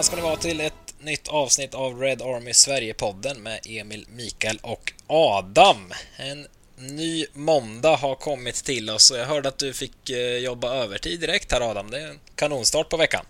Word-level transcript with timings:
välkomna 0.00 0.02
ska 0.02 0.16
ni 0.16 0.22
vara 0.22 0.36
till 0.36 0.60
ett 0.60 0.94
nytt 1.00 1.28
avsnitt 1.28 1.74
av 1.74 2.00
Red 2.00 2.22
Army 2.22 2.52
Sverige-podden 2.52 3.42
med 3.42 3.60
Emil, 3.66 4.06
Mikael 4.16 4.58
och 4.62 4.92
Adam. 5.06 5.92
En 6.16 6.46
ny 6.76 7.26
måndag 7.32 7.96
har 7.96 8.14
kommit 8.14 8.54
till 8.54 8.90
oss 8.90 9.10
och 9.10 9.18
jag 9.18 9.26
hörde 9.26 9.48
att 9.48 9.58
du 9.58 9.72
fick 9.72 10.10
eh, 10.10 10.36
jobba 10.36 10.74
övertid 10.74 11.20
direkt 11.20 11.52
här 11.52 11.70
Adam. 11.70 11.90
Det 11.90 12.00
är 12.00 12.08
en 12.08 12.18
kanonstart 12.34 12.88
på 12.88 12.96
veckan. 12.96 13.24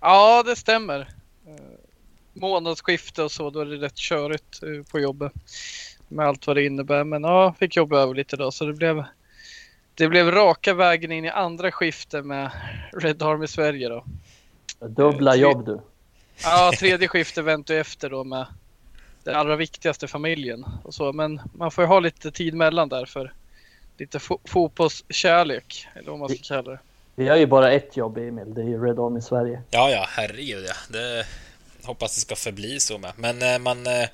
Ja, 0.00 0.42
det 0.42 0.56
stämmer. 0.56 1.00
Eh, 1.46 1.54
månadsskifte 2.32 3.22
och 3.22 3.32
så, 3.32 3.50
då 3.50 3.60
är 3.60 3.66
det 3.66 3.76
rätt 3.76 3.96
körigt 3.96 4.62
eh, 4.62 4.90
på 4.90 5.00
jobbet. 5.00 5.32
Med 6.08 6.26
allt 6.26 6.46
vad 6.46 6.56
det 6.56 6.66
innebär. 6.66 7.04
Men 7.04 7.22
ja, 7.22 7.54
fick 7.58 7.76
jobba 7.76 7.98
över 7.98 8.14
lite 8.14 8.36
då 8.36 8.52
så 8.52 8.64
det 8.64 8.72
blev 8.72 9.04
det 9.94 10.08
blev 10.08 10.30
raka 10.30 10.74
vägen 10.74 11.12
in 11.12 11.24
i 11.24 11.28
andra 11.28 11.72
skiftet 11.72 12.26
med 12.26 12.50
Red 12.92 13.22
Army 13.22 13.46
Sverige 13.46 13.88
då. 13.88 14.04
Dubbla 14.80 15.36
jobb 15.36 15.66
du. 15.66 15.80
Ja, 16.42 16.72
tredje 16.78 17.08
skiftet 17.08 17.44
väntar 17.44 17.74
jag 17.74 17.80
efter 17.80 18.10
då 18.10 18.24
med 18.24 18.46
den 19.24 19.34
allra 19.34 19.56
viktigaste 19.56 20.08
familjen 20.08 20.64
och 20.84 20.94
så. 20.94 21.12
Men 21.12 21.40
man 21.54 21.70
får 21.70 21.84
ju 21.84 21.88
ha 21.88 22.00
lite 22.00 22.30
tid 22.30 22.54
mellan 22.54 22.88
där 22.88 23.06
för 23.06 23.32
lite 23.98 24.18
fo 24.18 24.38
fotbollskärlek 24.44 25.88
eller 25.94 26.10
vad 26.10 26.18
man 26.18 26.28
ska 26.28 26.38
kalla 26.42 26.70
det. 26.70 26.78
Vi 27.14 27.28
har 27.28 27.36
ju 27.36 27.46
bara 27.46 27.72
ett 27.72 27.96
jobb 27.96 28.18
Emil, 28.18 28.54
det 28.54 28.60
är 28.60 28.66
ju 28.66 28.84
Red 28.84 28.98
Army 28.98 29.20
Sverige. 29.20 29.62
Ja, 29.70 29.90
ja, 29.90 30.06
herregud 30.08 30.64
ja. 30.68 30.74
Det 30.88 31.26
hoppas 31.82 32.14
det 32.14 32.20
ska 32.20 32.36
förbli 32.36 32.80
så 32.80 32.98
med. 32.98 33.12
Men 33.16 33.42
eh, 33.42 33.58
man, 33.58 33.86
eh, 33.86 34.08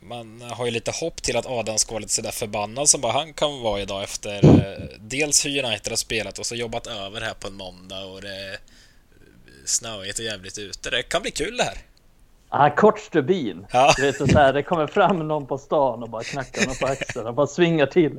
man 0.00 0.42
har 0.50 0.64
ju 0.64 0.70
lite 0.70 0.90
hopp 0.90 1.22
till 1.22 1.36
att 1.36 1.46
Adam 1.46 1.78
ska 1.78 1.92
vara 1.92 2.00
lite 2.00 2.12
sådär 2.12 2.30
förbannad 2.30 2.88
som 2.88 3.00
bara 3.00 3.12
han 3.12 3.32
kan 3.32 3.60
vara 3.60 3.80
idag 3.80 4.02
efter 4.02 4.44
eh, 4.44 4.88
dels 4.98 5.46
hur 5.46 5.64
United 5.64 5.92
har 5.92 5.96
spelat 5.96 6.38
och 6.38 6.46
så 6.46 6.54
jobbat 6.54 6.86
över 6.86 7.20
här 7.20 7.34
på 7.34 7.48
en 7.48 7.54
måndag 7.54 8.04
och 8.04 8.22
det 8.22 8.58
snöigt 9.64 10.18
och 10.18 10.24
jävligt 10.24 10.58
ute. 10.58 10.90
Det 10.90 11.02
kan 11.02 11.22
bli 11.22 11.30
kul 11.30 11.56
det 11.56 11.62
här. 11.62 11.78
Ah, 12.48 12.70
kort 12.70 12.98
stubin. 13.00 13.66
Ja. 13.72 13.92
Du 13.96 14.02
vet, 14.02 14.16
så 14.16 14.26
här, 14.26 14.52
det 14.52 14.62
kommer 14.62 14.86
fram 14.86 15.28
någon 15.28 15.46
på 15.46 15.58
stan 15.58 16.02
och 16.02 16.08
bara 16.10 16.22
knackar 16.22 16.60
honom 16.60 16.76
på 16.80 16.86
axeln 16.86 17.26
och 17.26 17.34
bara 17.34 17.46
svingar 17.46 17.86
till. 17.86 18.18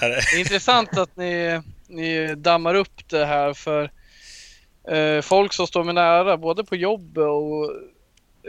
Det 0.00 0.06
är 0.06 0.38
intressant 0.38 0.98
att 0.98 1.16
ni, 1.16 1.62
ni 1.88 2.34
dammar 2.34 2.74
upp 2.74 3.08
det 3.08 3.24
här 3.24 3.54
för 3.54 3.90
eh, 4.88 5.20
folk 5.22 5.52
som 5.52 5.66
står 5.66 5.84
mig 5.84 5.94
nära, 5.94 6.36
både 6.36 6.64
på 6.64 6.76
jobbet 6.76 7.24
och 7.24 7.70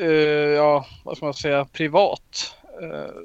eh, 0.03 0.09
ja, 0.55 0.85
vad 1.03 1.17
ska 1.17 1.25
man 1.25 1.33
säga, 1.33 1.66
privat. 1.66 2.55
Eh, 2.81 3.16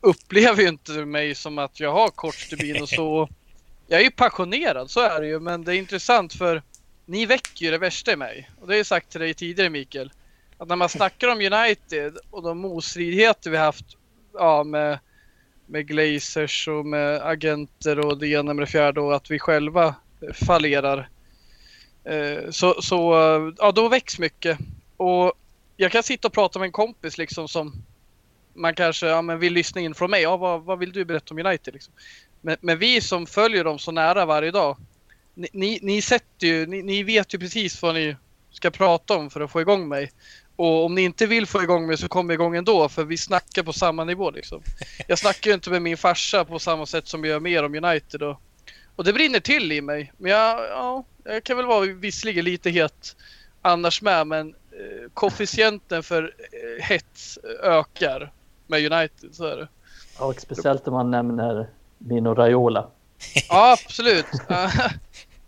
upplever 0.00 0.62
ju 0.62 0.68
inte 0.68 0.92
mig 0.92 1.34
som 1.34 1.58
att 1.58 1.80
jag 1.80 1.92
har 1.92 2.08
kort 2.08 2.34
stubin 2.34 2.82
och 2.82 2.88
så. 2.88 3.28
Jag 3.86 4.00
är 4.00 4.04
ju 4.04 4.10
passionerad, 4.10 4.90
så 4.90 5.00
är 5.00 5.20
det 5.20 5.26
ju, 5.26 5.40
men 5.40 5.64
det 5.64 5.74
är 5.74 5.78
intressant 5.78 6.32
för 6.32 6.62
ni 7.06 7.26
väcker 7.26 7.64
ju 7.64 7.70
det 7.70 7.78
värsta 7.78 8.12
i 8.12 8.16
mig. 8.16 8.50
Och 8.60 8.66
det 8.66 8.72
har 8.72 8.76
jag 8.76 8.86
sagt 8.86 9.10
till 9.10 9.20
dig 9.20 9.34
tidigare 9.34 9.70
Mikael. 9.70 10.12
Att 10.58 10.68
när 10.68 10.76
man 10.76 10.88
snackar 10.88 11.28
om 11.28 11.40
United 11.40 12.18
och 12.30 12.42
de 12.42 12.58
motstridigheter 12.58 13.50
vi 13.50 13.56
haft 13.56 13.86
ja, 14.32 14.64
med, 14.64 14.98
med 15.66 15.86
Glazers 15.86 16.68
och 16.68 16.86
med 16.86 17.22
agenter 17.22 17.98
och 17.98 18.18
det 18.18 18.28
ena 18.28 18.54
med 18.54 18.62
det 18.62 18.70
fjärde 18.70 19.00
och 19.00 19.16
att 19.16 19.30
vi 19.30 19.38
själva 19.38 19.94
fallerar. 20.46 21.08
Eh, 22.04 22.50
så, 22.50 22.82
så 22.82 23.12
ja, 23.58 23.72
då 23.72 23.88
väcks 23.88 24.18
mycket. 24.18 24.58
Och 24.96 25.32
jag 25.76 25.92
kan 25.92 26.02
sitta 26.02 26.28
och 26.28 26.34
prata 26.34 26.58
med 26.58 26.66
en 26.66 26.72
kompis 26.72 27.18
liksom 27.18 27.48
som 27.48 27.72
man 28.54 28.74
kanske 28.74 29.06
ja, 29.06 29.22
men 29.22 29.38
vill 29.38 29.52
lyssna 29.52 29.80
in 29.80 29.94
från 29.94 30.10
mig. 30.10 30.22
Ja, 30.22 30.36
vad, 30.36 30.62
vad 30.62 30.78
vill 30.78 30.92
du 30.92 31.04
berätta 31.04 31.34
om 31.34 31.46
United? 31.46 31.74
Liksom? 31.74 31.94
Men, 32.40 32.56
men 32.60 32.78
vi 32.78 33.00
som 33.00 33.26
följer 33.26 33.64
dem 33.64 33.78
så 33.78 33.90
nära 33.90 34.26
varje 34.26 34.50
dag 34.50 34.76
ni, 35.36 35.48
ni, 35.52 35.78
ni 35.82 36.02
sätter 36.02 36.46
ju, 36.46 36.66
ni, 36.66 36.82
ni, 36.82 37.02
vet 37.02 37.34
ju 37.34 37.38
precis 37.38 37.82
vad 37.82 37.94
ni 37.94 38.16
ska 38.50 38.70
prata 38.70 39.16
om 39.16 39.30
för 39.30 39.40
att 39.40 39.50
få 39.50 39.60
igång 39.60 39.88
mig. 39.88 40.12
Och 40.56 40.84
om 40.84 40.94
ni 40.94 41.02
inte 41.02 41.26
vill 41.26 41.46
få 41.46 41.62
igång 41.62 41.86
mig 41.86 41.96
så 41.96 42.08
kommer 42.08 42.34
jag 42.34 42.40
igång 42.40 42.56
ändå 42.56 42.88
för 42.88 43.04
vi 43.04 43.16
snackar 43.16 43.62
på 43.62 43.72
samma 43.72 44.04
nivå 44.04 44.30
liksom. 44.30 44.62
Jag 45.06 45.18
snackar 45.18 45.50
ju 45.50 45.54
inte 45.54 45.70
med 45.70 45.82
min 45.82 45.96
farsa 45.96 46.44
på 46.44 46.58
samma 46.58 46.86
sätt 46.86 47.08
som 47.08 47.24
jag 47.24 47.30
gör 47.30 47.40
mer 47.40 47.64
om 47.64 47.74
United 47.74 48.22
och, 48.22 48.40
och 48.96 49.04
det 49.04 49.12
brinner 49.12 49.40
till 49.40 49.72
i 49.72 49.80
mig. 49.80 50.12
Men 50.16 50.30
jag, 50.30 50.60
ja, 50.70 51.04
jag 51.24 51.44
kan 51.44 51.56
väl 51.56 51.66
vara 51.66 51.86
visserligen 51.86 52.44
lite 52.44 52.70
het 52.70 53.16
annars 53.62 54.02
med 54.02 54.26
men 54.26 54.48
eh, 54.48 55.10
koefficienten 55.14 56.02
för 56.02 56.22
eh, 56.22 56.84
hets 56.84 57.38
ökar 57.62 58.32
med 58.66 58.92
United, 58.92 59.34
så 59.34 59.44
är 59.44 59.56
det. 59.56 59.68
Och 60.18 60.40
speciellt 60.40 60.88
om 60.88 60.94
man 60.94 61.10
nämner 61.10 61.68
Mino 61.98 62.34
Raiola. 62.34 62.88
Ja, 63.48 63.72
absolut. 63.72 64.26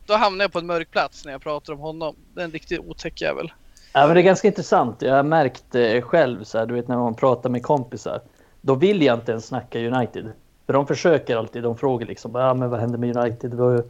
Då 0.08 0.14
hamnar 0.14 0.44
jag 0.44 0.52
på 0.52 0.58
en 0.58 0.66
mörk 0.66 0.90
plats 0.90 1.24
när 1.24 1.32
jag 1.32 1.40
pratar 1.40 1.72
om 1.72 1.78
honom. 1.78 2.16
Det 2.34 2.40
är 2.40 2.44
en 2.44 2.50
riktigt 2.50 2.80
otäck 2.80 3.20
jävel. 3.20 3.52
Ja, 3.92 4.06
men 4.06 4.14
det 4.14 4.20
är 4.20 4.22
ganska 4.22 4.48
intressant. 4.48 5.02
Jag 5.02 5.14
har 5.14 5.22
märkt 5.22 5.74
eh, 5.74 6.00
själv 6.00 6.44
så 6.44 6.58
här, 6.58 6.66
du 6.66 6.74
vet 6.74 6.88
när 6.88 6.96
man 6.96 7.14
pratar 7.14 7.50
med 7.50 7.62
kompisar. 7.62 8.20
Då 8.60 8.74
vill 8.74 9.02
jag 9.02 9.18
inte 9.18 9.32
ens 9.32 9.46
snacka 9.46 9.78
United. 9.78 10.32
För 10.66 10.72
de 10.72 10.86
försöker 10.86 11.36
alltid, 11.36 11.62
de 11.62 11.76
frågar 11.76 12.06
liksom, 12.06 12.34
ja, 12.34 12.54
men 12.54 12.70
vad 12.70 12.80
hände 12.80 12.98
med 12.98 13.16
United? 13.16 13.54
Hur, 13.54 13.84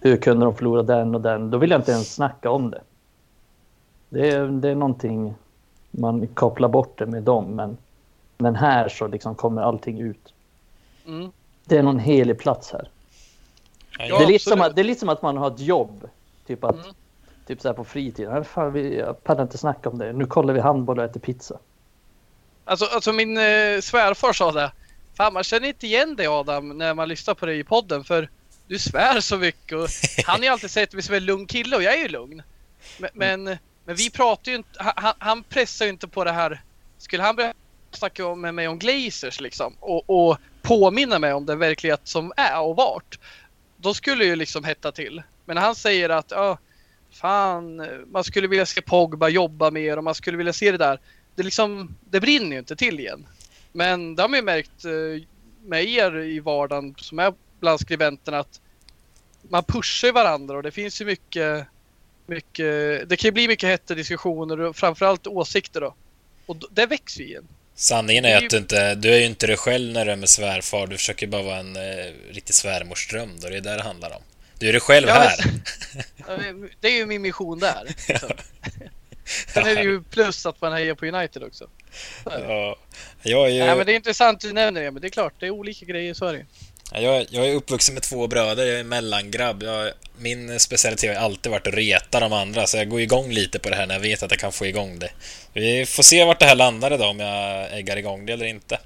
hur 0.00 0.16
kunde 0.16 0.44
de 0.44 0.54
förlora 0.54 0.82
den 0.82 1.14
och 1.14 1.20
den? 1.20 1.50
Då 1.50 1.58
vill 1.58 1.70
jag 1.70 1.80
inte 1.80 1.92
ens 1.92 2.14
snacka 2.14 2.50
om 2.50 2.70
det. 2.70 2.80
Det 4.08 4.30
är, 4.30 4.46
det 4.46 4.68
är 4.68 4.74
någonting 4.74 5.34
man 5.90 6.26
kopplar 6.26 6.68
bort 6.68 6.98
det 6.98 7.06
med 7.06 7.22
dem, 7.22 7.44
men, 7.44 7.76
men 8.38 8.56
här 8.56 8.88
så 8.88 9.06
liksom 9.06 9.34
kommer 9.34 9.62
allting 9.62 10.00
ut. 10.00 10.34
Mm. 11.06 11.30
Det 11.64 11.76
är 11.76 11.82
någon 11.82 11.98
helig 11.98 12.38
plats 12.38 12.72
här. 12.72 12.88
Det, 13.98 14.04
är 14.04 14.26
lite 14.26 14.44
som 14.50 14.60
att, 14.60 14.76
det 14.76 14.82
är 14.82 14.84
lite 14.84 15.00
som 15.00 15.08
att 15.08 15.22
man 15.22 15.36
har 15.36 15.50
ett 15.54 15.60
jobb. 15.60 16.08
Typ 16.46 16.64
att 16.64 16.74
Mm. 16.74 16.94
typ 17.46 17.60
så 17.60 17.68
här 17.68 17.74
på 17.74 17.84
fritiden. 17.84 18.32
"Nej, 18.34 18.44
Fan, 18.44 18.72
vi, 18.72 18.98
jag 18.98 19.24
pallar 19.24 19.42
inte 19.42 19.58
snacka 19.58 19.88
om 19.88 19.98
det. 19.98 20.12
Nu 20.12 20.26
kollar 20.26 20.54
vi 20.54 20.60
handboll 20.60 20.98
och 20.98 21.04
äter 21.04 21.20
pizza. 21.20 21.58
Alltså, 22.64 22.84
alltså 22.84 23.12
min 23.12 23.36
eh, 23.38 23.80
svärfar 23.80 24.32
sa 24.32 24.52
det. 24.52 24.72
Fan 25.14 25.32
man 25.32 25.44
känner 25.44 25.68
inte 25.68 25.86
igen 25.86 26.16
dig 26.16 26.26
Adam 26.26 26.78
när 26.78 26.94
man 26.94 27.08
lyssnar 27.08 27.34
på 27.34 27.46
dig 27.46 27.58
i 27.58 27.64
podden 27.64 28.04
för 28.04 28.28
du 28.66 28.78
svär 28.78 29.20
så 29.20 29.36
mycket 29.36 29.78
och 29.78 29.88
han 30.26 30.36
har 30.36 30.44
ju 30.44 30.48
alltid 30.48 30.70
sett 30.70 30.92
mig 30.92 31.02
som 31.02 31.14
en 31.14 31.24
lugn 31.24 31.46
kille 31.46 31.76
och 31.76 31.82
jag 31.82 31.94
är 31.94 31.98
ju 32.02 32.08
lugn. 32.08 32.42
Men, 32.98 33.10
men, 33.14 33.44
men 33.84 33.94
vi 33.96 34.10
pratar 34.10 34.50
ju 34.52 34.56
inte, 34.56 34.68
han, 34.96 35.14
han 35.18 35.42
pressar 35.42 35.84
ju 35.84 35.90
inte 35.90 36.08
på 36.08 36.24
det 36.24 36.32
här. 36.32 36.62
Skulle 36.98 37.22
han 37.22 37.36
börja 37.36 37.54
snacka 37.90 38.34
med 38.34 38.54
mig 38.54 38.68
om 38.68 38.78
Glazers 38.78 39.40
liksom 39.40 39.74
och, 39.80 40.10
och 40.30 40.36
påminna 40.62 41.18
mig 41.18 41.32
om 41.32 41.46
den 41.46 41.58
verklighet 41.58 42.00
som 42.04 42.32
är 42.36 42.60
och 42.60 42.76
vart. 42.76 43.18
Då 43.80 43.94
skulle 43.94 44.24
ju 44.24 44.36
liksom 44.36 44.64
hetta 44.64 44.92
till. 44.92 45.22
Men 45.44 45.54
när 45.54 45.62
han 45.62 45.74
säger 45.74 46.08
att 46.08 46.30
ja, 46.30 46.58
fan, 47.10 47.86
man 48.10 48.24
skulle 48.24 48.48
vilja 48.48 48.66
se 48.66 48.82
Pogba 48.82 49.28
jobba 49.28 49.70
mer 49.70 49.96
och 49.96 50.04
man 50.04 50.14
skulle 50.14 50.36
vilja 50.36 50.52
se 50.52 50.72
det 50.72 50.78
där. 50.78 51.00
Det, 51.34 51.42
liksom, 51.42 51.96
det 52.10 52.20
brinner 52.20 52.52
ju 52.52 52.58
inte 52.58 52.76
till 52.76 53.00
igen. 53.00 53.26
Men 53.72 54.16
det 54.16 54.22
har 54.22 54.28
man 54.28 54.38
ju 54.38 54.44
märkt 54.44 54.84
eh, 54.84 55.28
med 55.64 55.84
er 55.84 56.16
i 56.16 56.40
vardagen 56.40 56.94
som 56.98 57.18
är 57.18 57.34
bland 57.60 57.80
skribenterna 57.80 58.38
att 58.38 58.60
man 59.42 59.64
pushar 59.64 60.12
varandra 60.12 60.56
och 60.56 60.62
det 60.62 60.70
finns 60.70 61.00
ju 61.00 61.04
mycket, 61.04 61.66
mycket 62.26 63.08
det 63.08 63.16
kan 63.16 63.28
ju 63.28 63.32
bli 63.32 63.48
mycket 63.48 63.68
hetta 63.68 63.94
diskussioner 63.94 64.60
och 64.60 64.76
framförallt 64.76 65.26
åsikter 65.26 65.80
då. 65.80 65.94
Och 66.46 66.56
det 66.70 66.86
växer 66.86 67.20
ju 67.20 67.26
igen. 67.26 67.48
Sanningen 67.80 68.24
är 68.24 68.36
att 68.36 68.50
du 68.50 68.56
inte, 68.56 68.94
du 68.94 69.14
är 69.14 69.18
ju 69.18 69.26
inte 69.26 69.46
dig 69.46 69.56
själv 69.56 69.92
när 69.92 70.04
du 70.04 70.12
är 70.12 70.16
med 70.16 70.28
svärfar. 70.28 70.86
Du 70.86 70.96
försöker 70.96 71.26
bara 71.26 71.42
vara 71.42 71.56
en 71.56 71.76
eh, 71.76 72.04
riktig 72.30 72.54
svärmorsdröm 72.54 73.40
då. 73.40 73.48
Det 73.48 73.56
är 73.56 73.60
det 73.60 73.76
det 73.76 73.82
handlar 73.82 74.16
om. 74.16 74.22
Du 74.58 74.68
är 74.68 74.72
dig 74.72 74.80
själv 74.80 75.08
Ja, 75.08 75.14
här. 75.14 75.38
Ja, 76.16 76.38
Det 76.80 76.88
är 76.88 76.92
ju 76.92 77.06
min 77.06 77.22
mission 77.22 77.58
där. 77.58 77.84
liksom. 78.08 78.30
Sen 79.54 79.66
är 79.66 79.74
det 79.74 79.82
ju 79.82 80.02
plus 80.02 80.46
att 80.46 80.60
man 80.60 80.72
hejar 80.72 80.94
på 80.94 81.06
United 81.06 81.42
också. 81.42 81.68
Ja, 82.24 82.78
jag 83.22 83.46
är 83.46 83.50
ju... 83.50 83.58
Nej 83.58 83.76
men 83.76 83.86
det 83.86 83.92
är 83.92 83.96
intressant 83.96 84.40
du 84.40 84.52
nämner 84.52 84.82
det, 84.82 84.90
men 84.90 85.02
det 85.02 85.08
är 85.08 85.10
klart, 85.10 85.34
det 85.38 85.46
är 85.46 85.50
olika 85.50 85.86
grejer, 85.86 86.32
ju. 86.32 86.38
Ja, 86.38 86.44
jag, 86.92 87.26
jag 87.30 87.48
är 87.48 87.54
uppvuxen 87.54 87.94
med 87.94 88.02
två 88.02 88.26
bröder, 88.26 88.66
jag 88.66 88.80
är 88.80 88.84
mellangrabb. 88.84 89.62
Jag, 89.62 89.92
min 90.18 90.60
specialitet 90.60 91.16
har 91.16 91.24
alltid 91.24 91.52
varit 91.52 91.66
att 91.66 91.74
reta 91.74 92.20
de 92.20 92.32
andra, 92.32 92.66
så 92.66 92.76
jag 92.76 92.88
går 92.88 93.00
igång 93.00 93.30
lite 93.30 93.58
på 93.58 93.70
det 93.70 93.76
här 93.76 93.86
när 93.86 93.94
jag 93.94 94.00
vet 94.00 94.22
att 94.22 94.30
jag 94.30 94.40
kan 94.40 94.52
få 94.52 94.66
igång 94.66 94.98
det. 94.98 95.10
Vi 95.52 95.86
får 95.86 96.02
se 96.02 96.24
vart 96.24 96.40
det 96.40 96.46
här 96.46 96.54
landar 96.54 96.94
idag, 96.94 97.10
om 97.10 97.20
jag 97.20 97.78
äggar 97.78 97.96
igång 97.96 98.26
det 98.26 98.32
eller 98.32 98.46
inte. 98.46 98.80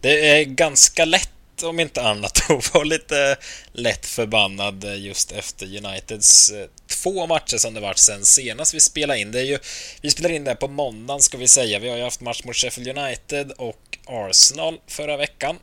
Det 0.00 0.28
är 0.28 0.44
ganska 0.44 1.04
lätt, 1.04 1.62
om 1.62 1.80
inte 1.80 2.02
annat, 2.02 2.40
att 2.50 2.74
vara 2.74 2.84
lite 2.84 3.36
lätt 3.72 4.06
förbannad 4.06 4.84
just 4.96 5.32
efter 5.32 5.66
Uniteds 5.76 6.50
eh, 6.50 6.66
två 6.86 7.26
matcher 7.26 7.56
som 7.56 7.74
det 7.74 7.80
varit 7.80 7.98
sen 7.98 8.24
senast 8.24 8.74
vi 8.74 8.80
spelade 8.80 9.20
in. 9.20 9.32
Det 9.32 9.40
är 9.40 9.44
ju, 9.44 9.58
vi 10.00 10.10
spelar 10.10 10.30
in 10.30 10.44
det 10.44 10.50
här 10.50 10.56
på 10.56 10.68
måndagen 10.68 11.20
ska 11.20 11.38
vi 11.38 11.48
säga. 11.48 11.78
Vi 11.78 11.88
har 11.88 11.96
ju 11.96 12.02
haft 12.02 12.20
match 12.20 12.44
mot 12.44 12.56
Sheffield 12.56 12.98
United 12.98 13.52
och 13.52 13.98
Arsenal 14.06 14.80
förra 14.86 15.16
veckan. 15.16 15.58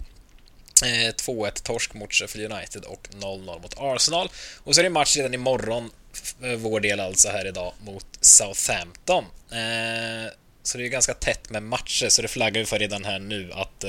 Eh, 0.86 1.14
2-1 1.14 1.64
torsk 1.64 1.94
mot 1.94 2.14
Sheffield 2.14 2.52
United 2.54 2.84
och 2.84 3.08
0-0 3.12 3.62
mot 3.62 3.76
Arsenal. 3.78 4.30
Och 4.64 4.76
så 4.76 4.82
är 4.82 4.84
det 4.84 4.90
match 4.90 5.18
redan 5.18 5.34
imorgon, 5.34 5.92
för 6.14 6.52
eh, 6.52 6.56
vår 6.58 6.80
del 6.80 7.00
alltså 7.00 7.30
här 7.30 7.48
idag, 7.48 7.74
mot 7.80 8.08
Southampton. 8.22 9.24
Eh, 9.52 10.32
så 10.64 10.78
det 10.78 10.86
är 10.86 10.88
ganska 10.88 11.14
tätt 11.14 11.50
med 11.50 11.64
matcher, 11.64 12.10
så 12.10 12.22
det 12.22 12.28
flaggar 12.28 12.60
vi 12.60 12.66
för 12.66 12.80
redan 12.80 13.06
här 13.06 13.20
nu 13.20 13.54
att 13.54 13.86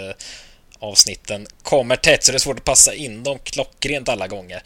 avsnitten 0.78 1.46
kommer 1.62 1.96
tätt, 1.96 2.24
så 2.24 2.32
det 2.32 2.36
är 2.36 2.38
svårt 2.38 2.58
att 2.58 2.64
passa 2.64 2.94
in 2.94 3.22
dem 3.22 3.38
klockrent 3.38 4.08
alla 4.08 4.28
gånger. 4.28 4.62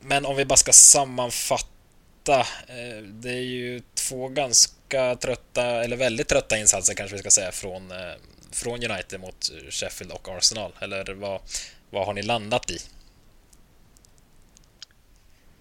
Men 0.00 0.26
om 0.26 0.36
vi 0.36 0.44
bara 0.44 0.56
ska 0.56 0.72
sammanfatta 0.72 2.46
det 3.02 3.30
är 3.30 3.44
ju 3.44 3.82
två 3.94 4.28
ganska 4.28 5.16
trötta, 5.16 5.84
eller 5.84 5.96
väldigt 5.96 6.28
trötta 6.28 6.58
insatser 6.58 6.94
kanske 6.94 7.16
vi 7.16 7.20
ska 7.20 7.30
säga, 7.30 7.52
från, 7.52 7.92
från 8.52 8.90
United 8.90 9.20
mot 9.20 9.50
Sheffield 9.70 10.12
och 10.12 10.28
Arsenal. 10.28 10.72
Eller 10.80 11.14
vad, 11.14 11.40
vad 11.90 12.06
har 12.06 12.14
ni 12.14 12.22
landat 12.22 12.70
i? 12.70 12.78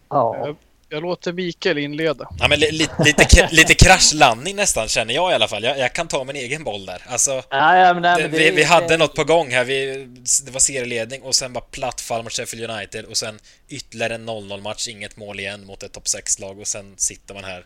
Ja. 0.09 0.55
Jag 0.91 1.03
låter 1.03 1.33
Mikael 1.33 1.77
inleda. 1.77 2.29
Ja, 2.39 2.47
men 2.47 2.59
li, 2.59 2.71
li, 2.71 2.87
lite, 3.05 3.49
lite 3.51 3.73
kraschlandning 3.73 4.55
nästan 4.55 4.87
känner 4.87 5.13
jag 5.13 5.31
i 5.31 5.35
alla 5.35 5.47
fall. 5.47 5.63
Jag, 5.63 5.79
jag 5.79 5.93
kan 5.93 6.07
ta 6.07 6.23
min 6.23 6.35
egen 6.35 6.63
boll 6.63 6.85
där. 6.85 7.03
Alltså, 7.07 7.31
ja, 7.49 7.77
ja, 7.77 7.93
men, 7.93 8.01
nej, 8.01 8.23
det, 8.23 8.27
vi, 8.27 8.51
vi 8.51 8.63
hade 8.63 8.97
något 8.97 9.15
på 9.15 9.23
gång 9.23 9.51
här. 9.51 9.63
Vi, 9.63 10.07
det 10.45 10.51
var 10.51 10.59
serieledning 10.59 11.21
och 11.21 11.35
sen 11.35 11.53
bara 11.53 11.63
platt 11.63 12.01
fall 12.01 12.23
mot 12.23 12.33
Sheffield 12.33 12.71
United 12.71 13.05
och 13.05 13.17
sen 13.17 13.39
ytterligare 13.67 14.15
en 14.15 14.29
0-0 14.29 14.61
match, 14.61 14.87
inget 14.87 15.17
mål 15.17 15.39
igen 15.39 15.65
mot 15.65 15.83
ett 15.83 15.91
topp 15.91 16.05
6-lag 16.05 16.59
och 16.59 16.67
sen 16.67 16.93
sitter 16.97 17.33
man 17.33 17.43
här. 17.43 17.65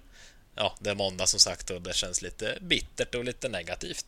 Ja, 0.55 0.75
det 0.79 0.89
är 0.89 0.95
måndag 0.95 1.25
som 1.25 1.39
sagt 1.39 1.69
och 1.69 1.81
det 1.81 1.95
känns 1.95 2.21
lite 2.21 2.57
bittert 2.61 3.15
och 3.15 3.23
lite 3.23 3.49
negativt. 3.49 4.05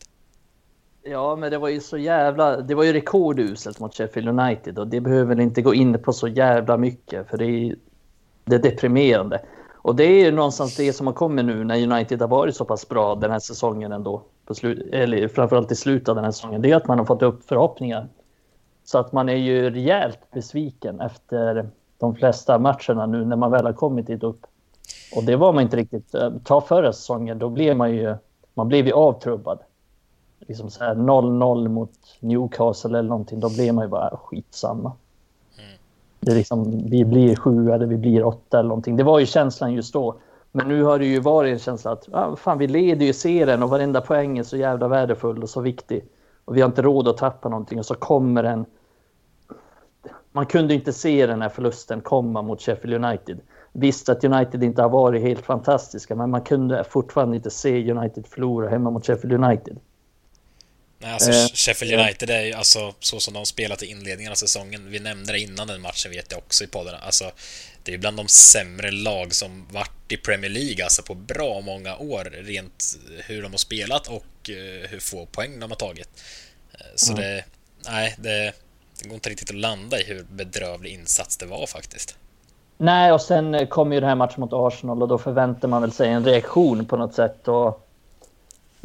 Ja, 1.10 1.36
men 1.36 1.50
det 1.50 1.58
var 1.58 1.68
ju 1.68 1.80
så 1.80 1.98
jävla... 1.98 2.56
Det 2.56 2.74
var 2.74 2.84
ju 2.84 2.92
rekorduselt 2.92 3.80
mot 3.80 3.94
Sheffield 3.94 4.28
United 4.28 4.78
och 4.78 4.88
det 4.88 5.00
behöver 5.00 5.40
inte 5.40 5.62
gå 5.62 5.74
in 5.74 6.02
på 6.02 6.12
så 6.12 6.28
jävla 6.28 6.76
mycket 6.76 7.30
för 7.30 7.38
det 7.38 7.44
är 7.44 7.76
det 8.46 8.54
är 8.54 8.58
deprimerande. 8.58 9.40
Och 9.72 9.96
det 9.96 10.04
är 10.04 10.24
ju 10.24 10.30
någonstans 10.30 10.76
det 10.76 10.92
som 10.92 11.06
har 11.06 11.14
kommit 11.14 11.44
nu 11.44 11.64
när 11.64 11.92
United 11.92 12.20
har 12.20 12.28
varit 12.28 12.56
så 12.56 12.64
pass 12.64 12.88
bra 12.88 13.14
den 13.14 13.30
här 13.30 13.38
säsongen 13.38 13.92
ändå. 13.92 14.22
På 14.46 14.54
slut, 14.54 14.88
eller 14.92 15.28
framförallt 15.28 15.72
i 15.72 15.74
slutet 15.74 16.08
av 16.08 16.14
den 16.14 16.24
här 16.24 16.30
säsongen. 16.30 16.62
Det 16.62 16.70
är 16.70 16.76
att 16.76 16.86
man 16.86 16.98
har 16.98 17.06
fått 17.06 17.22
upp 17.22 17.44
förhoppningar. 17.48 18.08
Så 18.84 18.98
att 18.98 19.12
man 19.12 19.28
är 19.28 19.36
ju 19.36 19.70
rejält 19.70 20.18
besviken 20.32 21.00
efter 21.00 21.68
de 21.98 22.14
flesta 22.14 22.58
matcherna 22.58 23.06
nu 23.06 23.24
när 23.24 23.36
man 23.36 23.50
väl 23.50 23.66
har 23.66 23.72
kommit 23.72 24.06
dit 24.06 24.22
upp. 24.22 24.46
Och 25.16 25.24
det 25.24 25.36
var 25.36 25.52
man 25.52 25.62
inte 25.62 25.76
riktigt. 25.76 26.14
Ta 26.44 26.60
förra 26.60 26.92
säsongen, 26.92 27.38
då 27.38 27.48
blev 27.48 27.76
man 27.76 27.92
ju, 27.92 28.14
man 28.54 28.68
blev 28.68 28.86
ju 28.86 28.92
avtrubbad. 28.92 29.58
Liksom 30.38 30.70
så 30.70 30.84
här 30.84 30.94
0-0 30.94 31.68
mot 31.68 31.92
Newcastle 32.20 32.98
eller 32.98 33.08
någonting, 33.08 33.40
då 33.40 33.48
blev 33.48 33.74
man 33.74 33.84
ju 33.84 33.88
bara 33.90 34.16
skitsamma. 34.16 34.92
Det 36.20 36.32
är 36.32 36.36
liksom, 36.36 36.88
vi 36.90 37.04
blir 37.04 37.36
sju 37.36 37.70
eller 37.70 37.86
vi 37.86 37.96
blir 37.96 38.24
åtta 38.24 38.58
eller 38.58 38.68
någonting. 38.68 38.96
Det 38.96 39.04
var 39.04 39.18
ju 39.18 39.26
känslan 39.26 39.74
just 39.74 39.92
då. 39.92 40.14
Men 40.52 40.68
nu 40.68 40.82
har 40.82 40.98
det 40.98 41.06
ju 41.06 41.20
varit 41.20 41.52
en 41.52 41.58
känsla 41.58 41.90
att 41.90 42.08
ah, 42.12 42.36
fan, 42.36 42.58
vi 42.58 42.66
leder 42.66 43.06
ju 43.06 43.12
serien 43.12 43.62
och 43.62 43.70
varenda 43.70 44.00
poäng 44.00 44.38
är 44.38 44.42
så 44.42 44.56
jävla 44.56 44.88
värdefull 44.88 45.42
och 45.42 45.48
så 45.48 45.60
viktig. 45.60 46.04
Och 46.44 46.56
vi 46.56 46.60
har 46.60 46.68
inte 46.68 46.82
råd 46.82 47.08
att 47.08 47.16
tappa 47.16 47.48
någonting 47.48 47.78
och 47.78 47.86
så 47.86 47.94
kommer 47.94 48.44
en... 48.44 48.64
Man 50.32 50.46
kunde 50.46 50.74
inte 50.74 50.92
se 50.92 51.26
den 51.26 51.42
här 51.42 51.48
förlusten 51.48 52.00
komma 52.00 52.42
mot 52.42 52.62
Sheffield 52.62 53.04
United. 53.04 53.40
Visst 53.72 54.08
att 54.08 54.24
United 54.24 54.62
inte 54.62 54.82
har 54.82 54.88
varit 54.88 55.22
helt 55.22 55.44
fantastiska, 55.44 56.14
men 56.14 56.30
man 56.30 56.40
kunde 56.40 56.84
fortfarande 56.84 57.36
inte 57.36 57.50
se 57.50 57.90
United 57.90 58.26
förlora 58.26 58.68
hemma 58.68 58.90
mot 58.90 59.06
Sheffield 59.06 59.44
United. 59.44 59.78
Nej, 60.98 61.12
alltså 61.12 61.30
eh, 61.30 61.46
Sheffield 61.54 62.00
United 62.00 62.30
är 62.30 62.42
ju 62.42 62.52
alltså 62.52 62.94
så 63.00 63.20
som 63.20 63.34
de 63.34 63.46
spelat 63.46 63.82
i 63.82 63.86
inledningen 63.86 64.32
av 64.32 64.36
säsongen. 64.36 64.90
Vi 64.90 64.98
nämnde 64.98 65.32
det 65.32 65.38
innan 65.38 65.66
den 65.66 65.80
matchen 65.80 66.10
vet 66.10 66.32
jag 66.32 66.38
också 66.38 66.64
i 66.64 66.66
podden. 66.66 66.94
Alltså, 66.94 67.30
det 67.82 67.94
är 67.94 67.98
bland 67.98 68.16
de 68.16 68.28
sämre 68.28 68.90
lag 68.90 69.34
som 69.34 69.66
varit 69.70 70.12
i 70.12 70.16
Premier 70.16 70.50
League 70.50 70.84
alltså 70.84 71.02
på 71.02 71.14
bra 71.14 71.60
många 71.60 71.96
år. 71.96 72.24
Rent 72.24 72.84
hur 73.26 73.42
de 73.42 73.52
har 73.52 73.58
spelat 73.58 74.06
och 74.06 74.50
uh, 74.50 74.88
hur 74.88 75.00
få 75.00 75.26
poäng 75.26 75.60
de 75.60 75.70
har 75.70 75.76
tagit. 75.76 76.08
Uh, 76.74 76.86
så 76.94 77.12
mm. 77.12 77.24
det, 77.24 77.44
nej, 77.88 78.14
det, 78.18 78.52
det 79.02 79.08
går 79.08 79.14
inte 79.14 79.30
riktigt 79.30 79.50
att 79.50 79.56
landa 79.56 80.00
i 80.00 80.04
hur 80.04 80.22
bedrövlig 80.22 80.92
insats 80.92 81.36
det 81.36 81.46
var 81.46 81.66
faktiskt. 81.66 82.16
Nej, 82.78 83.12
och 83.12 83.20
sen 83.20 83.66
kom 83.66 83.92
ju 83.92 84.00
den 84.00 84.08
här 84.08 84.16
matchen 84.16 84.40
mot 84.40 84.52
Arsenal 84.52 85.02
och 85.02 85.08
då 85.08 85.18
förväntar 85.18 85.68
man 85.68 85.82
väl 85.82 85.92
sig 85.92 86.08
en 86.08 86.24
reaktion 86.24 86.86
på 86.86 86.96
något 86.96 87.14
sätt. 87.14 87.48
Och 87.48 87.85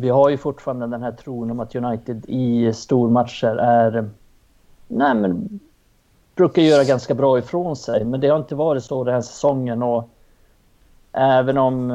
vi 0.01 0.09
har 0.09 0.29
ju 0.29 0.37
fortfarande 0.37 0.87
den 0.87 1.03
här 1.03 1.11
tron 1.11 1.51
om 1.51 1.59
att 1.59 1.75
United 1.75 2.25
i 2.27 2.73
stormatcher 2.73 3.55
är... 3.55 4.09
Nej, 4.87 5.15
men 5.15 5.59
brukar 6.35 6.61
göra 6.61 6.83
ganska 6.83 7.13
bra 7.13 7.39
ifrån 7.39 7.75
sig, 7.75 8.05
men 8.05 8.19
det 8.19 8.27
har 8.27 8.37
inte 8.37 8.55
varit 8.55 8.83
så 8.83 9.03
den 9.03 9.13
här 9.13 9.21
säsongen. 9.21 9.83
Och 9.83 10.09
även 11.11 11.57
om 11.57 11.91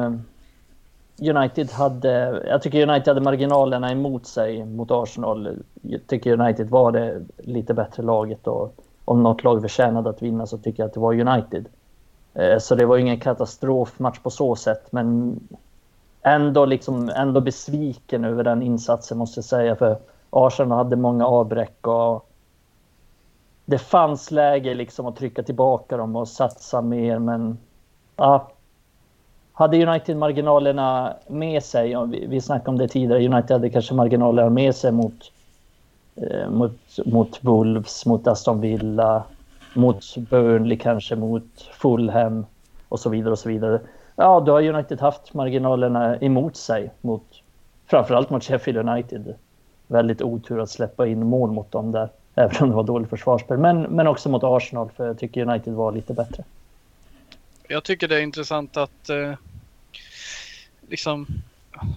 United 1.21 1.71
hade... 1.71 2.43
Jag 2.47 2.61
tycker 2.61 2.89
United 2.89 3.07
hade 3.07 3.21
marginalerna 3.21 3.91
emot 3.91 4.25
sig 4.25 4.65
mot 4.65 4.91
Arsenal. 4.91 5.63
Jag 5.81 6.07
tycker 6.07 6.41
United 6.41 6.69
var 6.69 6.91
det 6.91 7.21
lite 7.37 7.73
bättre 7.73 8.03
laget 8.03 8.47
och 8.47 8.75
om 9.05 9.23
något 9.23 9.43
lag 9.43 9.61
förtjänade 9.61 10.09
att 10.09 10.21
vinna 10.21 10.47
så 10.47 10.57
tycker 10.57 10.83
jag 10.83 10.87
att 10.87 10.93
det 10.93 10.99
var 10.99 11.13
United. 11.13 11.65
Eh, 12.33 12.57
så 12.59 12.75
det 12.75 12.85
var 12.85 12.97
ingen 12.97 13.19
katastrofmatch 13.19 14.19
på 14.19 14.29
så 14.29 14.55
sätt, 14.55 14.91
men 14.91 15.39
ändå, 16.35 16.65
liksom, 16.65 17.09
ändå 17.09 17.41
besviken 17.41 18.25
över 18.25 18.43
den 18.43 18.61
insatsen 18.61 19.17
måste 19.17 19.37
jag 19.37 19.45
säga. 19.45 19.75
För 19.75 19.97
Arsenal 20.29 20.77
hade 20.77 20.95
många 20.95 21.27
avbräck 21.27 21.87
och 21.87 22.29
det 23.65 23.77
fanns 23.77 24.31
läge 24.31 24.73
liksom 24.73 25.05
att 25.05 25.15
trycka 25.15 25.43
tillbaka 25.43 25.97
dem 25.97 26.15
och 26.15 26.27
satsa 26.27 26.81
mer. 26.81 27.19
Men 27.19 27.57
ja, 28.15 28.51
hade 29.53 29.87
United 29.87 30.17
marginalerna 30.17 31.13
med 31.27 31.63
sig, 31.63 31.97
och 31.97 32.13
vi, 32.13 32.25
vi 32.27 32.41
snackade 32.41 32.69
om 32.69 32.77
det 32.77 32.87
tidigare, 32.87 33.27
United 33.27 33.51
hade 33.51 33.69
kanske 33.69 33.93
marginalerna 33.93 34.49
med 34.49 34.75
sig 34.75 34.91
mot, 34.91 35.31
eh, 36.15 36.49
mot, 36.49 36.79
mot 37.05 37.39
Wolves, 37.41 38.05
mot 38.05 38.27
Aston 38.27 38.61
Villa, 38.61 39.23
mot 39.73 40.17
Burnley 40.17 40.77
kanske, 40.77 41.15
mot 41.15 41.61
Fulham 41.71 42.45
och 42.89 42.99
så 42.99 43.09
vidare 43.09 43.31
och 43.31 43.39
så 43.39 43.49
vidare 43.49 43.79
ja, 44.17 44.39
då 44.39 44.51
har 44.51 44.61
United 44.61 45.01
haft 45.01 45.33
marginalerna 45.33 46.17
emot 46.17 46.55
sig. 46.55 46.91
Mot, 47.01 47.23
framförallt 47.87 48.29
mot 48.29 48.43
Sheffield 48.43 48.89
United. 48.89 49.35
Väldigt 49.87 50.21
otur 50.21 50.59
att 50.59 50.69
släppa 50.69 51.07
in 51.07 51.25
mål 51.25 51.51
mot 51.51 51.71
dem 51.71 51.91
där. 51.91 52.09
Även 52.35 52.55
om 52.61 52.69
det 52.69 52.75
var 52.75 52.83
dåligt 52.83 53.09
försvarsspel. 53.09 53.57
Men, 53.57 53.81
men 53.81 54.07
också 54.07 54.29
mot 54.29 54.43
Arsenal, 54.43 54.89
för 54.97 55.07
jag 55.07 55.19
tycker 55.19 55.49
United 55.49 55.73
var 55.73 55.91
lite 55.91 56.13
bättre. 56.13 56.43
Jag 57.67 57.83
tycker 57.83 58.07
det 58.07 58.15
är 58.15 58.21
intressant 58.21 58.77
att 58.77 59.09
eh, 59.09 59.33
liksom 60.89 61.27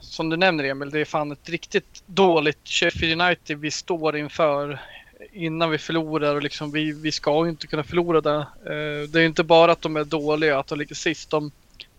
som 0.00 0.28
du 0.28 0.36
nämner 0.36 0.64
Emil, 0.64 0.90
det 0.90 1.00
är 1.00 1.04
fan 1.04 1.32
ett 1.32 1.48
riktigt 1.48 2.02
dåligt 2.06 2.68
Sheffield 2.68 3.22
United 3.22 3.58
vi 3.58 3.70
står 3.70 4.16
inför 4.16 4.80
innan 5.32 5.70
vi 5.70 5.78
förlorar 5.78 6.34
och 6.34 6.42
liksom 6.42 6.70
vi, 6.70 6.92
vi 6.92 7.12
ska 7.12 7.48
inte 7.48 7.66
kunna 7.66 7.82
förlora 7.82 8.20
det. 8.20 8.36
Eh, 8.64 9.08
det 9.08 9.20
är 9.20 9.26
inte 9.26 9.44
bara 9.44 9.72
att 9.72 9.82
de 9.82 9.96
är 9.96 10.04
dåliga, 10.04 10.58
att 10.58 10.66
de 10.66 10.78
ligger 10.78 10.94
sist. 10.94 11.30
De, 11.30 11.50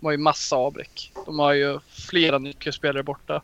de 0.02 0.06
har 0.06 0.12
ju 0.12 0.18
massa 0.18 0.56
avbräck. 0.56 1.12
De 1.26 1.40
har 1.40 1.54
ju 1.54 1.80
flera 1.90 2.38
nyckelspelare 2.38 3.04
borta. 3.04 3.42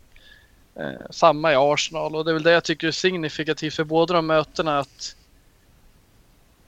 Eh, 0.76 1.10
samma 1.10 1.52
i 1.52 1.56
Arsenal 1.56 2.16
och 2.16 2.26
det 2.26 2.32
är 2.32 2.34
väl 2.34 2.44
det 2.44 2.52
jag 2.52 2.64
tycker 2.64 2.88
är 2.88 2.92
signifikativt 2.92 3.74
för 3.74 3.84
båda 3.84 4.14
de 4.14 4.28
mötena 4.28 4.80
att 4.80 5.16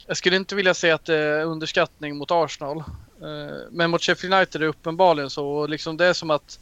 jag 0.08 0.18
skulle 0.18 0.36
inte 0.36 0.56
vilja 0.56 0.74
säga 0.74 0.96
att 0.96 1.06
det 1.06 1.16
är 1.16 1.46
underskattning 1.46 2.18
mot 2.18 2.32
Arsenal. 2.32 2.78
Eh, 3.22 3.58
men 3.72 3.90
mot 3.90 4.02
Sheffield 4.02 4.34
United 4.34 4.56
är 4.56 4.60
det 4.60 4.70
uppenbarligen 4.70 5.30
så. 5.30 5.48
Och 5.48 5.70
liksom 5.70 5.98
det 5.98 6.06
är 6.06 6.14
som 6.14 6.30
att 6.30 6.60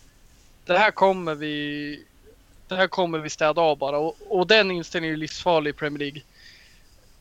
det 0.65 0.77
här 0.77 0.91
kommer 0.91 1.36
vi 1.36 2.03
det 2.67 2.75
här 2.75 2.88
kommer 2.88 3.19
vi 3.19 3.29
städa 3.29 3.62
av 3.62 3.77
bara. 3.77 3.98
Och, 3.98 4.17
och 4.27 4.48
den 4.48 4.72
inställningen 4.72 5.15
är 5.15 5.19
livsfarlig 5.19 5.69
i 5.69 5.74
Premier 5.74 6.00
League. 6.00 6.22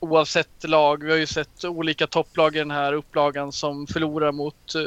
Oavsett 0.01 0.65
lag. 0.65 1.05
Vi 1.05 1.11
har 1.11 1.19
ju 1.19 1.27
sett 1.27 1.65
olika 1.65 2.07
topplag 2.07 2.57
i 2.57 2.59
den 2.59 2.71
här 2.71 2.93
upplagan 2.93 3.53
som 3.53 3.87
förlorar 3.87 4.33
mot 4.33 4.75
eh, 4.75 4.83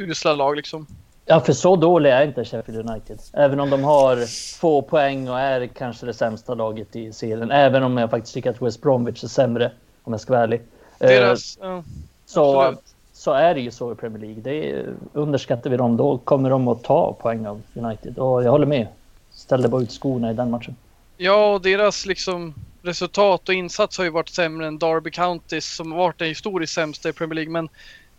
usla 0.00 0.34
lag 0.34 0.56
liksom. 0.56 0.86
Ja, 1.26 1.40
för 1.40 1.52
så 1.52 1.76
dåliga 1.76 2.18
är 2.18 2.26
inte 2.26 2.44
Sheffield 2.44 2.90
United. 2.90 3.18
Även 3.32 3.60
om 3.60 3.70
de 3.70 3.84
har 3.84 4.26
få 4.58 4.82
poäng 4.82 5.28
och 5.28 5.40
är 5.40 5.66
kanske 5.66 6.06
det 6.06 6.14
sämsta 6.14 6.54
laget 6.54 6.96
i 6.96 7.12
serien. 7.12 7.50
Även 7.50 7.82
om 7.82 7.96
jag 7.96 8.10
faktiskt 8.10 8.34
tycker 8.34 8.50
att 8.50 8.62
West 8.62 8.82
Bromwich 8.82 9.24
är 9.24 9.28
sämre, 9.28 9.72
om 10.02 10.12
jag 10.12 10.20
ska 10.20 10.32
vara 10.32 10.42
ärlig. 10.42 10.60
Deras, 10.98 11.58
uh, 11.62 11.68
ja, 11.68 11.82
så, 12.26 12.74
så 13.12 13.32
är 13.32 13.54
det 13.54 13.60
ju 13.60 13.70
så 13.70 13.92
i 13.92 13.94
Premier 13.94 14.20
League. 14.20 14.42
Det 14.42 14.70
är, 14.70 14.94
underskattar 15.12 15.70
vi 15.70 15.76
dem, 15.76 15.96
då 15.96 16.18
kommer 16.18 16.50
de 16.50 16.68
att 16.68 16.84
ta 16.84 17.12
poäng 17.12 17.46
av 17.46 17.62
United. 17.74 18.18
Och 18.18 18.44
jag 18.44 18.50
håller 18.50 18.66
med. 18.66 18.86
Ställde 19.32 19.68
bara 19.68 19.82
ut 19.82 19.92
skorna 19.92 20.30
i 20.30 20.34
den 20.34 20.50
matchen. 20.50 20.76
Ja, 21.16 21.54
och 21.54 21.60
deras 21.60 22.06
liksom 22.06 22.54
resultat 22.82 23.48
och 23.48 23.54
insats 23.54 23.98
har 23.98 24.04
ju 24.04 24.10
varit 24.10 24.28
sämre 24.28 24.66
än 24.66 24.78
Derby 24.78 25.10
Counties 25.10 25.74
som 25.74 25.92
har 25.92 25.98
varit 25.98 26.18
den 26.18 26.28
historiskt 26.28 26.72
sämsta 26.72 27.08
i 27.08 27.12
Premier 27.12 27.34
League. 27.34 27.52
Men 27.52 27.68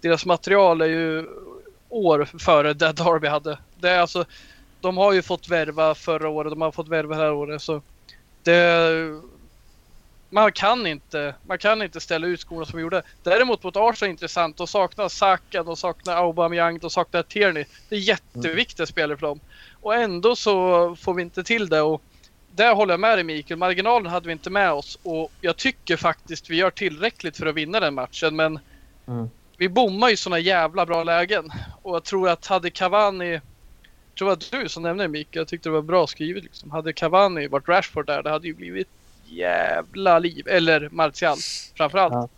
deras 0.01 0.25
material 0.25 0.81
är 0.81 0.85
ju 0.85 1.27
år 1.91 2.29
före 2.39 2.73
det 2.73 2.91
Derby 2.91 3.27
hade. 3.27 3.57
Det 3.79 3.89
är 3.89 3.99
alltså, 3.99 4.25
de 4.81 4.97
har 4.97 5.13
ju 5.13 5.21
fått 5.21 5.49
värva 5.49 5.95
förra 5.95 6.29
året, 6.29 6.51
de 6.51 6.61
har 6.61 6.71
fått 6.71 6.87
värva 6.87 7.15
det 7.15 7.21
här 7.21 7.33
året. 7.33 7.61
Så 7.61 7.81
det, 8.43 9.21
man, 10.29 10.51
kan 10.51 10.87
inte, 10.87 11.35
man 11.47 11.57
kan 11.57 11.81
inte 11.81 11.99
ställa 11.99 12.27
ut 12.27 12.39
skorna 12.39 12.65
som 12.65 12.77
vi 12.77 12.81
gjorde. 12.81 13.03
Däremot 13.23 13.63
mot 13.63 13.75
Arsenal 13.75 14.07
är 14.07 14.11
intressant. 14.11 14.57
De 14.57 14.67
saknar 14.67 15.09
Saka, 15.09 15.63
de 15.63 15.77
saknar 15.77 16.15
Aubameyang, 16.15 16.79
de 16.79 16.89
saknar 16.89 17.23
Tierney. 17.23 17.65
Det 17.89 17.95
är 17.95 17.99
jätteviktiga 17.99 18.83
mm. 18.83 18.87
spelare 18.87 19.17
för 19.17 19.27
dem. 19.27 19.39
Och 19.81 19.95
ändå 19.95 20.35
så 20.35 20.95
får 20.95 21.13
vi 21.13 21.21
inte 21.21 21.43
till 21.43 21.69
det. 21.69 21.81
Och 21.81 22.01
där 22.51 22.75
håller 22.75 22.93
jag 22.93 22.99
med 22.99 23.17
dig 23.17 23.23
Mikael. 23.23 23.57
Marginalen 23.57 24.11
hade 24.11 24.27
vi 24.27 24.33
inte 24.33 24.49
med 24.49 24.71
oss 24.71 24.99
och 25.03 25.31
jag 25.41 25.57
tycker 25.57 25.97
faktiskt 25.97 26.49
vi 26.49 26.55
gör 26.55 26.71
tillräckligt 26.71 27.37
för 27.37 27.45
att 27.45 27.55
vinna 27.55 27.79
den 27.79 27.93
matchen. 27.93 28.35
Men 28.35 28.59
mm 29.07 29.29
vi 29.61 29.69
bommar 29.69 30.09
ju 30.09 30.17
sådana 30.17 30.39
jävla 30.39 30.85
bra 30.85 31.03
lägen. 31.03 31.51
Och 31.81 31.95
jag 31.95 32.03
tror 32.03 32.29
att 32.29 32.47
hade 32.47 32.69
Cavani, 32.69 33.31
jag 33.31 33.41
tror 34.17 34.27
var 34.27 34.61
du 34.61 34.69
som 34.69 34.83
nämnde 34.83 35.07
Mikael, 35.07 35.41
jag 35.41 35.47
tyckte 35.47 35.69
det 35.69 35.73
var 35.73 35.81
bra 35.81 36.07
skrivet 36.07 36.43
liksom. 36.43 36.71
Hade 36.71 36.93
Cavani 36.93 37.47
varit 37.47 37.67
Rashford 37.67 38.05
där, 38.05 38.23
det 38.23 38.29
hade 38.29 38.47
ju 38.47 38.53
blivit 38.53 38.87
jävla 39.25 40.19
liv. 40.19 40.47
Eller 40.47 40.89
Martial 40.91 41.37
framförallt. 41.77 42.13
Ja. 42.13 42.29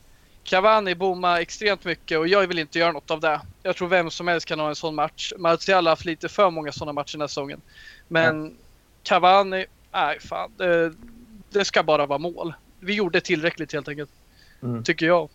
Cavani 0.44 0.96
bommar 0.96 1.39
extremt 1.39 1.86
mycket 1.86 2.20
och 2.20 2.27
jag 2.27 2.48
vill 2.48 2.60
inte 2.60 2.80
göra 2.80 2.92
något 2.92 3.12
av 3.12 3.20
det. 3.20 3.42
Jag 3.63 3.75
tror 3.75 3.88
vem 3.88 4.12
som 4.12 4.27
helst 4.27 4.48
kan 4.48 4.60
ha 4.60 4.70
en 4.70 4.75
sån 4.75 4.96
match. 4.96 5.34
Martial 5.38 5.86
har 5.86 5.92
haft 5.92 6.06
lite 6.06 6.30
för 6.30 6.50
många 6.50 6.72
sådana 6.72 6.94
matcher 6.94 7.13
den 7.13 7.22
här 7.22 7.27
säsongen. 7.27 7.62
Men 8.08 8.46
ja. 8.46 8.51
Cavani, 9.03 9.65
nej 9.92 10.20
fan. 10.20 10.51
Det, 10.58 10.94
det, 11.50 11.65
ska 11.65 11.84
bara 11.84 12.06
vara 12.06 12.20
mål. 12.20 12.53
Vi 12.80 12.94
gjorde 12.94 13.22
tillräckligt 13.22 13.74
helt 13.74 13.88
enkelt. 13.88 14.12
Mm. 14.63 14.84
Tycker 14.84 15.06
jag. 15.06 15.30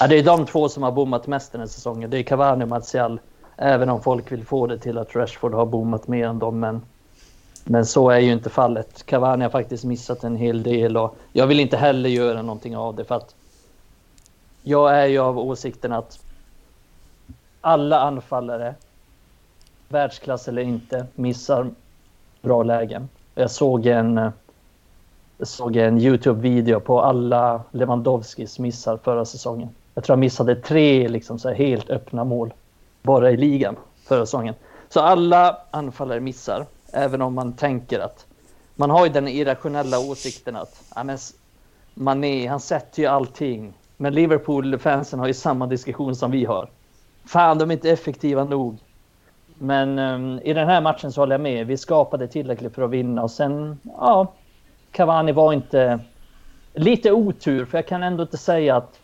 Ja, 0.00 0.06
det 0.06 0.18
är 0.18 0.22
de 0.22 0.46
två 0.46 0.68
som 0.68 0.82
har 0.82 0.92
bommat 0.92 1.26
mest 1.26 1.52
den 1.52 1.60
här 1.60 1.68
säsongen. 1.68 2.10
Det 2.10 2.18
är 2.18 2.22
Cavani 2.22 2.64
och 2.64 2.68
Martial. 2.68 3.20
Även 3.56 3.88
om 3.88 4.02
folk 4.02 4.32
vill 4.32 4.44
få 4.44 4.66
det 4.66 4.78
till 4.78 4.98
att 4.98 5.16
Rashford 5.16 5.54
har 5.54 5.66
bommat 5.66 6.08
mer 6.08 6.26
än 6.26 6.38
dem. 6.38 6.60
Men, 6.60 6.82
men 7.64 7.86
så 7.86 8.10
är 8.10 8.18
ju 8.18 8.32
inte 8.32 8.50
fallet. 8.50 9.06
Cavani 9.06 9.42
har 9.42 9.50
faktiskt 9.50 9.84
missat 9.84 10.24
en 10.24 10.36
hel 10.36 10.62
del 10.62 10.96
och 10.96 11.16
jag 11.32 11.46
vill 11.46 11.60
inte 11.60 11.76
heller 11.76 12.08
göra 12.08 12.42
någonting 12.42 12.76
av 12.76 12.96
det 12.96 13.04
för 13.04 13.14
att 13.14 13.34
jag 14.62 14.94
är 14.98 15.06
ju 15.06 15.18
av 15.18 15.38
åsikten 15.38 15.92
att 15.92 16.18
alla 17.60 18.00
anfallare, 18.00 18.74
världsklass 19.88 20.48
eller 20.48 20.62
inte, 20.62 21.06
missar 21.14 21.70
bra 22.42 22.62
lägen. 22.62 23.08
Jag 23.34 23.50
såg 23.50 23.86
en, 23.86 24.18
eh, 24.18 24.30
såg 25.42 25.76
en 25.76 25.98
Youtube-video 25.98 26.80
på 26.80 27.02
alla 27.02 27.62
Lewandowskis 27.70 28.58
missar 28.58 28.96
förra 28.96 29.24
säsongen. 29.24 29.68
Jag 29.94 30.04
tror 30.04 30.14
han 30.14 30.20
missade 30.20 30.56
tre 30.56 31.08
liksom 31.08 31.38
så 31.38 31.50
helt 31.50 31.90
öppna 31.90 32.24
mål 32.24 32.52
bara 33.02 33.30
i 33.30 33.36
ligan 33.36 33.76
förra 34.08 34.26
säsongen. 34.26 34.54
Så 34.88 35.00
alla 35.00 35.58
anfallare 35.70 36.20
missar, 36.20 36.66
även 36.92 37.22
om 37.22 37.34
man 37.34 37.52
tänker 37.52 38.00
att 38.00 38.26
man 38.74 38.90
har 38.90 39.06
ju 39.06 39.12
den 39.12 39.28
irrationella 39.28 39.98
åsikten 39.98 40.56
att 40.56 40.82
ja, 40.94 41.04
men 41.04 41.18
Mané, 41.94 42.46
han 42.46 42.60
sätter 42.60 43.02
ju 43.02 43.08
allting. 43.08 43.72
Men 43.96 44.14
Liverpool-fansen 44.14 45.18
har 45.18 45.26
ju 45.26 45.34
samma 45.34 45.66
diskussion 45.66 46.16
som 46.16 46.30
vi 46.30 46.44
har. 46.44 46.68
Fan, 47.24 47.58
de 47.58 47.70
är 47.70 47.74
inte 47.74 47.90
effektiva 47.90 48.44
nog. 48.44 48.78
Men 49.58 49.98
um, 49.98 50.40
i 50.44 50.52
den 50.52 50.68
här 50.68 50.80
matchen 50.80 51.12
så 51.12 51.20
håller 51.20 51.34
jag 51.34 51.40
med. 51.40 51.66
Vi 51.66 51.76
skapade 51.76 52.28
tillräckligt 52.28 52.74
för 52.74 52.82
att 52.82 52.90
vinna 52.90 53.22
och 53.22 53.30
sen, 53.30 53.78
ja, 53.82 54.32
Cavani 54.96 55.32
var 55.32 55.52
inte... 55.52 56.00
Lite 56.74 57.12
otur, 57.12 57.64
för 57.64 57.78
jag 57.78 57.86
kan 57.86 58.02
ändå 58.02 58.22
inte 58.22 58.38
säga 58.38 58.76
att 58.76 59.00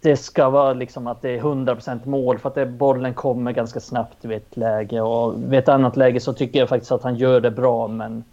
det 0.00 0.16
ska 0.16 0.50
vara 0.50 0.72
liksom 0.72 1.06
att 1.06 1.22
det 1.22 1.30
är 1.30 1.40
100% 1.40 2.06
mål 2.06 2.38
för 2.38 2.48
att 2.48 2.54
det, 2.54 2.66
bollen 2.66 3.14
kommer 3.14 3.52
ganska 3.52 3.80
snabbt 3.80 4.24
vid 4.24 4.36
ett 4.36 4.56
läge 4.56 5.00
och 5.00 5.52
vid 5.52 5.58
ett 5.58 5.68
annat 5.68 5.96
läge 5.96 6.20
så 6.20 6.32
tycker 6.32 6.58
jag 6.58 6.68
faktiskt 6.68 6.92
att 6.92 7.02
han 7.02 7.16
gör 7.16 7.40
det 7.40 7.50
bra 7.50 7.88
men 7.88 8.24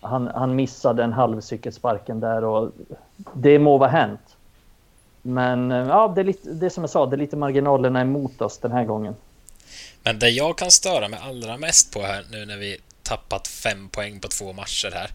han, 0.00 0.30
han 0.34 0.56
missade 0.56 1.04
en 1.04 1.12
halv 1.12 1.40
cykelsparken 1.40 2.20
där 2.20 2.44
och 2.44 2.70
det 3.34 3.58
må 3.58 3.78
vara 3.78 3.90
hänt. 3.90 4.36
Men 5.22 5.72
eh, 5.72 5.88
ja, 5.88 6.12
det 6.14 6.20
är 6.20 6.24
lite, 6.24 6.50
det 6.50 6.70
som 6.70 6.82
jag 6.82 6.90
sa, 6.90 7.06
det 7.06 7.16
är 7.16 7.18
lite 7.18 7.36
marginalerna 7.36 8.00
emot 8.00 8.42
oss 8.42 8.58
den 8.58 8.72
här 8.72 8.84
gången. 8.84 9.16
Men 10.02 10.18
det 10.18 10.28
jag 10.28 10.58
kan 10.58 10.70
störa 10.70 11.08
mig 11.08 11.20
allra 11.22 11.56
mest 11.56 11.94
på 11.94 12.00
här 12.00 12.24
nu 12.30 12.46
när 12.46 12.56
vi 12.56 12.78
tappat 13.10 13.48
fem 13.48 13.88
poäng 13.88 14.20
på 14.20 14.28
två 14.28 14.52
matcher 14.52 14.90
här 14.94 15.10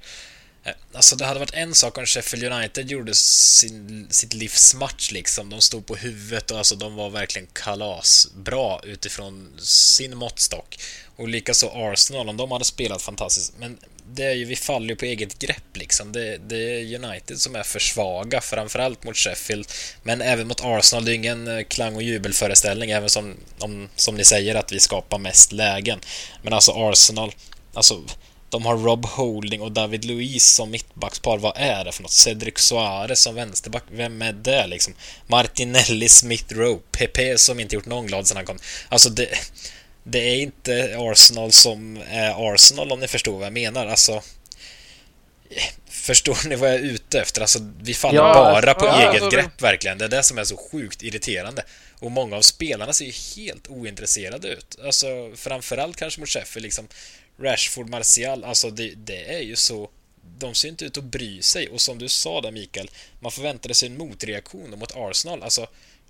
eh, 0.63 0.73
alltså 0.93 1.15
det 1.15 1.25
hade 1.25 1.39
varit 1.39 1.53
en 1.53 1.75
sak 1.75 1.97
om 1.97 2.05
Sheffield 2.05 2.53
United 2.53 2.91
gjorde 2.91 3.15
sin, 3.15 4.07
sitt 4.09 4.33
livsmatch 4.33 5.11
liksom. 5.11 5.49
De 5.49 5.61
stod 5.61 5.85
på 5.85 5.95
huvudet 5.95 6.51
och 6.51 6.57
alltså 6.57 6.75
de 6.75 6.95
var 6.95 7.09
verkligen 7.09 7.47
kalasbra 7.53 8.79
utifrån 8.83 9.53
sin 9.59 10.17
måttstock. 10.17 10.79
Och 11.15 11.27
likaså 11.27 11.71
Arsenal, 11.73 12.29
om 12.29 12.37
de 12.37 12.51
hade 12.51 12.65
spelat 12.65 13.01
fantastiskt. 13.01 13.53
Men 13.57 13.77
det 14.13 14.23
är 14.23 14.33
ju, 14.33 14.45
vi 14.45 14.55
faller 14.55 14.89
ju 14.89 14.95
på 14.95 15.05
eget 15.05 15.39
grepp 15.39 15.77
liksom. 15.77 16.11
Det, 16.11 16.37
det 16.37 16.57
är 16.57 17.03
United 17.03 17.39
som 17.39 17.55
är 17.55 17.63
för 17.63 17.79
svaga, 17.79 18.41
framförallt 18.41 19.03
mot 19.03 19.17
Sheffield. 19.17 19.67
Men 20.03 20.21
även 20.21 20.47
mot 20.47 20.61
Arsenal, 20.63 21.05
det 21.05 21.11
är 21.11 21.15
ingen 21.15 21.47
eh, 21.47 21.63
klang 21.63 21.95
och 21.95 22.03
jubelföreställning, 22.03 22.91
även 22.91 23.09
som, 23.09 23.35
om, 23.59 23.89
som 23.95 24.15
ni 24.15 24.25
säger 24.25 24.55
att 24.55 24.71
vi 24.71 24.79
skapar 24.79 25.17
mest 25.17 25.51
lägen. 25.51 25.99
Men 26.41 26.53
alltså 26.53 26.71
Arsenal, 26.71 27.31
alltså 27.75 28.03
de 28.49 28.65
har 28.65 28.77
Rob 28.77 29.05
Holding 29.05 29.61
och 29.61 29.71
David 29.71 30.05
Luiz 30.05 30.55
som 30.55 30.71
mittbackspar. 30.71 31.37
Vad 31.37 31.53
är 31.55 31.85
det 31.85 31.91
för 31.91 32.03
något? 32.03 32.11
Cedric 32.11 32.57
Suarez 32.57 33.19
som 33.19 33.35
vänsterback. 33.35 33.83
Vem 33.91 34.21
är 34.21 34.33
det 34.33 34.67
liksom? 34.67 34.93
Martinelli, 35.27 36.09
Smith 36.09 36.53
Rowe, 36.53 36.81
Pepe 36.91 37.37
som 37.37 37.59
inte 37.59 37.75
gjort 37.75 37.85
någon 37.85 38.07
glad 38.07 38.27
sedan 38.27 38.37
han 38.37 38.45
kom. 38.45 38.57
Alltså 38.89 39.09
det, 39.09 39.29
det 40.03 40.19
är 40.19 40.35
inte 40.35 40.95
Arsenal 40.99 41.51
som 41.51 41.99
är 42.09 42.53
Arsenal 42.53 42.91
om 42.91 42.99
ni 42.99 43.07
förstår 43.07 43.37
vad 43.37 43.45
jag 43.45 43.53
menar. 43.53 43.87
Alltså 43.87 44.21
Förstår 45.89 46.47
ni 46.49 46.55
vad 46.55 46.69
jag 46.69 46.75
är 46.75 46.83
ute 46.83 47.19
efter? 47.19 47.41
Alltså, 47.41 47.59
vi 47.81 47.93
faller 47.93 48.19
ja, 48.19 48.33
bara 48.33 48.73
på 48.73 48.85
ja, 48.85 48.99
eget 48.99 49.21
alltså, 49.23 49.37
grepp 49.37 49.61
verkligen. 49.61 49.97
Det 49.97 50.05
är 50.05 50.09
det 50.09 50.23
som 50.23 50.37
är 50.37 50.43
så 50.43 50.57
sjukt 50.57 51.03
irriterande. 51.03 51.63
Och 51.99 52.11
många 52.11 52.35
av 52.35 52.41
spelarna 52.41 52.93
ser 52.93 53.05
ju 53.05 53.11
helt 53.11 53.67
ointresserade 53.67 54.47
ut. 54.47 54.77
Alltså, 54.83 55.31
framförallt 55.35 55.97
kanske 55.97 56.19
mot 56.19 56.29
Sheffield 56.29 56.63
liksom. 56.63 56.87
Rashford, 57.39 57.89
Martial, 57.89 58.43
alltså 58.43 58.69
det, 58.69 58.93
det 58.95 59.35
är 59.35 59.41
ju 59.41 59.55
så 59.55 59.89
de 60.37 60.55
ser 60.55 60.69
inte 60.69 60.85
ut 60.85 60.97
att 60.97 61.03
bry 61.03 61.41
sig 61.41 61.69
och 61.69 61.81
som 61.81 61.99
du 61.99 62.09
sa 62.09 62.41
där 62.41 62.51
Mikael, 62.51 62.89
man 63.19 63.31
förväntade 63.31 63.73
sig 63.73 63.89
en 63.89 63.97
motreaktion 63.97 64.79
mot 64.79 64.91
Arsenal. 64.95 65.43
Alltså, 65.43 65.67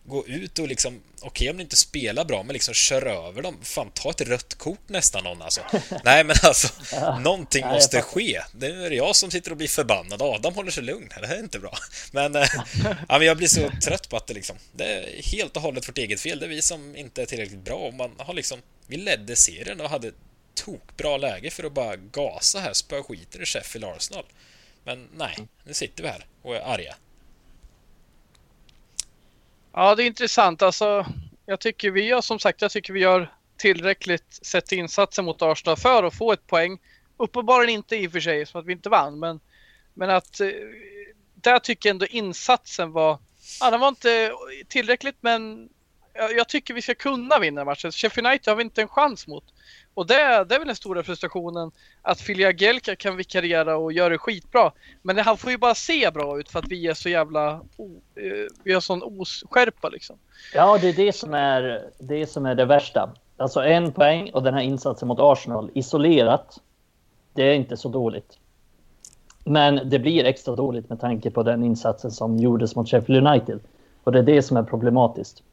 gå 0.08 0.28
ut 0.28 0.60
och 0.60 0.68
liksom, 0.68 1.02
okej 1.16 1.28
okay, 1.28 1.50
om 1.50 1.58
ni 1.58 1.64
inte 1.64 1.76
spelar 1.76 2.26
bra, 2.26 2.44
men 2.44 2.54
liksom 2.54 2.74
kör 2.74 3.06
över 3.06 3.42
dem. 3.42 3.58
Fan, 3.62 3.92
ta 3.94 4.10
ett 4.10 4.22
rött 4.22 4.56
kort 4.56 4.90
nästan 4.90 5.24
någon 5.24 5.42
alltså. 5.42 5.62
Nej, 6.04 6.24
men 6.24 6.36
alltså, 6.44 6.68
någonting 7.20 7.66
måste 7.66 8.02
ske. 8.02 8.42
Det 8.52 8.68
är 8.68 8.92
jag 8.92 9.16
som 9.16 9.32
sitter 9.32 9.52
och 9.52 9.58
blir 9.58 9.68
förbannad. 9.68 10.22
Adam 10.22 10.56
håller 10.56 10.72
sig 10.72 10.84
lugn. 10.84 11.10
Det 11.22 11.28
här 11.28 11.36
är 11.36 11.40
inte 11.40 11.60
bra. 11.60 11.78
Men, 12.12 12.36
äh, 12.36 12.48
ja, 12.84 13.18
men 13.18 13.28
jag 13.28 13.38
blir 13.38 13.48
så 13.48 13.72
trött 13.84 14.10
på 14.10 14.18
att 14.18 14.28
det 14.28 14.34
liksom, 14.34 14.56
det 14.72 14.86
är 14.86 15.22
helt 15.24 15.56
och 15.56 15.62
hållet 15.62 15.90
vårt 15.90 15.98
eget 15.98 16.22
fel. 16.22 16.40
Det 16.40 16.46
är 16.46 16.50
vi 16.50 16.62
som 16.62 16.96
inte 16.96 17.22
är 17.22 17.26
tillräckligt 17.26 17.66
bra 17.66 17.76
och 17.76 17.94
man 17.94 18.12
har 18.18 18.34
liksom, 18.34 18.60
vi 18.88 18.98
ledde 18.98 19.36
serien 19.36 19.82
och 19.82 19.90
hade 19.90 20.12
tokbra 20.56 21.18
läge 21.18 21.52
för 21.52 21.64
att 21.64 21.72
bara 21.72 21.96
gasa 21.96 22.60
här, 22.60 22.74
spöa 22.74 23.04
skiten 23.04 23.42
i 23.42 23.46
Sheffield 23.46 23.86
Arsenal. 23.86 24.26
Men 24.84 25.08
nej, 25.14 25.36
nu 25.64 25.74
sitter 25.74 26.04
vi 26.04 26.10
här 26.10 26.26
och 26.42 26.56
är 26.56 26.62
arga. 26.62 26.96
Ja, 29.74 29.96
det 29.96 30.04
är 30.04 30.08
intressant. 30.08 30.62
Alltså, 30.62 31.06
jag 31.46 31.60
tycker 31.60 31.92
vi 31.92 32.04
gör, 32.04 32.22
som 32.22 32.40
sagt, 32.40 32.62
jag 32.62 32.72
tycker 32.72 32.94
vi 32.94 33.00
gör 33.00 33.34
tillräckligt 33.58 34.40
sett 34.42 34.72
insatser 34.72 35.24
mot 35.24 35.42
Arsenal 35.42 35.78
för 35.78 36.04
att 36.04 36.18
få 36.18 36.34
ett 36.34 36.48
poäng. 36.48 36.80
Uppenbarligen 37.18 37.76
inte 37.76 37.96
i 37.96 38.08
och 38.08 38.12
för 38.12 38.20
sig, 38.20 38.46
som 38.46 38.62
att 38.62 38.68
vi 38.68 38.72
inte 38.72 38.90
vann, 38.90 39.20
men, 39.20 39.40
men 39.94 40.10
att 40.10 40.40
eh, 40.40 40.50
där 41.36 41.60
tycker 41.60 41.90
jag 41.90 41.94
ändå 41.94 42.06
insatsen 42.06 42.92
var, 42.92 43.20
ja, 43.60 43.72
den 43.72 43.80
var 43.80 43.88
inte 43.88 44.34
tillräckligt, 44.68 45.18
men 45.22 45.70
jag, 46.14 46.38
jag 46.38 46.50
tycker 46.50 46.74
vi 46.74 46.82
ska 46.82 46.96
kunna 46.96 47.40
vinna 47.40 47.66
matchen. 47.66 47.92
Sheffield 47.92 48.28
United 48.28 48.52
har 48.52 48.56
vi 48.56 48.64
inte 48.64 48.82
en 48.82 48.88
chans 48.88 49.28
mot. 49.28 49.44
Och 49.96 50.08
det, 50.08 50.46
det 50.50 50.56
är 50.56 50.60
väl 50.60 50.68
den 50.68 50.76
stora 50.76 51.04
frustrationen 51.04 51.72
att 52.02 52.22
Filia 52.22 52.52
Gelka 52.52 52.96
kan 52.96 53.18
vikariera 53.18 53.78
och 53.78 53.94
göra 53.94 54.10
det 54.10 54.18
skitbra. 54.18 54.72
Men 55.02 55.18
han 55.18 55.38
får 55.38 55.52
ju 55.52 55.58
bara 55.58 55.76
se 55.76 56.12
bra 56.12 56.40
ut 56.40 56.50
för 56.50 56.60
att 56.60 56.68
vi 56.68 56.88
är 56.88 56.94
så 56.94 57.10
jävla... 57.10 57.62
O, 57.78 58.02
eh, 58.16 58.48
vi 58.64 58.74
har 58.74 58.82
sån 58.82 59.04
oskärpa 59.04 59.90
liksom. 59.90 60.16
Ja, 60.54 60.78
det 60.82 60.90
är 60.90 60.94
det 60.94 61.14
som 61.14 61.34
är 61.34 61.90
det, 62.00 62.28
som 62.28 62.46
är 62.46 62.56
det 62.56 62.66
värsta. 62.66 63.10
Alltså 63.38 63.62
en 63.64 63.92
poäng 63.92 64.32
och 64.34 64.44
den 64.44 64.54
här 64.54 64.62
insatsen 64.62 65.08
mot 65.08 65.20
Arsenal 65.20 65.72
isolerat. 65.74 66.62
Det 67.34 67.44
är 67.44 67.54
inte 67.54 67.78
så 67.78 67.90
dåligt. 67.90 68.40
Men 69.44 69.90
det 69.90 70.00
blir 70.00 70.26
extra 70.26 70.56
dåligt 70.56 70.90
med 70.90 71.00
tanke 71.00 71.32
på 71.32 71.44
den 71.44 71.64
insatsen 71.64 72.12
som 72.12 72.38
gjordes 72.38 72.76
mot 72.76 72.90
Sheffield 72.90 73.28
United. 73.28 73.60
Och 74.04 74.12
det 74.12 74.20
är 74.20 74.24
det 74.24 74.42
som 74.42 74.58
är 74.58 74.64
problematiskt. 74.64 75.44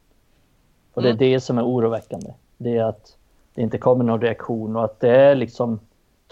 Och 0.95 1.03
det 1.03 1.09
är 1.09 1.13
mm. 1.13 1.33
det 1.33 1.41
som 1.41 1.59
är 1.59 1.65
oroväckande. 1.65 2.33
Det 2.57 2.77
är 2.77 2.85
att 2.85 3.17
det 3.55 3.63
inte 3.63 3.79
kommer 3.79 4.05
någon 4.05 4.21
reaktion 4.21 4.77
och 4.77 4.85
att 4.85 5.01
det 5.01 5.17
är 5.17 5.35
liksom 5.35 5.81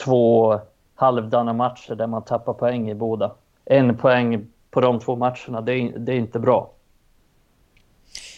två 0.05 0.61
halvdana 0.95 1.53
matcher 1.53 1.95
där 1.95 2.07
man 2.07 2.25
tappar 2.25 2.53
poäng 2.53 2.91
i 2.91 2.95
båda. 2.95 3.35
En 3.65 3.97
poäng 3.97 4.47
på 4.71 4.81
de 4.81 5.01
två 5.01 5.17
matcherna, 5.17 5.61
det 5.61 5.73
är, 5.73 5.99
det 5.99 6.13
är 6.13 6.17
inte 6.17 6.39
bra. 6.39 6.73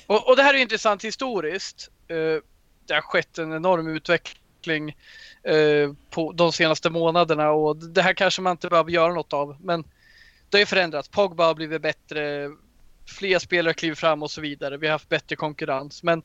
Och, 0.06 0.28
och, 0.28 0.36
det 0.36 0.42
här 0.42 0.54
är 0.54 0.58
intressant 0.58 1.04
historiskt. 1.04 1.90
Eh, 2.08 2.42
det 2.86 2.94
har 2.94 3.00
skett 3.00 3.38
en 3.38 3.52
enorm 3.52 3.88
utveckling 3.88 4.96
eh, 5.42 5.92
på 6.10 6.32
de 6.32 6.52
senaste 6.52 6.90
månaderna 6.90 7.50
och 7.50 7.76
det 7.76 8.02
här 8.02 8.14
kanske 8.14 8.42
man 8.42 8.50
inte 8.50 8.68
behöver 8.68 8.90
göra 8.90 9.14
något 9.14 9.32
av. 9.32 9.56
Men 9.60 9.84
det 10.48 10.58
har 10.58 10.64
förändrats. 10.64 11.08
Pogba 11.08 11.46
har 11.46 11.54
blivit 11.54 11.82
bättre, 11.82 12.50
fler 13.18 13.38
spelare 13.38 13.74
kliver 13.74 13.96
fram 13.96 14.22
och 14.22 14.30
så 14.30 14.40
vidare. 14.40 14.76
Vi 14.76 14.86
har 14.86 14.92
haft 14.92 15.08
bättre 15.08 15.36
konkurrens. 15.36 16.02
Men 16.02 16.22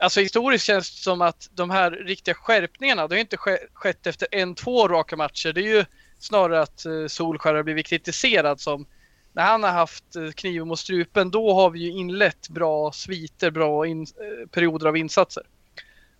Alltså 0.00 0.20
historiskt 0.20 0.64
känns 0.64 0.90
det 0.90 1.02
som 1.02 1.22
att 1.22 1.50
de 1.52 1.70
här 1.70 1.90
riktiga 1.90 2.34
skärpningarna, 2.34 3.08
det 3.08 3.14
har 3.14 3.20
inte 3.20 3.36
skett 3.74 4.06
efter 4.06 4.28
en, 4.30 4.54
två 4.54 4.88
raka 4.88 5.16
matcher. 5.16 5.52
Det 5.52 5.60
är 5.60 5.76
ju 5.76 5.84
snarare 6.18 6.62
att 6.62 6.84
eh, 6.84 7.06
Solskär 7.06 7.54
har 7.54 7.62
blivit 7.62 7.86
kritiserad 7.86 8.60
som 8.60 8.86
när 9.32 9.42
han 9.42 9.62
har 9.62 9.70
haft 9.70 10.16
eh, 10.16 10.30
kniven 10.30 10.68
mot 10.68 10.78
strupen, 10.78 11.30
då 11.30 11.54
har 11.54 11.70
vi 11.70 11.78
ju 11.78 11.90
inlett 11.90 12.48
bra 12.48 12.92
sviter, 12.92 13.50
bra 13.50 13.86
in, 13.86 14.02
eh, 14.02 14.48
perioder 14.48 14.86
av 14.86 14.96
insatser. 14.96 15.42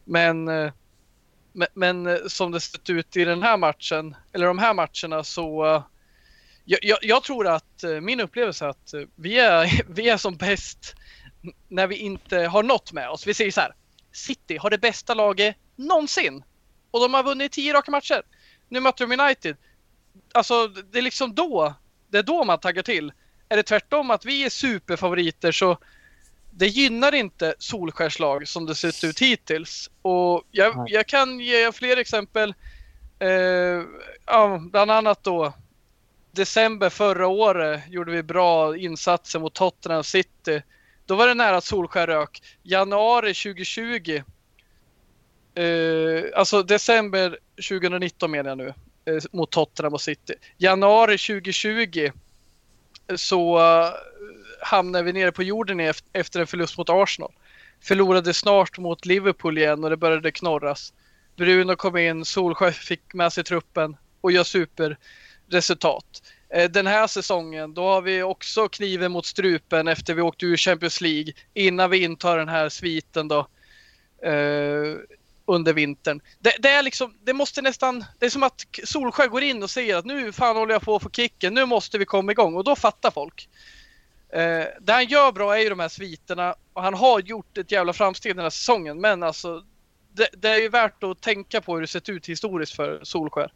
Men, 0.05 0.45
men, 0.45 1.69
men, 1.75 2.19
som 2.31 2.53
det 2.53 2.61
sett 2.61 2.91
ut 2.91 3.17
i 3.17 3.25
den 3.25 3.43
här 3.43 3.57
matchen, 3.57 4.17
eller 4.33 4.47
de 4.47 4.59
här 4.59 4.75
matcherna 4.75 5.25
så 5.25 5.83
jag, 6.65 6.79
jag, 6.83 6.99
jag 7.03 7.23
tror 7.23 7.47
att 7.47 7.85
min 8.03 8.21
upplevelse 8.21 8.65
är 8.65 8.69
att 8.69 8.95
vi 9.15 9.39
är, 9.39 9.83
vi 9.89 10.09
är 10.09 10.17
som 10.17 10.37
bäst 10.37 10.97
när 11.69 11.87
vi 11.87 11.97
inte 11.97 12.39
har 12.39 12.63
något 12.63 12.93
med 12.93 13.11
oss. 13.11 13.27
Vi 13.27 13.35
säger 13.35 13.51
så 13.51 13.61
här. 13.61 13.75
City 14.13 14.57
har 14.57 14.71
det 14.71 14.79
bästa 14.79 15.15
laget 15.15 15.57
någonsin. 15.77 16.45
Och 16.91 17.01
de 17.01 17.15
har 17.15 17.23
vunnit 17.23 17.53
tio 17.53 17.75
raka 17.75 17.91
matcher. 17.91 18.23
Nu 18.69 18.81
möter 18.81 19.07
de 19.07 19.21
United. 19.21 19.57
Alltså 20.33 20.67
det 20.67 20.99
är 20.99 21.03
liksom 21.03 21.35
då 21.35 21.75
det 22.11 22.19
är 22.19 22.23
då 22.23 22.45
man 22.45 22.61
taggar 22.61 22.83
till. 22.83 23.13
Är 23.49 23.57
det 23.57 23.63
tvärtom 23.63 24.11
att 24.11 24.25
vi 24.25 24.45
är 24.45 24.51
superfavoriter 24.51 25.53
så 25.53 25.79
det 26.51 26.67
gynnar 26.67 27.15
inte 27.15 27.55
Solskärslag 27.59 28.49
som 28.49 28.67
det 28.67 28.75
sett 28.75 29.05
ut 29.05 29.21
hittills. 29.21 29.91
Och 30.03 30.43
jag, 30.51 30.85
jag 30.87 31.07
kan 31.07 31.41
ge 31.41 31.73
fler 31.73 31.97
exempel. 31.97 32.55
Eh, 33.19 33.83
ja, 34.27 34.61
bland 34.71 34.91
annat 34.91 35.23
då 35.23 35.53
december 36.33 36.91
förra 36.91 37.27
året 37.27 37.83
gjorde 37.89 38.13
vi 38.13 38.23
bra 38.23 38.77
insatser 38.77 39.39
mot 39.39 39.55
Tottenham 39.55 40.05
City. 40.05 40.63
Då 41.11 41.17
var 41.17 41.27
det 41.27 41.35
nära 41.35 41.57
att 41.57 41.65
Solskär 41.65 42.07
rök. 42.07 42.43
Januari 42.63 43.35
2020. 43.35 44.23
Eh, 45.55 46.25
alltså 46.35 46.63
december 46.63 47.39
2019 47.69 48.31
menar 48.31 48.51
jag 48.51 48.59
nu. 48.59 48.75
Eh, 49.05 49.23
mot 49.33 49.51
Tottenham 49.51 49.95
och 49.95 50.01
City. 50.01 50.35
Januari 50.59 51.19
2020 51.19 52.11
eh, 53.09 53.17
så 53.17 53.59
uh, 53.59 53.91
hamnade 54.63 55.05
vi 55.05 55.13
nere 55.13 55.33
på 55.33 55.43
jorden 55.43 55.81
efter 56.13 56.41
en 56.41 56.47
förlust 56.47 56.79
mot 56.79 56.91
Arsenal. 56.91 57.33
Förlorade 57.81 58.35
snart 58.35 58.79
mot 58.79 59.07
Liverpool 59.07 59.59
igen 59.59 59.85
och 59.85 59.91
det 59.91 59.97
började 59.97 60.33
knorras. 60.33 60.93
Bruno 61.37 61.77
kom 61.77 61.97
in, 61.97 62.25
Solskjaer 62.25 62.73
fick 62.73 63.15
med 63.15 63.33
sig 63.33 63.45
truppen 63.45 63.97
och 64.21 64.33
gör 64.33 64.45
superresultat. 64.45 66.23
Eh, 66.55 66.71
den 66.71 66.87
här 66.87 67.07
säsongen, 67.07 67.75
då 67.75 67.83
har 67.83 68.03
vi 68.03 68.23
också 68.23 68.69
kniven 68.69 69.13
mot 69.13 69.27
strupen 69.27 69.89
efter 69.89 70.15
vi 70.15 70.23
åkte 70.23 70.47
ur 70.47 70.57
Champions 70.57 71.01
League 71.01 71.33
innan 71.55 71.91
vi 71.91 72.03
intar 72.03 72.39
den 72.39 72.49
här 72.49 72.69
sviten 72.69 73.29
då 73.29 73.39
eh, 74.23 74.97
under 75.47 75.73
vintern. 75.73 76.21
Det, 76.39 76.55
det, 76.59 76.69
är 76.69 76.83
liksom, 76.83 77.15
det 77.25 77.33
måste 77.33 77.63
nästan, 77.63 78.05
det 78.19 78.27
är 78.27 78.31
som 78.31 78.43
att 78.43 78.67
Solskär 78.85 79.29
går 79.29 79.43
in 79.43 79.63
och 79.63 79.71
säger 79.71 79.97
att 79.97 80.05
nu 80.05 80.33
fan 80.33 80.57
håller 80.57 80.73
jag 80.73 80.83
på 80.83 80.97
att 80.97 81.03
få 81.03 81.11
kicken, 81.11 81.55
nu 81.55 81.67
måste 81.67 81.99
vi 81.99 82.05
komma 82.05 82.33
igång 82.33 82.55
och 82.55 82.65
då 82.65 82.77
fattar 82.77 83.11
folk. 83.11 83.49
Eh, 84.33 84.65
det 84.81 84.93
han 84.93 85.05
gör 85.05 85.33
bra 85.33 85.57
är 85.57 85.63
ju 85.63 85.69
de 85.69 85.81
här 85.81 85.89
sviterna 85.89 86.55
och 86.73 86.83
han 86.83 86.95
har 86.95 87.21
gjort 87.21 87.59
ett 87.59 87.73
jävla 87.73 87.93
framsteg 87.93 88.37
den 88.37 88.43
här 88.43 88.51
säsongen 88.51 89.01
men 89.01 89.23
alltså 89.23 89.65
det, 90.13 90.29
det 90.33 90.49
är 90.49 90.61
ju 90.61 90.69
värt 90.69 91.03
att 91.03 91.21
tänka 91.21 91.61
på 91.61 91.75
hur 91.75 91.81
det 91.81 91.87
sett 91.87 92.09
ut 92.09 92.29
historiskt 92.29 92.77
för 92.77 93.01
Solskär. 93.03 93.53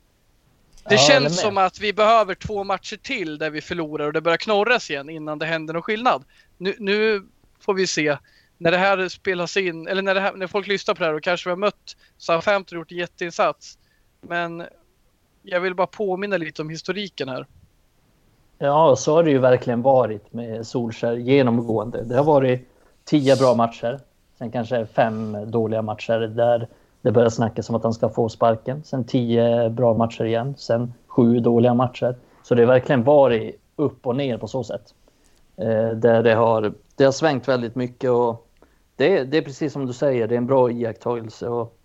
Det 0.88 0.94
ja, 0.94 1.00
känns 1.00 1.40
som 1.40 1.58
att 1.58 1.80
vi 1.80 1.92
behöver 1.92 2.34
två 2.34 2.64
matcher 2.64 2.96
till 2.96 3.38
där 3.38 3.50
vi 3.50 3.60
förlorar 3.60 4.06
och 4.06 4.12
det 4.12 4.20
börjar 4.20 4.36
knorras 4.36 4.90
igen 4.90 5.10
innan 5.10 5.38
det 5.38 5.46
händer 5.46 5.74
någon 5.74 5.82
skillnad. 5.82 6.24
Nu, 6.58 6.74
nu 6.78 7.22
får 7.60 7.74
vi 7.74 7.86
se 7.86 8.16
när 8.58 8.70
det 8.70 8.78
här 8.78 9.08
spelas 9.08 9.56
in, 9.56 9.88
eller 9.88 10.02
när, 10.02 10.14
här, 10.14 10.32
när 10.32 10.46
folk 10.46 10.66
lyssnar 10.66 10.94
på 10.94 10.98
det 10.98 11.06
här 11.06 11.14
och 11.14 11.22
kanske 11.22 11.48
vi 11.48 11.50
har 11.50 11.56
mött 11.56 11.96
Southampton 12.18 12.78
och 12.78 12.80
gjort 12.80 12.92
en 12.92 12.98
jätteinsats. 12.98 13.78
Men 14.20 14.64
jag 15.42 15.60
vill 15.60 15.74
bara 15.74 15.86
påminna 15.86 16.36
lite 16.36 16.62
om 16.62 16.70
historiken 16.70 17.28
här. 17.28 17.46
Ja, 18.58 18.96
så 18.96 19.14
har 19.14 19.22
det 19.22 19.30
ju 19.30 19.38
verkligen 19.38 19.82
varit 19.82 20.32
med 20.32 20.66
Solskär 20.66 21.16
genomgående. 21.16 22.04
Det 22.04 22.16
har 22.16 22.24
varit 22.24 22.68
tio 23.04 23.36
bra 23.36 23.54
matcher, 23.54 24.00
sen 24.38 24.50
kanske 24.50 24.86
fem 24.86 25.50
dåliga 25.50 25.82
matcher 25.82 26.18
där 26.18 26.68
det 27.04 27.12
börjar 27.12 27.28
snackas 27.28 27.68
om 27.68 27.74
att 27.74 27.82
han 27.82 27.92
ska 27.92 28.08
få 28.08 28.28
sparken. 28.28 28.84
Sen 28.84 29.04
tio 29.04 29.70
bra 29.70 29.94
matcher 29.94 30.24
igen, 30.24 30.54
sen 30.58 30.94
sju 31.06 31.40
dåliga 31.40 31.74
matcher. 31.74 32.16
Så 32.42 32.54
det 32.54 32.62
har 32.62 32.66
verkligen 32.66 33.04
varit 33.04 33.60
upp 33.76 34.06
och 34.06 34.16
ner 34.16 34.38
på 34.38 34.48
så 34.48 34.64
sätt. 34.64 34.94
Eh, 35.56 35.88
där 35.88 36.22
det 36.22 36.34
har, 36.34 36.72
det 36.96 37.04
har 37.04 37.12
svängt 37.12 37.48
väldigt 37.48 37.74
mycket 37.74 38.10
och 38.10 38.46
det, 38.96 39.24
det 39.24 39.38
är 39.38 39.42
precis 39.42 39.72
som 39.72 39.86
du 39.86 39.92
säger, 39.92 40.28
det 40.28 40.34
är 40.34 40.38
en 40.38 40.46
bra 40.46 40.70
iakttagelse. 40.70 41.48
Och, 41.48 41.78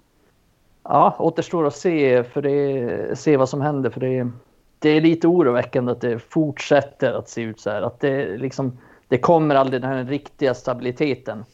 ja, 0.84 1.16
återstår 1.20 1.68
att 1.68 1.76
se, 1.76 2.24
för 2.24 2.42
det, 2.42 3.20
se 3.20 3.38
vad 3.38 3.50
som 3.50 3.62
händer. 3.62 3.90
För 3.90 4.00
det, 4.00 4.32
det 4.80 4.90
är 4.90 5.02
lite 5.02 5.28
oroväckande 5.28 5.92
att 5.92 6.02
det 6.02 6.20
fortsätter 6.20 7.14
att 7.14 7.30
se 7.30 7.42
ut 7.42 7.60
så 7.60 7.70
här. 7.70 7.82
Att 7.82 8.00
det, 8.00 8.38
liksom, 8.38 8.78
det 9.08 9.18
kommer 9.18 9.56
aldrig 9.56 9.82
den 9.82 9.92
här 9.92 10.04
riktiga 10.04 10.54
stabiliteten. 10.54 11.46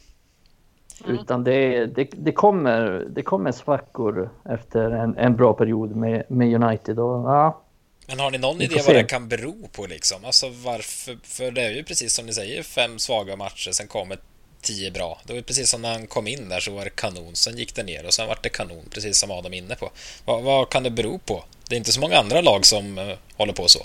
Mm. 1.04 1.20
Utan 1.20 1.44
det, 1.44 1.86
det, 1.86 2.10
det, 2.12 2.32
kommer, 2.32 3.06
det 3.10 3.22
kommer 3.22 3.52
svackor 3.52 4.30
efter 4.50 4.92
en, 4.92 5.18
en 5.18 5.36
bra 5.36 5.54
period 5.54 5.96
med, 5.96 6.24
med 6.28 6.64
United. 6.64 7.00
Och, 7.00 7.30
ja, 7.30 7.62
men 8.08 8.20
har 8.20 8.32
ni 8.32 8.38
någon 8.38 8.62
idé 8.62 8.82
vad 8.88 8.96
det 8.96 9.04
kan 9.04 9.28
bero 9.28 9.68
på 9.72 9.86
liksom? 9.86 10.26
Alltså 10.26 10.50
varför? 10.50 11.18
För 11.24 11.52
det 11.52 11.62
är 11.62 11.72
ju 11.72 11.84
precis 11.84 12.14
som 12.14 12.26
ni 12.26 12.34
säger, 12.34 12.64
fem 12.64 13.00
svaga 13.00 13.36
matcher, 13.36 13.72
sen 13.72 13.88
kommer 13.88 14.18
tio 14.62 14.92
bra. 14.92 15.22
Det 15.26 15.34
var 15.34 15.42
precis 15.42 15.70
som 15.70 15.82
när 15.82 15.92
han 15.92 16.08
kom 16.08 16.28
in 16.28 16.50
där 16.50 16.60
så 16.60 16.72
var 16.72 16.84
det 16.84 16.90
kanon, 16.90 17.36
sen 17.36 17.58
gick 17.58 17.76
det 17.76 17.84
ner 17.84 18.06
och 18.06 18.14
sen 18.14 18.28
var 18.28 18.38
det 18.42 18.50
kanon, 18.50 18.86
precis 18.90 19.20
som 19.20 19.32
Adam 19.32 19.54
är 19.54 19.58
inne 19.58 19.76
på. 19.76 19.92
Vad, 20.26 20.44
vad 20.44 20.70
kan 20.70 20.84
det 20.84 20.92
bero 20.92 21.20
på? 21.20 21.44
Det 21.70 21.76
är 21.76 21.78
inte 21.78 21.92
så 21.92 22.00
många 22.00 22.18
andra 22.18 22.42
lag 22.42 22.66
som 22.66 22.98
uh, 22.98 23.16
håller 23.38 23.54
på 23.54 23.68
så. 23.68 23.80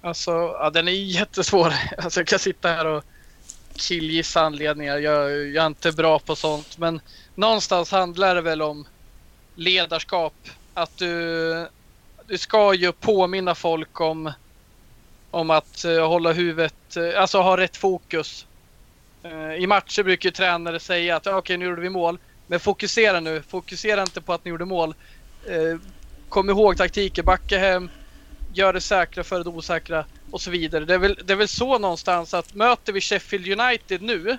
Alltså, 0.00 0.30
ja, 0.32 0.70
den 0.70 0.88
är 0.88 0.92
jättesvår. 0.92 1.72
Alltså, 1.98 2.20
jag 2.20 2.26
kan 2.26 2.38
sitta 2.38 2.68
här 2.68 2.86
och 2.86 3.04
killgissa 3.80 4.40
anledningar. 4.40 4.98
Jag, 4.98 5.30
jag 5.30 5.62
är 5.62 5.66
inte 5.66 5.92
bra 5.92 6.18
på 6.18 6.36
sånt, 6.36 6.78
men 6.78 7.00
någonstans 7.34 7.90
handlar 7.90 8.34
det 8.34 8.40
väl 8.40 8.62
om 8.62 8.86
ledarskap. 9.54 10.34
Att 10.74 10.98
du, 10.98 11.68
du 12.26 12.38
ska 12.38 12.74
ju 12.74 12.92
påminna 12.92 13.54
folk 13.54 14.00
om 14.00 14.32
om 15.30 15.50
att 15.50 15.84
uh, 15.86 16.06
hålla 16.06 16.32
huvudet, 16.32 16.96
uh, 16.96 17.20
alltså 17.20 17.40
ha 17.40 17.56
rätt 17.56 17.76
fokus. 17.76 18.46
Uh, 19.24 19.54
I 19.54 19.66
matcher 19.66 20.02
brukar 20.02 20.26
ju 20.26 20.30
tränare 20.30 20.80
säga 20.80 21.16
att 21.16 21.26
okej 21.26 21.38
okay, 21.38 21.56
nu 21.56 21.64
gjorde 21.64 21.82
vi 21.82 21.90
mål, 21.90 22.18
men 22.46 22.60
fokusera 22.60 23.20
nu, 23.20 23.42
fokusera 23.42 24.02
inte 24.02 24.20
på 24.20 24.32
att 24.32 24.44
ni 24.44 24.48
gjorde 24.48 24.64
mål. 24.64 24.94
kom 26.28 26.50
ihåg 26.50 26.76
taktiken, 26.76 27.24
backa 27.24 27.58
hem, 27.58 27.90
gör 28.54 28.72
det 28.72 28.80
säkra 28.80 29.24
för 29.24 29.44
det 29.44 29.50
osäkra 29.50 30.04
och 30.32 30.40
så 30.40 30.50
vidare. 30.50 30.84
Det 30.84 30.94
är, 30.94 30.98
väl, 30.98 31.18
det 31.24 31.32
är 31.32 31.36
väl 31.36 31.48
så 31.48 31.78
någonstans 31.78 32.34
att 32.34 32.54
möter 32.54 32.92
vi 32.92 33.00
Sheffield 33.00 33.60
United 33.60 34.02
nu, 34.02 34.38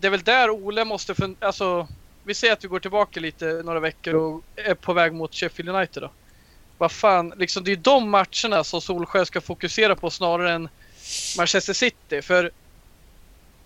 det 0.00 0.06
är 0.06 0.10
väl 0.10 0.22
där 0.22 0.50
Ole 0.50 0.84
måste 0.84 1.14
fundera, 1.14 1.46
alltså 1.46 1.88
vi 2.24 2.34
säger 2.34 2.52
att 2.52 2.64
vi 2.64 2.68
går 2.68 2.80
tillbaka 2.80 3.20
lite 3.20 3.62
några 3.64 3.80
veckor 3.80 4.14
och 4.14 4.42
är 4.56 4.74
på 4.74 4.92
väg 4.92 5.12
mot 5.12 5.34
Sheffield 5.34 5.68
United 5.68 6.02
då 6.02 6.10
vad 6.80 6.92
fan, 6.92 7.32
liksom 7.36 7.64
det 7.64 7.72
är 7.72 7.76
de 7.76 8.10
matcherna 8.10 8.64
som 8.64 8.80
Solskjaer 8.80 9.24
ska 9.24 9.40
fokusera 9.40 9.96
på 9.96 10.10
snarare 10.10 10.52
än 10.52 10.68
Manchester 11.38 11.72
City. 11.72 12.22
För, 12.22 12.50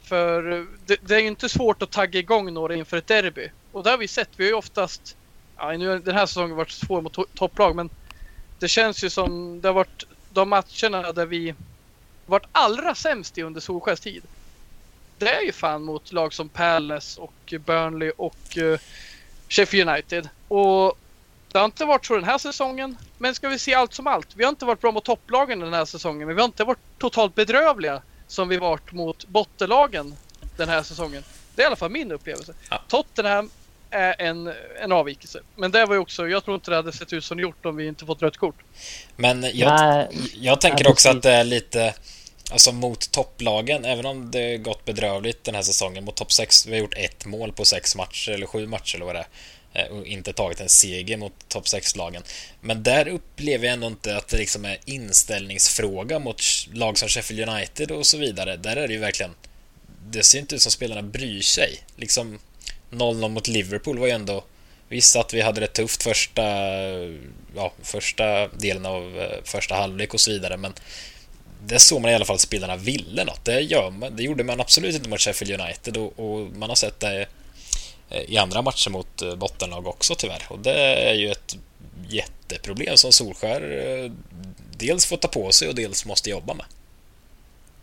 för 0.08 0.42
det, 0.86 0.96
det 1.02 1.14
är 1.14 1.20
ju 1.20 1.26
inte 1.26 1.48
svårt 1.48 1.82
att 1.82 1.92
tagga 1.92 2.20
igång 2.20 2.54
några 2.54 2.74
inför 2.74 2.96
ett 2.96 3.06
derby. 3.06 3.50
Och 3.72 3.82
det 3.82 3.90
har 3.90 3.98
vi 3.98 4.08
sett. 4.08 4.28
Vi 4.36 4.44
har 4.44 4.48
ju 4.48 4.54
oftast, 4.54 5.16
ja, 5.56 5.72
nu 5.72 5.88
har 5.88 5.98
den 5.98 6.14
här 6.14 6.26
säsongen 6.26 6.56
varit 6.56 6.70
svår 6.70 7.02
mot 7.02 7.12
to 7.12 7.24
topplag, 7.34 7.76
men 7.76 7.90
det 8.60 8.68
känns 8.68 9.04
ju 9.04 9.10
som 9.10 9.60
det 9.60 9.68
har 9.68 9.74
varit 9.74 10.04
de 10.34 10.48
matcherna 10.48 11.12
där 11.12 11.26
vi 11.26 11.54
varit 12.26 12.46
allra 12.52 12.94
sämst 12.94 13.38
i 13.38 13.42
under 13.42 13.60
Solskjaers 13.60 14.00
tid. 14.00 14.22
Det 15.18 15.28
är 15.28 15.42
ju 15.42 15.52
fan 15.52 15.82
mot 15.82 16.12
lag 16.12 16.34
som 16.34 16.48
Palace 16.48 17.20
och 17.20 17.54
Burnley 17.66 18.10
och 18.16 18.56
uh, 18.56 18.78
Sheffield 19.48 19.90
United. 19.90 20.28
Och 20.48 20.98
det 21.52 21.58
har 21.58 21.64
inte 21.64 21.84
varit 21.84 22.06
så 22.06 22.14
den 22.14 22.24
här 22.24 22.38
säsongen. 22.38 22.96
Men 23.18 23.34
ska 23.34 23.48
vi 23.48 23.58
se 23.58 23.74
allt 23.74 23.94
som 23.94 24.06
allt. 24.06 24.28
Vi 24.36 24.44
har 24.44 24.50
inte 24.50 24.64
varit 24.64 24.80
bra 24.80 24.92
mot 24.92 25.04
topplagen 25.04 25.60
den 25.60 25.74
här 25.74 25.84
säsongen. 25.84 26.26
Men 26.26 26.36
vi 26.36 26.42
har 26.42 26.48
inte 26.48 26.64
varit 26.64 26.98
totalt 26.98 27.34
bedrövliga 27.34 28.02
som 28.26 28.48
vi 28.48 28.56
varit 28.56 28.92
mot 28.92 29.26
bottenlagen 29.26 30.14
den 30.56 30.68
här 30.68 30.82
säsongen. 30.82 31.22
Det 31.54 31.62
är 31.62 31.64
i 31.64 31.66
alla 31.66 31.76
fall 31.76 31.90
min 31.90 32.12
upplevelse. 32.12 32.54
Ja. 32.70 32.82
Tottenham 32.88 33.50
är 33.94 34.14
en, 34.18 34.52
en 34.82 34.92
avvikelse. 34.92 35.40
Men 35.56 35.70
det 35.70 35.86
var 35.86 35.94
ju 35.94 36.00
också, 36.00 36.28
jag 36.28 36.44
tror 36.44 36.54
inte 36.54 36.70
det 36.70 36.76
hade 36.76 36.92
sett 36.92 37.12
ut 37.12 37.24
som 37.24 37.36
det 37.36 37.42
gjort 37.42 37.66
om 37.66 37.76
vi 37.76 37.86
inte 37.86 38.06
fått 38.06 38.22
rött 38.22 38.36
kort. 38.36 38.56
Men 39.16 39.46
jag, 39.52 40.06
jag 40.34 40.60
tänker 40.60 40.88
också 40.88 41.08
att 41.08 41.22
det 41.22 41.32
är 41.32 41.44
lite 41.44 41.94
Alltså 42.50 42.72
mot 42.72 43.10
topplagen, 43.10 43.84
även 43.84 44.06
om 44.06 44.30
det 44.30 44.58
gått 44.58 44.84
bedrövligt 44.84 45.44
den 45.44 45.54
här 45.54 45.62
säsongen 45.62 46.04
mot 46.04 46.16
topp 46.16 46.32
6. 46.32 46.66
Vi 46.66 46.72
har 46.72 46.78
gjort 46.78 46.94
ett 46.94 47.26
mål 47.26 47.52
på 47.52 47.64
sex 47.64 47.96
matcher 47.96 48.32
eller 48.32 48.46
sju 48.46 48.66
matcher 48.66 48.96
eller 48.96 49.06
vad 49.06 49.14
det 49.14 49.26
är. 49.72 49.84
Eh, 49.84 49.96
och 49.96 50.06
inte 50.06 50.32
tagit 50.32 50.60
en 50.60 50.68
seger 50.68 51.16
mot 51.16 51.48
topp 51.48 51.64
6-lagen. 51.64 52.22
Men 52.60 52.82
där 52.82 53.08
upplever 53.08 53.64
jag 53.64 53.74
ändå 53.74 53.86
inte 53.86 54.16
att 54.16 54.28
det 54.28 54.36
liksom 54.36 54.64
är 54.64 54.78
inställningsfråga 54.84 56.18
mot 56.18 56.42
lag 56.72 56.98
som 56.98 57.08
Sheffield 57.08 57.48
United 57.48 57.90
och 57.90 58.06
så 58.06 58.18
vidare. 58.18 58.56
Där 58.56 58.76
är 58.76 58.88
det 58.88 58.94
ju 58.94 59.00
verkligen... 59.00 59.34
Det 60.06 60.22
ser 60.22 60.38
inte 60.38 60.54
ut 60.54 60.62
som 60.62 60.72
spelarna 60.72 61.02
bryr 61.02 61.40
sig. 61.40 61.78
Liksom 61.96 62.38
0-0 62.94 63.28
mot 63.28 63.48
Liverpool 63.48 63.98
var 63.98 64.06
ju 64.06 64.12
ändå 64.12 64.44
Visst 64.88 65.16
att 65.16 65.34
vi 65.34 65.40
hade 65.40 65.60
det 65.60 65.66
tufft 65.66 66.02
första, 66.02 66.42
ja, 67.56 67.72
första 67.82 68.48
delen 68.48 68.86
av 68.86 69.18
eh, 69.18 69.38
första 69.44 69.74
halvlek 69.74 70.14
och 70.14 70.20
så 70.20 70.30
vidare, 70.30 70.56
men 70.56 70.72
det 71.66 71.78
såg 71.78 72.00
man 72.00 72.10
i 72.10 72.14
alla 72.14 72.24
fall 72.24 72.34
att 72.34 72.40
spelarna 72.40 72.76
ville 72.76 73.24
något. 73.24 73.44
Det, 73.44 73.60
gör 73.60 73.90
man, 73.90 74.16
det 74.16 74.22
gjorde 74.22 74.44
man 74.44 74.60
absolut 74.60 74.94
inte 74.94 75.08
mot 75.08 75.20
Sheffield 75.20 75.60
United 75.60 75.96
och, 75.96 76.18
och 76.18 76.48
man 76.56 76.68
har 76.68 76.76
sett 76.76 77.00
det 77.00 77.26
eh, 78.10 78.22
i 78.22 78.36
andra 78.36 78.62
matcher 78.62 78.90
mot 78.90 79.22
eh, 79.22 79.34
bottenlag 79.34 79.86
också 79.86 80.14
tyvärr. 80.14 80.42
Och 80.48 80.58
det 80.58 81.08
är 81.10 81.14
ju 81.14 81.30
ett 81.30 81.56
jätteproblem 82.08 82.96
som 82.96 83.12
Solskär 83.12 84.10
dels 84.78 85.06
får 85.06 85.16
ta 85.16 85.28
på 85.28 85.52
sig 85.52 85.68
och 85.68 85.74
dels 85.74 86.06
måste 86.06 86.30
jobba 86.30 86.54
med. 86.54 86.66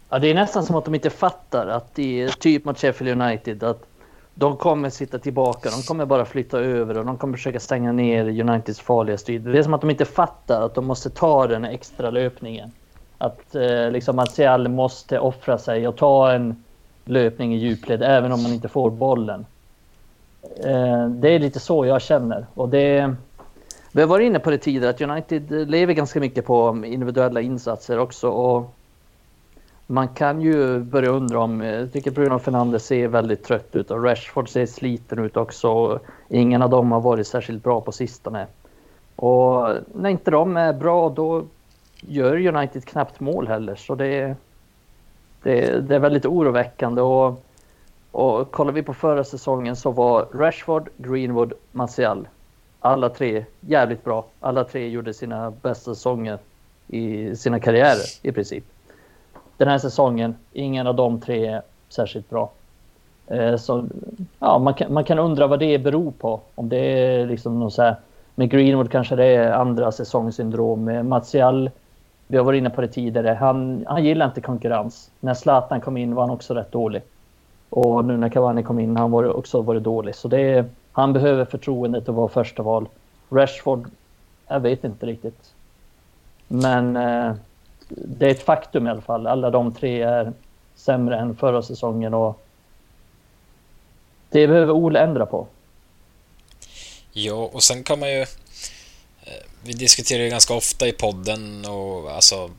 Ja, 0.09 0.19
det 0.19 0.29
är 0.29 0.33
nästan 0.33 0.65
som 0.65 0.75
att 0.75 0.85
de 0.85 0.95
inte 0.95 1.09
fattar 1.09 1.67
att 1.67 1.95
det 1.95 2.21
är 2.21 2.29
typ 2.29 2.65
mot 2.65 2.79
Sheffield 2.79 3.21
United 3.21 3.63
att 3.63 3.90
de 4.35 4.57
kommer 4.57 4.89
sitta 4.89 5.19
tillbaka, 5.19 5.69
de 5.69 5.81
kommer 5.81 6.05
bara 6.05 6.25
flytta 6.25 6.59
över 6.59 6.97
och 6.97 7.05
de 7.05 7.17
kommer 7.17 7.37
försöka 7.37 7.59
stänga 7.59 7.91
ner 7.91 8.41
Uniteds 8.41 8.79
farliga 8.79 9.17
strid. 9.17 9.41
Det 9.41 9.59
är 9.59 9.63
som 9.63 9.73
att 9.73 9.81
de 9.81 9.89
inte 9.89 10.05
fattar 10.05 10.61
att 10.61 10.75
de 10.75 10.85
måste 10.85 11.09
ta 11.09 11.47
den 11.47 11.65
extra 11.65 12.09
löpningen. 12.09 12.71
Att 13.17 13.55
eh, 13.55 13.91
liksom 13.91 14.15
Martial 14.15 14.67
måste 14.67 15.19
offra 15.19 15.57
sig 15.57 15.87
och 15.87 15.95
ta 15.95 16.31
en 16.31 16.63
löpning 17.05 17.53
i 17.53 17.57
djupled 17.57 18.03
även 18.03 18.31
om 18.31 18.43
man 18.43 18.53
inte 18.53 18.67
får 18.67 18.91
bollen. 18.91 19.45
Eh, 20.63 21.07
det 21.07 21.29
är 21.29 21.39
lite 21.39 21.59
så 21.59 21.85
jag 21.85 22.01
känner 22.01 22.45
och 22.53 22.69
det 22.69 23.15
vi 23.93 24.01
har 24.01 24.07
varit 24.07 24.25
inne 24.25 24.39
på 24.39 24.51
det 24.51 24.57
tidigare 24.57 24.89
att 24.89 25.01
United 25.01 25.69
lever 25.69 25.93
ganska 25.93 26.19
mycket 26.19 26.45
på 26.45 26.83
individuella 26.85 27.41
insatser 27.41 27.99
också. 27.99 28.29
Och 28.29 28.75
man 29.91 30.07
kan 30.07 30.41
ju 30.41 30.79
börja 30.79 31.09
undra 31.09 31.39
om, 31.39 31.61
eh, 31.61 31.69
jag 31.69 31.93
tycker 31.93 32.11
Bruno 32.11 32.39
Fernandes 32.39 32.85
ser 32.85 33.07
väldigt 33.07 33.43
trött 33.43 33.75
ut 33.75 33.91
och 33.91 34.03
Rashford 34.03 34.49
ser 34.49 34.65
sliten 34.65 35.19
ut 35.19 35.37
också. 35.37 35.99
Ingen 36.29 36.61
av 36.61 36.69
dem 36.69 36.91
har 36.91 37.01
varit 37.01 37.27
särskilt 37.27 37.63
bra 37.63 37.81
på 37.81 37.91
sistone. 37.91 38.47
Och 39.15 39.75
när 39.93 40.09
inte 40.09 40.31
de 40.31 40.57
är 40.57 40.73
bra 40.73 41.09
då 41.09 41.43
gör 42.01 42.47
United 42.47 42.85
knappt 42.85 43.19
mål 43.19 43.47
heller. 43.47 43.75
Så 43.75 43.95
det, 43.95 44.35
det, 45.43 45.87
det 45.87 45.95
är 45.95 45.99
väldigt 45.99 46.25
oroväckande. 46.25 47.01
Och, 47.01 47.45
och 48.11 48.51
kollar 48.51 48.71
vi 48.71 48.83
på 48.83 48.93
förra 48.93 49.23
säsongen 49.23 49.75
så 49.75 49.91
var 49.91 50.27
Rashford, 50.33 50.89
Greenwood, 50.97 51.53
Martial 51.71 52.27
alla 52.81 53.09
tre 53.09 53.45
jävligt 53.59 54.03
bra. 54.03 54.25
Alla 54.39 54.63
tre 54.63 54.89
gjorde 54.89 55.13
sina 55.13 55.51
bästa 55.51 55.95
säsonger 55.95 56.39
i 56.87 57.35
sina 57.35 57.59
karriärer 57.59 58.05
i 58.21 58.31
princip. 58.31 58.63
Den 59.61 59.67
här 59.67 59.77
säsongen, 59.77 60.35
ingen 60.53 60.87
av 60.87 60.95
de 60.95 61.19
tre 61.19 61.45
är 61.45 61.61
särskilt 61.89 62.29
bra. 62.29 62.49
Eh, 63.27 63.57
så 63.57 63.85
ja, 64.39 64.59
man 64.59 64.73
kan, 64.73 64.93
man 64.93 65.03
kan 65.03 65.19
undra 65.19 65.47
vad 65.47 65.59
det 65.59 65.79
beror 65.79 66.11
på. 66.11 66.39
Om 66.55 66.69
det 66.69 66.77
är 66.77 67.25
liksom 67.25 67.59
någon 67.59 67.71
så 67.71 67.81
här, 67.81 67.95
med 68.35 68.49
Greenwood 68.49 68.91
kanske 68.91 69.15
det 69.15 69.25
är 69.25 69.51
andra 69.51 69.91
säsongssyndrom. 69.91 70.83
Med 70.83 71.05
Martial, 71.05 71.69
vi 72.27 72.37
har 72.37 72.43
varit 72.43 72.57
inne 72.57 72.69
på 72.69 72.81
det 72.81 72.87
tidigare, 72.87 73.37
han, 73.39 73.85
han 73.87 74.03
gillar 74.03 74.25
inte 74.25 74.41
konkurrens. 74.41 75.11
När 75.19 75.33
Zlatan 75.33 75.81
kom 75.81 75.97
in 75.97 76.15
var 76.15 76.23
han 76.23 76.31
också 76.31 76.53
rätt 76.53 76.71
dålig. 76.71 77.01
Och 77.69 78.05
nu 78.05 78.17
när 78.17 78.29
Cavani 78.29 78.63
kom 78.63 78.79
in 78.79 78.97
har 78.97 79.09
han 79.09 79.31
också 79.31 79.61
varit 79.61 79.83
dålig. 79.83 80.15
Så 80.15 80.27
det 80.27 80.39
är 80.39 80.65
han 80.91 81.13
behöver 81.13 81.45
förtroendet 81.45 82.09
att 82.09 82.15
vara 82.15 82.27
första 82.27 82.63
val. 82.63 82.87
Rashford, 83.29 83.89
jag 84.47 84.59
vet 84.59 84.83
inte 84.83 85.05
riktigt. 85.05 85.53
Men 86.47 86.97
eh, 86.97 87.33
det 87.95 88.25
är 88.25 88.31
ett 88.31 88.43
faktum 88.43 88.87
i 88.87 88.89
alla 88.89 89.01
fall. 89.01 89.27
Alla 89.27 89.49
de 89.49 89.73
tre 89.73 90.01
är 90.01 90.33
sämre 90.75 91.19
än 91.19 91.35
förra 91.35 91.61
säsongen 91.61 92.13
och 92.13 92.41
det 94.29 94.47
behöver 94.47 94.73
Ole 94.73 94.99
ändra 94.99 95.25
på. 95.25 95.47
Ja, 97.11 97.49
och 97.53 97.63
sen 97.63 97.83
kan 97.83 97.99
man 97.99 98.09
ju... 98.09 98.21
Eh, 98.21 98.27
vi 99.63 99.73
diskuterar 99.73 100.23
ju 100.23 100.29
ganska 100.29 100.53
ofta 100.53 100.87
i 100.87 100.91
podden 100.91 101.65
och 101.65 102.11
alltså 102.11 102.51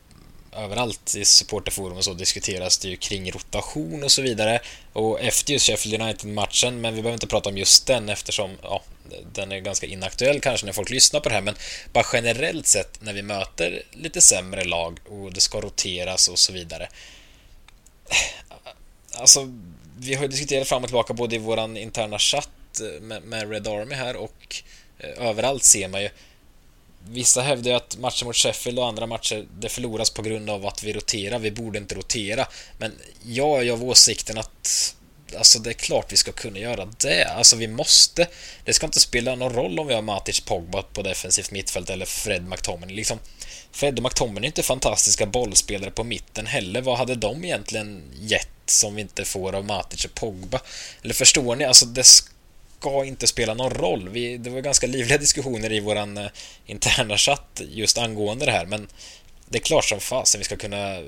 överallt 0.56 1.14
i 1.16 1.24
supporterforum 1.24 1.96
och 1.96 2.04
så 2.04 2.14
diskuteras 2.14 2.78
det 2.78 2.88
ju 2.88 2.96
kring 2.96 3.32
rotation 3.32 4.04
och 4.04 4.10
så 4.10 4.22
vidare. 4.22 4.60
Och 4.92 5.20
efter 5.20 5.52
just 5.52 5.66
Sheffield 5.66 6.02
United-matchen, 6.02 6.80
men 6.80 6.94
vi 6.94 7.02
behöver 7.02 7.14
inte 7.14 7.26
prata 7.26 7.50
om 7.50 7.58
just 7.58 7.86
den 7.86 8.08
eftersom 8.08 8.50
ja, 8.62 8.82
den 9.32 9.52
är 9.52 9.58
ganska 9.58 9.86
inaktuell 9.86 10.40
kanske 10.40 10.66
när 10.66 10.72
folk 10.72 10.90
lyssnar 10.90 11.20
på 11.20 11.28
det 11.28 11.34
här, 11.34 11.42
men 11.42 11.54
bara 11.92 12.06
generellt 12.12 12.66
sett 12.66 13.02
när 13.02 13.12
vi 13.12 13.22
möter 13.22 13.82
lite 13.90 14.20
sämre 14.20 14.64
lag 14.64 14.98
och 15.08 15.32
det 15.32 15.40
ska 15.40 15.60
roteras 15.60 16.28
och 16.28 16.38
så 16.38 16.52
vidare. 16.52 16.88
Alltså, 19.14 19.52
vi 19.98 20.14
har 20.14 20.22
ju 20.22 20.28
diskuterat 20.28 20.68
fram 20.68 20.82
och 20.82 20.88
tillbaka 20.88 21.14
både 21.14 21.36
i 21.36 21.38
våran 21.38 21.76
interna 21.76 22.18
chatt 22.18 22.80
eh, 22.80 23.02
med, 23.02 23.50
Red 23.50 23.68
Army 23.68 23.94
här 23.94 24.16
och 24.16 24.62
eh, 24.98 25.28
överallt 25.28 25.64
ser 25.64 25.88
man 25.88 26.02
ju 26.02 26.10
Vissa 27.08 27.42
hävdar 27.42 27.70
ju 27.70 27.76
att 27.76 27.96
matcher 27.96 28.24
mot 28.24 28.36
Sheffield 28.36 28.78
och 28.78 28.86
andra 28.86 29.06
matcher 29.06 29.46
det 29.58 29.68
förloras 29.68 30.10
på 30.10 30.22
grund 30.22 30.50
av 30.50 30.66
att 30.66 30.84
vi 30.84 30.92
roterar. 30.92 31.38
Vi 31.38 31.50
borde 31.50 31.78
inte 31.78 31.94
rotera. 31.94 32.48
Men 32.78 32.92
jag 33.26 33.66
är 33.66 33.72
av 33.72 33.84
åsikten 33.84 34.38
att 34.38 34.94
Alltså 35.36 35.58
det 35.58 35.70
är 35.70 35.74
klart 35.74 36.12
vi 36.12 36.16
ska 36.16 36.32
kunna 36.32 36.58
göra 36.58 36.88
det. 36.98 37.24
Alltså 37.24 37.56
vi 37.56 37.68
måste. 37.68 38.28
Det 38.64 38.72
ska 38.72 38.86
inte 38.86 39.00
spela 39.00 39.34
någon 39.34 39.52
roll 39.52 39.78
om 39.78 39.86
vi 39.86 39.94
har 39.94 40.02
Matic 40.02 40.40
Pogba 40.40 40.82
på 40.82 41.02
defensivt 41.02 41.50
mittfält 41.50 41.90
eller 41.90 42.06
Fred 42.06 42.48
McTominay. 42.48 42.96
Liksom, 42.96 43.18
Fred 43.72 43.98
och 43.98 44.04
McTominay 44.04 44.42
är 44.42 44.46
inte 44.46 44.62
fantastiska 44.62 45.26
bollspelare 45.26 45.90
på 45.90 46.04
mitten 46.04 46.46
heller. 46.46 46.80
Vad 46.80 46.98
hade 46.98 47.14
de 47.14 47.44
egentligen 47.44 48.02
gett 48.14 48.48
som 48.66 48.94
vi 48.94 49.02
inte 49.02 49.24
får 49.24 49.54
av 49.54 49.64
Matic 49.64 50.04
och 50.04 50.14
Pogba? 50.14 50.60
Eller 51.02 51.14
förstår 51.14 51.56
ni? 51.56 51.64
Alltså 51.64 51.86
det 51.86 52.04
ska 52.04 53.04
inte 53.04 53.26
spela 53.26 53.54
någon 53.54 53.70
roll. 53.70 54.08
Vi, 54.08 54.36
det 54.36 54.50
var 54.50 54.60
ganska 54.60 54.86
livliga 54.86 55.18
diskussioner 55.18 55.72
i 55.72 55.80
våran 55.80 56.16
eh, 56.16 56.26
interna 56.66 57.16
chatt 57.16 57.62
just 57.68 57.98
angående 57.98 58.46
det 58.46 58.52
här, 58.52 58.66
men 58.66 58.88
det 59.48 59.58
är 59.58 59.62
klart 59.62 59.84
som 59.84 60.00
fasen 60.00 60.38
vi 60.38 60.44
ska 60.44 60.56
kunna 60.56 60.98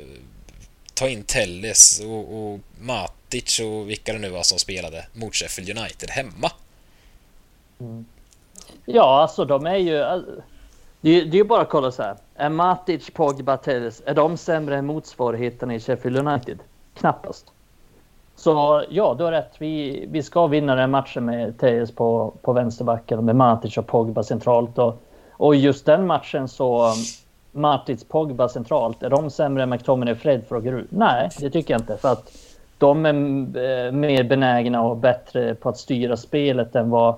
ta 0.95 1.09
in 1.09 1.23
Telles 1.23 2.01
och, 2.01 2.35
och 2.39 2.61
Matic 2.81 3.61
och 3.61 3.91
vilka 3.91 4.13
det 4.13 4.19
nu 4.19 4.31
var 4.31 4.43
som 4.43 4.59
spelade 4.59 5.07
mot 5.13 5.35
Sheffield 5.35 5.79
United 5.79 6.11
hemma. 6.11 6.51
Mm. 7.81 8.05
Ja, 8.85 9.21
alltså 9.23 9.45
de 9.45 9.67
är 9.67 9.77
ju... 9.77 10.23
Det 11.01 11.21
är, 11.21 11.25
ju 11.25 11.45
bara 11.45 11.63
att 11.63 11.69
kolla 11.69 11.93
så 11.93 12.03
här. 12.03 12.17
Är 12.35 12.49
Matic, 12.49 13.11
Pogba, 13.11 13.57
Telles, 13.57 14.03
är 14.07 14.15
de 14.15 14.37
sämre 14.37 14.77
än 14.77 14.87
motsvarigheterna 14.87 15.75
i 15.75 15.81
Sheffield 15.81 16.29
United? 16.29 16.59
Knappast. 16.95 17.47
Så 18.37 18.85
ja, 18.91 19.15
du 19.19 19.25
har 19.25 19.33
rätt. 19.33 19.53
Vi, 19.59 20.07
vi 20.11 20.23
ska 20.23 20.47
vinna 20.47 20.75
den 20.75 20.91
matchen 20.91 21.25
med 21.25 21.59
Tejes 21.59 21.93
på, 21.93 22.35
på 22.43 22.53
vänsterbacken 22.53 23.19
och 23.19 23.25
med 23.25 23.37
Matic 23.37 23.77
och 23.77 23.87
Pogba 23.87 24.23
centralt. 24.23 24.79
Och, 24.79 25.03
och 25.31 25.57
just 25.57 25.87
den 25.87 26.07
matchen 26.07 26.49
så 26.49 26.95
Matic, 27.57 28.05
Pogba 28.09 28.49
centralt, 28.49 29.03
är 29.03 29.11
de 29.11 29.31
sämre 29.31 29.63
än 29.63 29.71
McTominay 29.71 30.13
och 30.13 30.19
Fred 30.19 30.45
frågar 30.49 30.73
du? 30.73 30.87
Nej, 30.91 31.29
det 31.41 31.51
tycker 31.51 31.75
jag 31.75 31.81
inte. 31.81 31.97
För 31.97 32.13
att 32.13 32.33
de 32.79 33.07
är 33.07 33.11
eh, 33.11 33.93
mer 33.93 34.25
benägna 34.25 34.83
och 34.83 34.97
bättre 34.97 35.55
på 35.55 35.69
att 35.69 35.79
styra 35.79 36.17
spelet 36.17 36.77
än 36.77 36.91
vad 36.91 37.15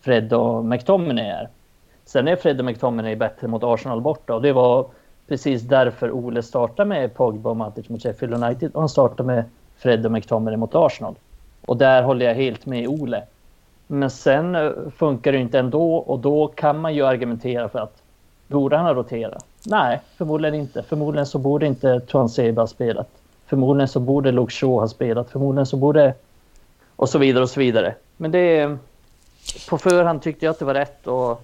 Fred 0.00 0.32
och 0.32 0.64
McTominay 0.64 1.26
är. 1.26 1.48
Sen 2.04 2.28
är 2.28 2.36
Fred 2.36 2.58
och 2.58 2.64
McTominay 2.64 3.16
bättre 3.16 3.48
mot 3.48 3.64
Arsenal 3.64 4.00
borta 4.00 4.34
och 4.34 4.42
det 4.42 4.52
var 4.52 4.86
precis 5.28 5.62
därför 5.62 6.10
Ole 6.10 6.42
startade 6.42 6.88
med 6.88 7.14
Pogba 7.14 7.50
och 7.50 7.56
Matic 7.56 7.88
mot 7.88 8.02
Sheffield 8.02 8.44
United 8.44 8.74
och 8.74 8.80
han 8.80 8.88
startade 8.88 9.26
med 9.26 9.44
Fred 9.76 10.06
och 10.06 10.12
McTominay 10.12 10.56
mot 10.56 10.74
Arsenal. 10.74 11.14
Och 11.66 11.76
där 11.76 12.02
håller 12.02 12.26
jag 12.26 12.34
helt 12.34 12.66
med 12.66 12.88
Ole. 12.88 13.22
Men 13.86 14.10
sen 14.10 14.54
eh, 14.54 14.70
funkar 14.96 15.32
det 15.32 15.38
inte 15.38 15.58
ändå 15.58 15.94
och 15.94 16.18
då 16.18 16.46
kan 16.46 16.80
man 16.80 16.94
ju 16.94 17.06
argumentera 17.06 17.68
för 17.68 17.78
att 17.78 18.02
borde 18.50 18.76
han 18.76 18.86
ha 18.86 18.94
roterat? 18.94 19.44
Nej, 19.62 20.00
förmodligen 20.18 20.54
inte. 20.54 20.82
Förmodligen 20.82 21.26
så 21.26 21.38
borde 21.38 21.66
inte 21.66 22.00
Tuan 22.00 22.28
Seba 22.28 22.62
ha 22.62 22.66
spelat. 22.66 23.08
Förmodligen 23.46 23.88
så 23.88 24.00
borde 24.00 24.32
Luke 24.32 24.52
Shaw 24.52 24.80
ha 24.80 24.88
spelat. 24.88 25.30
Förmodligen 25.30 25.66
så 25.66 25.76
borde... 25.76 26.14
Och 26.96 27.08
så 27.08 27.18
vidare 27.18 27.44
och 27.44 27.50
så 27.50 27.60
vidare. 27.60 27.94
Men 28.16 28.30
det... 28.30 28.76
På 29.68 29.78
förhand 29.78 30.22
tyckte 30.22 30.44
jag 30.44 30.52
att 30.52 30.58
det 30.58 30.64
var 30.64 30.74
rätt 30.74 31.06
och 31.06 31.42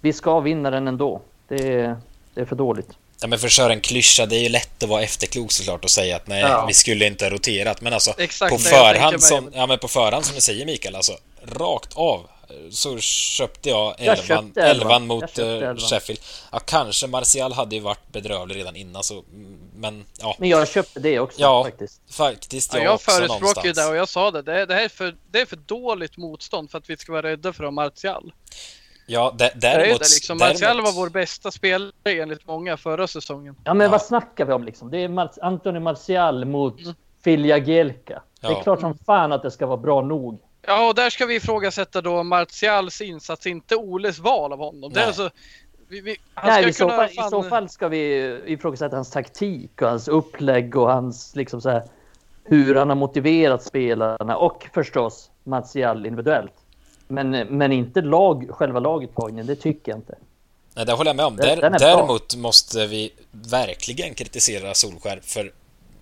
vi 0.00 0.12
ska 0.12 0.40
vinna 0.40 0.70
den 0.70 0.88
ändå. 0.88 1.20
Det, 1.48 1.96
det 2.34 2.40
är 2.40 2.44
för 2.44 2.56
dåligt. 2.56 2.90
Ja, 3.20 3.26
men 3.28 3.38
för 3.38 3.46
att 3.46 3.52
köra 3.52 3.72
en 3.72 3.80
klyscha, 3.80 4.26
det 4.26 4.36
är 4.36 4.42
ju 4.42 4.48
lätt 4.48 4.82
att 4.82 4.88
vara 4.88 5.02
efterklok 5.02 5.52
såklart 5.52 5.84
och 5.84 5.90
säga 5.90 6.16
att 6.16 6.26
nej, 6.26 6.40
ja. 6.40 6.64
vi 6.66 6.74
skulle 6.74 7.06
inte 7.06 7.24
ha 7.24 7.30
roterat. 7.30 7.80
Men 7.80 7.92
alltså, 7.92 8.14
Exakt, 8.18 8.52
på, 8.52 8.58
förhand 8.58 9.22
som, 9.22 9.50
ja, 9.54 9.66
men 9.66 9.78
på 9.78 9.88
förhand 9.88 10.24
som 10.24 10.34
du 10.34 10.40
säger 10.40 10.66
Mikael, 10.66 10.96
alltså 10.96 11.12
rakt 11.42 11.92
av 11.96 12.20
så 12.70 12.98
köpte 12.98 13.68
jag 13.68 13.94
elvan, 13.98 14.52
jag 14.54 14.70
elvan 14.70 15.06
mot 15.06 15.38
eh, 15.38 15.46
elvan. 15.46 15.76
Sheffield. 15.76 16.20
Ja, 16.52 16.58
kanske 16.58 17.06
Martial 17.06 17.52
hade 17.52 17.74
ju 17.74 17.80
varit 17.80 18.12
bedrövlig 18.12 18.56
redan 18.56 18.76
innan 18.76 19.02
så, 19.02 19.24
men 19.74 20.04
ja. 20.20 20.36
Men 20.38 20.48
jag 20.48 20.68
köpte 20.68 21.00
det 21.00 21.20
också 21.20 21.40
ja, 21.40 21.64
faktiskt. 21.64 22.00
Faktiskt, 22.10 22.74
jag, 22.74 22.82
ja, 22.82 22.84
jag 22.84 23.00
förespråkar 23.00 23.64
ju 23.64 23.72
det 23.72 23.86
och 23.86 23.96
jag 23.96 24.08
sa 24.08 24.30
det. 24.30 24.42
Det, 24.42 24.66
det 24.66 24.74
här 24.74 24.84
är 24.84 24.88
för, 24.88 25.16
det 25.30 25.40
är 25.40 25.46
för 25.46 25.56
dåligt 25.56 26.16
motstånd 26.16 26.70
för 26.70 26.78
att 26.78 26.90
vi 26.90 26.96
ska 26.96 27.12
vara 27.12 27.22
rädda 27.22 27.52
för 27.52 27.70
Martial. 27.70 28.32
Ja, 29.06 29.34
däremot... 29.36 29.60
Det 29.60 29.68
är 29.68 29.78
det 29.78 29.92
liksom. 29.92 30.38
Martial 30.38 30.80
var 30.80 30.92
vår 30.92 31.08
bästa 31.08 31.50
spelare 31.50 31.92
enligt 32.04 32.46
många 32.46 32.76
förra 32.76 33.06
säsongen. 33.06 33.56
Ja, 33.64 33.74
men 33.74 33.84
ja. 33.84 33.90
vad 33.90 34.02
snackar 34.02 34.44
vi 34.44 34.52
om 34.52 34.64
liksom? 34.64 34.90
Det 34.90 34.98
är 34.98 35.08
Mar 35.08 35.30
Anthony 35.42 35.80
Martial 35.80 36.44
mot 36.44 36.80
mm. 36.80 36.94
Filja 37.24 37.58
Gelka. 37.58 38.22
Ja. 38.40 38.48
Det 38.48 38.54
är 38.54 38.62
klart 38.62 38.80
som 38.80 38.98
fan 38.98 39.32
att 39.32 39.42
det 39.42 39.50
ska 39.50 39.66
vara 39.66 39.76
bra 39.76 40.02
nog 40.02 40.40
Ja, 40.66 40.88
och 40.88 40.94
där 40.94 41.10
ska 41.10 41.26
vi 41.26 41.34
ifrågasätta 41.34 42.00
då 42.00 42.22
Martials 42.22 43.00
insats, 43.00 43.46
inte 43.46 43.76
Oles 43.76 44.18
val 44.18 44.52
av 44.52 44.58
honom. 44.58 44.92
Det 44.92 45.00
är 45.00 45.06
alltså, 45.06 45.30
vi, 45.88 46.00
vi, 46.00 46.16
Nej, 46.44 46.68
i 46.68 46.72
så, 46.72 46.88
fall, 46.88 47.08
fan... 47.08 47.26
i 47.26 47.30
så 47.30 47.42
fall 47.42 47.68
ska 47.68 47.88
vi 47.88 48.38
ifrågasätta 48.46 48.96
hans 48.96 49.10
taktik 49.10 49.82
och 49.82 49.88
hans 49.88 50.08
upplägg 50.08 50.76
och 50.76 50.92
hans 50.92 51.36
liksom 51.36 51.60
så 51.60 51.70
här, 51.70 51.82
hur 52.44 52.74
han 52.74 52.88
har 52.88 52.96
motiverat 52.96 53.62
spelarna 53.62 54.36
och 54.36 54.68
förstås 54.74 55.30
Martial 55.44 56.06
individuellt. 56.06 56.52
Men, 57.08 57.30
men 57.30 57.72
inte 57.72 58.00
lag, 58.00 58.46
själva 58.50 58.80
laguttagningen, 58.80 59.46
det 59.46 59.56
tycker 59.56 59.92
jag 59.92 59.98
inte. 59.98 60.14
Nej, 60.74 60.86
det 60.86 60.92
håller 60.92 61.08
jag 61.08 61.16
med 61.16 61.26
om. 61.26 61.36
Där, 61.36 61.78
däremot 61.78 62.36
måste 62.36 62.86
vi 62.86 63.12
verkligen 63.30 64.14
kritisera 64.14 64.74
Solskär 64.74 65.20
för 65.22 65.52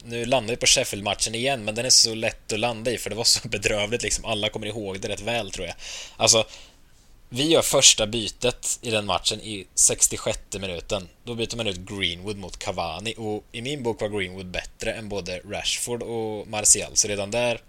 nu 0.05 0.25
landar 0.25 0.55
vi 0.55 0.57
på 0.57 0.67
Sheffield-matchen 0.67 1.35
igen, 1.35 1.65
men 1.65 1.75
den 1.75 1.87
är 1.87 1.91
så 1.91 2.15
lätt 2.15 2.53
att 2.53 2.61
landa 2.61 2.91
i 2.91 2.99
för 2.99 3.11
det 3.11 3.17
var 3.17 3.25
så 3.25 3.49
bedrövligt 3.49 4.03
liksom. 4.03 4.25
Alla 4.25 4.49
kommer 4.49 4.67
ihåg 4.67 5.01
det 5.01 5.09
rätt 5.09 5.21
väl 5.21 5.51
tror 5.51 5.67
jag. 5.67 5.77
Alltså, 6.17 6.45
vi 7.29 7.49
gör 7.49 7.63
första 7.63 8.07
bytet 8.07 8.79
i 8.83 8.91
den 8.91 9.07
matchen 9.07 9.41
i 9.41 9.67
66 9.75 10.39
minuten. 10.61 11.09
Då 11.25 11.35
byter 11.35 11.57
man 11.57 11.67
ut 11.67 11.77
Greenwood 11.77 12.37
mot 12.37 12.59
Cavani 12.59 13.15
och 13.17 13.45
i 13.53 13.63
min 13.63 13.83
bok 13.83 14.01
var 14.01 14.09
Greenwood 14.09 14.47
bättre 14.47 14.93
än 14.93 15.09
både 15.09 15.39
Rashford 15.39 16.03
och 16.03 16.49
Martial, 16.49 16.91
så 16.97 17.09
redan 17.09 17.31
där 17.31 17.61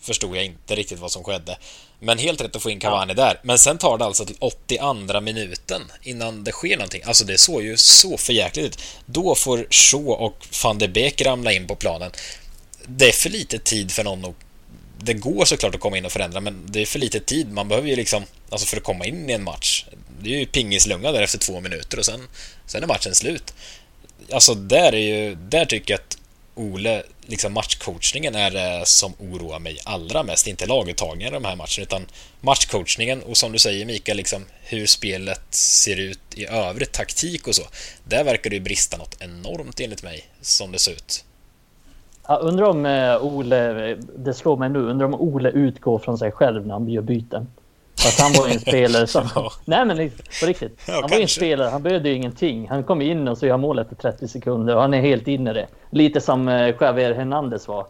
förstod 0.00 0.36
jag 0.36 0.44
inte 0.44 0.76
riktigt 0.76 0.98
vad 0.98 1.12
som 1.12 1.24
skedde. 1.24 1.58
Men 2.00 2.18
helt 2.18 2.40
rätt 2.40 2.56
att 2.56 2.62
få 2.62 2.70
in 2.70 2.80
Cavani 2.80 3.14
ja. 3.16 3.24
där. 3.24 3.40
Men 3.42 3.58
sen 3.58 3.78
tar 3.78 3.98
det 3.98 4.04
alltså 4.04 4.24
till 4.24 4.36
82 4.38 5.20
minuten 5.20 5.82
innan 6.02 6.44
det 6.44 6.52
sker 6.52 6.76
någonting. 6.76 7.02
Alltså 7.04 7.24
det 7.24 7.38
såg 7.38 7.62
ju 7.62 7.76
så 7.76 8.16
förjäkligt 8.16 8.66
ut. 8.66 8.82
Då 9.06 9.34
får 9.34 9.66
Shaw 9.70 10.10
och 10.10 10.46
van 10.64 10.78
de 10.78 10.88
Beek 10.88 11.22
ramla 11.22 11.52
in 11.52 11.66
på 11.66 11.76
planen. 11.76 12.12
Det 12.86 13.08
är 13.08 13.12
för 13.12 13.30
lite 13.30 13.58
tid 13.58 13.92
för 13.92 14.04
någon 14.04 14.24
att... 14.24 14.34
Det 15.02 15.14
går 15.14 15.44
såklart 15.44 15.74
att 15.74 15.80
komma 15.80 15.98
in 15.98 16.04
och 16.04 16.12
förändra, 16.12 16.40
men 16.40 16.66
det 16.66 16.80
är 16.82 16.86
för 16.86 16.98
lite 16.98 17.20
tid. 17.20 17.52
Man 17.52 17.68
behöver 17.68 17.88
ju 17.88 17.96
liksom... 17.96 18.24
Alltså 18.50 18.66
för 18.66 18.76
att 18.76 18.82
komma 18.82 19.04
in 19.04 19.30
i 19.30 19.32
en 19.32 19.44
match. 19.44 19.84
Det 20.22 20.34
är 20.34 20.38
ju 20.38 20.46
pingislunga 20.46 21.12
där 21.12 21.22
efter 21.22 21.38
två 21.38 21.60
minuter 21.60 21.98
och 21.98 22.04
sen, 22.04 22.28
sen 22.66 22.82
är 22.82 22.86
matchen 22.86 23.14
slut. 23.14 23.54
Alltså 24.32 24.54
där 24.54 24.94
är 24.94 24.98
ju... 24.98 25.34
Där 25.34 25.64
tycker 25.64 25.94
jag 25.94 26.00
att 26.00 26.18
Ole, 26.54 27.02
liksom 27.20 27.52
matchcoachningen 27.52 28.34
är 28.34 28.50
det 28.50 28.86
som 28.86 29.12
oroar 29.18 29.58
mig 29.58 29.78
allra 29.84 30.22
mest. 30.22 30.46
Inte 30.46 30.66
laguttagningen 30.66 31.32
i 31.32 31.36
de 31.36 31.44
här 31.44 31.56
matcherna, 31.56 31.82
utan 31.82 32.06
matchcoachningen 32.40 33.22
och 33.22 33.36
som 33.36 33.52
du 33.52 33.58
säger 33.58 33.86
Mikael, 33.86 34.16
liksom 34.16 34.44
hur 34.62 34.86
spelet 34.86 35.54
ser 35.54 36.00
ut 36.00 36.20
i 36.34 36.46
övrigt, 36.46 36.92
taktik 36.92 37.48
och 37.48 37.54
så. 37.54 37.62
Där 38.04 38.24
verkar 38.24 38.50
det 38.50 38.56
ju 38.56 38.62
brista 38.62 38.96
något 38.96 39.16
enormt 39.20 39.80
enligt 39.80 40.02
mig, 40.02 40.24
som 40.40 40.72
det 40.72 40.78
ser 40.78 40.92
ut. 40.92 41.24
Jag 42.28 42.40
undrar 42.42 42.66
om 42.66 42.86
eh, 42.86 43.24
Ole, 43.24 43.94
det 44.18 44.34
slår 44.34 44.56
mig 44.56 44.70
nu, 44.70 44.78
undrar 44.78 45.06
om 45.06 45.14
Ole 45.14 45.50
utgår 45.50 45.98
från 45.98 46.18
sig 46.18 46.32
själv 46.32 46.66
när 46.66 46.74
han 46.74 46.88
gör 46.88 47.02
byten. 47.02 47.46
Att 48.06 48.20
han 48.20 48.32
var 48.32 48.48
en 48.48 48.60
spelare 48.70 49.06
som... 49.06 49.28
ja. 49.34 49.52
Nej 49.64 49.84
men 49.84 50.10
på 50.40 50.46
riktigt. 50.46 50.82
Ja, 50.86 50.92
han 50.92 51.00
kanske. 51.00 51.16
var 51.16 51.22
en 51.22 51.28
spelare, 51.28 51.68
han 51.68 51.82
behövde 51.82 52.08
ju 52.08 52.14
ingenting. 52.14 52.68
Han 52.68 52.84
kom 52.84 53.02
in 53.02 53.28
och 53.28 53.38
så 53.38 53.46
gör 53.46 53.56
mål 53.56 53.78
efter 53.78 53.96
30 53.96 54.28
sekunder 54.28 54.74
och 54.74 54.82
han 54.82 54.94
är 54.94 55.00
helt 55.00 55.28
inne 55.28 55.50
i 55.50 55.54
det. 55.54 55.66
Lite 55.90 56.20
som 56.20 56.48
eh, 56.48 56.74
Javier 56.80 57.14
Hernandez 57.14 57.68
var. 57.68 57.86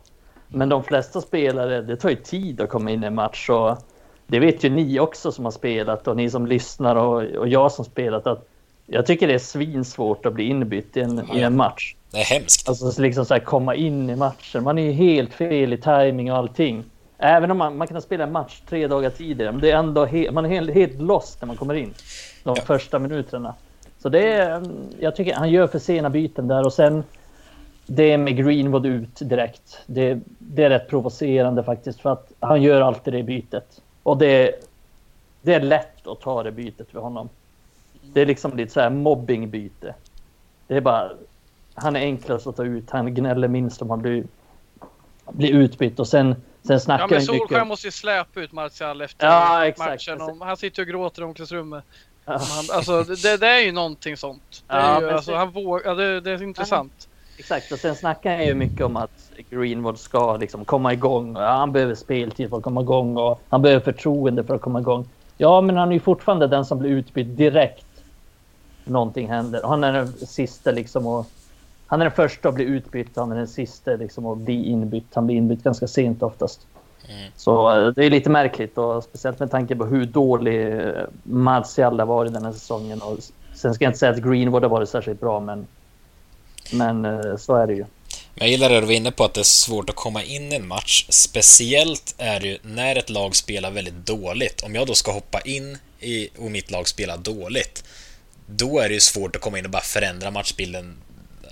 Men 0.48 0.68
de 0.68 0.84
flesta 0.84 1.20
spelare, 1.20 1.82
det 1.82 1.96
tar 1.96 2.10
ju 2.10 2.16
tid 2.16 2.60
att 2.60 2.68
komma 2.68 2.90
in 2.90 3.04
i 3.04 3.06
en 3.06 3.14
match 3.14 3.50
och 3.50 3.78
det 4.26 4.38
vet 4.38 4.64
ju 4.64 4.70
ni 4.70 5.00
också 5.00 5.32
som 5.32 5.44
har 5.44 5.52
spelat 5.52 6.08
och 6.08 6.16
ni 6.16 6.30
som 6.30 6.46
lyssnar 6.46 6.96
och, 6.96 7.22
och 7.22 7.48
jag 7.48 7.72
som 7.72 7.84
spelat 7.84 8.26
att 8.26 8.46
jag 8.86 9.06
tycker 9.06 9.28
det 9.28 9.34
är 9.34 9.38
svinsvårt 9.38 10.26
att 10.26 10.32
bli 10.32 10.44
inbytt 10.44 10.96
i 10.96 11.00
en, 11.00 11.36
i 11.36 11.40
en 11.40 11.56
match. 11.56 11.94
Det 12.10 12.20
är 12.20 12.24
hemskt. 12.24 12.68
Alltså 12.68 13.02
liksom 13.02 13.24
så 13.24 13.34
här, 13.34 13.40
komma 13.40 13.74
in 13.74 14.10
i 14.10 14.16
matchen. 14.16 14.64
Man 14.64 14.78
är 14.78 14.82
ju 14.82 14.92
helt 14.92 15.34
fel 15.34 15.72
i 15.72 15.76
timing 15.76 16.32
och 16.32 16.38
allting. 16.38 16.84
Även 17.22 17.50
om 17.50 17.59
man, 17.59 17.76
man 17.76 17.87
kan 17.87 18.02
spela 18.02 18.24
en 18.24 18.33
match 18.33 18.61
tre 18.68 18.87
dagar 18.87 19.11
tidigare, 19.11 19.52
men 19.52 19.61
det 19.61 19.70
är 19.70 19.76
ändå 19.76 20.04
he, 20.04 20.30
man 20.30 20.44
är 20.44 20.48
helt, 20.48 20.74
helt 20.74 21.00
lost 21.00 21.40
när 21.40 21.46
man 21.46 21.56
kommer 21.56 21.74
in. 21.74 21.94
De 22.44 22.54
ja. 22.56 22.62
första 22.62 22.98
minuterna. 22.98 23.54
Så 23.98 24.09
det 24.09 24.33
är, 24.33 24.62
jag 25.00 25.16
tycker 25.16 25.35
han 25.35 25.50
gör 25.50 25.66
för 25.66 25.78
sena 25.78 26.11
byten 26.11 26.48
där 26.48 26.66
och 26.66 26.72
sen 26.72 27.04
det 27.87 28.18
med 28.18 28.37
Greenwood 28.37 28.87
ut 28.87 29.18
direkt. 29.20 29.78
Det, 29.87 30.20
det 30.38 30.64
är 30.64 30.70
rätt 30.70 30.88
provocerande 30.88 31.62
faktiskt 31.62 32.00
för 32.00 32.12
att 32.12 32.33
han 32.40 32.62
gör 32.62 32.80
alltid 32.80 33.14
det 33.14 33.22
bytet. 33.22 33.80
Och 34.02 34.18
det, 34.18 34.64
det 35.42 35.54
är 35.54 35.61
lätt 35.61 36.06
att 36.06 36.20
ta 36.20 36.42
det 36.42 36.52
bytet 36.52 36.88
för 36.90 37.00
honom. 37.00 37.28
Det 38.12 38.20
är 38.20 38.26
liksom 38.26 38.56
lite 38.56 38.72
så 38.72 38.80
här 38.80 38.90
mobbingbyte. 38.90 39.94
Det 40.66 40.76
är 40.76 40.80
bara, 40.80 41.11
han 41.74 41.96
är 41.96 42.00
enklast 42.00 42.46
att 42.46 42.56
ta 42.56 42.64
ut, 42.64 42.90
han 42.90 43.14
gnäller 43.14 43.48
minst 43.48 43.83
om 43.83 43.90
han 43.90 44.02
blir, 44.02 44.24
blir 45.30 45.52
utbytt 45.52 46.00
och 46.00 46.09
sen 46.09 46.35
Sen 46.62 46.80
snackar 46.80 47.04
ja, 47.04 47.08
men 47.10 47.22
Solskjaer 47.22 47.64
måste 47.64 47.86
ju 47.86 47.90
släpa 47.90 48.40
ut 48.40 48.52
Martial 48.52 49.00
efter 49.00 49.26
ja, 49.26 49.66
exakt. 49.66 49.90
matchen. 49.90 50.20
Om, 50.20 50.40
han 50.40 50.56
sitter 50.56 50.82
och 50.82 50.88
gråter 50.88 51.22
i 51.22 51.24
omklädningsrummet. 51.24 51.84
Ja. 52.24 52.32
Han, 52.32 52.64
alltså, 52.72 53.02
det, 53.02 53.36
det, 53.36 53.46
är 53.46 53.58
ju 53.58 53.72
någonting 53.72 54.16
sånt. 54.16 54.64
Det 54.66 54.74
är, 54.74 55.00
ju, 55.00 55.10
alltså, 55.10 55.34
han 55.34 55.50
våg, 55.50 55.80
ja, 55.84 55.94
det, 55.94 56.20
det, 56.20 56.30
är 56.30 56.42
intressant. 56.42 57.08
Exakt, 57.38 57.72
och 57.72 57.78
sen 57.78 57.96
snackar 57.96 58.36
han 58.36 58.46
ju 58.46 58.54
mycket 58.54 58.80
om 58.80 58.96
att 58.96 59.30
Greenwood 59.50 59.98
ska 59.98 60.36
liksom 60.36 60.64
komma 60.64 60.92
igång. 60.92 61.36
Ja, 61.36 61.50
han 61.50 61.72
behöver 61.72 61.94
speltid 61.94 62.50
för 62.50 62.56
att 62.56 62.62
komma 62.62 62.80
igång 62.80 63.16
och 63.16 63.42
han 63.48 63.62
behöver 63.62 63.84
förtroende 63.84 64.44
för 64.44 64.54
att 64.54 64.60
komma 64.60 64.80
igång. 64.80 65.08
Ja, 65.38 65.60
men 65.60 65.76
han 65.76 65.88
är 65.88 65.92
ju 65.92 66.00
fortfarande 66.00 66.46
den 66.46 66.64
som 66.64 66.78
blir 66.78 66.90
utbytt 66.90 67.36
direkt. 67.36 67.86
Någonting 68.84 69.28
händer. 69.28 69.60
Han 69.64 69.84
är 69.84 69.92
den 69.92 70.12
sista 70.12 70.70
liksom 70.70 71.06
och 71.06 71.26
han 71.90 72.00
är 72.00 72.05
den 72.05 72.14
första 72.14 72.48
att 72.48 72.55
bli 72.55 72.64
utbytt, 72.64 73.09
han 73.16 73.33
är 73.33 73.37
den 73.37 73.48
sista 73.48 73.90
liksom, 73.90 74.26
att 74.26 74.38
bli 74.38 74.64
inbytt. 74.64 75.05
Han 75.14 75.26
blir 75.26 75.37
inbytt 75.37 75.62
ganska 75.62 75.88
sent 75.88 76.22
oftast. 76.22 76.61
Mm. 77.09 77.31
Så 77.37 77.70
eh, 77.70 77.88
det 77.88 78.05
är 78.05 78.11
lite 78.11 78.31
märkligt 78.31 78.79
och 78.79 79.05
speciellt 79.05 79.38
med 79.38 79.50
tanke 79.50 79.76
på 79.76 79.87
hur 79.87 80.07
dålig 80.07 80.72
eh, 80.72 81.05
Martial 81.22 81.98
har 81.98 82.07
varit 82.07 82.33
den 82.33 82.44
här 82.44 82.53
säsongen. 82.53 83.03
Och 83.03 83.18
sen 83.55 83.74
ska 83.74 83.85
jag 83.85 83.88
inte 83.88 83.98
säga 83.98 84.12
att 84.12 84.22
Greenwood 84.22 84.62
har 84.62 84.70
varit 84.70 84.88
särskilt 84.88 85.20
bra, 85.20 85.40
men, 85.40 85.66
men 86.72 87.05
eh, 87.05 87.37
så 87.37 87.55
är 87.55 87.66
det 87.66 87.74
ju. 87.74 87.85
Jag 88.35 88.48
gillar 88.48 88.68
det 88.68 88.81
du 88.81 88.87
var 88.87 88.92
inne 88.92 89.12
på 89.12 89.24
att 89.24 89.35
det 89.35 89.40
är 89.40 89.44
svårt 89.44 89.90
att 89.90 89.96
komma 89.96 90.22
in 90.22 90.53
i 90.53 90.57
en 90.57 90.68
match. 90.68 91.07
Speciellt 91.09 92.14
är 92.18 92.40
det 92.40 92.48
ju 92.48 92.59
när 92.62 92.96
ett 92.96 93.11
lag 93.11 93.37
spelar 93.37 93.70
väldigt 93.70 94.07
dåligt. 94.07 94.62
Om 94.62 94.74
jag 94.74 94.87
då 94.87 94.94
ska 94.94 95.12
hoppa 95.12 95.40
in 95.40 95.79
i, 96.00 96.29
och 96.38 96.50
mitt 96.50 96.70
lag 96.70 96.88
spelar 96.88 97.16
dåligt, 97.16 97.85
då 98.46 98.79
är 98.79 98.88
det 98.88 98.94
ju 98.94 99.00
svårt 99.00 99.37
att 99.37 99.42
komma 99.42 99.59
in 99.59 99.64
och 99.64 99.70
bara 99.70 99.83
förändra 99.83 100.31
matchbilden 100.31 100.96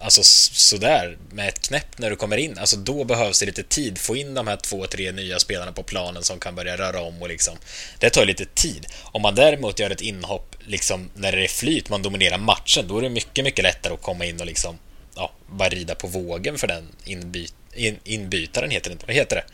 alltså 0.00 0.22
sådär 0.24 1.18
med 1.30 1.48
ett 1.48 1.68
knäpp 1.68 1.98
när 1.98 2.10
du 2.10 2.16
kommer 2.16 2.36
in. 2.36 2.58
Alltså 2.58 2.76
då 2.76 3.04
behövs 3.04 3.40
det 3.40 3.46
lite 3.46 3.62
tid. 3.62 3.98
Få 3.98 4.16
in 4.16 4.34
de 4.34 4.46
här 4.46 4.56
två, 4.56 4.86
tre 4.86 5.12
nya 5.12 5.38
spelarna 5.38 5.72
på 5.72 5.82
planen 5.82 6.22
som 6.22 6.40
kan 6.40 6.54
börja 6.54 6.76
röra 6.76 7.00
om 7.00 7.22
och 7.22 7.28
liksom. 7.28 7.56
Det 7.98 8.10
tar 8.10 8.26
lite 8.26 8.44
tid. 8.44 8.86
Om 9.02 9.22
man 9.22 9.34
däremot 9.34 9.78
gör 9.78 9.90
ett 9.90 10.00
inhopp 10.00 10.56
liksom 10.60 11.10
när 11.14 11.32
det 11.32 11.44
är 11.44 11.48
flyt, 11.48 11.88
man 11.88 12.02
dominerar 12.02 12.38
matchen, 12.38 12.88
då 12.88 12.98
är 12.98 13.02
det 13.02 13.08
mycket, 13.08 13.44
mycket 13.44 13.62
lättare 13.62 13.94
att 13.94 14.02
komma 14.02 14.24
in 14.24 14.40
och 14.40 14.46
liksom 14.46 14.78
ja, 15.16 15.32
bara 15.50 15.68
rida 15.68 15.94
på 15.94 16.06
vågen 16.06 16.58
för 16.58 16.66
den 16.66 16.88
inby 17.04 17.48
in, 17.74 17.98
inbytaren 18.04 18.70
heter 18.70 18.90
det 18.90 18.92
inte. 18.92 19.06
Vad 19.06 19.16
heter 19.16 19.36
det? 19.36 19.44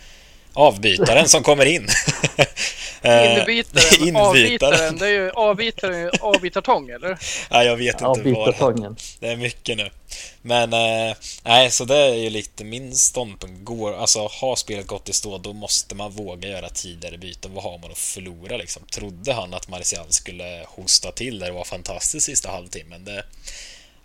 Avbytaren 0.54 1.28
som 1.28 1.42
kommer 1.42 1.66
in. 1.66 1.88
Inbytaren, 3.04 4.00
Inbytaren. 4.00 4.16
avbytaren, 4.16 4.98
det 4.98 5.06
är 5.06 5.10
ju 5.10 5.30
avbytaren, 5.30 6.10
avbytartång 6.20 6.90
eller? 6.90 7.18
Ja, 7.50 7.64
jag 7.64 7.76
vet 7.76 8.00
inte 8.00 8.32
vad 8.32 8.96
det 9.20 9.28
är 9.28 9.36
mycket 9.36 9.76
nu. 9.76 9.90
Men 10.42 10.72
eh, 10.72 11.16
nej, 11.44 11.70
så 11.70 11.84
det 11.84 11.96
är 11.96 12.14
ju 12.14 12.30
lite 12.30 12.64
min 12.64 12.94
ståndpunkt. 12.94 13.64
Går, 13.64 13.94
alltså 13.94 14.28
har 14.40 14.56
spelet 14.56 14.86
gått 14.86 15.08
i 15.08 15.12
stå, 15.12 15.38
då 15.38 15.52
måste 15.52 15.94
man 15.94 16.10
våga 16.10 16.48
göra 16.48 16.68
tidigare 16.68 17.18
byten. 17.18 17.54
Vad 17.54 17.64
har 17.64 17.78
man 17.78 17.90
att 17.90 17.98
förlora 17.98 18.56
liksom? 18.56 18.82
Trodde 18.92 19.32
han 19.32 19.54
att 19.54 19.68
Marcial 19.68 20.06
skulle 20.08 20.64
hosta 20.68 21.12
till 21.12 21.38
där 21.38 21.46
det 21.46 21.52
var 21.52 21.64
fantastiskt 21.64 22.26
sista 22.26 22.50
halvtimmen? 22.50 23.04
Det, 23.04 23.24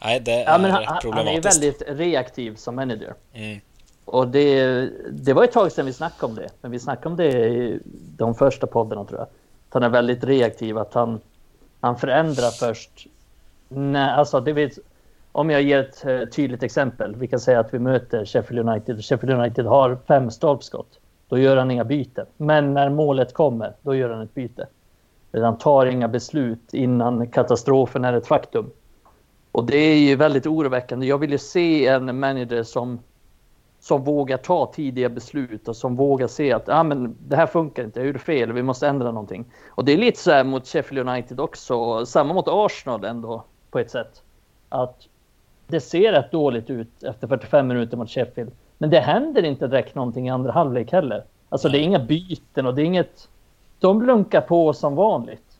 nej, 0.01 0.19
det 0.19 0.31
ja, 0.31 0.37
är 0.39 0.69
han, 0.69 1.01
problematiskt. 1.01 1.15
Han 1.15 1.63
är 1.63 1.71
väldigt 1.71 1.81
reaktiv 1.87 2.55
som 2.55 2.75
manager. 2.75 3.13
Mm. 3.33 3.59
Och 4.11 4.27
det, 4.27 4.89
det 5.11 5.33
var 5.33 5.43
ett 5.43 5.51
tag 5.51 5.71
sedan 5.71 5.85
vi 5.85 5.93
snackade 5.93 6.31
om 6.31 6.35
det, 6.35 6.49
men 6.61 6.71
vi 6.71 6.79
snackade 6.79 7.09
om 7.09 7.15
det 7.15 7.47
i 7.47 7.79
de 8.17 8.35
första 8.35 8.67
poddarna 8.67 9.05
tror 9.05 9.19
jag. 9.19 9.27
Att 9.27 9.73
han 9.73 9.83
är 9.83 9.89
väldigt 9.89 10.23
reaktiv, 10.23 10.77
att 10.77 10.93
han, 10.93 11.19
han 11.79 11.97
förändrar 11.97 12.49
först. 12.49 13.07
Nej, 13.67 14.11
alltså 14.11 14.39
det 14.39 14.53
vet, 14.53 14.79
om 15.31 15.49
jag 15.49 15.61
ger 15.61 15.79
ett 15.79 16.05
eh, 16.05 16.29
tydligt 16.29 16.63
exempel. 16.63 17.15
Vi 17.15 17.27
kan 17.27 17.39
säga 17.39 17.59
att 17.59 17.73
vi 17.73 17.79
möter 17.79 18.25
Sheffield 18.25 18.69
United. 18.69 19.05
Sheffield 19.05 19.39
United 19.39 19.65
har 19.65 19.97
fem 20.07 20.31
stolpskott. 20.31 20.99
Då 21.27 21.37
gör 21.37 21.57
han 21.57 21.71
inga 21.71 21.83
byten. 21.83 22.25
Men 22.37 22.73
när 22.73 22.89
målet 22.89 23.33
kommer, 23.33 23.73
då 23.81 23.95
gör 23.95 24.09
han 24.09 24.21
ett 24.21 24.33
byte. 24.33 24.67
Han 25.31 25.57
tar 25.57 25.85
inga 25.85 26.07
beslut 26.07 26.73
innan 26.73 27.27
katastrofen 27.27 28.05
är 28.05 28.13
ett 28.13 28.27
faktum. 28.27 28.69
Och 29.51 29.65
det 29.65 29.77
är 29.77 29.99
ju 29.99 30.15
väldigt 30.15 30.47
oroväckande. 30.47 31.07
Jag 31.07 31.17
vill 31.17 31.31
ju 31.31 31.37
se 31.37 31.87
en 31.87 32.19
manager 32.19 32.63
som 32.63 32.99
som 33.89 34.03
vågar 34.03 34.37
ta 34.37 34.65
tidiga 34.65 35.09
beslut 35.09 35.67
och 35.67 35.75
som 35.75 35.95
vågar 35.95 36.27
se 36.27 36.53
att 36.53 36.69
ah, 36.69 36.83
men 36.83 37.15
det 37.27 37.35
här 37.35 37.47
funkar 37.47 37.83
inte, 37.83 37.99
jag 37.99 38.07
gjorde 38.07 38.19
fel, 38.19 38.53
vi 38.53 38.63
måste 38.63 38.87
ändra 38.87 39.11
någonting. 39.11 39.45
Och 39.69 39.85
det 39.85 39.91
är 39.91 39.97
lite 39.97 40.19
så 40.19 40.31
här 40.31 40.43
mot 40.43 40.67
Sheffield 40.67 41.09
United 41.09 41.39
också, 41.39 42.05
samma 42.05 42.33
mot 42.33 42.47
Arsenal 42.47 43.05
ändå 43.05 43.43
på 43.71 43.79
ett 43.79 43.91
sätt. 43.91 44.23
Att 44.69 45.07
det 45.67 45.79
ser 45.79 46.11
rätt 46.11 46.31
dåligt 46.31 46.69
ut 46.69 47.03
efter 47.03 47.27
45 47.27 47.67
minuter 47.67 47.97
mot 47.97 48.09
Sheffield, 48.09 48.51
men 48.77 48.89
det 48.89 48.99
händer 48.99 49.45
inte 49.45 49.67
direkt 49.67 49.95
någonting 49.95 50.27
i 50.27 50.29
andra 50.29 50.51
halvlek 50.51 50.91
heller. 50.91 51.23
Alltså 51.49 51.69
det 51.69 51.77
är 51.77 51.81
inga 51.81 51.99
byten 51.99 52.65
och 52.65 52.75
det 52.75 52.81
är 52.81 52.85
inget... 52.85 53.29
De 53.79 54.01
lunkar 54.01 54.41
på 54.41 54.73
som 54.73 54.95
vanligt. 54.95 55.57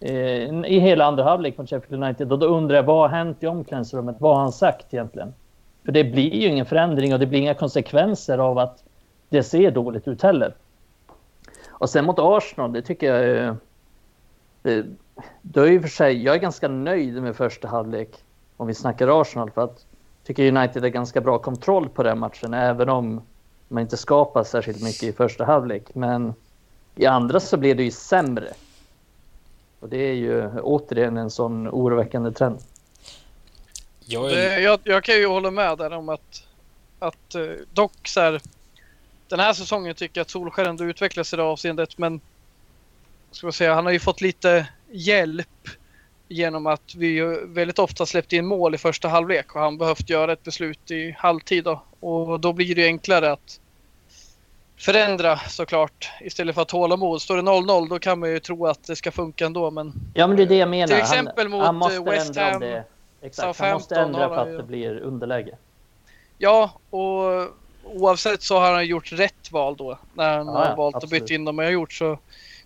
Eh, 0.00 0.64
I 0.64 0.78
hela 0.78 1.04
andra 1.04 1.24
halvlek 1.24 1.58
mot 1.58 1.70
Sheffield 1.70 2.04
United. 2.04 2.32
Och 2.32 2.38
då 2.38 2.46
undrar 2.46 2.76
jag 2.76 2.82
vad 2.82 3.10
har 3.10 3.16
hänt 3.16 3.42
i 3.42 3.46
omklädningsrummet? 3.46 4.16
Vad 4.18 4.34
har 4.34 4.42
han 4.42 4.52
sagt 4.52 4.94
egentligen? 4.94 5.34
För 5.84 5.92
det 5.92 6.04
blir 6.04 6.34
ju 6.34 6.48
ingen 6.48 6.66
förändring 6.66 7.12
och 7.12 7.20
det 7.20 7.26
blir 7.26 7.38
inga 7.38 7.54
konsekvenser 7.54 8.38
av 8.38 8.58
att 8.58 8.84
det 9.28 9.42
ser 9.42 9.70
dåligt 9.70 10.08
ut 10.08 10.22
heller. 10.22 10.54
Och 11.68 11.90
sen 11.90 12.04
mot 12.04 12.18
Arsenal, 12.18 12.72
det 12.72 12.82
tycker 12.82 13.14
jag... 13.14 13.56
Det, 14.62 14.86
då 15.42 15.60
är 15.60 15.70
ju 15.70 15.80
för 15.80 15.88
sig, 15.88 16.22
jag 16.22 16.34
är 16.34 16.38
ganska 16.38 16.68
nöjd 16.68 17.22
med 17.22 17.36
första 17.36 17.68
halvlek 17.68 18.24
om 18.56 18.66
vi 18.66 18.74
snackar 18.74 19.20
Arsenal 19.20 19.50
för 19.50 19.64
att 19.64 19.86
jag 20.22 20.26
tycker 20.26 20.56
United 20.56 20.82
har 20.82 20.88
ganska 20.88 21.20
bra 21.20 21.38
kontroll 21.38 21.88
på 21.88 22.02
den 22.02 22.18
matchen 22.18 22.54
även 22.54 22.88
om 22.88 23.20
man 23.68 23.82
inte 23.82 23.96
skapar 23.96 24.44
särskilt 24.44 24.82
mycket 24.82 25.02
i 25.02 25.12
första 25.12 25.44
halvlek. 25.44 25.94
Men 25.94 26.34
i 26.96 27.06
andra 27.06 27.40
så 27.40 27.56
blir 27.56 27.74
det 27.74 27.82
ju 27.82 27.90
sämre. 27.90 28.48
Och 29.80 29.88
det 29.88 29.96
är 29.96 30.14
ju 30.14 30.60
återigen 30.60 31.16
en 31.16 31.30
sån 31.30 31.68
oroväckande 31.68 32.30
trend. 32.32 32.58
Jag, 34.06 34.32
är... 34.32 34.58
jag, 34.58 34.80
jag 34.84 35.04
kan 35.04 35.14
ju 35.14 35.26
hålla 35.26 35.50
med 35.50 35.78
där 35.78 35.92
om 35.92 36.08
att, 36.08 36.46
att 36.98 37.34
eh, 37.34 37.42
dock 37.72 38.08
så 38.08 38.20
här, 38.20 38.40
den 39.28 39.40
här 39.40 39.52
säsongen 39.52 39.94
tycker 39.94 40.20
jag 40.20 40.22
att 40.22 40.30
Solskär 40.30 40.64
ändå 40.64 40.84
utvecklas 40.84 41.32
i 41.32 41.36
det 41.36 41.42
avseendet 41.42 41.98
men 41.98 42.20
ska 43.30 43.46
man 43.46 43.52
säga, 43.52 43.74
han 43.74 43.84
har 43.84 43.92
ju 43.92 44.00
fått 44.00 44.20
lite 44.20 44.66
hjälp 44.90 45.68
genom 46.28 46.66
att 46.66 46.94
vi 46.94 47.20
väldigt 47.46 47.78
ofta 47.78 48.06
släppte 48.06 48.36
in 48.36 48.46
mål 48.46 48.74
i 48.74 48.78
första 48.78 49.08
halvlek 49.08 49.54
och 49.54 49.60
han 49.60 49.78
behövt 49.78 50.10
göra 50.10 50.32
ett 50.32 50.42
beslut 50.42 50.90
i 50.90 51.16
halvtid 51.18 51.64
då. 51.64 51.82
Och 52.00 52.40
då 52.40 52.52
blir 52.52 52.74
det 52.74 52.84
enklare 52.84 53.32
att 53.32 53.60
förändra 54.76 55.38
såklart 55.38 56.10
istället 56.20 56.54
för 56.54 56.62
att 56.62 56.70
hålla 56.70 56.96
mod. 56.96 57.22
Står 57.22 57.36
det 57.36 57.42
0-0 57.42 57.88
då 57.88 57.98
kan 57.98 58.18
man 58.18 58.30
ju 58.30 58.38
tro 58.38 58.66
att 58.66 58.84
det 58.84 58.96
ska 58.96 59.10
funka 59.10 59.46
ändå 59.46 59.70
men... 59.70 59.92
Ja 60.14 60.26
men 60.26 60.36
det 60.36 60.42
är 60.42 60.46
det 60.46 60.56
jag 60.56 60.68
menar. 60.68 60.86
Till 60.86 60.96
exempel 60.96 61.52
han, 61.52 61.76
mot 61.76 61.92
han 61.92 62.04
West 62.04 62.36
Ham, 62.36 62.60
det. 62.60 62.84
Exakt, 63.22 63.58
han 63.58 63.72
måste 63.72 63.96
ändra 63.96 64.28
för 64.28 64.36
att 64.36 64.56
det 64.56 64.62
blir 64.62 64.98
underläge. 65.00 65.56
Ja 66.38 66.72
och 66.90 67.48
oavsett 67.84 68.42
så 68.42 68.58
har 68.58 68.72
han 68.72 68.86
gjort 68.86 69.12
rätt 69.12 69.52
val 69.52 69.76
då 69.76 69.98
när 70.14 70.38
han 70.38 70.46
Ja, 70.46 70.52
har 70.52 70.76
valt 70.76 70.96
absolut. 70.96 71.12
att 71.22 71.26
byta 71.26 71.34
in 71.34 71.44
dem 71.44 71.58
jag 71.58 71.66
har 71.66 71.72
gjort 71.72 71.92
så 71.92 72.18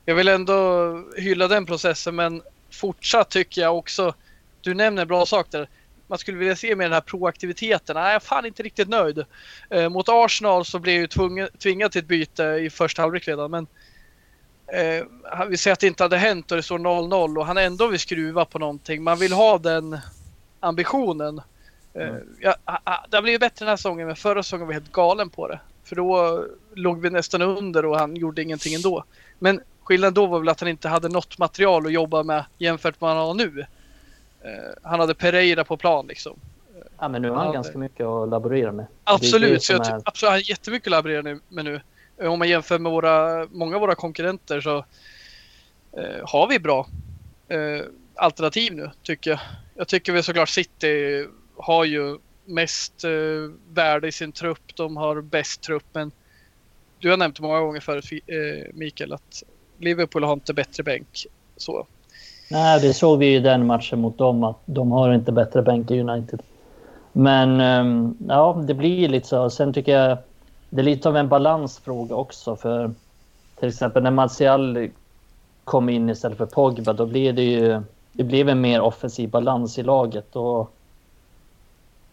jag 0.05 0.14
vill 0.14 0.29
ändå 0.29 1.03
hylla 1.16 1.49
den 1.49 1.66
processen 1.66 2.16
men 2.16 2.42
fortsatt 2.71 3.31
tycker 3.31 3.61
jag 3.61 3.79
också 3.79 4.14
du 4.61 4.75
nämner 4.75 5.05
bra 5.05 5.27
sak 5.27 5.47
där 5.51 5.69
man 6.07 6.19
skulle 6.19 6.38
vilja 6.38 6.57
se 6.57 6.77
mer 6.77 6.85
den 6.85 6.92
här 6.92 7.01
proaktiviteten. 7.01 7.95
Nej, 7.95 8.05
jag 8.05 8.14
är 8.14 8.21
fan 8.21 8.47
inte 8.47 8.62
riktigt 8.62 8.88
nöjd. 8.88 9.25
Eh, 9.71 9.88
mot 9.88 10.09
Arsenal 10.09 10.64
så 10.64 10.79
blev 10.79 10.95
jag 10.95 11.01
ju 11.01 11.07
tvungen, 11.07 11.49
tvingad 11.59 11.92
till 11.92 11.99
ett 12.03 12.09
byte 12.09 12.45
i 12.45 12.71
första 12.71 13.03
halvlek 13.03 13.29
redan 13.29 13.51
men 13.51 13.66
eh, 14.73 15.05
vi 15.49 15.57
ser 15.57 15.73
att 15.73 15.81
det 15.81 15.87
inte 15.87 16.05
hade 16.05 16.16
hänt 16.16 16.51
och 16.51 16.57
det 16.57 16.62
står 16.62 16.79
0-0 16.79 17.38
och 17.38 17.47
han 17.47 17.57
ändå 17.59 17.87
vill 17.87 18.01
skruva 18.01 18.45
på 18.45 18.59
någonting. 18.59 19.03
Man 19.03 19.19
vill 19.19 19.33
ha 19.33 19.59
den 19.59 19.99
ambitionen. 20.61 21.38
Eh, 21.95 22.09
Mm. 22.09 22.23
ja, 22.40 22.55
ah, 22.64 22.79
ah, 22.85 23.07
det 23.11 23.16
har 23.16 23.23
blivit 23.23 23.40
bättre 23.40 23.64
den 23.64 23.69
här 23.69 23.77
säsongen 23.77 24.07
men 24.07 24.16
förra 24.16 24.42
säsongen 24.42 24.66
var 24.66 24.75
jag 24.75 24.81
helt 24.81 24.92
galen 24.92 25.31
på 25.31 25.49
det. 25.49 25.61
För 25.85 25.97
då 25.97 26.45
låg 26.75 27.01
vi 27.01 27.11
nästan 27.11 27.42
under 27.42 27.85
och 27.85 27.99
han 27.99 28.16
gjorde 28.16 28.42
ingenting 28.42 28.75
ändå. 28.75 29.05
Men 29.38 29.61
skillnaden 29.83 30.14
då 30.14 30.27
var 30.27 30.38
väl 30.38 30.49
att 30.49 30.61
han 30.61 30.69
inte 30.69 30.88
hade 30.88 31.09
något 31.09 31.38
material 31.38 31.87
att 31.87 31.92
jobba 31.92 32.23
med 32.23 32.45
jämfört 32.59 33.01
med 33.01 33.09
vad 33.09 33.16
han 33.16 33.27
har 33.27 33.35
nu. 33.35 33.61
Eh, 34.40 34.51
han 34.83 35.01
hade 35.01 35.14
Pereira 35.14 35.64
på 35.64 35.77
plan 35.77 36.07
liksom. 36.07 36.38
Ja, 36.99 37.09
men 37.09 37.23
nu 37.23 37.31
har 37.31 37.37
han 37.37 37.47
Ja, 37.47 37.53
ganska 37.53 37.79
mycket 37.79 38.07
att 38.07 38.29
laborera 38.29 38.73
med. 38.73 38.87
Absolut, 39.05 39.42
Det 39.42 39.49
är 39.49 39.55
det 39.55 39.61
så 39.61 39.73
jag 39.73 39.87
är- 39.87 40.03
absolut, 40.05 40.29
han 40.31 40.33
har 40.40 40.51
jättemycket 40.51 40.87
att 40.87 40.90
laborera 40.90 41.23
nu- 41.23 41.40
med 41.49 41.64
nu. 41.64 41.81
Eh, 42.16 42.33
Om 42.33 42.38
man 42.38 42.49
jämför 42.49 42.79
med 42.79 42.92
våra, 42.92 43.47
många 43.51 43.75
av 43.75 43.81
våra 43.81 43.95
konkurrenter 43.95 44.61
så 44.61 44.77
eh, 45.92 46.25
har 46.25 46.49
vi 46.49 46.59
bra 46.59 46.87
eh, 47.49 47.85
alternativ 48.16 48.74
nu 48.74 48.90
tycker 49.02 49.31
jag. 49.31 49.40
Jag 49.74 49.88
tycker 49.88 50.12
väl 50.12 50.22
såklart 50.22 50.48
City 50.48 51.26
har 51.57 51.85
ju 51.85 52.18
mest 52.44 53.05
eh, 53.05 53.11
värde 53.74 54.09
i 54.09 54.12
sin 54.12 54.33
trupp. 54.33 54.76
De 54.76 54.96
har 54.96 55.20
bäst 55.20 55.61
trupp 55.61 55.85
men 55.92 56.12
du 56.98 57.11
har 57.11 57.16
nämnt 57.16 57.40
många 57.40 57.61
gånger 57.61 57.81
förut 57.81 58.05
eh, 58.12 58.74
Mikael 58.74 59.12
att 59.12 59.42
Liverpool 59.79 60.24
har 60.24 60.33
inte 60.33 60.55
bättre 60.55 60.83
bänk. 60.83 61.26
Så. 61.57 61.87
Nej, 62.50 62.81
det 62.81 62.94
såg 62.94 63.18
vi 63.18 63.35
i 63.35 63.40
den 63.40 63.66
matchen 63.66 64.00
mot 64.00 64.18
dem 64.18 64.44
att 64.44 64.61
de 64.64 64.92
har 64.92 65.12
inte 65.12 65.33
bättre 65.33 65.62
bänk 65.62 65.90
i 65.90 66.00
United. 66.00 66.42
Men 67.12 67.61
ehm, 67.61 68.16
ja, 68.29 68.64
det 68.66 68.74
blir 68.74 69.09
lite 69.09 69.29
så. 69.29 69.50
Sen 69.50 69.72
tycker 69.72 69.92
jag 69.92 70.18
det 70.70 70.81
är 70.81 70.85
lite 70.85 71.09
av 71.09 71.16
en 71.16 71.29
balansfråga 71.29 72.14
också 72.14 72.57
för 72.57 72.90
till 73.59 73.68
exempel 73.68 74.02
när 74.02 74.11
Martial 74.11 74.88
kom 75.64 75.88
in 75.88 76.11
istället 76.11 76.38
för 76.38 76.46
Pogba 76.46 76.92
då 76.92 77.07
blir 77.07 77.33
det 77.33 77.42
ju 77.42 77.83
det 78.16 78.24
blev 78.24 78.48
en 78.48 78.61
mer 78.61 78.81
offensiv 78.81 79.31
balans 79.31 79.79
i 79.79 79.83
laget 79.83 80.37
och 80.37 80.72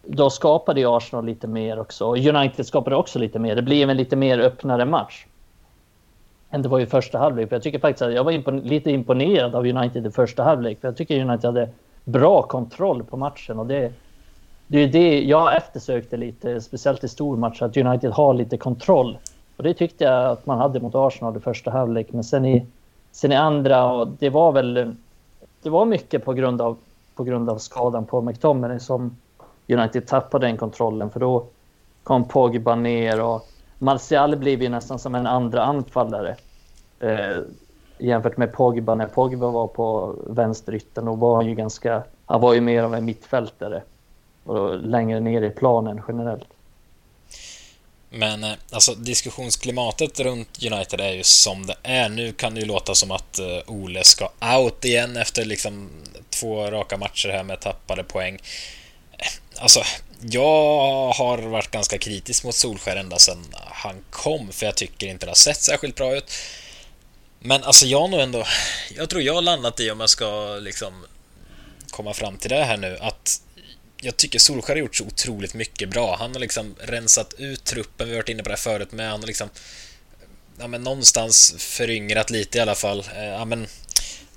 då 0.06 0.30
skapade 0.30 0.80
ju 0.80 0.96
Arsenal 0.96 1.24
lite 1.24 1.46
mer 1.46 1.78
också. 1.78 2.14
United 2.14 2.66
skapade 2.66 2.96
också 2.96 3.18
lite 3.18 3.38
mer. 3.38 3.56
Det 3.56 3.62
blev 3.62 3.90
en 3.90 3.96
lite 3.96 4.16
mer 4.16 4.38
öppnare 4.38 4.84
match. 4.84 5.26
Än 6.50 6.62
det 6.62 6.68
var 6.68 6.80
i 6.80 6.86
första 6.86 7.18
halvlek. 7.18 7.48
För 7.48 7.56
jag 7.56 7.62
tycker 7.62 7.78
faktiskt 7.78 8.02
att 8.02 8.14
jag 8.14 8.24
var 8.24 8.32
impon- 8.32 8.62
lite 8.64 8.90
imponerad 8.90 9.54
av 9.54 9.66
United 9.66 10.06
i 10.06 10.10
första 10.10 10.42
halvlek. 10.42 10.80
För 10.80 10.88
jag 10.88 10.96
tycker 10.96 11.20
United 11.20 11.44
hade 11.44 11.68
bra 12.04 12.42
kontroll 12.42 13.04
på 13.04 13.16
matchen. 13.16 13.58
Och 13.58 13.66
det, 13.66 13.92
det 14.66 14.78
är 14.78 14.88
det 14.88 15.20
jag 15.22 15.56
eftersökte 15.56 16.16
lite, 16.16 16.60
speciellt 16.60 17.04
i 17.04 17.08
stormatcher, 17.08 17.64
att 17.64 17.76
United 17.76 18.10
har 18.10 18.34
lite 18.34 18.56
kontroll. 18.56 19.18
Och 19.56 19.62
det 19.62 19.74
tyckte 19.74 20.04
jag 20.04 20.24
att 20.26 20.46
man 20.46 20.58
hade 20.58 20.80
mot 20.80 20.94
Arsenal 20.94 21.36
i 21.36 21.40
första 21.40 21.70
halvlek. 21.70 22.06
Men 22.12 22.24
sen 22.24 22.44
i, 22.46 22.66
sen 23.12 23.32
i 23.32 23.36
andra, 23.36 23.92
och 23.92 24.08
det 24.08 24.30
var 24.30 24.52
väl... 24.52 24.94
Det 25.64 25.70
var 25.70 25.84
mycket 25.84 26.24
på 26.24 26.32
grund 26.32 26.60
av, 26.60 26.76
på 27.14 27.24
grund 27.24 27.50
av 27.50 27.58
skadan 27.58 28.06
på 28.06 28.22
McTominay 28.22 28.78
som 28.80 29.16
United 29.68 30.06
tappade 30.06 30.46
den 30.46 30.56
kontrollen. 30.56 31.10
För 31.10 31.20
då 31.20 31.46
kom 32.02 32.28
Pogba 32.28 32.74
ner 32.74 33.22
och 33.22 33.46
Martial 33.78 34.36
blev 34.36 34.62
ju 34.62 34.68
nästan 34.68 34.98
som 34.98 35.14
en 35.14 35.26
andra 35.26 35.62
anfallare. 35.62 36.36
Eh, 37.00 37.36
jämfört 37.98 38.36
med 38.36 38.52
Pogba. 38.52 38.94
När 38.94 39.06
Pogba 39.06 39.50
var 39.50 39.66
på 39.66 40.14
vänsterytten 40.26 41.08
och 41.08 41.18
var 41.18 41.36
han 41.36 41.46
ju 41.46 41.54
ganska... 41.54 42.02
Han 42.26 42.40
var 42.40 42.54
ju 42.54 42.60
mer 42.60 42.82
av 42.82 42.94
en 42.94 43.04
mittfältare. 43.04 43.82
Och 44.44 44.78
längre 44.78 45.20
ner 45.20 45.42
i 45.42 45.50
planen 45.50 46.02
generellt. 46.08 46.53
Men 48.16 48.44
eh, 48.44 48.52
alltså 48.70 48.94
diskussionsklimatet 48.94 50.20
runt 50.20 50.62
United 50.62 51.00
är 51.00 51.12
ju 51.12 51.22
som 51.22 51.66
det 51.66 51.76
är. 51.82 52.08
Nu 52.08 52.32
kan 52.32 52.54
det 52.54 52.60
ju 52.60 52.66
låta 52.66 52.94
som 52.94 53.10
att 53.10 53.38
eh, 53.38 53.60
Ole 53.66 54.04
ska 54.04 54.30
out 54.56 54.84
igen 54.84 55.16
efter 55.16 55.44
liksom 55.44 55.90
två 56.30 56.70
raka 56.70 56.96
matcher 56.96 57.28
här 57.28 57.42
med 57.42 57.60
tappade 57.60 58.04
poäng. 58.04 58.38
Eh, 59.18 59.26
alltså, 59.62 59.82
jag 60.20 61.12
har 61.12 61.38
varit 61.38 61.70
ganska 61.70 61.98
kritisk 61.98 62.44
mot 62.44 62.54
Solskär 62.54 62.96
ända 62.96 63.18
sedan 63.18 63.46
han 63.60 64.04
kom, 64.10 64.52
för 64.52 64.66
jag 64.66 64.76
tycker 64.76 65.06
inte 65.06 65.26
det 65.26 65.30
har 65.30 65.34
sett 65.36 65.62
särskilt 65.62 65.96
bra 65.96 66.16
ut. 66.16 66.32
Men 67.38 67.64
alltså 67.64 67.86
jag 67.86 68.00
har 68.00 68.08
nog 68.08 68.20
ändå... 68.20 68.44
Jag 68.96 69.10
tror 69.10 69.22
jag 69.22 69.34
har 69.34 69.42
landat 69.42 69.80
i, 69.80 69.90
om 69.90 70.00
jag 70.00 70.10
ska 70.10 70.58
liksom 70.60 71.06
komma 71.90 72.14
fram 72.14 72.36
till 72.36 72.50
det 72.50 72.64
här 72.64 72.76
nu, 72.76 72.98
att 73.00 73.40
jag 74.04 74.16
tycker 74.16 74.38
Solskjaer 74.38 74.76
har 74.76 74.80
gjort 74.80 74.96
så 74.96 75.04
otroligt 75.04 75.54
mycket 75.54 75.88
bra. 75.88 76.16
Han 76.16 76.32
har 76.32 76.40
liksom 76.40 76.74
rensat 76.80 77.34
ut 77.38 77.64
truppen, 77.64 78.06
vi 78.06 78.12
har 78.12 78.18
varit 78.18 78.28
inne 78.28 78.42
på 78.42 78.48
det 78.48 78.52
här 78.52 78.56
förut 78.56 78.92
med. 78.92 79.10
Han 79.10 79.20
har 79.20 79.26
liksom 79.26 79.48
ja, 80.58 80.66
men 80.66 80.82
någonstans 80.82 81.54
föryngrat 81.58 82.30
lite 82.30 82.58
i 82.58 82.60
alla 82.60 82.74
fall. 82.74 83.04
Eh, 83.16 83.24
ja, 83.24 83.44
men 83.44 83.66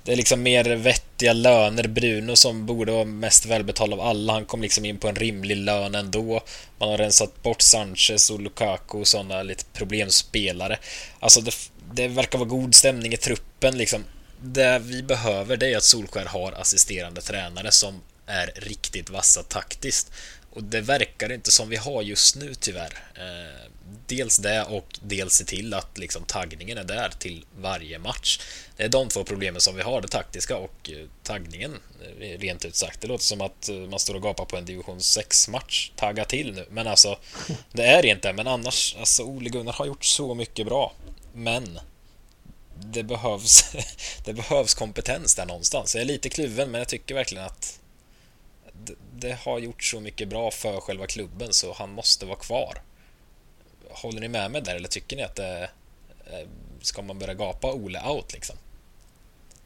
det 0.04 0.12
är 0.12 0.16
liksom 0.16 0.42
mer 0.42 0.64
vettiga 0.76 1.32
löner. 1.32 1.88
Bruno 1.88 2.36
som 2.36 2.66
borde 2.66 2.92
vara 2.92 3.04
mest 3.04 3.46
välbetald 3.46 3.92
av 3.92 4.00
alla, 4.00 4.32
han 4.32 4.44
kom 4.44 4.62
liksom 4.62 4.84
in 4.84 4.98
på 4.98 5.08
en 5.08 5.16
rimlig 5.16 5.56
lön 5.56 5.94
ändå. 5.94 6.42
Man 6.78 6.88
har 6.88 6.98
rensat 6.98 7.42
bort 7.42 7.62
Sanchez 7.62 8.30
och 8.30 8.40
Lukaku 8.40 8.98
och 8.98 9.08
sådana 9.08 9.42
lite 9.42 9.64
problemspelare. 9.72 10.78
Alltså 11.20 11.40
det, 11.40 11.54
det 11.92 12.08
verkar 12.08 12.38
vara 12.38 12.48
god 12.48 12.74
stämning 12.74 13.12
i 13.12 13.16
truppen 13.16 13.78
liksom. 13.78 14.04
Det 14.40 14.78
vi 14.78 15.02
behöver 15.02 15.56
det 15.56 15.72
är 15.72 15.76
att 15.76 15.84
Solskär 15.84 16.24
har 16.24 16.52
assisterande 16.52 17.20
tränare 17.20 17.72
som 17.72 18.00
är 18.28 18.52
riktigt 18.56 19.10
vassa 19.10 19.42
taktiskt. 19.42 20.12
Och 20.50 20.64
det 20.64 20.80
verkar 20.80 21.32
inte 21.32 21.50
som 21.50 21.68
vi 21.68 21.76
har 21.76 22.02
just 22.02 22.36
nu 22.36 22.54
tyvärr. 22.54 22.98
Eh, 23.14 23.70
dels 24.06 24.38
det 24.38 24.62
och 24.62 24.98
dels 25.02 25.34
se 25.34 25.44
till 25.44 25.74
att 25.74 25.98
liksom 25.98 26.24
taggningen 26.24 26.78
är 26.78 26.84
där 26.84 27.12
till 27.18 27.44
varje 27.58 27.98
match. 27.98 28.40
Det 28.76 28.82
är 28.82 28.88
de 28.88 29.08
två 29.08 29.24
problemen 29.24 29.60
som 29.60 29.76
vi 29.76 29.82
har, 29.82 30.00
det 30.00 30.08
taktiska 30.08 30.56
och 30.56 30.90
eh, 30.90 31.06
taggningen, 31.22 31.78
eh, 32.20 32.38
rent 32.38 32.64
ut 32.64 32.76
sagt. 32.76 33.00
Det 33.00 33.06
låter 33.06 33.24
som 33.24 33.40
att 33.40 33.68
eh, 33.68 33.74
man 33.74 33.98
står 33.98 34.14
och 34.14 34.22
gapar 34.22 34.44
på 34.44 34.56
en 34.56 34.64
division 34.64 34.98
6-match. 34.98 35.92
Tagga 35.96 36.24
till 36.24 36.54
nu. 36.54 36.66
Men 36.70 36.86
alltså, 36.86 37.18
det 37.72 37.86
är 37.86 38.06
inte. 38.06 38.32
Men 38.32 38.46
annars, 38.46 38.96
alltså 38.98 39.22
Ole 39.22 39.50
Gunnar 39.50 39.72
har 39.72 39.86
gjort 39.86 40.04
så 40.04 40.34
mycket 40.34 40.66
bra. 40.66 40.92
Men 41.34 41.80
det 42.74 43.02
behövs, 43.02 43.64
det 44.24 44.32
behövs 44.32 44.74
kompetens 44.74 45.34
där 45.34 45.46
någonstans. 45.46 45.94
Jag 45.94 46.02
är 46.02 46.06
lite 46.06 46.28
kluven, 46.28 46.70
men 46.70 46.78
jag 46.78 46.88
tycker 46.88 47.14
verkligen 47.14 47.44
att 47.44 47.78
det, 49.14 49.38
har 49.44 49.58
gjort 49.58 49.82
så 49.84 50.00
mycket 50.00 50.28
bra 50.28 50.50
för 50.50 50.80
själva 50.80 51.06
klubben 51.06 51.52
så 51.52 51.72
han 51.72 51.90
måste 51.90 52.26
vara 52.26 52.38
kvar. 52.38 52.82
håller 53.90 54.20
ni 54.20 54.28
med 54.28 54.50
mig 54.50 54.62
där 54.62 54.74
eller 54.74 54.88
tycker 54.88 55.16
ni 55.16 55.22
att 55.22 55.36
det... 55.36 55.70
Ska 56.82 57.02
man 57.02 57.18
börja 57.18 57.34
gapa 57.34 57.72
Ole 57.72 58.00
out 58.08 58.32
liksom? 58.32 58.56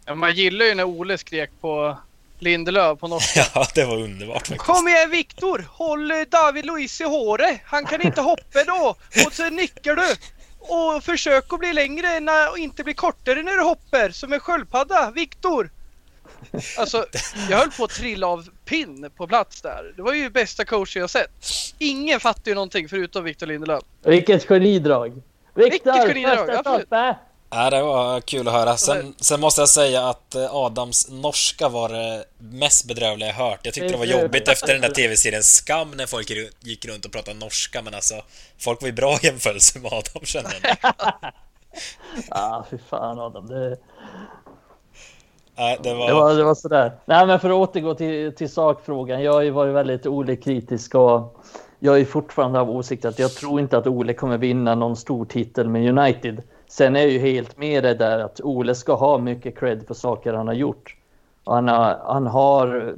Ja, 0.05 0.14
man 0.14 0.35
gillar 0.35 0.64
ju 0.66 0.75
när 0.75 0.85
Ole 0.85 1.18
skrek 1.18 1.51
på 1.61 1.99
Lindelöf 2.39 2.99
på 2.99 3.09
norska. 3.09 3.45
ja, 3.55 3.66
det 3.75 3.85
var 3.85 3.97
underbart 3.97 4.47
faktiskt. 4.47 4.64
Kom 4.64 4.89
igen 4.89 5.11
Viktor! 5.11 5.66
Håll 5.70 6.12
David 6.31 6.66
Luiz 6.66 7.01
i 7.01 7.05
håret! 7.05 7.61
Han 7.64 7.87
kan 7.87 8.03
inte 8.03 8.20
hoppa 8.20 8.64
då! 8.66 8.97
Och 9.27 9.33
så 9.33 9.51
nickar 9.51 9.97
du! 9.97 10.16
Och 10.59 11.05
försök 11.05 11.53
att 11.53 11.59
bli 11.59 11.73
längre 11.73 12.49
och 12.51 12.59
inte 12.59 12.85
bli 12.85 12.95
kortare 12.95 13.43
när 13.43 13.53
du 13.53 13.62
hoppar 13.62 14.11
som 14.11 14.33
en 14.33 14.41
sköldpadda! 14.41 15.11
Viktor! 15.11 15.70
Alltså, 16.78 17.07
jag 17.51 17.59
höll 17.59 17.70
på 17.70 17.84
att 17.84 17.90
trilla 17.90 18.26
av 18.26 18.49
pinn 18.64 19.11
på 19.16 19.26
plats 19.26 19.62
där. 19.62 19.93
Det 19.97 20.03
var 20.03 20.12
ju 20.12 20.30
bästa 20.30 20.64
coach 20.64 20.97
jag 20.97 21.11
sett. 21.11 21.30
Ingen 21.78 22.20
fattar 22.20 22.51
ju 22.51 22.55
någonting 22.55 22.88
förutom 22.88 23.24
Victor 23.24 23.47
Lindelöf. 23.47 23.82
Vilket 24.05 24.49
genidrag! 24.49 25.22
Vilket 25.55 25.84
genidrag! 25.84 26.51
Absolut. 26.51 26.88
Ja, 27.55 27.70
det 27.70 27.82
var 27.82 28.20
kul 28.20 28.49
att 28.49 28.55
höra. 28.55 28.76
Sen, 28.76 29.14
sen, 29.20 29.40
måste 29.40 29.61
jag 29.61 29.68
säga 29.68 30.09
att 30.09 30.34
eh, 30.34 30.55
Adams 30.55 31.11
norska 31.11 31.68
var 31.68 31.88
det 31.88 32.24
mest 32.38 32.84
bedrövliga 32.84 33.28
jag 33.28 33.34
hört. 33.34 33.61
Jag 33.62 33.74
tyckte 33.74 33.93
det 33.93 33.99
var 33.99 34.05
jobbigt 34.05 34.49
efter 34.49 34.72
den 34.72 34.82
där 34.82 34.88
tv-serien 34.88 35.43
Skam 35.43 35.90
när 35.90 36.07
folk 36.07 36.30
gick 36.61 36.84
runt 36.84 37.05
och 37.05 37.12
pratade 37.12 37.38
norska, 37.38 37.82
men 37.82 37.95
alltså 37.95 38.14
folk 38.59 38.80
var 38.80 38.88
ju 38.88 38.93
bra 38.93 39.18
i 39.22 39.26
jämförelse 39.26 39.78
med 39.78 39.93
Adam 39.93 40.24
kände 40.24 40.51
jag. 40.62 40.95
ah, 42.28 42.64
fy 42.70 42.78
fan 42.90 43.18
Adam. 43.18 43.47
Det... 43.47 43.76
Nej, 45.62 45.78
det 45.82 45.94
var... 45.94 46.06
Det 46.06 46.14
var, 46.14 46.34
det 46.34 46.44
var 46.44 46.54
sådär. 46.54 46.92
Nej, 47.04 47.26
men 47.26 47.40
för 47.40 47.50
att 47.50 47.56
återgå 47.56 47.94
till, 47.94 48.34
till 48.34 48.50
sakfrågan. 48.50 49.22
Jag 49.22 49.32
har 49.32 49.42
ju 49.42 49.50
varit 49.50 49.74
väldigt 49.74 50.06
Ole-kritisk 50.06 50.94
och 50.94 51.42
jag 51.78 52.00
är 52.00 52.04
fortfarande 52.04 52.60
av 52.60 52.70
åsikt 52.70 53.04
att 53.04 53.18
jag 53.18 53.30
tror 53.30 53.60
inte 53.60 53.78
att 53.78 53.86
Ole 53.86 54.14
kommer 54.14 54.38
vinna 54.38 54.74
någon 54.74 54.96
stor 54.96 55.24
titel 55.24 55.68
med 55.68 55.98
United. 55.98 56.42
Sen 56.68 56.96
är 56.96 57.00
jag 57.00 57.10
ju 57.10 57.18
helt 57.18 57.58
med 57.58 57.84
det 57.84 57.94
där 57.94 58.18
att 58.18 58.40
Ole 58.40 58.74
ska 58.74 58.94
ha 58.94 59.18
mycket 59.18 59.58
cred 59.58 59.86
för 59.86 59.94
saker 59.94 60.32
han 60.32 60.46
har 60.46 60.54
gjort. 60.54 60.96
Och 61.44 61.54
han, 61.54 61.68
har, 61.68 61.98
han 62.04 62.26
har 62.26 62.96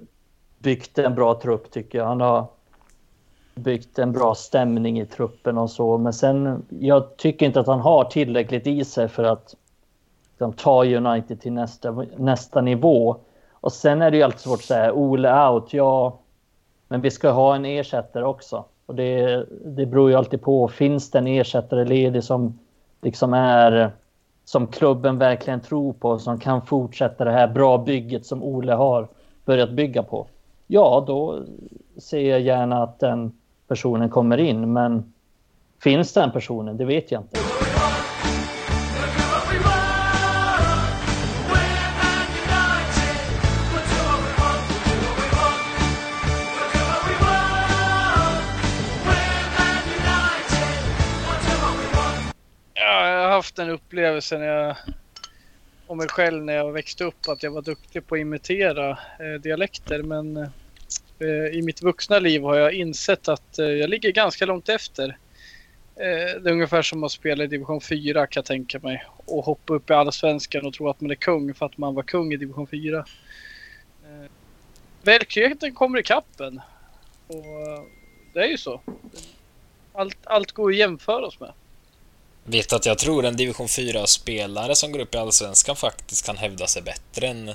byggt 0.59 0.99
en 0.99 1.15
bra 1.15 1.41
trupp 1.41 1.71
tycker 1.71 1.99
jag. 1.99 2.07
Han 2.07 2.21
har 2.21 2.47
byggt 3.55 3.99
en 3.99 4.13
bra 4.13 4.35
stämning 4.35 5.01
i 5.01 5.07
truppen 5.07 5.59
och 5.59 5.71
så. 5.71 5.99
Men 5.99 6.13
sen, 6.13 6.67
jag 6.69 7.17
tycker 7.17 7.47
inte 7.47 7.61
att 7.61 7.67
han 7.67 7.81
har 7.81 8.05
tillräckligt 8.05 8.67
i 8.67 8.85
sig 8.85 9.09
för 9.09 9.25
att 9.25 9.55
liksom, 10.35 10.53
ta 10.53 10.85
United 10.85 11.41
till 11.41 11.53
nästa, 11.53 12.05
nästa 12.17 12.61
nivå. 12.61 13.17
Och 13.53 13.73
sen 13.73 14.03
är 14.03 14.11
det 14.11 14.17
ju 14.17 14.23
alltid 14.23 14.41
svårt 14.41 14.59
att 14.59 14.65
säga 14.65 14.93
Ole 14.93 15.49
out, 15.49 15.73
ja. 15.73 16.19
Men 16.89 17.01
vi 17.01 17.11
ska 17.11 17.31
ha 17.31 17.55
en 17.55 17.65
ersättare 17.65 18.25
också. 18.25 18.65
Och 18.87 18.95
det, 18.95 19.45
det 19.65 19.87
beror 19.87 20.11
ju 20.11 20.17
alltid 20.17 20.43
på. 20.43 20.69
Finns 20.69 21.11
det 21.11 21.19
en 21.19 21.27
ersättare 21.27 21.85
ledig 21.85 22.25
som 22.25 22.59
liksom 23.03 23.35
är 23.35 23.93
som 24.45 24.67
klubben 24.67 25.19
verkligen 25.19 25.61
tror 25.61 25.93
på 25.93 26.19
som 26.19 26.39
kan 26.39 26.67
fortsätta 26.67 27.25
det 27.25 27.33
här 27.33 27.49
bra 27.49 27.79
bygget 27.79 28.27
som 28.27 28.43
Ole 28.43 28.73
har 28.73 29.09
börjat 29.45 29.71
bygga 29.71 30.03
på. 30.03 30.27
Ja, 30.67 31.05
då 31.07 31.43
ser 31.97 32.31
jag 32.31 32.41
gärna 32.41 32.83
att 32.83 32.99
den 32.99 33.33
personen 33.69 34.11
kommer 34.11 34.39
in, 34.39 34.73
men 34.73 35.13
finns 35.83 36.13
den 36.13 36.31
personen? 36.31 36.77
Det 36.77 36.85
vet 36.85 37.13
jag 37.13 37.23
inte. 37.23 37.39
Haft 53.55 53.69
en 53.69 53.75
upplevelse 53.75 54.39
när 54.39 54.47
jag, 54.47 54.77
om 55.87 55.99
mig 55.99 56.09
själv 56.09 56.45
när 56.45 56.55
jag 56.55 56.73
växte 56.73 57.05
upp 57.05 57.29
att 57.29 57.43
jag 57.43 57.51
var 57.51 57.63
duktig 57.63 58.07
på 58.07 58.15
att 58.15 58.21
imitera 58.21 58.91
eh, 58.91 59.41
dialekter. 59.41 60.03
Men 60.03 60.37
eh, 61.19 61.47
i 61.53 61.63
mitt 61.63 61.83
vuxna 61.83 62.19
liv 62.19 62.43
har 62.43 62.57
jag 62.57 62.73
insett 62.73 63.29
att 63.29 63.59
eh, 63.59 63.67
jag 63.67 63.91
ligger 63.91 64.13
ganska 64.13 64.47
långt 64.47 64.69
efter. 64.69 65.09
Eh, 65.97 66.41
det 66.43 66.51
är 66.51 66.53
ungefär 66.53 66.83
som 66.83 67.05
att 67.05 67.13
spela 67.13 67.45
i 67.45 67.47
division 67.47 67.81
4 67.81 68.27
kan 68.27 68.41
jag 68.41 68.45
tänka 68.45 68.79
mig. 68.79 69.05
Och 69.27 69.45
hoppa 69.45 69.75
upp 69.75 69.91
i 69.91 69.93
allsvenskan 69.93 70.67
och 70.67 70.75
tro 70.75 70.89
att 70.89 71.01
man 71.01 71.11
är 71.11 71.15
kung 71.15 71.55
för 71.55 71.67
att 71.67 71.79
man 71.79 71.95
var 71.95 72.03
kung 72.03 72.33
i 72.33 72.37
division 72.37 72.67
4. 72.67 72.99
Eh, 72.99 74.31
verkligheten 75.03 75.75
kommer 75.75 75.99
i 75.99 76.03
kappen. 76.03 76.61
Och 77.27 77.37
eh, 77.37 77.83
det 78.33 78.41
är 78.41 78.49
ju 78.49 78.59
så. 78.59 78.81
Allt, 79.93 80.19
allt 80.25 80.53
går 80.53 80.71
att 80.71 80.77
jämföra 80.77 81.27
oss 81.27 81.41
med. 81.41 81.53
Vet 82.47 82.73
att 82.73 82.87
jag 82.87 82.99
tror 82.99 83.25
en 83.25 83.37
division 83.37 83.67
4-spelare 83.67 84.75
som 84.75 84.93
går 84.93 84.99
upp 85.01 85.15
i 85.15 85.19
Allsvenskan 85.19 85.77
faktiskt 85.77 86.27
kan 86.27 86.37
hävda 86.37 86.67
sig 86.67 86.83
bättre 86.83 87.27
än, 87.27 87.55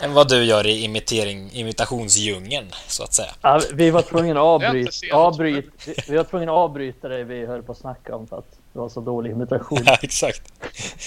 än 0.00 0.12
vad 0.12 0.28
du 0.28 0.44
gör 0.44 0.66
i 0.66 0.84
imitering, 0.84 1.50
imitationsdjungeln, 1.52 2.72
så 2.88 3.02
att 3.02 3.14
säga. 3.14 3.34
Ja, 3.42 3.60
vi 3.72 3.90
var 3.90 4.02
tvungna 4.02 4.40
att 4.40 4.46
avbryta, 4.46 5.16
avbryt, 5.16 5.88
vi 6.08 6.16
var 6.16 6.24
tvungna 6.24 6.52
att 6.52 6.58
avbryta 6.58 7.08
det 7.08 7.24
vi 7.24 7.46
höll 7.46 7.62
på 7.62 7.72
att 7.72 7.78
snacka 7.78 8.16
om 8.16 8.26
för 8.26 8.38
att 8.38 8.58
det 8.72 8.78
var 8.78 8.88
så 8.88 9.00
dålig 9.00 9.30
imitation. 9.30 9.82
Ja, 9.86 9.98
exakt. 10.02 10.42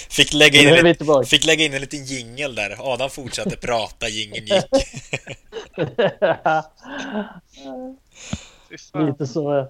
Fick 0.09 0.34
lägga 0.34 0.61
in, 0.61 0.67
en, 0.86 1.25
fick 1.25 1.45
lägga 1.45 1.65
in 1.65 1.73
en 1.73 1.81
liten 1.81 2.05
jingel 2.05 2.55
där. 2.55 2.93
Adam 2.93 3.09
fortsatte 3.09 3.57
prata, 3.57 4.07
jingeln 4.07 4.45
gick. 4.45 4.65
Lite 9.07 9.27
så. 9.27 9.67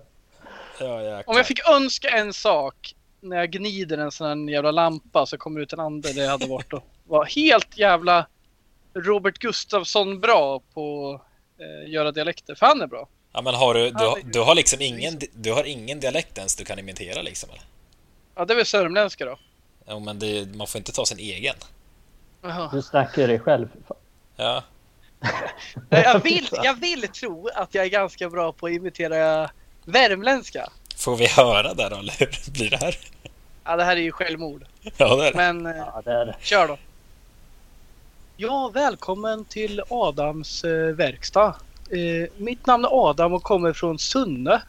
Ja, 0.80 1.24
Om 1.26 1.38
jag 1.38 1.45
fick 1.45 1.70
önska 1.70 2.09
en 2.09 2.34
sak 2.34 2.95
när 3.24 3.38
jag 3.38 3.51
gnider 3.51 3.97
en 3.97 4.11
sån 4.11 4.28
här 4.28 4.53
jävla 4.53 4.71
lampa 4.71 5.26
så 5.26 5.38
kommer 5.38 5.59
ut 5.59 5.74
en 5.74 5.80
ande. 5.80 6.13
Det 6.13 6.28
hade 6.28 6.47
varit 6.47 6.74
att 6.74 6.84
vara 7.07 7.26
helt 7.26 7.78
jävla 7.78 8.28
Robert 8.93 9.38
Gustafsson 9.38 10.19
bra 10.19 10.61
på 10.74 11.19
eh, 11.57 11.91
göra 11.91 12.11
dialekter. 12.11 12.55
För 12.55 12.65
han 12.65 12.82
är 12.82 12.88
bra. 12.88 13.07
Ja 13.34 13.41
men 13.41 13.55
har 13.55 13.74
du, 13.74 13.89
du, 13.89 14.21
du 14.24 14.39
har 14.39 14.55
liksom 14.55 14.82
ingen, 14.82 15.19
du 15.34 15.53
har 15.53 15.63
ingen 15.63 15.99
dialekt 15.99 16.38
ens 16.38 16.55
du 16.55 16.65
kan 16.65 16.80
imitera 16.80 17.21
liksom 17.21 17.49
eller? 17.49 17.63
Ja 18.36 18.45
det 18.45 18.53
är 18.53 18.55
väl 18.55 18.65
sörmländska 18.65 19.26
då. 19.26 19.39
Ja 19.86 19.99
men 19.99 20.19
det, 20.19 20.55
man 20.55 20.67
får 20.67 20.80
inte 20.80 20.91
ta 20.91 21.05
sin 21.05 21.19
egen. 21.19 21.55
Aha. 22.43 22.69
Du 22.74 22.82
snackar 22.82 23.28
dig 23.28 23.39
själv. 23.39 23.67
Ja. 24.36 24.63
jag, 25.89 26.24
vill, 26.24 26.47
jag 26.51 26.74
vill 26.74 27.07
tro 27.07 27.49
att 27.55 27.76
jag 27.76 27.86
är 27.86 27.89
ganska 27.89 28.30
bra 28.30 28.51
på 28.51 28.65
att 28.65 28.71
imitera 28.71 29.49
värmländska. 29.86 30.69
Får 30.98 31.16
vi 31.16 31.28
höra 31.28 31.74
där 31.74 31.89
då, 31.89 31.96
eller 31.96 32.14
hur 32.20 32.52
blir 32.52 32.70
det 32.70 32.78
här? 32.78 32.98
Ja, 33.64 33.76
det 33.76 33.84
här 33.84 33.96
är 33.98 34.02
ju 34.02 34.12
självmord. 34.12 34.64
Ja, 34.98 35.16
det 35.16 35.28
är 35.28 35.32
det. 35.32 35.38
Men 35.38 35.76
ja, 35.78 36.02
det 36.06 36.12
är 36.12 36.26
det. 36.26 36.36
kör 36.41 36.68
då. 36.68 36.78
Ja, 38.38 38.72
välkommen 38.74 39.46
till 39.46 39.82
Adams 39.89 40.64
eh, 40.64 40.96
verkstad. 40.96 41.56
Eh, 41.89 42.30
mitt 42.38 42.66
namn 42.66 42.86
är 42.86 43.10
Adam 43.10 43.34
och 43.34 43.44
kommer 43.44 43.74
från 43.74 44.00
Sunne. 44.00 44.62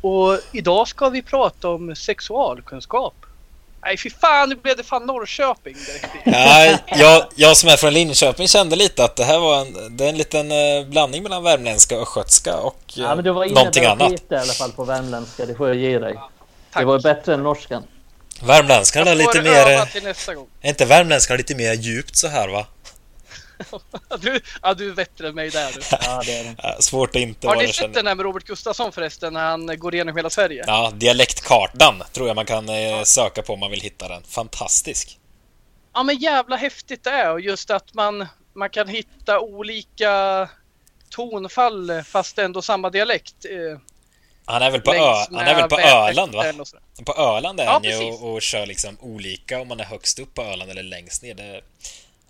Och 0.00 0.38
idag 0.52 0.88
ska 0.88 1.08
vi 1.08 1.22
prata 1.22 1.68
om 1.68 1.96
sexualkunskap. 1.96 3.21
Nej 3.84 3.96
fy 3.96 4.10
fan, 4.10 4.48
nu 4.48 4.54
blev 4.54 4.76
det 4.76 4.82
fan 4.82 5.06
Norrköping 5.06 5.76
direkt. 5.86 6.14
Ja, 6.24 6.78
jag, 6.86 7.26
jag 7.34 7.56
som 7.56 7.68
är 7.68 7.76
från 7.76 7.92
Linköping 7.92 8.48
kände 8.48 8.76
lite 8.76 9.04
att 9.04 9.16
det 9.16 9.24
här 9.24 9.38
var 9.38 9.60
en, 9.60 9.96
det 9.96 10.04
är 10.04 10.08
en 10.08 10.16
liten 10.16 10.52
eh, 10.52 10.86
blandning 10.86 11.22
mellan 11.22 11.42
värmländska 11.42 11.96
och 11.96 12.02
östgötska 12.02 12.56
och 12.56 12.82
ja, 12.86 13.14
men 13.14 13.24
du 13.24 13.30
var 13.30 13.46
någonting 13.46 13.84
annat. 13.84 14.12
i 14.12 14.34
alla 14.34 14.52
fall 14.52 14.72
på 14.72 14.84
värmländska, 14.84 15.46
det 15.46 15.54
får 15.54 15.68
jag 15.68 15.76
ge 15.76 15.98
dig. 15.98 16.14
Ja, 16.14 16.80
det 16.80 16.84
var 16.84 16.98
bättre 17.00 17.34
än 17.34 17.42
norskan. 17.42 17.82
Värmländskan 18.40 19.06
är 19.06 19.14
lite 19.14 19.42
mer... 19.42 19.66
Är 20.60 20.68
inte 20.68 20.84
värmländskan 20.84 21.36
lite 21.36 21.54
mer 21.54 21.72
djupt 21.72 22.16
så 22.16 22.28
här 22.28 22.48
va? 22.48 22.66
du, 24.20 24.40
ja, 24.62 24.74
du 24.74 24.90
är 24.90 24.94
bättre 24.94 25.28
än 25.28 25.34
mig 25.34 25.50
där. 25.50 25.72
Ja, 25.90 26.22
det 26.26 26.38
är 26.38 26.44
det. 26.44 26.82
Svårt 26.82 27.08
att 27.08 27.16
inte 27.16 27.48
Har 27.48 27.56
ni 27.56 27.72
sett 27.72 27.94
den 27.94 28.06
här 28.06 28.14
med 28.14 28.24
Robert 28.24 28.44
Gustafsson 28.44 28.92
förresten, 28.92 29.32
när 29.32 29.50
han 29.50 29.78
går 29.78 29.94
igenom 29.94 30.16
hela 30.16 30.30
Sverige? 30.30 30.64
Ja, 30.66 30.92
dialektkartan 30.94 32.02
tror 32.12 32.26
jag 32.26 32.34
man 32.34 32.46
kan 32.46 32.68
eh, 32.68 33.02
söka 33.02 33.42
på 33.42 33.52
om 33.52 33.60
man 33.60 33.70
vill 33.70 33.80
hitta 33.80 34.08
den. 34.08 34.22
Fantastisk! 34.28 35.18
Ja, 35.94 36.02
men 36.02 36.16
jävla 36.16 36.56
häftigt 36.56 37.04
det 37.04 37.10
är 37.10 37.32
och 37.32 37.40
just 37.40 37.70
att 37.70 37.94
man, 37.94 38.26
man 38.54 38.70
kan 38.70 38.88
hitta 38.88 39.40
olika 39.40 40.48
tonfall 41.10 42.02
fast 42.02 42.38
ändå 42.38 42.62
samma 42.62 42.90
dialekt. 42.90 43.44
Eh, 43.44 43.78
han 44.44 44.62
är 44.62 44.70
väl 44.70 44.80
på, 44.80 44.94
Ö, 44.94 44.98
han 45.30 45.46
är 45.46 45.54
väl 45.54 45.68
på 45.68 45.80
Öland 45.80 46.34
va? 46.34 46.44
På 47.04 47.14
Öland 47.14 47.60
är 47.60 47.64
ja, 47.64 47.72
han 47.72 47.84
ju 47.84 47.96
och, 47.96 48.32
och 48.32 48.42
kör 48.42 48.66
liksom 48.66 48.96
olika 49.00 49.60
om 49.60 49.68
man 49.68 49.80
är 49.80 49.84
högst 49.84 50.18
upp 50.18 50.34
på 50.34 50.42
Öland 50.42 50.70
eller 50.70 50.82
längst 50.82 51.22
ner. 51.22 51.34
Det, 51.34 51.60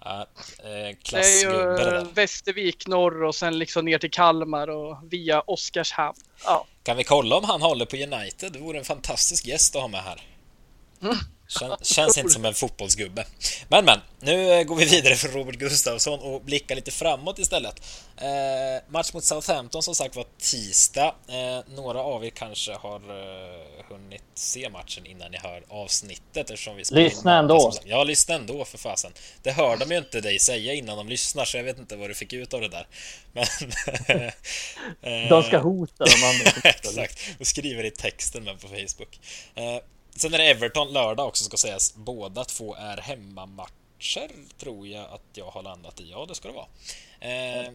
Ja, 0.05 0.27
eh, 0.59 0.97
det 1.11 1.19
är 1.19 1.43
ju 1.43 2.05
Västervik 2.15 2.87
norr 2.87 3.23
och 3.23 3.35
sen 3.35 3.59
liksom 3.59 3.85
ner 3.85 3.99
till 3.99 4.11
Kalmar 4.11 4.69
och 4.71 4.99
via 5.11 5.41
Oskarshamn. 5.41 6.19
Ja. 6.45 6.67
Kan 6.83 6.97
vi 6.97 7.05
kolla 7.05 7.37
om 7.37 7.45
han 7.45 7.63
håller 7.63 7.85
på 7.87 7.97
United? 7.97 8.53
Det 8.53 8.59
vore 8.59 8.79
en 8.79 8.85
fantastisk 8.85 9.47
gäst 9.47 9.77
att 9.77 9.83
ha 9.83 9.89
med 9.89 10.03
här. 10.03 10.32
Känns 11.83 12.19
inte 12.19 12.31
som 12.31 12.45
en 12.45 12.55
fotbollsgubbe. 12.55 13.25
Men 13.69 13.85
men, 13.85 13.99
nu 14.21 14.65
går 14.65 14.77
vi 14.77 14.85
vidare 14.85 15.15
från 15.15 15.33
Robert 15.33 15.55
Gustafsson 15.55 16.21
och 16.21 16.43
blickar 16.43 16.75
lite 16.75 16.91
framåt 16.91 17.39
istället. 17.39 17.83
Eh, 18.17 18.93
match 18.93 19.13
mot 19.13 19.25
Southampton 19.25 19.83
som 19.83 19.95
sagt 19.95 20.17
var 20.17 20.27
tisdag. 20.39 21.15
Eh, 21.29 21.75
några 21.75 22.01
av 22.01 22.25
er 22.25 22.31
kanske 22.31 22.73
har 22.73 22.97
eh, 22.97 23.85
hunnit 23.89 24.23
se 24.35 24.69
matchen 24.69 25.07
innan 25.07 25.31
ni 25.31 25.39
hör 25.39 25.65
avsnittet 25.69 26.51
eftersom 26.51 26.77
vi 26.77 26.83
Lyssna 26.91 27.39
ändå! 27.39 27.73
Ja, 27.85 28.05
lyssna 28.05 28.35
ändå 28.35 28.65
för 28.65 28.79
fasen. 28.79 29.13
Det 29.43 29.53
hör 29.53 29.77
de 29.77 29.91
ju 29.91 29.99
inte 29.99 30.21
dig 30.21 30.39
säga 30.39 30.73
innan 30.73 30.97
de 30.97 31.09
lyssnar 31.09 31.45
så 31.45 31.57
jag 31.57 31.65
vet 31.65 31.79
inte 31.79 31.97
vad 31.97 32.11
du 32.11 32.15
fick 32.15 32.33
ut 32.33 32.55
av 32.55 32.61
det 32.61 32.69
där. 32.69 32.87
Men... 33.33 33.47
de 35.29 35.43
ska 35.43 35.59
hota 35.63 36.05
de 36.05 36.25
andra. 36.25 36.51
Exakt, 36.65 37.21
och 37.41 37.47
skriver 37.47 37.85
i 37.85 37.91
texten 37.91 38.45
med 38.45 38.61
på 38.61 38.69
Facebook. 38.69 39.19
Eh, 40.15 40.19
sen 40.19 40.35
är 40.35 40.39
det 40.39 40.51
Everton 40.51 40.93
lördag 40.93 41.29
också 41.29 41.45
ska 41.45 41.57
sägas. 41.57 41.95
Båda 41.95 42.45
två 42.45 42.75
är 42.75 42.97
hemmamatcher 42.97 44.31
tror 44.59 44.89
jag 44.89 45.05
att 45.13 45.23
jag 45.35 45.51
har 45.51 45.63
landat 45.63 46.01
i. 46.01 46.11
Ja, 46.11 46.27
det 46.29 46.35
ska 46.35 46.49
det 46.49 46.55
vara. 46.55 46.67
Eh, 47.21 47.71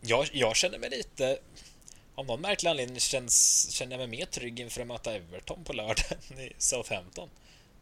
jag, 0.00 0.28
jag 0.32 0.56
känner 0.56 0.78
mig 0.78 0.90
lite... 0.90 1.38
Av 2.14 2.26
någon 2.26 2.40
märklig 2.40 2.70
anledning 2.70 3.00
känns, 3.00 3.70
känner 3.70 3.92
jag 3.92 3.98
mig 3.98 4.18
mer 4.18 4.26
trygg 4.26 4.60
inför 4.60 4.80
att 4.80 4.86
möta 4.86 5.14
Everton 5.14 5.64
på 5.64 5.72
lördag 5.72 6.04
än 6.30 6.38
i 6.44 6.52
Southampton. 6.58 7.28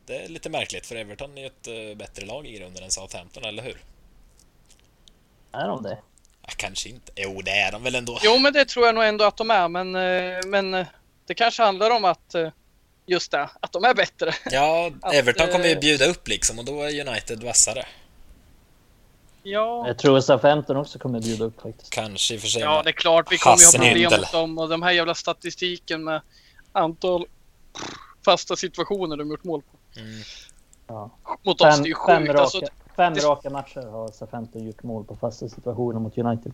Det 0.07 0.25
är 0.25 0.29
lite 0.29 0.51
märkligt 0.51 0.87
för 0.87 0.97
Everton 0.97 1.39
är 1.39 1.43
ju 1.43 1.47
ett 1.47 1.69
uh, 1.69 1.97
bättre 1.97 2.27
lag 2.27 2.47
i 2.47 2.53
grunden 2.53 2.85
än 2.85 2.91
Southampton, 2.91 3.45
eller 3.45 3.63
hur? 3.63 3.83
Är 5.53 5.69
de 5.69 5.83
det? 5.83 5.99
Ja, 6.43 6.49
kanske 6.57 6.89
inte. 6.89 7.13
Jo, 7.17 7.43
det 7.43 7.51
är 7.51 7.73
de 7.73 7.83
väl 7.83 7.95
ändå. 7.95 8.19
Jo, 8.23 8.39
men 8.39 8.53
det 8.53 8.65
tror 8.65 8.87
jag 8.87 8.95
nog 8.95 9.05
ändå 9.05 9.25
att 9.25 9.37
de 9.37 9.51
är. 9.51 9.69
Men, 9.69 9.95
eh, 9.95 10.47
men 10.47 10.75
eh, 10.75 10.87
det 11.27 11.35
kanske 11.35 11.63
handlar 11.63 11.91
om 11.91 12.05
att 12.05 12.35
just 13.07 13.31
det, 13.31 13.51
att 13.61 13.73
de 13.73 13.85
är 13.85 13.95
bättre. 13.95 14.35
Ja, 14.51 14.91
Everton 15.13 15.49
kommer 15.49 15.69
ju 15.69 15.77
bjuda 15.77 16.05
upp 16.05 16.29
liksom 16.29 16.59
och 16.59 16.65
då 16.65 16.83
är 16.83 17.09
United 17.09 17.43
vassare. 17.43 17.85
Ja. 19.43 19.85
Jag 19.87 19.99
tror 19.99 20.19
att 20.19 20.43
15 20.43 20.77
också 20.77 20.99
kommer 20.99 21.21
bjuda 21.21 21.45
upp 21.45 21.61
faktiskt. 21.61 21.93
Kanske 21.93 22.35
i 22.35 22.37
och 22.37 22.41
för 22.41 22.49
sig. 22.49 22.63
Ja, 22.63 22.83
det 22.83 22.91
är 22.91 22.93
klart. 22.93 23.33
Vi 23.33 23.39
kommer 23.39 23.57
ju 23.57 23.65
ha 23.65 23.73
problem 23.73 24.21
mot 24.21 24.33
dem 24.33 24.59
och 24.59 24.69
de 24.69 24.83
här 24.83 24.93
jävla 24.93 25.15
statistiken 25.15 26.05
med 26.05 26.21
antal 26.73 27.27
fasta 28.25 28.57
situationer 28.57 29.17
de 29.17 29.31
gjort 29.31 29.45
mål 29.45 29.63
på. 29.63 30.01
Mm. 30.01 30.23
Ja. 30.87 31.11
Mot 31.43 31.61
oss, 31.61 31.77
det 31.77 31.83
är 31.83 31.87
ju 31.87 31.95
sjukt. 31.95 32.17
Fem, 32.17 32.27
raka, 32.27 32.41
alltså, 32.41 32.61
fem 32.97 33.15
det... 33.15 33.21
raka 33.21 33.51
matcher 33.51 33.91
har 33.91 34.27
15 34.27 34.67
gjort 34.67 34.83
mål 34.83 35.05
på 35.05 35.17
fasta 35.17 35.49
situationer 35.49 36.01
mot 36.01 36.19
United. 36.19 36.53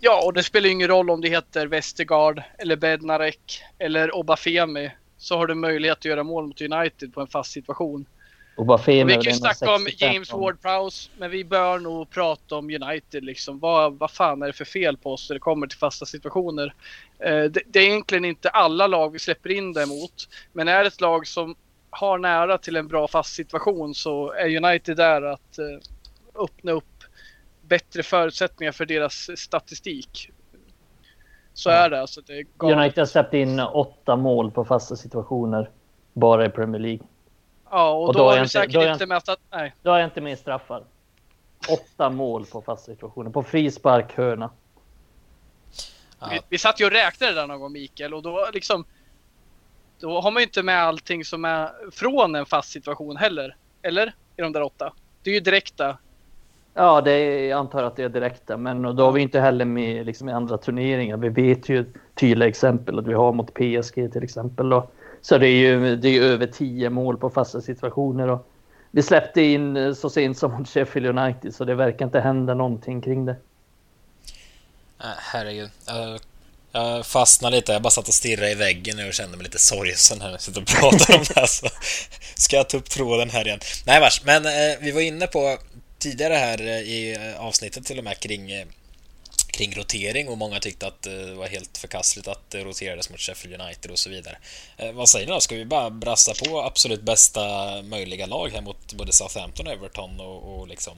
Ja, 0.00 0.22
och 0.24 0.32
det 0.32 0.42
spelar 0.42 0.66
ju 0.66 0.72
ingen 0.72 0.88
roll 0.88 1.10
om 1.10 1.20
det 1.20 1.28
heter 1.28 1.66
Westergaard 1.66 2.42
eller 2.58 2.76
Bednarek 2.76 3.62
eller 3.78 4.14
Obafemi. 4.14 4.90
Så 5.22 5.36
har 5.36 5.46
du 5.46 5.54
möjlighet 5.54 5.98
att 5.98 6.04
göra 6.04 6.22
mål 6.22 6.46
mot 6.46 6.60
United 6.60 7.14
på 7.14 7.20
en 7.20 7.26
fast 7.26 7.52
situation. 7.52 8.06
Vi 9.06 9.14
kan 9.14 9.22
ju 9.22 9.32
snacka 9.32 9.74
om 9.74 9.88
James 9.96 10.32
Ward-Prowse, 10.32 11.10
men 11.18 11.30
vi 11.30 11.44
bör 11.44 11.78
nog 11.78 12.10
prata 12.10 12.56
om 12.56 12.70
United. 12.70 13.24
Liksom. 13.24 13.58
Vad, 13.58 13.98
vad 13.98 14.10
fan 14.10 14.42
är 14.42 14.46
det 14.46 14.52
för 14.52 14.64
fel 14.64 14.96
på 14.96 15.12
oss 15.12 15.30
när 15.30 15.34
det 15.34 15.40
kommer 15.40 15.66
till 15.66 15.78
fasta 15.78 16.06
situationer? 16.06 16.74
Eh, 17.18 17.44
det, 17.44 17.60
det, 17.66 17.78
är 17.78 17.82
egentligen 17.82 18.24
inte 18.24 18.48
alla 18.48 18.86
lag 18.86 19.12
vi 19.12 19.18
släpper 19.18 19.50
in 19.50 19.72
det 19.72 19.82
emot. 19.82 20.28
Men 20.52 20.68
är 20.68 20.80
det 20.80 20.86
ett 20.86 21.00
lag 21.00 21.26
som 21.26 21.54
har 21.90 22.18
nära 22.18 22.58
till 22.58 22.76
en 22.76 22.88
bra 22.88 23.08
fast 23.08 23.34
situation 23.34 23.94
så 23.94 24.32
är 24.32 24.64
United 24.64 24.96
där 24.96 25.22
att 25.22 25.58
eh, 25.58 26.42
öppna 26.42 26.72
upp 26.72 27.04
bättre 27.62 28.02
förutsättningar 28.02 28.72
för 28.72 28.86
deras 28.86 29.30
statistik. 29.36 30.30
Så 31.54 31.70
är 31.70 31.90
det. 31.90 32.00
Alltså, 32.00 32.20
det 32.20 32.32
är 32.32 32.46
United 32.58 32.98
har 32.98 33.06
släppt 33.06 33.34
in 33.34 33.60
åtta 33.60 34.16
mål 34.16 34.50
på 34.50 34.64
fasta 34.64 34.96
situationer 34.96 35.70
bara 36.12 36.46
i 36.46 36.48
Premier 36.48 36.80
League. 36.80 37.06
Ja, 37.70 37.90
och, 37.90 38.06
och 38.06 38.14
då, 38.14 38.18
då 38.18 38.30
har 38.30 38.40
vi 38.40 38.48
säkert 38.48 38.74
inte, 38.74 38.88
inte 38.88 39.06
mest 39.06 39.28
att... 39.28 39.38
Nej. 39.50 39.74
Då 39.82 39.90
har 39.90 39.98
jag 39.98 40.06
inte 40.06 40.20
med 40.20 40.38
straffar. 40.38 40.84
Åtta 41.68 42.10
mål 42.10 42.46
på 42.46 42.62
fast 42.62 42.84
situationer. 42.84 43.30
På 43.30 43.42
frispark, 43.42 44.16
hörna. 44.16 44.50
Ja. 46.20 46.28
Vi, 46.30 46.40
vi 46.48 46.58
satt 46.58 46.80
ju 46.80 46.84
och 46.84 46.90
räknade 46.90 47.32
där 47.32 47.46
någon 47.46 47.60
gång, 47.60 47.72
Mikael, 47.72 48.14
och 48.14 48.22
då 48.22 48.48
liksom... 48.52 48.84
Då 49.98 50.20
har 50.20 50.30
man 50.30 50.40
ju 50.40 50.46
inte 50.46 50.62
med 50.62 50.82
allting 50.82 51.24
som 51.24 51.44
är 51.44 51.90
från 51.92 52.34
en 52.34 52.46
fast 52.46 52.72
situation 52.72 53.16
heller. 53.16 53.56
Eller? 53.82 54.14
I 54.36 54.42
de 54.42 54.52
där 54.52 54.62
åtta. 54.62 54.92
Det 55.22 55.30
är 55.30 55.34
ju 55.34 55.40
direkta. 55.40 55.98
Ja, 56.74 57.00
det 57.00 57.10
är, 57.10 57.48
jag 57.48 57.58
antar 57.58 57.82
att 57.82 57.96
det 57.96 58.02
är 58.02 58.08
direkta. 58.08 58.56
Men 58.56 58.82
då 58.82 59.04
har 59.04 59.12
vi 59.12 59.22
inte 59.22 59.40
heller 59.40 59.64
med 59.64 60.06
liksom, 60.06 60.28
i 60.28 60.32
andra 60.32 60.58
turneringar. 60.58 61.16
Vi 61.16 61.28
vet 61.28 61.68
ju 61.68 61.92
tydliga 62.14 62.48
exempel 62.48 62.98
att 62.98 63.06
vi 63.06 63.14
har 63.14 63.32
mot 63.32 63.54
PSG 63.54 64.12
till 64.12 64.22
exempel. 64.22 64.72
Och 64.72 64.92
så 65.22 65.38
det 65.38 65.48
är 65.48 65.56
ju 65.56 65.96
det 65.96 66.08
är 66.08 66.22
över 66.22 66.46
tio 66.46 66.90
mål 66.90 67.16
på 67.16 67.30
fasta 67.30 67.60
situationer. 67.60 68.28
Och 68.28 68.48
vi 68.90 69.02
släppte 69.02 69.42
in 69.42 69.76
eh, 69.76 69.94
så 69.94 70.10
sent 70.10 70.38
som 70.38 70.52
mot 70.52 70.68
Sheffield 70.68 71.18
United 71.18 71.54
så 71.54 71.64
det 71.64 71.74
verkar 71.74 72.04
inte 72.04 72.20
hända 72.20 72.54
någonting 72.54 73.00
kring 73.00 73.24
det. 73.26 73.36
Herregud. 75.18 75.70
Jag 76.72 77.06
fastnade 77.06 77.56
lite. 77.56 77.72
Jag 77.72 77.82
bara 77.82 77.90
satt 77.90 78.08
och 78.08 78.14
stirrade 78.14 78.50
i 78.50 78.54
väggen 78.54 78.96
nu 78.96 79.08
och 79.08 79.14
kände 79.14 79.36
mig 79.36 79.44
lite 79.44 79.58
sorgsen 79.58 80.20
här 80.20 80.26
när 80.26 80.34
jag 80.34 80.40
sitter 80.40 80.60
och 80.60 80.66
pratar 80.66 81.14
om 81.14 81.24
det 81.28 81.40
här. 81.40 81.46
Så 81.46 81.66
ska 82.36 82.56
jag 82.56 82.68
ta 82.68 82.76
upp 82.76 82.90
tråden 82.90 83.30
här 83.30 83.46
igen? 83.46 83.60
Nej 83.86 84.00
vars, 84.00 84.24
men 84.24 84.46
eh, 84.46 84.78
vi 84.80 84.90
var 84.90 85.00
inne 85.00 85.26
på 85.26 85.58
tidigare 86.02 86.34
här 86.34 86.60
eh, 86.60 86.80
i 86.80 87.16
eh, 87.16 87.46
avsnittet 87.46 87.84
till 87.84 87.98
och 87.98 88.04
med 88.04 88.18
kring 88.20 88.50
eh, 88.50 88.66
kring 89.46 89.74
rotering 89.74 90.28
och 90.28 90.38
många 90.38 90.58
tyckte 90.60 90.86
att 90.86 91.02
det 91.02 91.34
var 91.34 91.46
helt 91.46 91.78
förkastligt 91.78 92.28
att 92.28 92.50
det 92.50 92.64
roterades 92.64 93.10
mot 93.10 93.20
Sheffield 93.20 93.60
United 93.60 93.90
och 93.90 93.98
så 93.98 94.10
vidare. 94.10 94.38
Vad 94.94 95.08
säger 95.08 95.26
ni 95.26 95.32
då? 95.32 95.40
Ska 95.40 95.54
vi 95.54 95.64
bara 95.64 95.90
brassa 95.90 96.32
på 96.44 96.62
absolut 96.62 97.02
bästa 97.02 97.42
möjliga 97.82 98.26
lag 98.26 98.48
här 98.48 98.62
mot 98.62 98.92
både 98.92 99.12
Southampton 99.12 99.66
och 99.66 99.72
Everton 99.72 100.20
och, 100.20 100.58
och 100.58 100.68
liksom... 100.68 100.96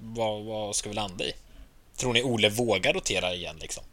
Vad, 0.00 0.44
vad 0.44 0.76
ska 0.76 0.88
vi 0.88 0.94
landa 0.94 1.24
i? 1.24 1.32
Tror 1.96 2.12
ni 2.12 2.22
Ole 2.22 2.48
vågar 2.48 2.92
rotera 2.92 3.34
igen 3.34 3.56
liksom? 3.60 3.84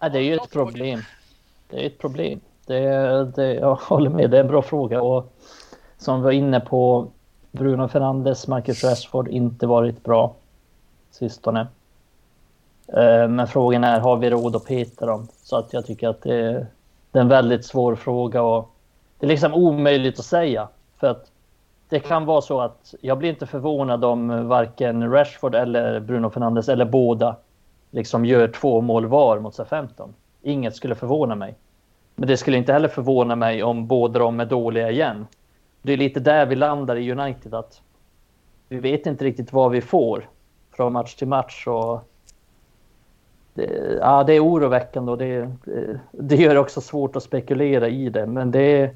Ja, 0.00 0.08
det 0.08 0.18
är 0.18 0.22
ju 0.22 0.34
ett 0.34 0.50
problem. 0.50 1.04
Det 1.70 1.76
är 1.76 1.86
ett 1.86 1.98
problem. 1.98 2.40
Det, 2.66 2.78
det, 3.36 3.54
jag 3.54 3.74
håller 3.74 4.10
med, 4.10 4.30
det 4.30 4.36
är 4.36 4.40
en 4.40 4.48
bra 4.48 4.62
fråga 4.62 5.02
och 5.02 5.34
som 6.04 6.20
vi 6.20 6.24
var 6.24 6.32
inne 6.32 6.60
på 6.60 7.06
Bruno 7.50 7.88
Fernandes, 7.88 8.48
Marcus 8.48 8.84
Rashford 8.84 9.28
inte 9.28 9.66
varit 9.66 10.04
bra 10.04 10.34
sistone. 11.10 11.66
Eh, 12.88 13.28
men 13.28 13.46
frågan 13.46 13.84
är, 13.84 14.00
har 14.00 14.16
vi 14.16 14.30
råd 14.30 14.56
att 14.56 14.64
peta 14.64 15.06
dem? 15.06 15.28
Så 15.42 15.56
att 15.56 15.72
jag 15.72 15.86
tycker 15.86 16.08
att 16.08 16.22
det 16.22 16.34
är, 16.34 16.66
det 17.10 17.18
är 17.18 17.22
en 17.22 17.28
väldigt 17.28 17.64
svår 17.64 17.94
fråga 17.94 18.42
och 18.42 18.70
det 19.18 19.26
är 19.26 19.28
liksom 19.28 19.54
omöjligt 19.54 20.18
att 20.18 20.24
säga. 20.24 20.68
För 20.96 21.06
att 21.06 21.30
det 21.88 22.00
kan 22.00 22.24
vara 22.24 22.40
så 22.40 22.60
att 22.60 22.94
jag 23.00 23.18
blir 23.18 23.30
inte 23.30 23.46
förvånad 23.46 24.04
om 24.04 24.48
varken 24.48 25.12
Rashford 25.12 25.54
eller 25.54 26.00
Bruno 26.00 26.30
Fernandes 26.30 26.68
eller 26.68 26.84
båda 26.84 27.36
liksom 27.90 28.24
gör 28.24 28.48
två 28.48 28.80
mål 28.80 29.06
var 29.06 29.38
mot 29.38 29.54
sig 29.54 29.66
15. 29.66 30.14
Inget 30.42 30.76
skulle 30.76 30.94
förvåna 30.94 31.34
mig. 31.34 31.54
Men 32.14 32.28
det 32.28 32.36
skulle 32.36 32.56
inte 32.56 32.72
heller 32.72 32.88
förvåna 32.88 33.36
mig 33.36 33.62
om 33.62 33.86
båda 33.86 34.18
de 34.18 34.40
är 34.40 34.46
dåliga 34.46 34.90
igen 34.90 35.26
det 35.84 35.92
är 35.92 35.96
lite 35.96 36.20
där 36.20 36.46
vi 36.46 36.56
landar 36.56 36.96
i 36.96 37.12
United. 37.12 37.54
att 37.54 37.80
Vi 38.68 38.78
vet 38.78 39.06
inte 39.06 39.24
riktigt 39.24 39.52
vad 39.52 39.70
vi 39.70 39.80
får 39.80 40.28
från 40.72 40.92
match 40.92 41.14
till 41.14 41.28
match. 41.28 41.66
Och 41.66 42.00
det, 43.54 43.98
ja, 44.00 44.24
det 44.24 44.32
är 44.32 44.44
oroväckande 44.44 45.12
och 45.12 45.18
det, 45.18 45.50
det 46.12 46.36
gör 46.36 46.54
det 46.54 46.60
också 46.60 46.80
svårt 46.80 47.16
att 47.16 47.22
spekulera 47.22 47.88
i 47.88 48.08
det. 48.08 48.26
Men 48.26 48.50
det 48.50 48.94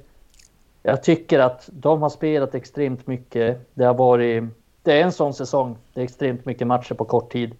jag 0.83 1.03
tycker 1.03 1.39
att 1.39 1.69
de 1.73 2.03
har 2.03 2.09
spelat 2.09 2.55
extremt 2.55 3.07
mycket. 3.07 3.61
Det 3.75 3.85
har 3.85 3.95
varit... 3.95 4.45
Det 4.83 5.01
är 5.01 5.05
en 5.05 5.13
sån 5.13 5.35
säsong. 5.35 5.77
Det 5.95 6.01
är 6.01 6.05
extremt 6.05 6.45
mycket 6.45 6.67
matcher 6.67 6.95
på 6.95 7.05
kort 7.05 7.33
tid. 7.33 7.57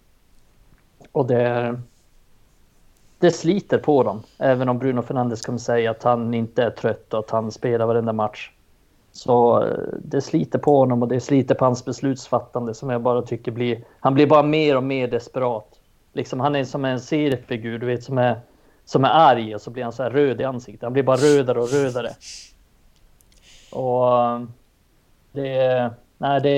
Och 1.11 1.27
det, 1.27 1.79
det 3.19 3.31
sliter 3.31 3.77
på 3.77 4.03
dem. 4.03 4.21
Även 4.37 4.69
om 4.69 4.79
Bruno 4.79 5.01
Fernandes 5.01 5.45
kommer 5.45 5.59
säga 5.59 5.91
att 5.91 6.03
han 6.03 6.33
inte 6.33 6.63
är 6.63 6.69
trött 6.69 7.13
och 7.13 7.19
att 7.19 7.29
han 7.29 7.51
spelar 7.51 7.85
varenda 7.85 8.13
match. 8.13 8.51
Så 9.11 9.63
eh, 9.63 9.77
det 10.03 10.21
sliter 10.21 10.59
på 10.59 10.77
honom 10.77 11.01
och 11.01 11.07
det 11.07 11.19
sliter 11.19 11.55
på 11.55 11.65
hans 11.65 11.85
beslutsfattande 11.85 12.73
som 12.73 12.89
jag 12.89 13.01
bara 13.01 13.21
tycker 13.21 13.51
blir... 13.51 13.83
Han 13.99 14.13
blir 14.13 14.27
bara 14.27 14.43
mer 14.43 14.77
och 14.77 14.83
mer 14.83 15.07
desperat. 15.07 15.79
Liksom 16.13 16.39
han 16.39 16.55
är 16.55 16.63
som 16.63 16.85
en 16.85 16.99
seriefigur, 16.99 17.79
du 17.79 17.85
vet, 17.85 18.03
som 18.03 18.17
är, 18.17 18.39
som 18.85 19.03
är 19.03 19.09
arg 19.09 19.55
och 19.55 19.61
så 19.61 19.71
blir 19.71 19.83
han 19.83 19.93
så 19.93 20.03
här 20.03 20.09
röd 20.09 20.41
i 20.41 20.43
ansiktet. 20.43 20.83
Han 20.83 20.93
blir 20.93 21.03
bara 21.03 21.17
rödare 21.17 21.59
och 21.59 21.69
rödare. 21.69 22.09
Och 23.71 24.23
eh, 24.23 24.41
det... 25.31 25.91
Nej, 26.17 26.41
det... 26.41 26.57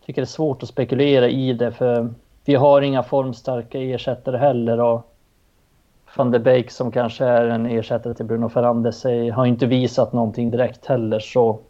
Jag 0.00 0.06
tycker 0.06 0.22
det 0.22 0.24
är 0.24 0.26
svårt 0.26 0.62
att 0.62 0.68
spekulera 0.68 1.28
i 1.28 1.52
det 1.52 1.72
för 1.72 2.14
vi 2.44 2.54
har 2.54 2.82
inga 2.82 3.02
formstarka 3.02 3.78
ersättare 3.78 4.36
heller 4.36 4.80
och 4.80 5.07
van 6.14 6.30
de 6.30 6.38
Beek 6.38 6.70
som 6.70 6.92
kanske 6.92 7.24
är 7.24 7.44
en 7.44 7.66
ersättare 7.66 8.14
till 8.14 8.24
Bruno 8.26 8.48
Fernandes 8.48 9.04
har 9.34 9.46
inte 9.46 9.66
visat 9.66 10.12
någonting 10.12 10.50
direkt 10.50 10.86
heller 10.86 11.20
så 11.20 11.60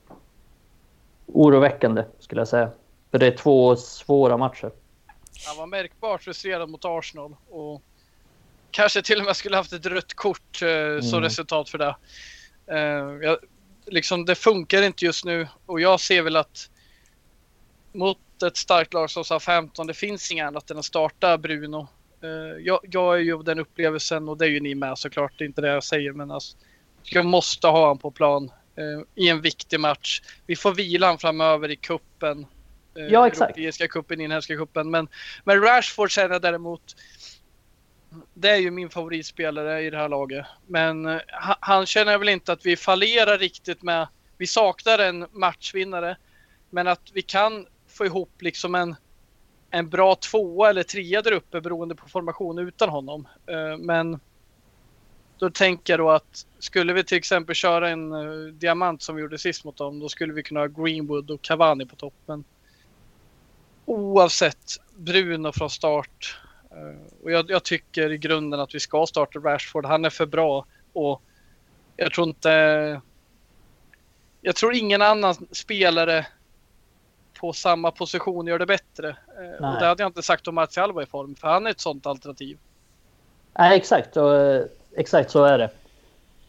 oroväckande 1.26 2.04
skulle 2.18 2.40
jag 2.40 2.48
säga. 2.48 2.70
För 3.10 3.18
det 3.18 3.26
är 3.26 3.36
två 3.36 3.76
svåra 3.76 4.36
matcher. 4.36 4.70
Han 5.46 5.56
var 5.56 5.66
märkbart 5.66 6.22
frustrerad 6.22 6.68
mot 6.68 6.84
Arsenal 6.84 7.36
och 7.50 7.82
kanske 8.70 9.02
till 9.02 9.18
och 9.18 9.24
med 9.24 9.36
skulle 9.36 9.56
haft 9.56 9.72
ett 9.72 9.86
rött 9.86 10.14
kort 10.14 10.62
eh, 10.62 11.00
som 11.00 11.18
mm. 11.18 11.22
resultat 11.22 11.68
för 11.68 11.78
det. 11.78 11.96
Uh, 12.72 13.24
jag, 13.24 13.38
liksom, 13.86 14.24
det 14.24 14.34
funkar 14.34 14.82
inte 14.82 15.04
just 15.04 15.24
nu 15.24 15.48
och 15.66 15.80
jag 15.80 16.00
ser 16.00 16.22
väl 16.22 16.36
att 16.36 16.70
mot 17.92 18.42
ett 18.42 18.56
starkt 18.56 18.94
lag 18.94 19.10
som 19.10 19.24
SA-15, 19.24 19.86
det 19.86 19.94
finns 19.94 20.32
inget 20.32 20.46
annat 20.46 20.70
än 20.70 20.78
att 20.78 20.84
starta 20.84 21.38
Bruno. 21.38 21.88
Uh, 22.24 22.30
jag, 22.60 22.80
jag 22.90 23.14
är 23.14 23.18
ju 23.18 23.34
av 23.34 23.44
den 23.44 23.58
upplevelsen 23.58 24.28
och 24.28 24.38
det 24.38 24.44
är 24.44 24.50
ju 24.50 24.60
ni 24.60 24.74
med 24.74 24.98
såklart, 24.98 25.32
det 25.38 25.44
är 25.44 25.46
inte 25.46 25.60
det 25.60 25.68
jag 25.68 25.84
säger 25.84 26.12
men 26.12 26.30
alltså, 26.30 26.56
jag 27.02 27.26
måste 27.26 27.66
ha 27.66 27.80
honom 27.80 27.98
på 27.98 28.10
plan 28.10 28.50
uh, 28.78 29.02
i 29.14 29.28
en 29.28 29.40
viktig 29.40 29.80
match. 29.80 30.22
Vi 30.46 30.56
får 30.56 30.74
vilan 30.74 31.18
framöver 31.18 31.70
i 31.70 31.76
kuppen. 31.76 32.46
ja, 32.94 33.26
exakt. 33.26 33.50
Europeiska 33.50 33.88
kuppen, 33.88 34.20
inhemska 34.20 34.56
kuppen. 34.56 34.90
Men, 34.90 35.08
men 35.44 35.60
Rashford 35.60 36.10
känner 36.10 36.34
jag 36.34 36.42
däremot 36.42 36.96
det 38.34 38.50
är 38.50 38.56
ju 38.56 38.70
min 38.70 38.90
favoritspelare 38.90 39.82
i 39.82 39.90
det 39.90 39.96
här 39.96 40.08
laget. 40.08 40.46
Men 40.66 41.20
han 41.60 41.86
känner 41.86 42.18
väl 42.18 42.28
inte 42.28 42.52
att 42.52 42.66
vi 42.66 42.76
fallerar 42.76 43.38
riktigt 43.38 43.82
med... 43.82 44.08
Vi 44.36 44.46
saknar 44.46 44.98
en 44.98 45.26
matchvinnare. 45.32 46.16
Men 46.70 46.88
att 46.88 47.10
vi 47.12 47.22
kan 47.22 47.66
få 47.88 48.06
ihop 48.06 48.42
liksom 48.42 48.74
en, 48.74 48.96
en 49.70 49.88
bra 49.88 50.14
tvåa 50.14 50.70
eller 50.70 50.82
trea 50.82 51.22
där 51.22 51.32
uppe 51.32 51.60
beroende 51.60 51.94
på 51.94 52.08
formation 52.08 52.58
utan 52.58 52.88
honom. 52.88 53.28
Eh, 53.46 53.76
men 53.78 54.20
då 55.38 55.50
tänker 55.50 55.92
jag 55.92 56.00
då 56.00 56.10
att 56.10 56.46
skulle 56.58 56.92
vi 56.92 57.04
till 57.04 57.18
exempel 57.18 57.54
köra 57.54 57.90
en 57.90 58.12
eh, 58.12 58.52
diamant 58.52 59.02
som 59.02 59.16
vi 59.16 59.22
gjorde 59.22 59.38
sist 59.38 59.64
mot 59.64 59.76
dem, 59.76 60.00
då 60.00 60.08
skulle 60.08 60.32
vi 60.32 60.42
kunna 60.42 60.60
ha 60.60 60.66
Greenwood 60.66 61.30
och 61.30 61.42
Cavani 61.42 61.86
på 61.86 61.96
toppen. 61.96 62.44
Oavsett 63.84 64.76
Bruno 64.96 65.52
från 65.52 65.70
start 65.70 66.40
eh, 66.70 67.22
och 67.22 67.32
jag, 67.32 67.50
jag, 67.50 67.64
tycker 67.64 68.12
i 68.12 68.18
grunden 68.18 68.60
att 68.60 68.74
vi 68.74 68.80
ska 68.80 69.06
starta 69.06 69.38
Rashford. 69.38 69.86
Han 69.86 70.04
är 70.04 70.10
för 70.10 70.26
bra 70.26 70.66
och 70.92 71.22
jag 71.96 72.12
tror 72.12 72.28
inte... 72.28 73.00
Jag 74.40 74.56
tror 74.56 74.74
ingen 74.74 75.02
annan 75.02 75.34
spelare 75.50 76.26
på 77.40 77.52
samma 77.52 77.90
position 77.90 78.46
gör 78.46 78.58
det 78.58 78.66
bättre. 78.66 79.16
Nej. 79.38 79.48
Eh, 79.60 79.74
och 79.74 79.80
det 79.80 79.86
hade 79.86 80.02
jag 80.02 80.08
inte 80.08 80.22
sagt 80.22 80.48
om 80.48 80.54
Martial 80.54 80.92
var 80.92 81.02
i 81.02 81.06
form, 81.06 81.34
för 81.34 81.48
han 81.48 81.66
är 81.66 81.70
ett 81.70 81.80
sånt 81.80 82.06
alternativ. 82.06 82.58
Nej, 83.58 83.76
exakt. 83.76 84.16
Och, 84.16 84.34
eh, 84.34 84.64
exakt 84.96 85.30
så 85.30 85.44
är 85.44 85.58
det. 85.58 85.70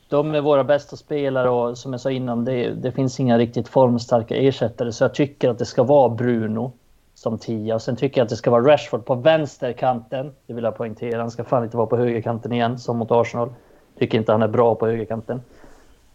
De 0.09 0.35
är 0.35 0.41
våra 0.41 0.63
bästa 0.63 0.95
spelare 0.95 1.49
och 1.49 1.77
som 1.77 1.93
jag 1.93 2.01
sa 2.01 2.11
innan, 2.11 2.45
det, 2.45 2.69
det 2.69 2.91
finns 2.91 3.19
inga 3.19 3.37
riktigt 3.37 3.67
formstarka 3.67 4.35
ersättare. 4.35 4.91
Så 4.91 5.03
jag 5.03 5.13
tycker 5.13 5.49
att 5.49 5.57
det 5.57 5.65
ska 5.65 5.83
vara 5.83 6.09
Bruno 6.09 6.73
som 7.13 7.37
tia. 7.37 7.75
Och 7.75 7.81
sen 7.81 7.95
tycker 7.95 8.21
jag 8.21 8.25
att 8.25 8.29
det 8.29 8.35
ska 8.35 8.51
vara 8.51 8.73
Rashford 8.73 9.05
på 9.05 9.15
vänsterkanten. 9.15 10.35
Det 10.47 10.53
vill 10.53 10.63
jag 10.63 10.75
poängtera. 10.75 11.21
Han 11.21 11.31
ska 11.31 11.43
fan 11.43 11.63
inte 11.63 11.77
vara 11.77 11.87
på 11.87 11.97
högerkanten 11.97 12.51
igen 12.51 12.79
som 12.79 12.97
mot 12.97 13.11
Arsenal. 13.11 13.53
Tycker 13.99 14.17
inte 14.17 14.31
han 14.31 14.41
är 14.41 14.47
bra 14.47 14.75
på 14.75 14.87
högerkanten. 14.87 15.41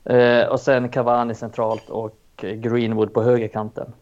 Eh, 0.05 0.47
och 0.47 0.61
sen 0.61 0.89
Cavani 0.89 1.35
centralt 1.35 1.91
och 1.91 2.16
Greenwood 2.37 3.12
på 3.12 3.22
högerkanten. 3.22 3.93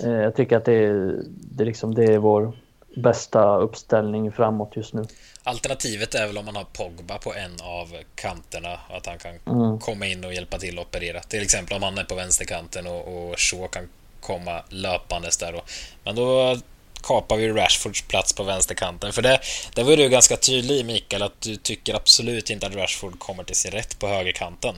Eh, 0.00 0.10
jag 0.10 0.36
tycker 0.36 0.56
att 0.56 0.64
det, 0.64 1.12
det, 1.28 1.64
liksom, 1.64 1.94
det 1.94 2.04
är 2.04 2.18
vår 2.18 2.52
bästa 2.96 3.56
uppställning 3.56 4.32
framåt 4.32 4.72
just 4.76 4.94
nu. 4.94 5.04
Alternativet 5.42 6.14
är 6.14 6.26
väl 6.26 6.38
om 6.38 6.44
man 6.44 6.56
har 6.56 6.64
Pogba 6.64 7.18
på 7.18 7.34
en 7.34 7.56
av 7.62 7.96
kanterna, 8.14 8.78
att 8.90 9.06
han 9.06 9.18
kan 9.18 9.38
mm. 9.46 9.78
komma 9.78 10.06
in 10.06 10.24
och 10.24 10.34
hjälpa 10.34 10.58
till 10.58 10.78
att 10.78 10.86
operera. 10.86 11.20
Till 11.20 11.42
exempel 11.42 11.76
om 11.76 11.82
han 11.82 11.98
är 11.98 12.04
på 12.04 12.14
vänsterkanten 12.14 12.86
och, 12.86 13.30
och 13.30 13.38
Shaw 13.38 13.68
kan 13.68 13.88
komma 14.20 14.62
löpandes 14.68 15.36
där. 15.36 15.54
Och, 15.54 15.70
men 16.04 16.16
då 16.16 16.56
kapar 17.02 17.36
vi 17.36 17.48
Rashfords 17.48 18.02
plats 18.02 18.32
på 18.32 18.42
vänsterkanten. 18.42 19.12
För 19.12 19.22
det, 19.22 19.40
det 19.74 19.82
var 19.82 19.96
du 19.96 20.08
ganska 20.08 20.36
tydlig 20.36 20.76
i 20.76 20.84
Mikael, 20.84 21.22
att 21.22 21.40
du 21.40 21.56
tycker 21.56 21.94
absolut 21.94 22.50
inte 22.50 22.66
att 22.66 22.74
Rashford 22.74 23.18
kommer 23.18 23.44
till 23.44 23.56
sin 23.56 23.70
rätt 23.70 23.98
på 23.98 24.08
högerkanten. 24.08 24.74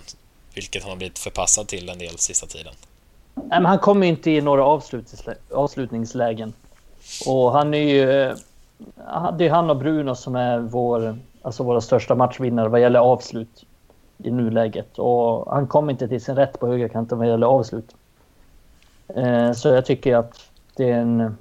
Vilket 0.54 0.82
han 0.82 0.90
har 0.90 0.96
blivit 0.96 1.18
förpassad 1.18 1.68
till 1.68 1.88
en 1.88 1.98
del 1.98 2.18
sista 2.18 2.46
tiden. 2.46 2.74
Nej, 3.34 3.60
men 3.60 3.64
han 3.64 3.78
kommer 3.78 4.06
inte 4.06 4.30
i 4.30 4.40
några 4.40 4.64
avslutningslä 4.64 5.34
avslutningslägen. 5.50 6.52
Och 7.26 7.52
han 7.52 7.74
är 7.74 7.78
ju... 7.78 8.22
Eh, 8.22 8.34
det 9.38 9.46
är 9.46 9.50
han 9.50 9.70
och 9.70 9.76
Bruno 9.76 10.14
som 10.14 10.36
är 10.36 10.58
vår, 10.58 11.18
alltså 11.42 11.62
våra 11.62 11.80
största 11.80 12.14
matchvinnare 12.14 12.68
vad 12.68 12.80
gäller 12.80 13.00
avslut 13.00 13.64
i 14.18 14.30
nuläget. 14.30 14.98
Och 14.98 15.52
han 15.54 15.66
kommer 15.66 15.92
inte 15.92 16.08
till 16.08 16.20
sin 16.20 16.36
rätt 16.36 16.60
på 16.60 16.66
högerkanten 16.66 17.18
vad 17.18 17.28
gäller 17.28 17.46
avslut. 17.46 17.94
Eh, 19.08 19.52
så 19.52 19.68
jag 19.68 19.86
tycker 19.86 20.16
att 20.16 20.50
det 20.76 20.90
är 20.90 20.98
en... 20.98 21.36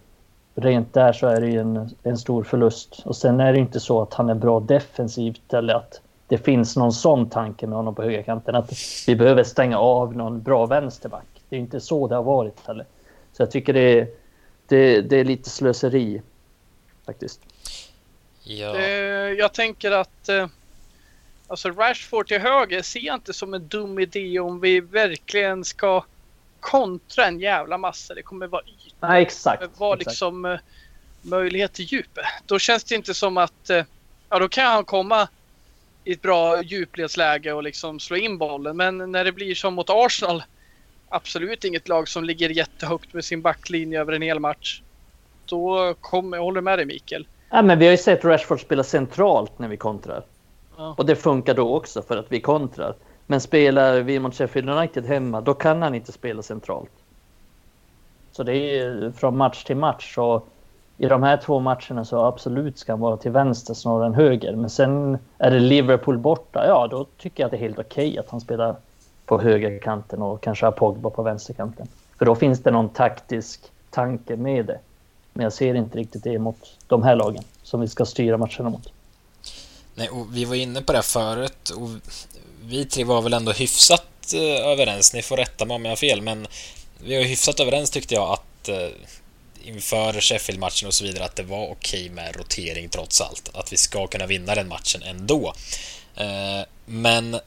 Rent 0.55 0.93
där 0.93 1.13
så 1.13 1.27
är 1.27 1.41
det 1.41 1.55
en, 1.55 1.89
en 2.03 2.17
stor 2.17 2.43
förlust. 2.43 3.01
Och 3.05 3.15
sen 3.15 3.39
är 3.39 3.53
det 3.53 3.59
inte 3.59 3.79
så 3.79 4.01
att 4.01 4.13
han 4.13 4.29
är 4.29 4.35
bra 4.35 4.59
defensivt 4.59 5.53
eller 5.53 5.73
att 5.73 6.01
det 6.27 6.37
finns 6.37 6.77
någon 6.77 6.93
sån 6.93 7.29
tanke 7.29 7.67
med 7.67 7.77
honom 7.77 7.95
på 7.95 8.03
högerkanten. 8.03 8.55
Att 8.55 8.71
vi 9.07 9.15
behöver 9.15 9.43
stänga 9.43 9.77
av 9.79 10.15
någon 10.15 10.41
bra 10.41 10.65
vänsterback. 10.65 11.32
Det 11.53 11.57
är 11.57 11.59
inte 11.59 11.81
så 11.81 12.07
det 12.07 12.15
har 12.15 12.23
varit 12.23 12.67
heller. 12.67 12.85
Så 13.33 13.41
jag 13.41 13.51
tycker 13.51 13.73
det 13.73 13.99
är, 13.99 14.07
det, 14.67 15.01
det 15.01 15.17
är 15.17 15.23
lite 15.23 15.49
slöseri 15.49 16.21
faktiskt. 17.05 17.41
Ja. 18.43 18.79
Jag 19.37 19.53
tänker 19.53 19.91
att 19.91 20.29
eh, 20.29 20.47
alltså 21.47 21.69
Rashford 21.69 22.27
till 22.27 22.39
höger 22.39 22.81
ser 22.81 22.99
jag 22.99 23.15
inte 23.15 23.33
som 23.33 23.53
en 23.53 23.67
dum 23.67 23.99
idé 23.99 24.39
om 24.39 24.59
vi 24.59 24.79
verkligen 24.79 25.63
ska 25.63 26.03
kontra 26.59 27.25
en 27.25 27.39
jävla 27.39 27.77
massa. 27.77 28.13
Det 28.13 28.23
kommer 28.23 28.47
vara 28.47 28.63
yta. 28.63 29.07
Nej, 29.07 29.21
exakt. 29.21 29.61
Det 29.61 29.67
kommer 29.67 29.79
vara 29.79 29.97
exakt. 29.97 30.11
liksom 30.11 30.45
uh, 30.45 30.59
möjlighet 31.21 31.73
till 31.73 31.85
djup. 31.85 32.19
Då 32.45 32.59
känns 32.59 32.83
det 32.83 32.95
inte 32.95 33.13
som 33.13 33.37
att, 33.37 33.69
ja 34.29 34.39
då 34.39 34.49
kan 34.49 34.65
han 34.65 34.85
komma 34.85 35.27
i 36.03 36.11
ett 36.13 36.21
bra 36.21 36.63
djupledsläge 36.63 37.53
och 37.53 37.63
liksom 37.63 37.99
slå 37.99 38.15
in 38.15 38.37
bollen. 38.37 38.77
Men 38.77 39.11
när 39.11 39.23
det 39.23 39.31
blir 39.31 39.55
som 39.55 39.73
mot 39.73 39.89
Arsenal, 39.89 40.43
absolut 41.13 41.63
inget 41.63 41.87
lag 41.87 42.07
som 42.07 42.23
ligger 42.23 42.49
jättehögt 42.49 43.13
med 43.13 43.25
sin 43.25 43.41
backlinje 43.41 44.01
över 44.01 44.13
en 44.13 44.21
hel 44.21 44.39
match. 44.39 44.81
Då 45.45 45.93
kommer, 46.01 46.37
jag 46.37 46.43
håller 46.43 46.61
med 46.61 46.79
dig 46.79 46.85
Mikael. 46.85 47.27
Ja, 47.49 47.61
men 47.61 47.79
vi 47.79 47.85
har 47.85 47.91
ju 47.91 47.97
sett 47.97 48.25
Rashford 48.25 48.61
spela 48.61 48.83
centralt 48.83 49.59
när 49.59 49.67
vi 49.67 49.77
kontrar. 49.77 50.23
Ja. 50.77 50.95
Och 50.97 51.05
det 51.05 51.15
funkar 51.15 51.53
då 51.53 51.75
också 51.75 52.01
för 52.01 52.17
att 52.17 52.25
vi 52.29 52.41
kontrar. 52.41 52.95
Men 53.27 53.41
spelar 53.41 53.99
vi 53.99 54.19
mot 54.19 54.35
Sheffield 54.35 54.69
United 54.69 55.05
hemma, 55.05 55.41
då 55.41 55.53
kan 55.53 55.81
han 55.81 55.95
inte 55.95 56.11
spela 56.11 56.41
centralt. 56.41 56.91
Så 58.31 58.43
det 58.43 58.79
är 58.79 59.11
från 59.11 59.37
match 59.37 59.63
till 59.63 59.77
match. 59.77 60.17
Och 60.17 60.47
I 60.97 61.05
de 61.05 61.23
här 61.23 61.37
två 61.37 61.59
matcherna 61.59 62.05
så 62.05 62.25
absolut 62.25 62.77
ska 62.77 62.91
han 62.91 62.99
vara 62.99 63.17
till 63.17 63.31
vänster 63.31 63.73
snarare 63.73 64.05
än 64.05 64.13
höger. 64.13 64.55
Men 64.55 64.69
sen 64.69 65.17
är 65.37 65.51
det 65.51 65.59
Liverpool 65.59 66.17
borta, 66.17 66.65
ja 66.67 66.87
då 66.87 67.05
tycker 67.17 67.43
jag 67.43 67.47
att 67.47 67.51
det 67.51 67.57
är 67.57 67.59
helt 67.61 67.79
okej 67.79 68.09
okay 68.09 68.17
att 68.17 68.29
han 68.29 68.41
spelar 68.41 68.75
på 69.25 69.41
högerkanten 69.41 70.21
och 70.21 70.43
kanske 70.43 70.65
har 70.65 70.71
Pogba 70.71 71.09
på 71.09 71.23
vänsterkanten. 71.23 71.87
För 72.17 72.25
då 72.25 72.35
finns 72.35 72.63
det 72.63 72.71
någon 72.71 72.89
taktisk 72.89 73.61
tanke 73.89 74.35
med 74.35 74.65
det. 74.65 74.79
Men 75.33 75.43
jag 75.43 75.53
ser 75.53 75.75
inte 75.75 75.97
riktigt 75.97 76.23
det 76.23 76.39
mot 76.39 76.77
de 76.87 77.03
här 77.03 77.15
lagen 77.15 77.43
som 77.63 77.81
vi 77.81 77.87
ska 77.87 78.05
styra 78.05 78.37
matcherna 78.37 78.69
mot. 78.69 78.93
Nej, 79.95 80.09
och 80.09 80.35
vi 80.35 80.45
var 80.45 80.55
inne 80.55 80.81
på 80.81 80.91
det 80.91 80.97
här 80.97 81.03
förut 81.03 81.69
och 81.69 81.89
vi 82.65 82.85
tre 82.85 83.03
var 83.03 83.21
väl 83.21 83.33
ändå 83.33 83.51
hyfsat 83.51 84.33
eh, 84.33 84.67
överens. 84.67 85.13
Ni 85.13 85.21
får 85.21 85.37
rätta 85.37 85.65
mig 85.65 85.75
om 85.75 85.85
jag 85.85 85.91
har 85.91 85.95
fel, 85.95 86.21
men 86.21 86.47
vi 87.03 87.17
var 87.17 87.23
hyfsat 87.23 87.59
överens 87.59 87.89
tyckte 87.89 88.15
jag 88.15 88.29
att 88.29 88.69
eh, 88.69 88.89
inför 89.63 90.13
Sheffield-matchen 90.21 90.87
och 90.87 90.93
så 90.93 91.03
vidare 91.03 91.25
att 91.25 91.35
det 91.35 91.43
var 91.43 91.71
okej 91.71 92.09
med 92.09 92.35
rotering 92.35 92.89
trots 92.89 93.21
allt. 93.21 93.51
Att 93.53 93.73
vi 93.73 93.77
ska 93.77 94.07
kunna 94.07 94.25
vinna 94.25 94.55
den 94.55 94.67
matchen 94.67 95.03
ändå. 95.03 95.53
Eh, 96.15 96.67
men 96.85 97.39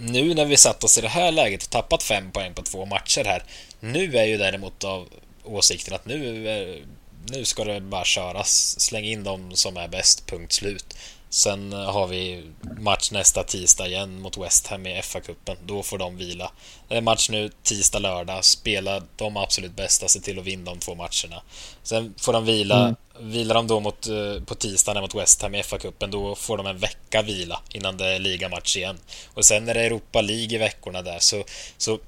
nu 0.00 0.34
när 0.34 0.44
vi 0.44 0.56
satt 0.56 0.84
oss 0.84 0.98
i 0.98 1.00
det 1.00 1.08
här 1.08 1.32
läget 1.32 1.62
och 1.62 1.70
tappat 1.70 2.02
fem 2.02 2.30
poäng 2.30 2.54
på 2.54 2.62
två 2.62 2.86
matcher 2.86 3.24
här. 3.24 3.42
Nu 3.80 4.16
är 4.16 4.24
ju 4.24 4.36
däremot 4.36 4.84
av 4.84 5.08
åsikten 5.44 5.94
att 5.94 6.06
nu, 6.06 6.84
nu 7.30 7.44
ska 7.44 7.64
det 7.64 7.80
bara 7.80 8.04
köras. 8.04 8.80
Släng 8.80 9.04
in 9.04 9.24
dem 9.24 9.56
som 9.56 9.76
är 9.76 9.88
bäst, 9.88 10.26
punkt 10.26 10.52
slut. 10.52 10.96
Sen 11.30 11.72
har 11.72 12.06
vi 12.06 12.44
match 12.78 13.10
nästa 13.10 13.42
tisdag 13.42 13.86
igen 13.86 14.20
mot 14.20 14.38
West 14.38 14.66
Ham 14.66 14.86
i 14.86 15.00
FA-cupen. 15.00 15.56
Då 15.66 15.82
får 15.82 15.98
de 15.98 16.16
vila. 16.16 16.52
Det 16.88 16.96
är 16.96 17.00
match 17.00 17.28
nu 17.30 17.50
tisdag, 17.62 17.98
lördag. 17.98 18.44
Spela 18.44 19.02
de 19.16 19.36
absolut 19.36 19.76
bästa, 19.76 20.08
se 20.08 20.20
till 20.20 20.38
att 20.38 20.44
vinna 20.44 20.70
de 20.70 20.78
två 20.78 20.94
matcherna. 20.94 21.42
Sen 21.82 22.14
får 22.18 22.32
de 22.32 22.44
vila. 22.44 22.80
Mm. 22.80 22.94
Vilar 23.20 23.54
de 23.54 23.66
då 23.66 23.80
mot, 23.80 24.06
eh, 24.06 24.42
på 24.46 24.54
tisdagen 24.54 25.02
mot 25.02 25.14
West 25.14 25.42
Ham 25.42 25.54
i 25.54 25.62
FA-cupen, 25.62 26.10
då 26.10 26.34
får 26.34 26.56
de 26.56 26.66
en 26.66 26.78
vecka 26.78 27.22
vila 27.22 27.60
innan 27.70 27.96
det 27.96 28.06
är 28.06 28.18
ligamatch 28.18 28.76
igen. 28.76 28.98
Och 29.34 29.44
sen 29.44 29.68
är 29.68 29.74
det 29.74 29.80
Europa 29.80 30.20
League 30.20 30.54
i 30.54 30.58
veckorna 30.58 31.02
där, 31.02 31.18
så, 31.18 31.44
så 31.76 31.98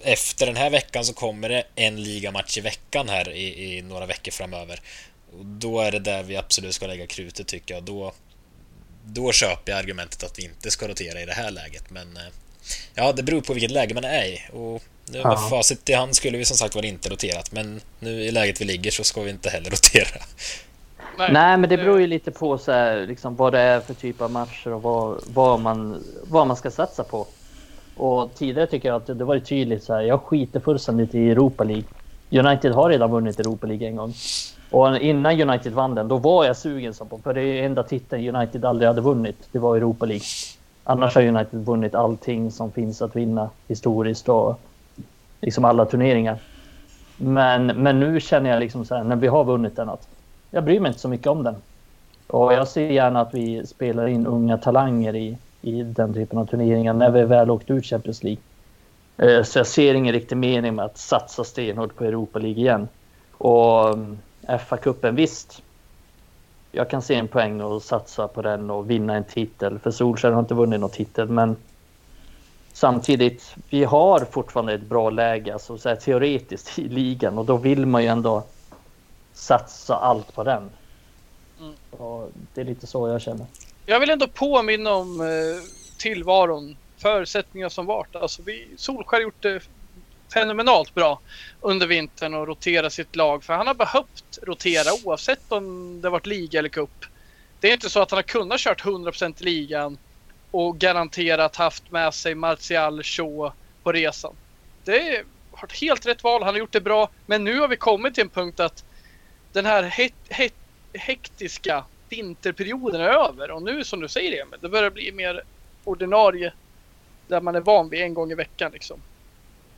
efter 0.00 0.46
den 0.46 0.56
här 0.56 0.70
veckan 0.70 1.04
så 1.04 1.12
kommer 1.12 1.48
det 1.48 1.64
en 1.74 2.02
ligamatch 2.02 2.58
i 2.58 2.60
veckan 2.60 3.08
här 3.08 3.32
i, 3.32 3.76
i 3.76 3.82
några 3.82 4.06
veckor 4.06 4.32
framöver. 4.32 4.80
Och 5.38 5.46
då 5.46 5.80
är 5.80 5.92
det 5.92 5.98
där 5.98 6.22
vi 6.22 6.36
absolut 6.36 6.74
ska 6.74 6.86
lägga 6.86 7.06
krutet 7.06 7.46
tycker 7.46 7.74
jag. 7.74 7.82
Då, 7.82 8.12
då 9.04 9.32
köper 9.32 9.72
jag 9.72 9.78
argumentet 9.78 10.24
att 10.24 10.38
vi 10.38 10.44
inte 10.44 10.70
ska 10.70 10.88
rotera 10.88 11.20
i 11.20 11.26
det 11.26 11.32
här 11.32 11.50
läget. 11.50 11.90
Men 11.90 12.16
eh, 12.16 12.22
ja, 12.94 13.12
det 13.12 13.22
beror 13.22 13.40
på 13.40 13.52
vilket 13.52 13.70
läge 13.70 13.94
man 13.94 14.04
är 14.04 14.24
i. 14.24 14.40
Och 14.52 14.82
nu 15.06 15.22
med 15.22 15.32
ja. 15.32 15.48
facit 15.50 15.90
i 15.90 15.92
hand 15.92 16.16
skulle 16.16 16.38
vi 16.38 16.44
som 16.44 16.56
sagt 16.56 16.74
var 16.74 16.84
inte 16.84 17.08
roterat. 17.08 17.52
Men 17.52 17.80
nu 17.98 18.10
i 18.10 18.30
läget 18.30 18.60
vi 18.60 18.64
ligger 18.64 18.90
så 18.90 19.04
ska 19.04 19.22
vi 19.22 19.30
inte 19.30 19.50
heller 19.50 19.70
rotera. 19.70 20.20
Nej, 21.18 21.32
Nej 21.32 21.56
men 21.56 21.70
det 21.70 21.76
beror 21.76 22.00
ju 22.00 22.06
lite 22.06 22.30
på 22.30 22.58
så 22.58 22.72
här, 22.72 23.06
liksom, 23.06 23.36
vad 23.36 23.52
det 23.52 23.60
är 23.60 23.80
för 23.80 23.94
typ 23.94 24.20
av 24.20 24.30
matcher 24.30 24.72
och 24.72 24.82
vad, 24.82 25.20
vad, 25.26 25.60
man, 25.60 26.04
vad 26.22 26.46
man 26.46 26.56
ska 26.56 26.70
satsa 26.70 27.04
på. 27.04 27.26
Och 27.96 28.30
tidigare 28.34 28.66
tycker 28.66 28.88
jag 28.88 28.96
att 28.96 29.18
det 29.18 29.24
var 29.24 29.38
tydligt 29.38 29.84
så 29.84 29.94
här. 29.94 30.02
Jag 30.02 30.20
skiter 30.20 30.60
fullständigt 30.60 31.14
i 31.14 31.30
Europa 31.30 31.64
League. 31.64 31.84
United 32.30 32.72
har 32.72 32.90
redan 32.90 33.10
vunnit 33.10 33.40
Europa 33.40 33.66
League 33.66 33.88
en 33.88 33.96
gång. 33.96 34.14
Och 34.74 34.96
innan 34.96 35.40
United 35.40 35.72
vann 35.72 35.94
den, 35.94 36.08
då 36.08 36.16
var 36.16 36.44
jag 36.44 36.56
sugen 36.56 36.94
på. 37.08 37.18
För 37.18 37.34
det 37.34 37.42
är 37.42 37.66
enda 37.66 37.82
titeln 37.82 38.36
United 38.36 38.64
aldrig 38.64 38.88
hade 38.88 39.00
vunnit. 39.00 39.48
Det 39.52 39.58
var 39.58 39.76
Europa 39.76 40.06
League. 40.06 40.24
Annars 40.84 41.14
har 41.14 41.22
United 41.22 41.64
vunnit 41.64 41.94
allting 41.94 42.50
som 42.50 42.72
finns 42.72 43.02
att 43.02 43.16
vinna 43.16 43.50
historiskt 43.68 44.28
och 44.28 44.60
liksom 45.40 45.64
alla 45.64 45.84
turneringar. 45.84 46.38
Men, 47.16 47.66
men 47.66 48.00
nu 48.00 48.20
känner 48.20 48.50
jag 48.50 48.60
liksom 48.60 48.84
så 48.84 48.94
här, 48.94 49.04
när 49.04 49.16
vi 49.16 49.26
har 49.26 49.44
vunnit 49.44 49.76
den 49.76 49.88
att 49.88 50.08
jag 50.50 50.64
bryr 50.64 50.80
mig 50.80 50.88
inte 50.88 51.00
så 51.00 51.08
mycket 51.08 51.26
om 51.26 51.42
den. 51.42 51.56
Och 52.26 52.52
jag 52.52 52.68
ser 52.68 52.90
gärna 52.90 53.20
att 53.20 53.34
vi 53.34 53.66
spelar 53.66 54.06
in 54.06 54.26
unga 54.26 54.58
talanger 54.58 55.16
i, 55.16 55.38
i 55.62 55.82
den 55.82 56.14
typen 56.14 56.38
av 56.38 56.46
turneringar 56.46 56.92
när 56.92 57.10
vi 57.10 57.24
väl 57.24 57.50
åkt 57.50 57.70
ut 57.70 57.84
Champions 57.84 58.22
League. 58.22 58.42
Eh, 59.16 59.42
så 59.42 59.58
jag 59.58 59.66
ser 59.66 59.94
ingen 59.94 60.12
riktig 60.12 60.36
mening 60.36 60.74
med 60.74 60.84
att 60.84 60.98
satsa 60.98 61.44
stenhårt 61.44 61.96
på 61.96 62.04
Europa 62.04 62.38
League 62.38 62.62
igen. 62.62 62.88
Och 63.38 63.88
mm, 63.88 64.18
FA-cupen, 64.48 65.14
visst. 65.14 65.62
Jag 66.72 66.90
kan 66.90 67.02
se 67.02 67.14
en 67.14 67.28
poäng 67.28 67.60
och 67.60 67.82
satsa 67.82 68.28
på 68.28 68.42
den 68.42 68.70
och 68.70 68.90
vinna 68.90 69.14
en 69.14 69.24
titel. 69.24 69.78
För 69.78 69.90
Solskjaer 69.90 70.32
har 70.32 70.40
inte 70.40 70.54
vunnit 70.54 70.80
någon 70.80 70.90
titel, 70.90 71.28
men 71.28 71.56
samtidigt, 72.72 73.54
vi 73.70 73.84
har 73.84 74.20
fortfarande 74.30 74.74
ett 74.74 74.86
bra 74.86 75.10
läge, 75.10 75.52
alltså 75.52 75.78
så 75.78 75.88
här, 75.88 75.96
teoretiskt 75.96 76.78
i 76.78 76.88
ligan 76.88 77.38
och 77.38 77.44
då 77.44 77.56
vill 77.56 77.86
man 77.86 78.02
ju 78.02 78.08
ändå 78.08 78.42
satsa 79.32 79.96
allt 79.96 80.34
på 80.34 80.44
den. 80.44 80.70
Mm. 81.60 81.74
Och 81.90 82.30
det 82.54 82.60
är 82.60 82.64
lite 82.64 82.86
så 82.86 83.08
jag 83.08 83.20
känner. 83.20 83.46
Jag 83.86 84.00
vill 84.00 84.10
ändå 84.10 84.26
påminna 84.26 84.92
om 84.92 85.20
eh, 85.20 85.26
tillvaron, 85.98 86.76
förutsättningar 86.96 87.68
som 87.68 87.86
varit. 87.86 88.16
Alltså 88.16 88.42
vi, 88.42 88.68
Solskjaer 88.76 89.22
gjort 89.22 89.42
det 89.42 89.60
fenomenalt 90.32 90.94
bra 90.94 91.20
under 91.60 91.86
vintern 91.86 92.34
och 92.34 92.46
rotera 92.46 92.90
sitt 92.90 93.16
lag. 93.16 93.44
För 93.44 93.54
han 93.54 93.66
har 93.66 93.74
behövt 93.74 94.38
rotera 94.42 94.90
oavsett 95.04 95.52
om 95.52 96.00
det 96.00 96.10
varit 96.10 96.26
liga 96.26 96.58
eller 96.58 96.68
cup. 96.68 97.04
Det 97.60 97.68
är 97.68 97.72
inte 97.72 97.90
så 97.90 98.00
att 98.00 98.10
han 98.10 98.18
har 98.18 98.22
kunnat 98.22 98.60
kört 98.60 98.84
100% 98.84 99.34
i 99.40 99.44
ligan 99.44 99.98
och 100.50 100.78
garanterat 100.78 101.56
haft 101.56 101.90
med 101.90 102.14
sig 102.14 102.34
Martial 102.34 103.02
Shaw 103.02 103.52
på 103.82 103.92
resan. 103.92 104.34
Det 104.84 105.24
har 105.50 105.60
varit 105.60 105.80
helt 105.80 106.06
rätt 106.06 106.24
val. 106.24 106.42
Han 106.42 106.54
har 106.54 106.58
gjort 106.58 106.72
det 106.72 106.80
bra. 106.80 107.10
Men 107.26 107.44
nu 107.44 107.60
har 107.60 107.68
vi 107.68 107.76
kommit 107.76 108.14
till 108.14 108.22
en 108.22 108.28
punkt 108.28 108.60
att 108.60 108.84
den 109.52 109.66
här 109.66 109.82
he 109.82 110.10
he 110.28 110.50
hektiska 110.92 111.84
vinterperioden 112.08 113.00
är 113.00 113.08
över. 113.08 113.50
Och 113.50 113.62
nu 113.62 113.84
som 113.84 114.00
du 114.00 114.08
säger 114.08 114.42
Emil, 114.42 114.58
det 114.60 114.68
börjar 114.68 114.90
bli 114.90 115.12
mer 115.12 115.42
ordinarie. 115.84 116.52
Där 117.28 117.40
man 117.40 117.54
är 117.54 117.60
van 117.60 117.88
vid 117.88 118.02
en 118.02 118.14
gång 118.14 118.32
i 118.32 118.34
veckan 118.34 118.72
liksom. 118.72 119.00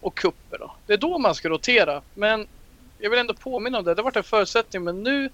Och 0.00 0.14
kupper 0.14 0.58
då. 0.58 0.76
Det 0.86 0.92
är 0.92 0.96
då 0.96 1.18
man 1.18 1.34
ska 1.34 1.48
rotera. 1.48 2.02
Men 2.14 2.46
jag 2.98 3.10
vill 3.10 3.18
ändå 3.18 3.34
påminna 3.34 3.78
om 3.78 3.84
det. 3.84 3.94
Det 3.94 4.00
har 4.00 4.04
varit 4.04 4.16
en 4.16 4.22
förutsättning 4.22 4.84
men 4.84 5.02
nu, 5.02 5.30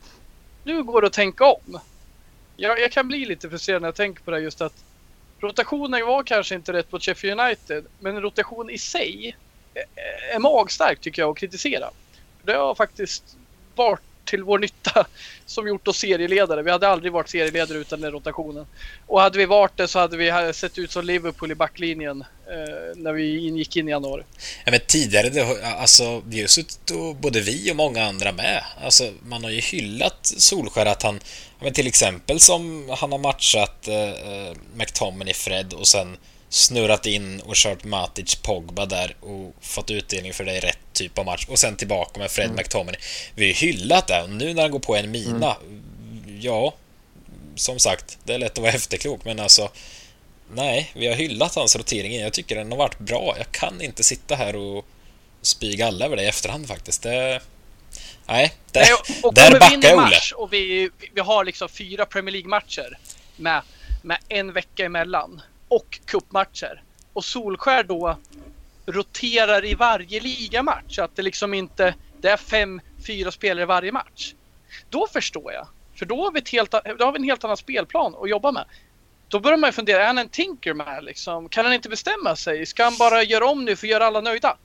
nu 0.64 0.82
går 0.82 1.00
det 1.00 1.06
att 1.06 1.12
tänka 1.12 1.46
om. 1.46 1.80
Jag, 2.56 2.80
jag 2.80 2.92
kan 2.92 3.08
bli 3.08 3.24
lite 3.24 3.50
frustrerad 3.50 3.82
när 3.82 3.88
jag 3.88 3.94
tänker 3.94 4.22
på 4.22 4.30
det 4.30 4.40
just 4.40 4.60
att 4.60 4.84
rotationen 5.40 6.06
var 6.06 6.22
kanske 6.22 6.54
inte 6.54 6.72
rätt 6.72 6.92
mot 6.92 7.02
Sheffield 7.02 7.40
United. 7.40 7.86
Men 7.98 8.20
rotation 8.20 8.70
i 8.70 8.78
sig 8.78 9.36
är 10.34 10.38
magstark 10.38 11.00
tycker 11.00 11.22
jag 11.22 11.30
att 11.30 11.38
kritisera. 11.38 11.90
Det 12.42 12.52
har 12.52 12.74
faktiskt 12.74 13.36
varit 13.74 14.11
till 14.32 14.44
vår 14.44 14.58
nytta 14.58 15.06
som 15.46 15.68
gjort 15.68 15.88
oss 15.88 15.98
serieledare. 15.98 16.62
Vi 16.62 16.70
hade 16.70 16.88
aldrig 16.88 17.12
varit 17.12 17.28
serieledare 17.28 17.78
utan 17.78 18.00
den 18.00 18.12
rotationen. 18.12 18.66
Och 19.06 19.20
hade 19.20 19.38
vi 19.38 19.46
varit 19.46 19.76
det 19.76 19.88
så 19.88 19.98
hade 19.98 20.16
vi 20.16 20.52
sett 20.54 20.78
ut 20.78 20.90
som 20.90 21.04
Liverpool 21.04 21.52
i 21.52 21.54
backlinjen 21.54 22.20
eh, 22.20 22.96
när 22.96 23.12
vi 23.12 23.46
ingick 23.46 23.76
in 23.76 23.88
i 23.88 23.90
januari. 23.90 24.22
Ja, 24.64 24.70
men 24.70 24.80
tidigare, 24.86 25.28
det, 25.28 25.64
alltså, 25.64 26.22
vi 26.26 26.40
har 26.40 26.48
suttit 26.48 26.90
och 26.90 27.16
både 27.16 27.40
vi 27.40 27.72
och 27.72 27.76
många 27.76 28.04
andra 28.04 28.32
med. 28.32 28.64
Alltså, 28.84 29.12
man 29.22 29.44
har 29.44 29.50
ju 29.50 29.60
hyllat 29.60 30.18
Solskär 30.22 30.86
att 30.86 31.02
han, 31.02 31.20
men 31.60 31.72
till 31.72 31.86
exempel 31.86 32.40
som 32.40 32.88
han 32.98 33.12
har 33.12 33.18
matchat 33.18 33.88
eh, 33.88 34.10
eh 34.10 34.52
McTominay, 34.74 35.34
Fred 35.34 35.72
och 35.72 35.88
sen 35.88 36.16
snurrat 36.52 37.06
in 37.06 37.40
och 37.40 37.54
kört 37.54 37.84
Matic 37.84 38.34
Pogba 38.34 38.86
där 38.86 39.16
och 39.20 39.54
fått 39.60 39.90
utdelning 39.90 40.32
för 40.32 40.44
det 40.44 40.56
i 40.56 40.60
rätt 40.60 40.78
typ 40.92 41.18
av 41.18 41.24
match 41.24 41.46
och 41.48 41.58
sen 41.58 41.76
tillbaka 41.76 42.20
med 42.20 42.30
Fred 42.30 42.44
mm. 42.44 42.56
McTominay. 42.56 43.00
Vi 43.34 43.42
har 43.44 43.48
ju 43.48 43.54
hyllat 43.54 44.06
det 44.06 44.22
och 44.22 44.30
nu 44.30 44.54
när 44.54 44.62
han 44.62 44.70
går 44.70 44.78
på 44.78 44.96
en 44.96 45.10
mina, 45.10 45.56
mm. 45.56 46.40
ja, 46.40 46.74
som 47.54 47.78
sagt, 47.78 48.18
det 48.24 48.34
är 48.34 48.38
lätt 48.38 48.52
att 48.52 48.58
vara 48.58 48.72
efterklok 48.72 49.24
men 49.24 49.40
alltså 49.40 49.70
Nej, 50.54 50.90
vi 50.94 51.06
har 51.06 51.14
hyllat 51.14 51.54
hans 51.54 51.76
rotering. 51.76 52.14
Jag 52.14 52.32
tycker 52.32 52.56
den 52.56 52.70
har 52.70 52.78
varit 52.78 52.98
bra. 52.98 53.34
Jag 53.38 53.52
kan 53.52 53.82
inte 53.82 54.04
sitta 54.04 54.34
här 54.34 54.56
och 54.56 54.86
spy 55.42 55.76
galla 55.76 56.04
över 56.04 56.16
det 56.16 56.22
i 56.22 56.26
efterhand 56.26 56.68
faktiskt. 56.68 57.02
Det... 57.02 57.40
Nej, 58.26 58.54
där, 58.72 58.80
Nej, 58.80 58.92
och, 58.92 59.28
och 59.28 59.34
där 59.34 59.60
backar 59.60 59.88
jag 59.88 59.98
Olle. 59.98 60.20
Och 60.36 60.52
vi, 60.52 60.90
vi 61.14 61.20
har 61.20 61.44
liksom 61.44 61.68
fyra 61.68 62.06
Premier 62.06 62.32
League-matcher 62.32 62.98
med, 63.36 63.62
med 64.02 64.18
en 64.28 64.52
vecka 64.52 64.84
emellan 64.84 65.42
och 65.72 65.98
kuppmatcher. 66.04 66.82
Och 67.12 67.24
Solskär 67.24 67.82
då 67.82 68.18
roterar 68.86 69.64
i 69.64 69.74
varje 69.74 70.20
ligamatch. 70.20 70.98
Att 70.98 71.16
det 71.16 71.22
liksom 71.22 71.54
inte 71.54 71.94
det 72.20 72.28
är 72.28 72.36
fem, 72.36 72.80
fyra 73.06 73.30
spelare 73.30 73.62
i 73.62 73.66
varje 73.66 73.92
match. 73.92 74.34
Då 74.90 75.06
förstår 75.06 75.52
jag. 75.52 75.68
För 75.94 76.06
då 76.06 76.24
har 76.24 76.32
vi, 76.32 76.38
ett 76.38 76.48
helt, 76.48 76.70
då 76.70 77.04
har 77.04 77.12
vi 77.12 77.18
en 77.18 77.24
helt 77.24 77.44
annan 77.44 77.56
spelplan 77.56 78.14
att 78.20 78.30
jobba 78.30 78.52
med. 78.52 78.64
Då 79.28 79.40
börjar 79.40 79.58
man 79.58 79.68
ju 79.68 79.72
fundera, 79.72 80.02
är 80.02 80.06
han 80.06 80.18
en 80.18 80.28
Tinkerman 80.28 81.04
liksom? 81.04 81.48
Kan 81.48 81.64
han 81.64 81.74
inte 81.74 81.88
bestämma 81.88 82.36
sig? 82.36 82.66
Ska 82.66 82.84
han 82.84 82.96
bara 82.98 83.22
göra 83.22 83.46
om 83.46 83.64
nu 83.64 83.76
för 83.76 83.86
att 83.86 83.90
göra 83.90 84.06
alla 84.06 84.20
nöjda? 84.20 84.56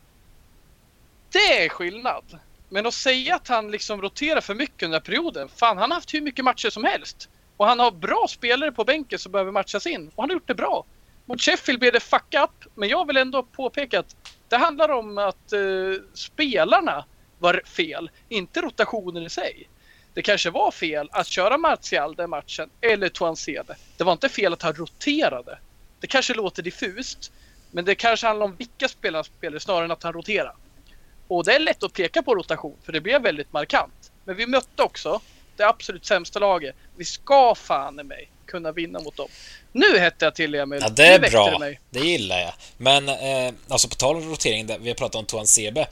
Det 1.31 1.65
är 1.65 1.69
skillnad. 1.69 2.39
Men 2.69 2.85
att 2.85 2.93
säga 2.93 3.35
att 3.35 3.47
han 3.47 3.71
liksom 3.71 4.01
roterar 4.01 4.41
för 4.41 4.55
mycket 4.55 4.83
under 4.83 4.99
perioden. 4.99 5.49
Fan, 5.49 5.77
han 5.77 5.91
har 5.91 5.95
haft 5.95 6.13
hur 6.13 6.21
mycket 6.21 6.45
matcher 6.45 6.69
som 6.69 6.83
helst. 6.83 7.29
Och 7.57 7.67
han 7.67 7.79
har 7.79 7.91
bra 7.91 8.25
spelare 8.29 8.71
på 8.71 8.83
bänken 8.83 9.19
som 9.19 9.31
behöver 9.31 9.51
matchas 9.51 9.87
in. 9.87 10.11
Och 10.15 10.23
han 10.23 10.29
har 10.29 10.33
gjort 10.33 10.47
det 10.47 10.55
bra. 10.55 10.85
Mot 11.29 11.41
Sheffield 11.41 11.79
blev 11.79 11.93
det 11.93 11.99
fuck 11.99 12.33
up, 12.43 12.73
men 12.75 12.89
jag 12.89 13.07
vill 13.07 13.17
ändå 13.17 13.43
påpeka 13.43 13.99
att 13.99 14.15
det 14.49 14.57
handlar 14.57 14.89
om 14.89 15.17
att 15.17 15.53
eh, 15.53 15.59
spelarna 16.13 17.05
var 17.39 17.61
fel, 17.65 18.09
inte 18.29 18.61
rotationen 18.61 19.23
i 19.23 19.29
sig. 19.29 19.69
Det 20.13 20.21
kanske 20.21 20.49
var 20.49 20.71
fel 20.71 21.09
att 21.11 21.27
köra 21.27 21.57
Martial 21.57 22.15
den 22.15 22.29
matchen, 22.29 22.69
eller 22.81 23.09
Tuansede. 23.09 23.75
Det 23.97 24.03
var 24.03 24.11
inte 24.11 24.29
fel 24.29 24.53
att 24.53 24.61
han 24.61 24.73
roterade. 24.73 25.59
Det 25.99 26.07
kanske 26.07 26.33
låter 26.33 26.63
diffust, 26.63 27.31
men 27.71 27.85
det 27.85 27.95
kanske 27.95 28.27
handlar 28.27 28.45
om 28.45 28.55
vilka 28.55 28.87
spelare 28.87 29.23
spelade 29.23 29.59
snarare 29.59 29.85
än 29.85 29.91
att 29.91 30.03
han 30.03 30.13
roterade. 30.13 30.55
Och 31.27 31.45
det 31.45 31.55
är 31.55 31.59
lätt 31.59 31.83
att 31.83 31.93
peka 31.93 32.23
på 32.23 32.35
rotation, 32.35 32.77
för 32.83 32.93
det 32.93 33.01
blev 33.01 33.21
väldigt 33.21 33.53
markant. 33.53 34.11
Men 34.25 34.35
vi 34.35 34.47
mötte 34.47 34.83
också 34.83 35.21
det 35.57 35.67
absolut 35.67 36.05
sämsta 36.05 36.39
laget. 36.39 36.75
Vi 36.95 37.05
ska 37.05 37.55
fan 37.55 37.99
i 37.99 38.03
mig 38.03 38.29
kunna 38.45 38.71
vinna 38.71 38.99
mot 38.99 39.15
dem. 39.15 39.27
Nu 39.71 39.97
hette 39.97 40.25
jag 40.25 40.35
till 40.35 40.55
Emil. 40.55 40.79
Ja, 40.81 40.89
det 40.89 41.07
är 41.07 41.19
bra. 41.19 41.57
Det, 41.59 41.77
det, 41.89 41.99
gillar 41.99 42.39
jag. 42.39 42.53
Men 42.77 43.09
eh, 43.09 43.53
alltså 43.67 43.87
på 43.89 43.95
tal 43.95 44.15
om 44.15 44.29
rotering, 44.29 44.67
vi 44.79 44.89
har 44.89 44.95
pratat 44.95 45.15
om 45.15 45.25
Tuan 45.25 45.47
Sebe. 45.47 45.87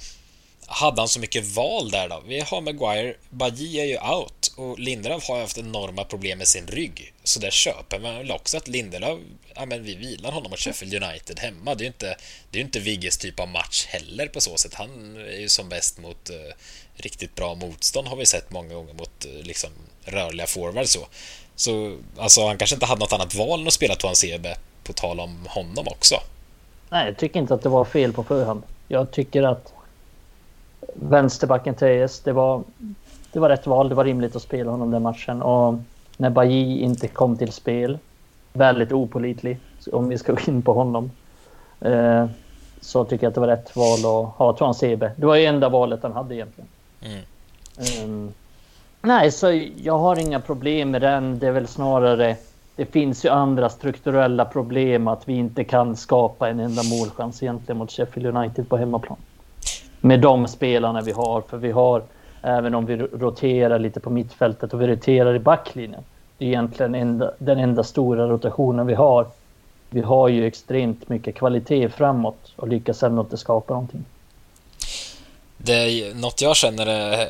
Hade 0.67 1.01
han 1.01 1.07
så 1.07 1.19
mycket 1.19 1.55
val 1.55 1.91
där 1.91 2.09
då? 2.09 2.23
Vi 2.27 2.39
har 2.39 2.61
Maguire, 2.61 3.15
Bajie 3.29 3.81
är 3.81 3.85
ju 3.85 4.15
out 4.15 4.53
och 4.57 4.79
Lindelöf 4.79 5.27
har 5.27 5.35
ju 5.35 5.41
haft 5.41 5.57
enorma 5.57 6.03
problem 6.03 6.37
med 6.37 6.47
sin 6.47 6.67
rygg. 6.67 7.13
Så 7.23 7.39
där 7.39 7.51
köper 7.51 7.99
man 7.99 8.15
väl 8.15 8.31
också 8.31 8.57
att 8.57 8.67
Lindelöf, 8.67 9.19
ja 9.55 9.65
men 9.65 9.83
vi 9.83 9.95
vilar 9.95 10.31
honom 10.31 10.49
mot 10.49 10.59
Sheffield 10.59 11.03
United 11.03 11.39
hemma. 11.39 11.75
Det 11.75 11.81
är 11.81 11.85
ju 11.85 11.87
inte, 11.87 12.17
det 12.51 12.59
är 12.59 12.63
inte 12.63 12.79
Vigges 12.79 13.17
typ 13.17 13.39
av 13.39 13.47
match 13.47 13.85
heller 13.85 14.27
på 14.27 14.41
så 14.41 14.57
sätt. 14.57 14.73
Han 14.73 15.15
är 15.15 15.39
ju 15.39 15.49
som 15.49 15.69
bäst 15.69 15.97
mot 15.97 16.29
eh, 16.29 16.35
riktigt 16.95 17.35
bra 17.35 17.55
motstånd 17.55 18.07
har 18.07 18.15
vi 18.15 18.25
sett 18.25 18.51
många 18.51 18.73
gånger 18.73 18.93
mot 18.93 19.25
eh, 19.25 19.45
liksom 19.45 19.69
rörliga 20.03 20.47
forwards 20.47 20.91
så. 20.91 21.07
Så 21.55 21.97
alltså, 22.17 22.47
han 22.47 22.57
kanske 22.57 22.75
inte 22.75 22.85
hade 22.85 22.99
något 22.99 23.13
annat 23.13 23.35
val 23.35 23.61
än 23.61 23.67
att 23.67 23.73
spela 23.73 23.95
Toan 23.95 24.15
Sebe 24.15 24.57
på 24.83 24.93
tal 24.93 25.19
om 25.19 25.47
honom 25.49 25.87
också. 25.87 26.15
Nej, 26.89 27.05
jag 27.05 27.17
tycker 27.17 27.39
inte 27.39 27.53
att 27.53 27.61
det 27.61 27.69
var 27.69 27.85
fel 27.85 28.13
på 28.13 28.23
förhand. 28.23 28.63
Jag 28.87 29.11
tycker 29.11 29.43
att 29.43 29.73
vänsterbacken 30.93 31.75
Tejes, 31.75 32.19
det 32.19 32.33
var, 32.33 32.63
det 33.31 33.39
var 33.39 33.49
rätt 33.49 33.67
val. 33.67 33.89
Det 33.89 33.95
var 33.95 34.05
rimligt 34.05 34.35
att 34.35 34.41
spela 34.41 34.71
honom 34.71 34.91
den 34.91 35.01
matchen. 35.01 35.41
Och 35.41 35.75
när 36.17 36.29
Bailly 36.29 36.79
inte 36.79 37.07
kom 37.07 37.37
till 37.37 37.51
spel, 37.51 37.97
väldigt 38.53 38.91
opolitlig 38.91 39.59
om 39.91 40.09
vi 40.09 40.17
ska 40.17 40.33
gå 40.33 40.39
in 40.47 40.61
på 40.61 40.73
honom, 40.73 41.11
eh, 41.81 42.25
så 42.81 43.05
tycker 43.05 43.25
jag 43.25 43.29
att 43.29 43.35
det 43.35 43.41
var 43.41 43.47
rätt 43.47 43.75
val 43.75 43.99
att 43.99 44.35
ha 44.35 44.53
Tuan 44.57 44.75
Sebe. 44.75 45.11
Det 45.15 45.25
var 45.25 45.35
ju 45.35 45.45
enda 45.45 45.69
valet 45.69 46.03
han 46.03 46.13
hade 46.13 46.35
egentligen. 46.35 46.69
Mm. 47.01 47.23
Um, 48.03 48.33
Nej, 49.01 49.31
så 49.31 49.61
jag 49.77 49.97
har 49.97 50.19
inga 50.19 50.39
problem 50.39 50.91
med 50.91 51.01
den. 51.01 51.39
Det 51.39 51.47
är 51.47 51.51
väl 51.51 51.67
snarare... 51.67 52.35
Det 52.75 52.85
finns 52.85 53.25
ju 53.25 53.29
andra 53.29 53.69
strukturella 53.69 54.45
problem 54.45 55.07
att 55.07 55.29
vi 55.29 55.33
inte 55.33 55.63
kan 55.63 55.95
skapa 55.95 56.49
en 56.49 56.59
enda 56.59 56.83
målchans 56.83 57.43
egentligen 57.43 57.77
mot 57.77 57.91
Sheffield 57.91 58.37
United 58.37 58.69
på 58.69 58.77
hemmaplan. 58.77 59.17
Med 60.05 60.19
de 60.19 60.47
spelarna 60.47 61.01
vi 61.01 61.11
har, 61.11 61.41
för 61.41 61.57
vi 61.57 61.71
har, 61.71 62.03
även 62.41 62.75
om 62.75 62.85
vi 62.85 62.97
roterar 62.97 63.79
lite 63.79 63.99
på 63.99 64.09
mittfältet 64.09 64.73
och 64.73 64.81
vi 64.81 64.87
roterar 64.87 65.35
i 65.35 65.39
backlinjen. 65.39 66.03
Det 66.37 66.45
är 66.45 66.49
egentligen 66.49 66.95
enda, 66.95 67.31
den 67.37 67.59
enda 67.59 67.83
stora 67.83 68.27
rotationen 68.27 68.87
vi 68.87 68.93
har. 68.93 69.27
vi 69.89 70.01
har 70.01 70.27
ju 70.27 70.47
extremt 70.47 71.09
mycket 71.09 71.35
kvalitet 71.35 71.89
framåt 71.89 72.53
och 72.55 72.67
lyckas 72.67 73.03
ändå 73.03 73.21
inte 73.21 73.37
skapa 73.37 73.73
någonting. 73.73 74.05
Det 75.57 75.73
är 75.73 76.15
något 76.15 76.41
jag 76.41 76.55
känner 76.55 76.85
är 76.85 77.27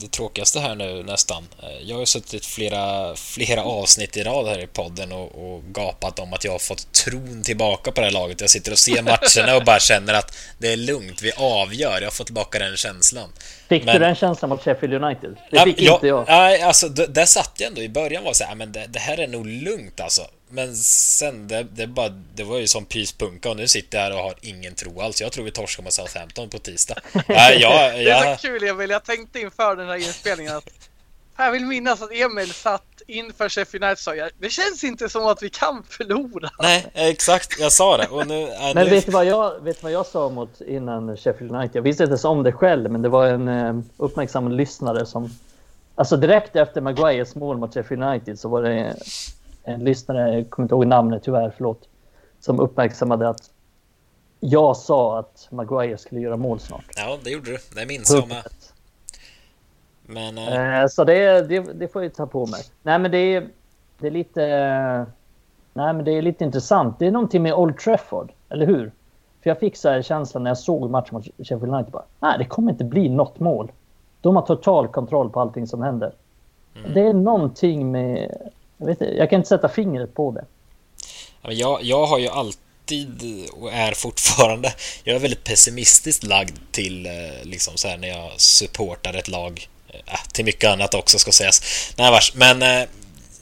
det 0.00 0.10
tråkigaste 0.10 0.60
här 0.60 0.74
nu 0.74 1.02
nästan. 1.02 1.48
Jag 1.82 1.96
har 1.96 2.00
ju 2.00 2.06
suttit 2.06 2.46
flera, 2.46 3.14
flera 3.16 3.62
avsnitt 3.62 4.16
i 4.16 4.22
rad 4.22 4.46
här 4.46 4.58
i 4.58 4.66
podden 4.66 5.12
och, 5.12 5.54
och, 5.54 5.62
gapat 5.64 6.18
om 6.18 6.32
att 6.32 6.44
jag 6.44 6.52
har 6.52 6.58
fått 6.58 6.92
tron 6.92 7.42
tillbaka 7.42 7.92
på 7.92 8.00
det 8.00 8.06
här 8.06 8.12
laget. 8.12 8.40
Jag 8.40 8.50
sitter 8.50 8.72
och 8.72 8.78
ser 8.78 9.02
matcherna 9.02 9.56
och 9.56 9.64
bara 9.64 9.78
känner 9.78 10.14
att 10.14 10.36
det 10.58 10.72
är 10.72 10.76
lugnt, 10.76 11.22
vi 11.22 11.32
avgör. 11.36 12.00
Jag 12.00 12.12
får 12.12 12.24
tillbaka 12.24 12.58
den 12.58 12.76
känslan. 12.76 13.28
Fick 13.68 13.84
men, 13.84 13.94
du 13.94 13.98
den 13.98 14.14
känslan 14.14 14.48
mot 14.48 14.62
Sheffield 14.62 14.94
United? 14.94 15.36
Det 15.50 15.60
fick 15.60 15.82
ja, 15.82 15.94
inte 15.94 16.06
jag. 16.06 16.24
Nej, 16.28 16.62
alltså 16.62 16.88
där 16.88 17.26
satt 17.26 17.52
jag 17.56 17.68
ändå 17.68 17.82
i 17.82 17.88
början 17.88 18.24
var 18.24 18.32
så 18.32 18.44
här, 18.44 18.54
men 18.54 18.72
det, 18.72 18.86
det 18.86 18.98
här 18.98 19.18
är 19.18 19.26
nog 19.26 19.46
lugnt 19.46 20.00
alltså. 20.00 20.22
Men 20.48 20.76
sen, 20.76 21.48
det, 21.48 21.62
det, 21.62 21.86
bara, 21.86 22.08
det 22.08 22.44
var 22.44 22.58
ju 22.58 22.66
som 22.66 22.84
pyspunka 22.84 23.50
och 23.50 23.56
nu 23.56 23.68
sitter 23.68 23.98
jag 23.98 24.04
här 24.04 24.12
och 24.12 24.22
har 24.22 24.34
ingen 24.40 24.74
tro 24.74 25.00
alls. 25.00 25.20
Jag 25.20 25.32
tror 25.32 25.44
vi 25.44 25.50
torskar 25.50 25.82
mot 25.82 25.92
Southampton 25.92 26.48
på 26.48 26.58
tisdag. 26.58 26.94
Nej, 27.28 27.60
jag, 27.60 28.02
jag... 28.02 28.04
Det 28.04 28.10
är 28.10 28.36
så 28.36 28.42
kul 28.42 28.64
Emil, 28.64 28.90
jag 28.90 29.04
tänkte 29.04 29.40
inför 29.40 29.76
den 29.76 29.88
här 29.88 29.96
inspelningen 29.96 30.56
att 30.56 30.70
jag 31.36 31.52
vill 31.52 31.64
minnas 31.64 32.02
att 32.02 32.12
Emil 32.12 32.52
satt 32.52 32.82
inför 33.06 33.48
Sheffield 33.48 33.84
United 33.84 33.98
sa 33.98 34.14
jag, 34.14 34.30
det 34.38 34.50
känns 34.50 34.84
inte 34.84 35.08
som 35.08 35.26
att 35.26 35.42
vi 35.42 35.50
kan 35.50 35.82
förlora. 35.88 36.50
Nej, 36.58 36.86
exakt, 36.94 37.60
jag 37.60 37.72
sa 37.72 37.96
det. 37.96 38.06
Och 38.06 38.26
nu, 38.26 38.42
äh, 38.42 38.74
men 38.74 38.90
vet 38.90 39.06
du, 39.06 39.12
vad 39.12 39.26
jag, 39.26 39.64
vet 39.64 39.82
vad 39.82 39.92
jag 39.92 40.06
sa 40.06 40.28
mot 40.28 40.60
innan 40.60 41.16
Sheffield 41.16 41.54
United? 41.54 41.76
Jag 41.76 41.82
visste 41.82 42.02
inte 42.02 42.10
ens 42.10 42.24
om 42.24 42.42
det 42.42 42.52
själv, 42.52 42.90
men 42.90 43.02
det 43.02 43.08
var 43.08 43.26
en 43.26 43.48
eh, 43.48 43.78
uppmärksam 43.96 44.52
lyssnare 44.52 45.06
som... 45.06 45.30
Alltså 45.94 46.16
direkt 46.16 46.56
efter 46.56 46.80
Maguires 46.80 47.34
mål 47.34 47.56
mot 47.56 47.74
Sheffield 47.74 48.02
United 48.02 48.38
så 48.38 48.48
var 48.48 48.62
det 48.62 48.96
en 49.66 49.80
lyssnare, 49.84 50.34
jag 50.34 50.50
kommer 50.50 50.64
inte 50.64 50.74
ihåg 50.74 50.86
namnet 50.86 51.22
tyvärr, 51.22 51.52
förlåt, 51.56 51.88
som 52.40 52.60
uppmärksammade 52.60 53.28
att 53.28 53.50
jag 54.40 54.76
sa 54.76 55.18
att 55.18 55.48
Maguire 55.50 55.98
skulle 55.98 56.20
göra 56.20 56.36
mål 56.36 56.60
snart. 56.60 56.84
Ja, 56.96 57.18
det 57.24 57.30
gjorde 57.30 57.50
du. 57.50 57.58
Det 57.74 57.86
minns 57.86 58.10
jag 58.10 58.28
med. 58.28 58.42
Men, 60.06 60.38
äh... 60.82 60.88
Så 60.88 61.04
det, 61.04 61.48
det, 61.48 61.60
det, 61.60 61.88
får 61.88 62.02
jag 62.02 62.14
ta 62.14 62.26
på 62.26 62.46
mig. 62.46 62.60
Nej, 62.82 62.98
men 62.98 63.10
det 63.10 63.18
är, 63.18 63.48
det 63.98 64.06
är 64.06 64.10
lite... 64.10 64.46
Nej, 65.72 65.92
men 65.92 66.04
det 66.04 66.10
är 66.10 66.22
lite 66.22 66.44
intressant. 66.44 66.98
Det 66.98 67.06
är 67.06 67.10
någonting 67.10 67.42
med 67.42 67.54
Old 67.54 67.78
Trafford, 67.78 68.32
eller 68.48 68.66
hur? 68.66 68.92
För 69.42 69.50
jag 69.50 69.58
fick 69.58 69.76
så 69.76 69.88
här 69.88 70.02
känslan 70.02 70.42
när 70.42 70.50
jag 70.50 70.58
såg 70.58 70.90
matchen 70.90 71.14
mot 71.14 71.24
Sheffield 71.24 71.74
United. 71.74 71.92
Bara, 71.92 72.04
Nej, 72.20 72.38
det 72.38 72.44
kommer 72.44 72.72
inte 72.72 72.84
bli 72.84 73.08
något 73.08 73.40
mål. 73.40 73.72
De 74.20 74.36
har 74.36 74.42
total 74.42 74.88
kontroll 74.88 75.30
på 75.30 75.40
allting 75.40 75.66
som 75.66 75.82
händer. 75.82 76.12
Mm. 76.76 76.94
Det 76.94 77.00
är 77.00 77.12
någonting 77.12 77.90
med 77.90 78.32
jag, 78.78 78.86
vet, 78.86 79.00
jag 79.00 79.30
kan 79.30 79.36
inte 79.36 79.48
sätta 79.48 79.68
fingret 79.68 80.14
på 80.14 80.30
det. 80.30 80.44
Jag, 81.52 81.82
jag 81.82 82.06
har 82.06 82.18
ju 82.18 82.28
alltid 82.28 83.46
och 83.52 83.72
är 83.72 83.92
fortfarande 83.92 84.74
jag 85.04 85.16
är 85.16 85.20
väldigt 85.20 85.44
pessimistiskt 85.44 86.22
lagd 86.22 86.58
till 86.70 87.06
eh, 87.06 87.12
liksom 87.42 87.76
så 87.76 87.88
här 87.88 87.96
när 87.96 88.08
jag 88.08 88.40
supportar 88.40 89.14
ett 89.14 89.28
lag. 89.28 89.68
Eh, 89.88 90.14
äh, 90.14 90.20
till 90.32 90.44
mycket 90.44 90.70
annat 90.70 90.94
också 90.94 91.18
ska 91.18 91.32
sägas. 91.32 91.92
Nej 91.98 92.10
vars, 92.10 92.34
men 92.34 92.62
äh, 92.62 92.88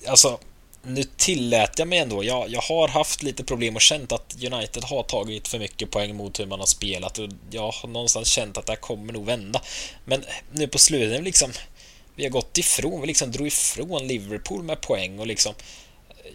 alltså 0.09 0.39
nu 0.87 1.03
tillät 1.17 1.79
jag 1.79 1.89
mig 1.89 1.99
ändå. 1.99 2.25
Jag, 2.25 2.49
jag 2.49 2.61
har 2.61 2.89
haft 2.89 3.23
lite 3.23 3.45
problem 3.45 3.77
och 3.77 3.83
känt 3.83 4.13
att 4.13 4.37
United 4.53 4.85
har 4.85 5.03
tagit 5.03 5.49
för 5.49 5.59
mycket 5.59 5.91
poäng 5.91 6.17
mot 6.17 6.41
hur 6.41 6.47
man 6.47 6.59
har 6.59 6.67
spelat 6.67 7.19
och 7.19 7.29
jag 7.51 7.71
har 7.71 7.89
någonstans 7.89 8.29
känt 8.29 8.59
att 8.59 8.67
det 8.67 8.73
här 8.73 8.81
kommer 8.81 9.13
nog 9.13 9.27
vända. 9.27 9.63
Men 10.05 10.25
nu 10.53 10.69
på 10.69 10.79
slutet 10.79 11.25
liksom 11.25 11.53
vi 12.17 12.23
har 12.23 12.31
gått 12.31 12.59
ifrån, 12.59 13.01
vi 13.01 13.07
liksom 13.07 13.31
drog 13.31 13.47
ifrån 13.47 14.07
Liverpool 14.07 14.63
med 14.63 14.81
poäng 14.81 15.19
och 15.19 15.27
liksom 15.27 15.55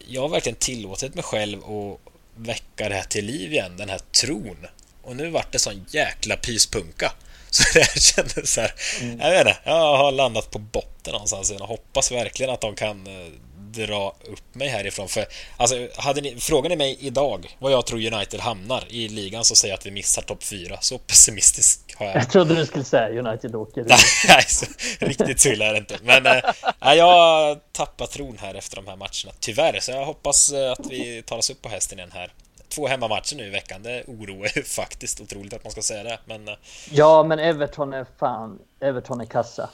jag 0.08 0.22
har 0.22 0.30
verkligen 0.30 0.56
tillåtit 0.56 1.16
mig 1.16 1.24
själv 1.24 1.64
att 1.64 2.00
väcka 2.36 2.90
det 2.90 2.96
här 2.96 3.04
till 3.04 3.26
liv 3.26 3.54
igen, 3.54 3.78
den 3.78 3.90
här 3.90 4.00
tron. 4.00 4.68
Och 5.02 5.16
nu 5.16 5.30
vart 5.30 5.52
det 5.52 5.60
sån 5.60 5.86
jäkla 5.90 6.36
pyspunka. 6.38 7.12
Så 7.50 7.64
det 7.74 7.80
här 7.80 8.00
kändes 8.00 8.54
så 8.54 8.62
här, 8.62 8.74
mm. 9.02 9.20
jag 9.20 9.32
vet 9.32 9.40
inte, 9.40 9.60
jag 9.64 9.98
har 9.98 10.12
landat 10.12 10.52
på 10.52 10.60
botten 10.60 11.14
någonstans 11.14 11.52
och 11.52 11.68
hoppas 11.68 12.12
verkligen 12.12 12.54
att 12.54 12.62
de 12.62 12.76
kan 12.76 13.08
eh, 13.08 13.28
dra 13.72 14.16
upp 14.24 14.56
mig 14.56 14.68
härifrån. 14.68 15.08
För, 15.08 15.26
alltså, 15.58 15.88
hade 15.98 16.22
ni, 16.22 16.36
frågar 16.36 16.70
ni 16.70 16.76
mig 16.76 16.98
idag 17.00 17.56
vad 17.60 17.72
jag 17.72 17.86
tror 17.86 18.14
United 18.14 18.40
hamnar 18.40 18.84
i 18.90 19.08
ligan 19.10 19.46
så 19.46 19.56
säger 19.56 19.72
jag 19.72 19.78
att 19.78 19.86
vi 19.86 19.92
missar 19.92 20.22
topp 20.22 20.44
4. 20.44 20.78
Så 20.82 20.98
pessimistisk 20.98 21.96
har 21.98 22.06
jag. 22.06 22.16
Jag 22.16 22.30
trodde 22.30 22.56
du 22.56 22.66
skulle 22.66 22.84
säga 22.84 23.20
United 23.20 23.56
åker 23.56 23.86
Nej, 24.28 24.44
så, 24.48 24.66
riktigt 25.00 25.40
så 25.40 25.50
illa 25.50 25.66
är 25.66 25.72
det 25.72 25.78
inte. 25.78 25.98
Men 26.04 26.26
äh, 26.26 26.94
jag 26.94 27.06
har 27.06 27.60
tappat 27.72 28.12
tron 28.12 28.38
här 28.38 28.56
efter 28.56 28.76
de 28.76 28.88
här 28.88 28.96
matcherna. 28.96 29.32
Tyvärr, 29.40 29.80
så 29.80 29.92
jag 29.92 30.06
hoppas 30.06 30.52
eh, 30.52 30.72
att 30.72 30.86
vi 30.90 31.24
tar 31.26 31.38
oss 31.38 31.50
upp 31.50 31.62
på 31.62 31.70
hästen 31.70 32.00
igen 32.00 32.12
här. 32.14 32.34
Två 32.70 32.88
hemmamatcher 32.88 33.36
nu 33.36 33.48
i 33.48 33.50
veckan, 33.50 33.84
det 33.84 34.04
oroar 34.08 34.64
faktiskt 34.66 35.22
otroligt 35.22 35.54
att 35.54 35.64
man 35.64 35.72
ska 35.72 35.82
säga 35.82 36.04
det. 36.04 36.20
Men... 36.26 36.48
Eh, 36.48 36.54
ja, 36.92 37.24
men 37.24 37.40
Everton 37.40 37.94
är 37.94 38.06
fan, 38.20 38.60
Everton 38.80 39.22
är 39.22 39.26
kassa. 39.26 39.70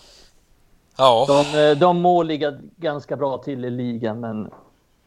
Ja. 0.98 1.26
De, 1.28 1.60
eh, 1.60 1.78
de 1.78 2.02
må 2.02 2.24
ligga 2.24 2.54
ganska 2.78 3.16
bra 3.16 3.38
till 3.38 3.66
i 3.66 3.70
ligan, 3.70 4.20
men 4.20 4.52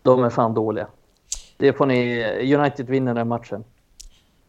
de 0.03 0.25
är 0.25 0.31
fan 0.31 0.55
dåliga. 0.55 0.87
Det 1.57 1.73
får 1.73 1.87
ni... 1.87 2.55
United 2.55 2.87
vinner 2.87 3.15
den 3.15 3.29
matchen. 3.29 3.65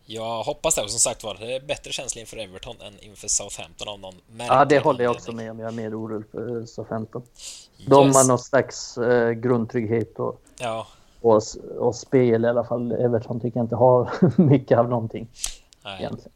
Jag 0.06 0.44
hoppas 0.44 0.76
det. 0.76 0.90
Som 0.90 1.00
sagt 1.00 1.24
var, 1.24 1.38
det 1.40 1.56
är 1.56 1.60
bättre 1.60 1.92
känsla 1.92 2.22
inför 2.22 2.38
Everton 2.38 2.76
än 2.82 2.94
inför 3.00 3.28
Southampton 3.28 3.88
av 3.88 4.00
någon 4.00 4.14
Ja, 4.48 4.66
det 4.66 4.80
håller 4.80 5.04
jag 5.04 5.12
också 5.12 5.32
med 5.32 5.52
om. 5.52 5.60
Jag 5.60 5.68
är 5.68 5.74
mer 5.74 6.00
orolig 6.00 6.32
för 6.32 6.66
Southampton. 6.66 7.22
De 7.88 8.08
yes. 8.08 8.16
har 8.16 8.28
någon 8.28 8.40
slags 8.40 8.98
eh, 8.98 9.32
grundtrygghet 9.32 10.20
och, 10.20 10.42
ja. 10.60 10.88
och, 11.22 11.42
och, 11.80 11.96
spel 11.96 12.46
i 12.46 12.48
alla 12.48 12.64
fall. 12.64 12.92
Everton 12.92 13.40
tycker 13.40 13.58
jag 13.58 13.66
inte 13.66 13.76
har 13.76 14.10
mycket 14.42 14.78
av 14.78 14.90
någonting. 14.90 15.28
Nej. 15.84 15.98
Egentligen. 16.00 16.32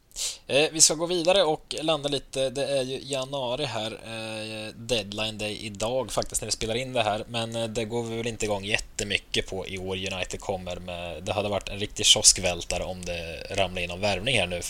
Eh, 0.47 0.69
vi 0.71 0.81
ska 0.81 0.93
gå 0.93 1.05
vidare 1.05 1.43
och 1.43 1.75
landa 1.81 2.09
lite. 2.09 2.49
Det 2.49 2.65
är 2.65 2.81
ju 2.81 2.99
januari 3.03 3.65
här. 3.65 3.91
Eh, 3.91 4.73
deadline 4.75 5.37
day 5.37 5.57
idag 5.65 6.11
faktiskt 6.11 6.41
när 6.41 6.47
vi 6.47 6.51
spelar 6.51 6.75
in 6.75 6.93
det 6.93 7.03
här. 7.03 7.23
Men 7.27 7.55
eh, 7.55 7.67
det 7.67 7.85
går 7.85 8.03
vi 8.03 8.17
väl 8.17 8.27
inte 8.27 8.45
igång 8.45 8.65
jättemycket 8.65 9.47
på 9.47 9.67
i 9.67 9.77
år. 9.77 9.95
United 9.95 10.39
kommer 10.39 10.75
med... 10.75 11.23
Det 11.23 11.33
hade 11.33 11.49
varit 11.49 11.69
en 11.69 11.79
riktig 11.79 12.05
kioskvältare 12.05 12.83
om 12.83 13.05
det 13.05 13.47
ramlade 13.49 13.83
in 13.83 13.89
någon 13.89 14.01
värvning 14.01 14.39
här 14.39 14.47
nu 14.47 14.61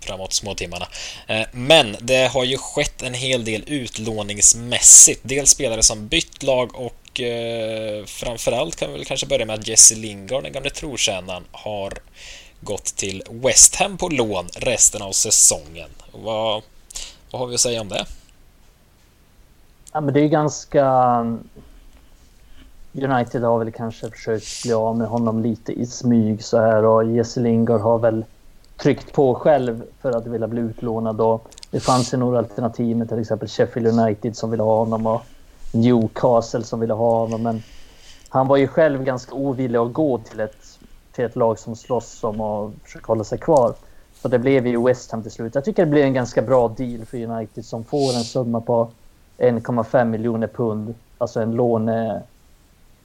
framåt 0.00 0.32
småtimmarna. 0.32 0.88
Men 1.52 1.96
det 2.00 2.26
har 2.26 2.44
ju 2.44 2.58
skett 2.58 3.02
en 3.02 3.14
hel 3.14 3.44
del 3.44 3.62
utlåningsmässigt. 3.66 5.20
Dels 5.22 5.50
spelare 5.50 5.82
som 5.82 6.08
bytt 6.08 6.42
lag 6.42 6.74
och 6.74 7.20
framförallt 8.06 8.76
kan 8.76 8.92
vi 8.92 8.96
väl 8.96 9.04
kanske 9.04 9.26
börja 9.26 9.44
med 9.44 9.58
att 9.58 9.68
Jesse 9.68 9.94
Lingard, 9.94 10.42
den 10.42 10.52
gamle 10.52 10.70
trotjänaren, 10.70 11.44
har 11.52 11.92
gått 12.64 12.84
till 12.84 13.22
West 13.30 13.76
Ham 13.76 13.96
på 13.96 14.08
lån 14.08 14.44
resten 14.56 15.02
av 15.02 15.12
säsongen. 15.12 15.90
Vad, 16.12 16.62
vad 17.30 17.40
har 17.40 17.46
vi 17.46 17.54
att 17.54 17.60
säga 17.60 17.80
om 17.80 17.88
det? 17.88 18.06
Ja, 19.92 20.00
men 20.00 20.14
det 20.14 20.20
är 20.20 20.28
ganska... 20.28 21.20
Um, 21.20 21.48
United 23.02 23.42
har 23.42 23.58
väl 23.58 23.72
kanske 23.72 24.10
försökt 24.10 24.62
bli 24.62 24.72
av 24.72 24.96
med 24.96 25.08
honom 25.08 25.42
lite 25.42 25.72
i 25.72 25.86
smyg 25.86 26.44
så 26.44 26.58
här 26.58 26.84
och 26.84 27.04
Jesse 27.04 27.40
Lingard 27.40 27.80
har 27.80 27.98
väl 27.98 28.24
tryckt 28.76 29.12
på 29.12 29.34
själv 29.34 29.82
för 30.00 30.12
att 30.12 30.26
vilja 30.26 30.46
bli 30.46 30.60
utlånad 30.60 31.20
och 31.20 31.48
det 31.70 31.80
fanns 31.80 32.14
ju 32.14 32.18
några 32.18 32.38
alternativ 32.38 32.96
med 32.96 33.08
till 33.08 33.18
exempel 33.18 33.48
Sheffield 33.48 33.98
United 33.98 34.36
som 34.36 34.50
ville 34.50 34.62
ha 34.62 34.78
honom 34.78 35.06
och 35.06 35.22
Newcastle 35.72 36.64
som 36.64 36.80
ville 36.80 36.94
ha 36.94 37.18
honom 37.18 37.42
men 37.42 37.62
han 38.28 38.48
var 38.48 38.56
ju 38.56 38.68
själv 38.68 39.04
ganska 39.04 39.34
ovillig 39.34 39.78
att 39.78 39.92
gå 39.92 40.18
till 40.18 40.40
ett 40.40 40.73
till 41.14 41.24
ett 41.24 41.36
lag 41.36 41.58
som 41.58 41.76
slåss 41.76 42.24
om 42.24 42.40
att 42.40 42.72
försöka 42.82 43.06
hålla 43.06 43.24
sig 43.24 43.38
kvar. 43.38 43.74
Så 44.14 44.28
det 44.28 44.38
blev 44.38 44.66
ju 44.66 44.84
West 44.84 45.10
Ham 45.10 45.22
till 45.22 45.30
slut. 45.30 45.54
Jag 45.54 45.64
tycker 45.64 45.84
det 45.84 45.90
blir 45.90 46.04
en 46.04 46.14
ganska 46.14 46.42
bra 46.42 46.68
deal 46.68 47.04
för 47.04 47.24
United 47.24 47.64
som 47.64 47.84
får 47.84 48.16
en 48.16 48.24
summa 48.24 48.60
på 48.60 48.90
1,5 49.38 50.04
miljoner 50.04 50.46
pund. 50.46 50.94
Alltså 51.18 51.40
en, 51.40 51.52
låne, 51.52 52.22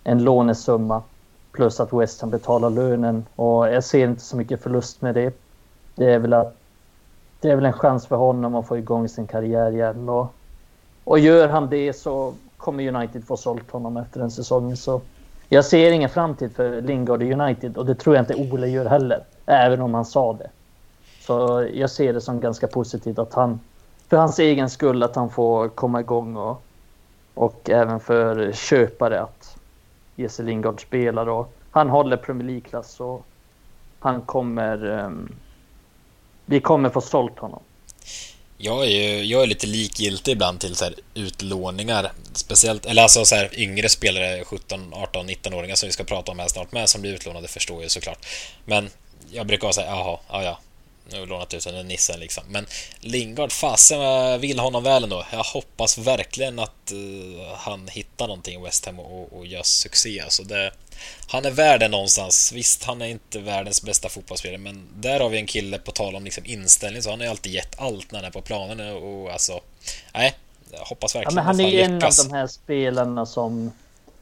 en 0.03 0.23
lånesumma. 0.23 1.01
Plus 1.51 1.79
att 1.79 1.93
West 1.93 2.21
Ham 2.21 2.29
betalar 2.29 2.69
lönen. 2.69 3.25
Och 3.35 3.69
jag 3.69 3.83
ser 3.83 4.07
inte 4.07 4.21
så 4.21 4.37
mycket 4.37 4.61
förlust 4.61 5.01
med 5.01 5.15
det. 5.15 5.33
Det 5.95 6.13
är 6.13 6.19
väl, 6.19 6.33
att, 6.33 6.55
det 7.39 7.49
är 7.49 7.55
väl 7.55 7.65
en 7.65 7.73
chans 7.73 8.07
för 8.07 8.15
honom 8.15 8.55
att 8.55 8.67
få 8.67 8.77
igång 8.77 9.09
sin 9.09 9.27
karriär 9.27 9.71
igen. 9.71 10.09
Och, 10.09 10.27
och 11.03 11.19
gör 11.19 11.49
han 11.49 11.69
det 11.69 11.93
så 11.93 12.33
kommer 12.57 12.87
United 12.87 13.27
få 13.27 13.37
sålt 13.37 13.71
honom 13.71 13.97
efter 13.97 14.19
den 14.19 14.31
säsongen. 14.31 14.77
Så 14.77 15.01
jag 15.49 15.65
ser 15.65 15.91
ingen 15.91 16.09
framtid 16.09 16.55
för 16.55 16.81
Lingard 16.81 17.23
i 17.23 17.33
United 17.33 17.77
och 17.77 17.85
det 17.85 17.95
tror 17.95 18.15
jag 18.15 18.23
inte 18.23 18.35
Ole 18.35 18.67
gör 18.67 18.85
heller. 18.85 19.23
Även 19.45 19.81
om 19.81 19.93
han 19.93 20.05
sa 20.05 20.33
det. 20.33 20.49
Så 21.19 21.67
jag 21.73 21.89
ser 21.89 22.13
det 22.13 22.21
som 22.21 22.39
ganska 22.39 22.67
positivt 22.67 23.19
att 23.19 23.33
han, 23.33 23.59
för 24.07 24.17
hans 24.17 24.39
egen 24.39 24.69
skull, 24.69 25.03
att 25.03 25.15
han 25.15 25.29
får 25.29 25.69
komma 25.69 25.99
igång 25.99 26.35
och, 26.37 26.63
och 27.33 27.69
även 27.69 27.99
för 27.99 28.51
köpare 28.51 29.21
att 29.21 29.57
Jesse 30.15 30.43
Lingard 30.43 30.81
spelar 30.81 31.29
och 31.29 31.53
han 31.71 31.89
håller 31.89 32.17
Premier 32.17 32.47
League-klass 32.47 32.99
och 32.99 33.25
han 33.99 34.21
kommer... 34.21 34.85
Um, 34.85 35.35
vi 36.45 36.59
kommer 36.59 36.89
få 36.89 37.01
sålt 37.01 37.39
honom. 37.39 37.59
Jag 38.61 38.85
är 38.85 38.89
ju 38.89 39.23
jag 39.23 39.43
är 39.43 39.47
lite 39.47 39.67
likgiltig 39.67 40.31
ibland 40.31 40.59
till 40.59 40.75
så 40.75 40.85
här 40.85 40.95
utlåningar. 41.13 42.11
Speciellt, 42.33 42.85
eller 42.85 43.01
alltså 43.01 43.25
så 43.25 43.35
här 43.35 43.59
yngre 43.59 43.89
spelare, 43.89 44.43
17, 44.45 44.93
18, 44.93 45.29
19-åringar 45.29 45.75
som 45.75 45.87
vi 45.87 45.93
ska 45.93 46.03
prata 46.03 46.31
om 46.31 46.39
här 46.39 46.47
snart 46.47 46.71
med, 46.71 46.89
som 46.89 47.01
blir 47.01 47.13
utlånade 47.13 47.47
förstår 47.47 47.83
ju 47.83 47.89
såklart. 47.89 48.25
Men 48.65 48.89
jag 49.31 49.47
brukar 49.47 49.63
vara 49.63 49.73
såhär, 49.73 49.87
jaha, 49.87 50.19
ja 50.29 50.43
ja, 50.43 50.59
nu 51.11 51.25
lånat 51.25 51.53
ut 51.53 51.63
den 51.63 51.87
nissen 51.87 52.19
liksom. 52.19 52.43
Men 52.47 52.65
Lingard, 52.99 53.51
fasen 53.51 53.99
jag 53.99 54.37
vill 54.37 54.59
honom 54.59 54.83
väl 54.83 55.03
ändå. 55.03 55.25
Jag 55.31 55.43
hoppas 55.43 55.97
verkligen 55.97 56.59
att 56.59 56.91
uh, 56.93 57.53
han 57.55 57.87
hittar 57.87 58.27
någonting 58.27 58.59
i 58.59 58.63
West 58.63 58.85
Ham 58.85 58.99
och, 58.99 59.33
och 59.33 59.45
gör 59.45 59.63
succé. 59.63 60.21
Alltså 60.21 60.43
det, 60.43 60.71
han 61.27 61.45
är 61.45 61.51
värd 61.51 61.79
det 61.79 61.87
någonstans. 61.87 62.51
Visst, 62.55 62.83
han 62.83 63.01
är 63.01 63.05
inte 63.05 63.39
världens 63.39 63.83
bästa 63.83 64.09
fotbollsspelare, 64.09 64.57
men 64.57 64.87
där 64.95 65.19
har 65.19 65.29
vi 65.29 65.39
en 65.39 65.47
kille 65.47 65.77
på 65.77 65.91
tal 65.91 66.15
om 66.15 66.23
liksom 66.23 66.45
inställning, 66.45 67.01
så 67.01 67.09
han 67.09 67.19
har 67.19 67.25
ju 67.25 67.31
alltid 67.31 67.53
gett 67.53 67.81
allt 67.81 68.11
när 68.11 68.19
han 68.19 68.27
är 68.27 68.31
på 68.31 68.41
planen 68.41 68.95
och 68.95 69.31
alltså... 69.31 69.59
Nej, 70.13 70.35
jag 70.71 70.79
hoppas 70.79 71.15
verkligen 71.15 71.31
ja, 71.31 71.35
men 71.35 71.45
han 71.45 71.59
är 71.59 71.69
ju 71.69 71.81
en 71.81 72.03
av 72.03 72.11
de 72.27 72.33
här 72.33 72.47
spelarna 72.47 73.25
som... 73.25 73.71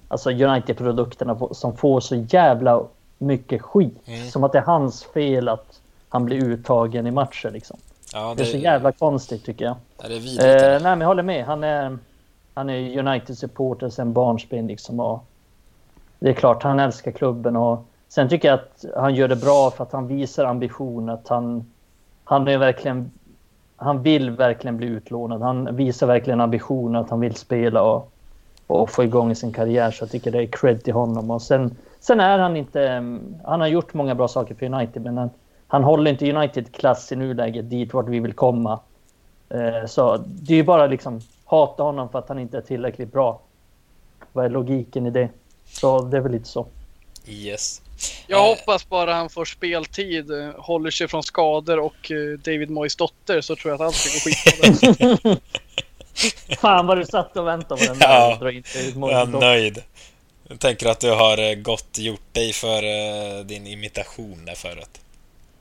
Alltså 0.09 0.31
United-produkterna 0.31 1.39
som 1.51 1.77
får 1.77 2.01
så 2.01 2.25
jävla 2.29 2.83
mycket 3.17 3.61
skit. 3.61 3.93
Mm. 4.05 4.31
Som 4.31 4.43
att 4.43 4.51
det 4.51 4.57
är 4.57 4.63
hans 4.63 5.05
fel 5.13 5.49
att 5.49 5.79
han 6.09 6.25
blir 6.25 6.43
uttagen 6.43 7.07
i 7.07 7.11
matcher 7.11 7.51
liksom. 7.51 7.77
Ja, 8.13 8.29
det... 8.29 8.35
det... 8.35 8.49
är 8.49 8.51
så 8.51 8.57
jävla 8.57 8.91
konstigt 8.91 9.45
tycker 9.45 9.65
jag. 9.65 9.75
Ja, 10.01 10.07
det 10.07 10.15
är 10.15 10.19
vidrigt, 10.19 10.43
eh, 10.43 10.69
nej, 10.69 10.81
men 10.81 11.01
jag 11.01 11.07
håller 11.07 11.23
med. 11.23 11.45
Han 11.45 11.63
är, 11.63 11.97
han 12.53 12.69
är 12.69 12.99
United-supporter 12.99 13.89
sen 13.89 14.13
barnsben 14.13 14.67
liksom. 14.67 14.99
Och 14.99 15.25
det 16.19 16.29
är 16.29 16.33
klart, 16.33 16.63
han 16.63 16.79
älskar 16.79 17.11
klubben 17.11 17.55
och 17.55 17.85
sen 18.07 18.29
tycker 18.29 18.47
jag 18.47 18.59
att 18.59 18.85
han 18.95 19.15
gör 19.15 19.27
det 19.27 19.35
bra 19.35 19.71
för 19.71 19.83
att 19.83 19.91
han 19.91 20.07
visar 20.07 20.45
ambition. 20.45 21.09
Att 21.09 21.27
han, 21.27 21.71
han 22.23 22.47
är 22.47 22.57
verkligen... 22.57 23.11
Han 23.79 24.01
vill 24.01 24.31
verkligen 24.31 24.77
bli 24.77 24.87
utlånad. 24.87 25.41
Han 25.41 25.75
visar 25.75 26.07
verkligen 26.07 26.41
ambition 26.41 26.95
att 26.95 27.09
han 27.09 27.19
vill 27.19 27.35
spela 27.35 27.83
och, 27.83 28.11
och 28.67 28.89
få 28.89 29.03
igång 29.03 29.35
sin 29.35 29.53
karriär. 29.53 29.91
Så 29.91 30.03
jag 30.03 30.11
tycker 30.11 30.31
det 30.31 30.43
är 30.43 30.47
cred 30.47 30.83
till 30.83 30.93
honom. 30.93 31.31
Och 31.31 31.41
sen, 31.41 31.75
sen 31.99 32.19
är 32.19 32.39
han 32.39 32.57
inte... 32.57 32.81
Han 33.43 33.61
har 33.61 33.67
gjort 33.67 33.93
många 33.93 34.15
bra 34.15 34.27
saker 34.27 34.55
för 34.55 34.65
United, 34.65 35.01
men 35.03 35.17
han, 35.17 35.29
han 35.67 35.83
håller 35.83 36.11
inte 36.11 36.31
United-klass 36.31 37.11
i 37.11 37.15
nuläget 37.15 37.69
dit 37.69 37.93
vart 37.93 38.07
vi 38.07 38.19
vill 38.19 38.33
komma. 38.33 38.79
Eh, 39.49 39.85
så 39.87 40.17
det 40.27 40.53
är 40.53 40.57
ju 40.57 40.63
bara 40.63 40.87
liksom 40.87 41.21
hata 41.45 41.83
honom 41.83 42.09
för 42.09 42.19
att 42.19 42.29
han 42.29 42.39
inte 42.39 42.57
är 42.57 42.61
tillräckligt 42.61 43.11
bra. 43.11 43.41
Vad 44.33 44.45
är 44.45 44.49
logiken 44.49 45.05
i 45.05 45.09
det? 45.09 45.29
Så 45.65 46.01
det 46.01 46.17
är 46.17 46.21
väl 46.21 46.31
lite 46.31 46.47
så. 46.47 46.67
Yes. 47.27 47.81
Jag 48.27 48.39
eh. 48.39 48.45
hoppas 48.45 48.89
bara 48.89 49.13
han 49.13 49.29
får 49.29 49.45
speltid, 49.45 50.31
eh, 50.31 50.49
håller 50.57 50.91
sig 50.91 51.07
från 51.07 51.23
skador 51.23 51.79
och 51.79 52.11
David 52.43 52.69
Moyes 52.69 52.95
dotter 52.95 53.41
så 53.41 53.55
tror 53.55 53.71
jag 53.71 53.81
att 53.81 53.87
allt 53.87 53.95
ska 53.95 54.09
gå 54.09 54.19
skitbra. 54.19 55.37
Fan 56.61 56.87
vad 56.87 56.97
du 56.97 57.05
satt 57.05 57.37
och 57.37 57.47
väntade 57.47 57.81
på 57.81 57.93
den 57.93 57.99
där. 57.99 58.07
Ja, 58.07 58.37
jag 58.95 59.21
är 59.21 59.25
nöjd. 59.25 59.83
Jag 60.47 60.59
tänker 60.59 60.87
att 60.87 60.99
du 60.99 61.09
har 61.09 61.55
gott 61.55 61.97
gjort 61.97 62.33
dig 62.33 62.53
för 62.53 63.43
din 63.43 63.67
imitation 63.67 64.45
där 64.45 64.55
förut. 64.55 64.99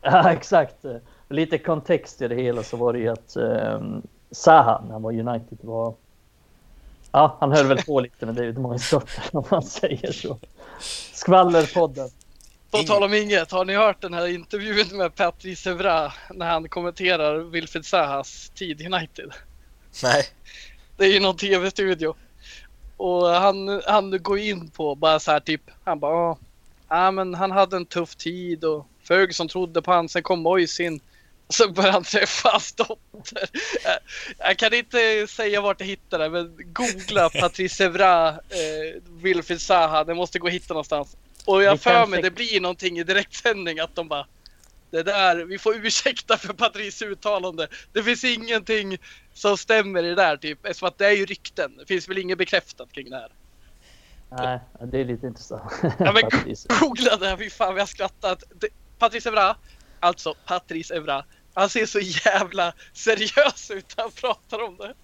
Ja, 0.11 0.33
exakt. 0.33 0.77
Lite 1.29 1.59
kontext 1.59 2.23
i 2.23 2.29
det 2.29 2.35
hela 2.35 2.63
så 2.63 2.77
var 2.77 2.93
det 2.93 2.99
ju 2.99 3.09
att 3.09 3.37
um, 3.37 4.03
Zaha, 4.31 4.83
när 4.85 4.93
han 4.93 5.03
var 5.03 5.13
United, 5.13 5.59
var... 5.61 5.95
Ja, 7.13 7.37
han 7.41 7.53
höll 7.53 7.67
väl 7.67 7.83
på 7.83 8.01
lite 8.01 8.27
med 8.27 8.35
David 8.35 8.59
Moyes 8.59 8.91
dotter, 8.91 9.25
om 9.33 9.45
man 9.51 9.63
säger 9.63 10.13
så. 10.13 10.39
Skvallerpodden. 11.13 12.09
På 12.71 12.79
tal 12.79 13.03
om 13.03 13.15
inget, 13.15 13.53
har 13.53 13.65
ni 13.65 13.75
hört 13.75 14.01
den 14.01 14.15
här 14.15 14.27
intervjun 14.27 14.97
med 14.97 15.15
Patrice 15.15 15.67
Evra 15.67 16.13
när 16.31 16.47
han 16.51 16.69
kommenterar 16.69 17.39
Wilfred 17.39 17.85
Zahas 17.85 18.51
tid 18.55 18.81
i 18.81 18.87
United? 18.87 19.33
Nej. 20.03 20.25
Det 20.97 21.05
är 21.05 21.13
ju 21.13 21.21
någon 21.21 21.37
tv-studio. 21.37 22.15
Och 22.97 23.27
han, 23.27 23.83
han 23.87 24.23
går 24.23 24.39
in 24.39 24.71
på 24.71 24.95
bara 24.95 25.21
så 25.21 25.31
här 25.31 25.41
typ, 25.41 25.63
han 25.85 26.01
bara 26.01 26.37
ja 26.89 27.11
men 27.11 27.35
han 27.35 27.51
hade 27.51 27.77
en 27.77 27.87
tuff 27.87 28.17
tid 28.17 28.65
och 28.65 28.87
Ferguson 29.09 29.49
trodde 29.49 29.83
på 29.83 29.93
han, 29.93 30.09
sen 30.09 30.23
kom 30.23 30.41
Moyes 30.41 30.81
in. 30.81 31.01
Så 31.49 31.71
började 31.71 31.93
han 31.93 32.05
träffa 32.05 32.49
hans 32.49 32.73
dotter. 32.73 33.49
Jag 34.39 34.57
kan 34.57 34.75
inte 34.75 35.27
säga 35.29 35.61
vart 35.61 35.81
jag 35.81 35.87
hittade 35.87 36.25
det, 36.25 36.31
men 36.31 36.57
googla 36.73 37.31
Patrice 37.41 37.81
Evra, 37.81 38.29
eh, 38.29 39.03
Wilfried 39.23 39.61
Zaha. 39.61 40.05
Det 40.05 40.15
måste 40.15 40.39
gå 40.39 40.47
att 40.47 40.53
hitta 40.53 40.75
någonstans. 40.75 41.17
Och 41.45 41.63
jag 41.63 41.81
för 41.81 42.07
mig 42.07 42.23
det 42.23 42.31
blir 42.31 42.61
någonting 42.61 42.99
i 42.99 43.05
direktsändning 43.05 43.79
att 43.79 43.95
de 43.95 44.09
bara 44.09 44.27
det 44.91 45.03
där, 45.03 45.37
vi 45.37 45.59
får 45.59 45.77
ursäkta 45.77 46.37
för 46.37 46.53
Patrice 46.53 47.03
uttalande. 47.03 47.69
Det 47.93 48.03
finns 48.03 48.25
ingenting 48.25 48.99
som 49.35 49.57
stämmer 49.57 50.03
i 50.03 50.09
det 50.09 50.15
där 50.15 50.37
typ. 50.37 50.67
Eftersom 50.67 50.89
att 50.89 50.99
det 50.99 51.07
är 51.07 51.13
ju 51.13 51.27
rykten. 51.27 51.77
Det 51.77 51.87
finns 51.87 52.09
väl 52.09 52.19
inget 52.19 52.39
bekräftat 52.39 52.93
kring 52.93 53.11
det 53.11 53.17
här. 53.17 53.33
Nej, 54.31 54.61
det 54.87 55.01
är 55.01 55.05
lite 55.05 55.27
intressant. 55.27 55.73
Ja 55.83 56.13
men 56.13 56.23
googla 56.81 57.17
det, 57.17 57.37
fy 57.39 57.51
fan 57.51 57.75
vi 57.75 57.81
har 57.81 57.87
skrattat. 57.87 58.45
Patrice 58.99 59.29
Evra, 59.29 59.57
alltså 60.01 60.35
Patrice 60.47 60.91
Evra, 60.91 61.25
han 61.55 61.71
ser 61.71 61.87
så 61.87 62.01
jävla 62.01 62.73
seriös 62.93 63.71
ut 63.71 63.97
när 63.97 64.05
han 64.05 64.13
pratar 64.13 64.63
om 64.63 64.77
det. 64.77 64.95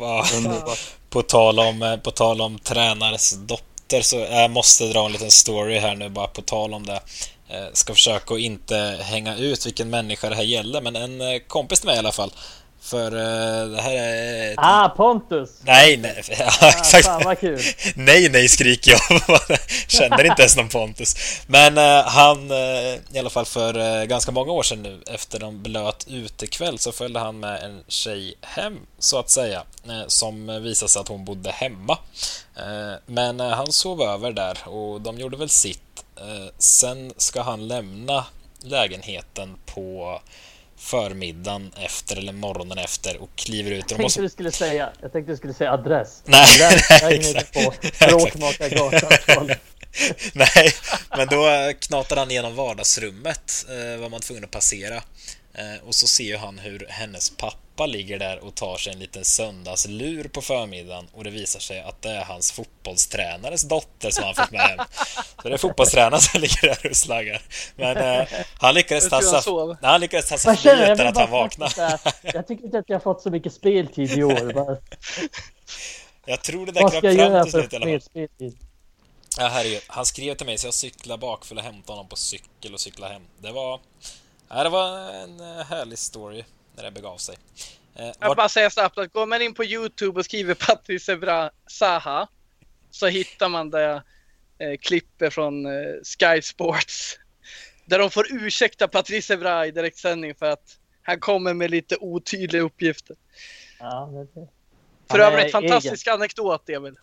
Va? 0.00 0.26
På 1.10 1.22
tal 1.22 1.58
om, 1.58 1.82
eh, 1.82 1.96
på 1.96 2.10
tal 2.10 2.40
om 2.40 2.58
tränares 2.58 3.32
dotter 3.32 4.00
så 4.02 4.16
jag 4.16 4.50
måste 4.50 4.84
dra 4.84 5.06
en 5.06 5.12
liten 5.12 5.30
story 5.30 5.78
här 5.78 5.94
nu 5.94 6.08
bara 6.08 6.26
på 6.26 6.42
tal 6.42 6.74
om 6.74 6.86
det. 6.86 7.00
Jag 7.48 7.62
eh, 7.62 7.68
ska 7.72 7.94
försöka 7.94 8.34
att 8.34 8.40
inte 8.40 8.76
hänga 9.02 9.36
ut 9.36 9.66
vilken 9.66 9.90
människa 9.90 10.28
det 10.28 10.34
här 10.34 10.42
gäller 10.42 10.80
men 10.80 10.96
en 10.96 11.20
eh, 11.20 11.38
kompis 11.38 11.80
till 11.80 11.86
mig 11.86 11.96
i 11.96 11.98
alla 11.98 12.12
fall 12.12 12.32
för 12.84 13.14
uh, 13.14 13.70
det 13.70 13.80
här 13.80 13.92
är... 13.92 14.52
Ett... 14.52 14.58
Ah, 14.58 14.88
Pontus! 14.88 15.50
Nej, 15.62 15.96
nej. 15.96 16.22
Ja, 16.38 16.50
ah, 16.60 16.68
exakt. 16.68 17.06
Fan, 17.06 17.22
vad 17.24 17.38
kul. 17.38 17.60
nej, 17.96 18.28
nej 18.28 18.48
skriker 18.48 18.90
jag. 18.90 19.00
Känner 19.88 20.24
inte 20.24 20.42
ens 20.42 20.56
någon 20.56 20.68
Pontus. 20.68 21.14
Men 21.46 21.78
uh, 21.78 22.04
han, 22.06 22.50
uh, 22.50 22.58
i 23.12 23.18
alla 23.18 23.30
fall 23.30 23.44
för 23.44 24.04
ganska 24.04 24.32
många 24.32 24.52
år 24.52 24.62
sedan 24.62 24.82
nu, 24.82 25.02
efter 25.06 25.44
en 25.44 25.62
blöt 25.62 26.06
utekväll, 26.08 26.78
så 26.78 26.92
följde 26.92 27.20
han 27.20 27.40
med 27.40 27.62
en 27.62 27.84
tjej 27.88 28.34
hem, 28.40 28.78
så 28.98 29.18
att 29.18 29.30
säga, 29.30 29.62
som 30.06 30.62
visade 30.62 30.88
sig 30.90 31.00
att 31.00 31.08
hon 31.08 31.24
bodde 31.24 31.50
hemma. 31.50 31.98
men 33.06 33.40
han 33.40 33.72
sov 33.72 34.02
över 34.02 34.32
där 34.32 34.68
och 34.68 35.00
de 35.00 35.18
gjorde 35.18 35.36
väl 35.36 35.48
sitt. 35.48 36.04
sen 36.58 37.12
ska 37.16 37.42
han 37.42 37.68
lämna 37.68 38.24
lägenheten 38.62 39.56
på 39.66 40.20
förmiddagen 40.84 41.72
efter 41.76 42.16
eller 42.16 42.32
morgonen 42.32 42.78
efter 42.78 43.22
och 43.22 43.30
kliver 43.36 43.70
ut. 43.70 43.76
Jag 43.76 43.88
tänkte, 43.88 44.02
måste... 44.02 44.20
du, 44.20 44.28
skulle 44.28 44.52
säga, 44.52 44.92
jag 45.00 45.12
tänkte 45.12 45.32
du 45.32 45.36
skulle 45.36 45.54
säga 45.54 45.72
adress. 45.72 46.22
Nej, 46.24 46.46
nej 47.02 47.14
exakt. 47.14 47.52
på 47.52 47.74
Bråkmakargatan. 48.08 49.50
nej, 50.32 50.72
men 51.16 51.28
då 51.28 51.72
knatar 51.80 52.16
han 52.16 52.30
igenom 52.30 52.54
vardagsrummet, 52.56 53.66
eh, 53.68 54.00
var 54.00 54.08
man 54.08 54.20
tvungen 54.20 54.44
att 54.44 54.50
passera. 54.50 55.02
Eh, 55.54 55.86
och 55.86 55.94
så 55.94 56.06
ser 56.06 56.24
ju 56.24 56.36
han 56.36 56.58
hur 56.58 56.86
hennes 56.88 57.30
pappa 57.30 57.86
ligger 57.86 58.18
där 58.18 58.44
och 58.44 58.54
tar 58.54 58.76
sig 58.76 58.92
en 58.92 58.98
liten 58.98 59.24
söndagslur 59.24 60.28
på 60.28 60.42
förmiddagen 60.42 61.08
och 61.12 61.24
det 61.24 61.30
visar 61.30 61.60
sig 61.60 61.80
att 61.80 62.02
det 62.02 62.10
är 62.10 62.24
hans 62.24 62.52
fotbollstränares 62.52 63.62
dotter 63.62 64.10
som 64.10 64.24
han 64.24 64.34
fått 64.34 64.50
med 64.50 64.60
hem. 64.60 64.78
Så 65.42 65.48
det 65.48 65.54
är 65.54 65.58
fotbollstränaren 65.58 66.20
som 66.20 66.40
ligger 66.40 66.62
där 66.62 66.90
och 66.90 66.96
slaggar. 66.96 67.42
Men 67.76 67.96
eh, 67.96 68.28
han 68.58 68.74
lyckades 68.74 69.08
tassa, 69.08 69.42
han 69.82 70.00
lyckades 70.00 70.28
tassa 70.28 70.56
fri 70.56 70.92
utan 70.92 71.06
att 71.06 71.16
han 71.16 71.30
vaknade. 71.30 71.98
Jag 72.22 72.46
tycker 72.46 72.64
inte 72.64 72.78
att 72.78 72.88
jag 72.88 73.02
fått 73.02 73.22
så 73.22 73.30
mycket 73.30 73.52
speltid 73.52 74.18
i 74.18 74.22
år. 74.24 74.78
Jag 76.26 76.42
tror 76.42 76.66
det 76.66 76.72
där 76.72 77.00
kröp 77.00 77.18
fram 77.30 77.42
till 77.44 77.50
slut 77.52 77.72
i 77.72 77.76
alla 77.76 77.86
fall. 77.86 78.52
Ja, 79.38 79.48
herregud. 79.48 79.82
Han 79.86 80.06
skrev 80.06 80.34
till 80.34 80.46
mig 80.46 80.58
så 80.58 80.66
jag 80.66 80.74
cyklade 80.74 81.20
bakfull 81.20 81.58
och 81.58 81.64
hämtade 81.64 81.92
honom 81.92 82.08
på 82.08 82.16
cykel 82.16 82.74
och 82.74 82.80
cyklade 82.80 83.12
hem. 83.12 83.22
Det 83.38 83.52
var 83.52 83.80
Ja, 84.48 84.62
det 84.62 84.68
var 84.68 85.10
en 85.10 85.40
eh, 85.40 85.64
härlig 85.64 85.98
story 85.98 86.44
när 86.76 86.84
det 86.84 86.90
begav 86.90 87.16
sig. 87.16 87.36
Eh, 87.94 88.12
jag 88.20 88.28
vill 88.28 88.36
bara 88.36 88.48
säga 88.48 88.70
snabbt 88.70 88.98
att 88.98 89.12
går 89.12 89.26
man 89.26 89.42
in 89.42 89.54
på 89.54 89.64
Youtube 89.64 90.18
och 90.18 90.24
skriver 90.24 90.54
Patrice 90.54 91.08
Evra 91.08 91.50
Saha 91.66 92.28
så 92.90 93.06
hittar 93.06 93.48
man 93.48 93.70
det 93.70 94.02
eh, 94.58 94.76
klippet 94.80 95.34
från 95.34 95.66
eh, 95.66 95.72
Sky 96.02 96.42
Sports 96.42 97.18
där 97.84 97.98
de 97.98 98.10
får 98.10 98.26
ursäkta 98.32 98.88
Patrice 98.88 99.30
Evra 99.30 99.66
i 99.66 99.70
direktsändning 99.70 100.34
för 100.34 100.46
att 100.46 100.78
han 101.02 101.20
kommer 101.20 101.54
med 101.54 101.70
lite 101.70 101.96
otydliga 101.96 102.62
uppgifter. 102.62 103.16
Ja, 103.78 104.08
det 104.12 104.40
är 104.40 104.48
För 105.10 105.18
övrigt 105.18 105.52
fantastisk 105.52 106.06
egen. 106.06 106.14
anekdot, 106.14 106.68
Emil. 106.68 106.94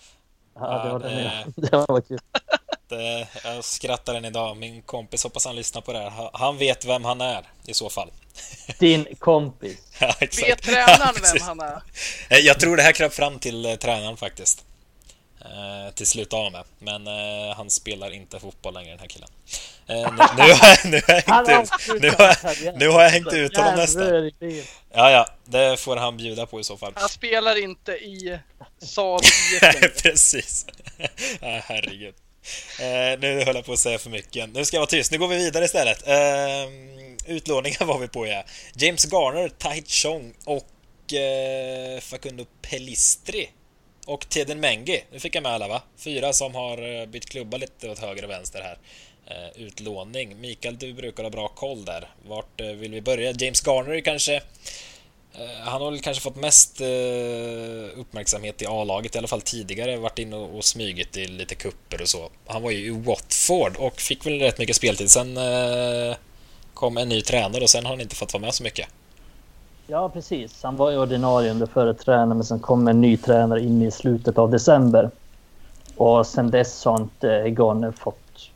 Ja, 0.53 0.83
det 0.83 0.91
var 0.91 0.99
det. 0.99 1.45
Det 1.55 1.71
var 1.87 2.01
kul. 2.01 2.19
Eh, 2.91 3.27
jag 3.43 3.63
skrattar 3.63 4.15
än 4.15 4.25
idag. 4.25 4.57
Min 4.57 4.81
kompis, 4.81 5.23
hoppas 5.23 5.45
han 5.45 5.55
lyssnar 5.55 5.81
på 5.81 5.93
det 5.93 5.99
här. 5.99 6.29
Han 6.33 6.57
vet 6.57 6.85
vem 6.85 7.05
han 7.05 7.21
är 7.21 7.45
i 7.67 7.73
så 7.73 7.89
fall. 7.89 8.11
Din 8.79 9.07
kompis. 9.19 9.77
ja, 9.99 10.15
exakt. 10.19 10.49
Vet 10.49 10.61
tränaren 10.61 10.99
ja, 11.23 11.31
vem 11.33 11.41
han 11.41 11.59
är? 11.59 11.81
Eh, 12.29 12.37
jag 12.37 12.59
tror 12.59 12.77
det 12.77 12.83
här 12.83 12.91
kröp 12.91 13.13
fram 13.13 13.39
till 13.39 13.65
uh, 13.65 13.75
tränaren 13.75 14.17
faktiskt. 14.17 14.65
eh, 15.41 15.93
till 15.93 16.07
slut 16.07 16.33
av 16.33 16.51
med. 16.51 16.63
Men 16.79 17.07
eh, 17.07 17.55
han 17.57 17.69
spelar 17.69 18.11
inte 18.13 18.39
fotboll 18.39 18.73
längre 18.73 18.89
den 18.89 18.99
här 18.99 19.07
killen. 19.07 19.29
Eh, 19.87 19.95
nu, 20.13 20.23
nu, 20.37 20.53
har 20.53 20.67
jag, 20.69 20.85
nu, 20.85 21.01
har 21.07 21.13
jag 21.13 21.49
hängt 21.49 21.69
ut, 21.89 22.01
nu, 22.01 22.09
har, 22.09 22.77
nu 22.79 22.87
har 22.89 23.03
jag 23.03 23.09
hängt 23.09 23.33
ut 23.33 23.57
honom 23.57 23.75
nästan. 23.75 24.31
Ja, 24.93 25.11
ja, 25.11 25.27
det 25.45 25.77
får 25.79 25.97
han 25.97 26.17
bjuda 26.17 26.45
på 26.45 26.59
i 26.59 26.63
så 26.63 26.77
fall. 26.77 26.93
Han 26.95 27.09
spelar 27.09 27.63
inte 27.63 27.91
i 27.91 28.39
Saab 28.81 29.21
IF 29.23 30.01
Precis. 30.03 30.65
ja, 31.41 31.61
herregud. 31.65 32.15
Eh, 32.79 33.19
nu 33.19 33.43
höll 33.45 33.55
jag 33.55 33.65
på 33.65 33.73
att 33.73 33.79
säga 33.79 33.99
för 33.99 34.09
mycket. 34.09 34.53
Nu 34.53 34.65
ska 34.65 34.75
jag 34.75 34.81
vara 34.81 34.89
tyst. 34.89 35.11
Nu 35.11 35.17
går 35.17 35.27
vi 35.27 35.37
vidare 35.37 35.65
istället. 35.65 36.07
Eh, 36.07 37.35
utlåningar 37.35 37.85
var 37.85 37.99
vi 37.99 38.07
på, 38.07 38.27
ja. 38.27 38.43
James 38.75 39.05
Garner, 39.11 39.49
Tai 39.49 39.83
Chong 39.87 40.33
och 40.45 41.13
eh, 41.13 41.99
Facundo 41.99 42.45
Pellistri. 42.61 43.49
Och 44.05 44.29
Teden 44.29 44.59
Mengi. 44.59 45.03
Nu 45.11 45.19
fick 45.19 45.35
jag 45.35 45.43
med 45.43 45.51
alla, 45.51 45.67
va? 45.67 45.81
Fyra 45.97 46.33
som 46.33 46.55
har 46.55 47.01
eh, 47.01 47.05
bytt 47.05 47.29
klubba 47.29 47.57
lite 47.57 47.89
åt 47.89 47.99
höger 47.99 48.23
och 48.23 48.29
vänster 48.29 48.61
här. 48.61 48.77
Eh, 49.27 49.61
utlåning. 49.61 50.41
Mikael, 50.41 50.77
du 50.77 50.93
brukar 50.93 51.23
ha 51.23 51.29
bra 51.29 51.47
koll 51.47 51.85
där. 51.85 52.09
Vart 52.27 52.61
eh, 52.61 52.67
vill 52.67 52.91
vi 52.91 53.01
börja? 53.01 53.31
James 53.31 53.67
Garner 53.67 54.01
kanske 54.01 54.35
Eh, 54.35 54.41
Eh, 55.33 55.69
han 55.69 55.81
har 55.81 55.91
väl 55.91 55.99
kanske 55.99 56.23
fått 56.23 56.35
mest 56.35 56.81
eh, 56.81 57.99
uppmärksamhet 57.99 58.61
i 58.61 58.65
A-laget, 58.65 59.15
i 59.15 59.17
alla 59.17 59.27
fall 59.27 59.41
tidigare, 59.41 59.97
varit 59.97 60.19
inne 60.19 60.35
och 60.35 60.65
smugit 60.65 61.17
i 61.17 61.27
lite 61.27 61.55
kupper 61.55 62.01
och 62.01 62.07
så. 62.07 62.29
Han 62.47 62.63
var 62.63 62.71
ju 62.71 62.85
i 62.85 62.89
Watford 62.89 63.75
och 63.77 64.01
fick 64.01 64.25
väl 64.25 64.39
rätt 64.39 64.59
mycket 64.59 64.75
speltid. 64.75 65.11
Sen 65.11 65.37
eh, 65.37 66.15
kom 66.73 66.97
en 66.97 67.09
ny 67.09 67.21
tränare 67.21 67.63
och 67.63 67.69
sen 67.69 67.85
har 67.85 67.91
han 67.91 68.01
inte 68.01 68.15
fått 68.15 68.33
vara 68.33 68.41
med 68.41 68.53
så 68.53 68.63
mycket. 68.63 68.87
Ja, 69.87 70.09
precis. 70.09 70.63
Han 70.63 70.75
var 70.75 70.91
ju 70.91 70.97
ordinarie 70.97 71.51
under 71.51 71.67
förre 71.67 71.93
tränaren, 71.93 72.37
men 72.37 72.43
sen 72.43 72.59
kom 72.59 72.87
en 72.87 73.01
ny 73.01 73.17
tränare 73.17 73.61
in 73.61 73.81
i 73.81 73.91
slutet 73.91 74.37
av 74.37 74.51
december. 74.51 75.11
Och 75.95 76.27
sen 76.27 76.51
dess 76.51 76.85
har 76.85 77.01
inte 77.01 77.27
Egon 77.29 77.93
fått 77.93 78.49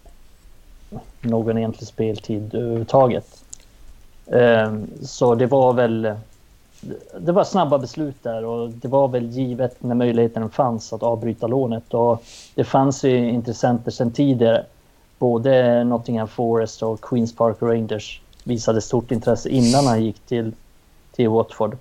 någon 1.21 1.57
egentlig 1.57 1.87
speltid 1.87 2.55
överhuvudtaget. 2.55 3.43
Ehm, 4.31 4.87
så 5.03 5.35
det 5.35 5.45
var 5.45 5.73
väl 5.73 6.15
det 7.19 7.31
var 7.31 7.43
snabba 7.43 7.77
beslut 7.77 8.23
där 8.23 8.45
och 8.45 8.69
det 8.69 8.87
var 8.87 9.07
väl 9.07 9.29
givet 9.29 9.83
när 9.83 9.95
möjligheten 9.95 10.49
fanns 10.49 10.93
att 10.93 11.03
avbryta 11.03 11.47
lånet. 11.47 11.93
Och 11.93 12.23
det 12.55 12.63
fanns 12.63 13.03
ju 13.03 13.29
intressenter 13.29 13.91
sedan 13.91 14.11
tidigare. 14.11 14.65
Både 15.19 15.83
Nottingham 15.83 16.27
Forest 16.27 16.83
och 16.83 17.01
Queens 17.01 17.35
Park 17.35 17.57
Rangers 17.59 18.21
visade 18.43 18.81
stort 18.81 19.11
intresse 19.11 19.49
innan 19.49 19.87
han 19.87 20.03
gick 20.03 20.19
till, 20.19 20.51
till 21.11 21.29
Watford. 21.29 21.77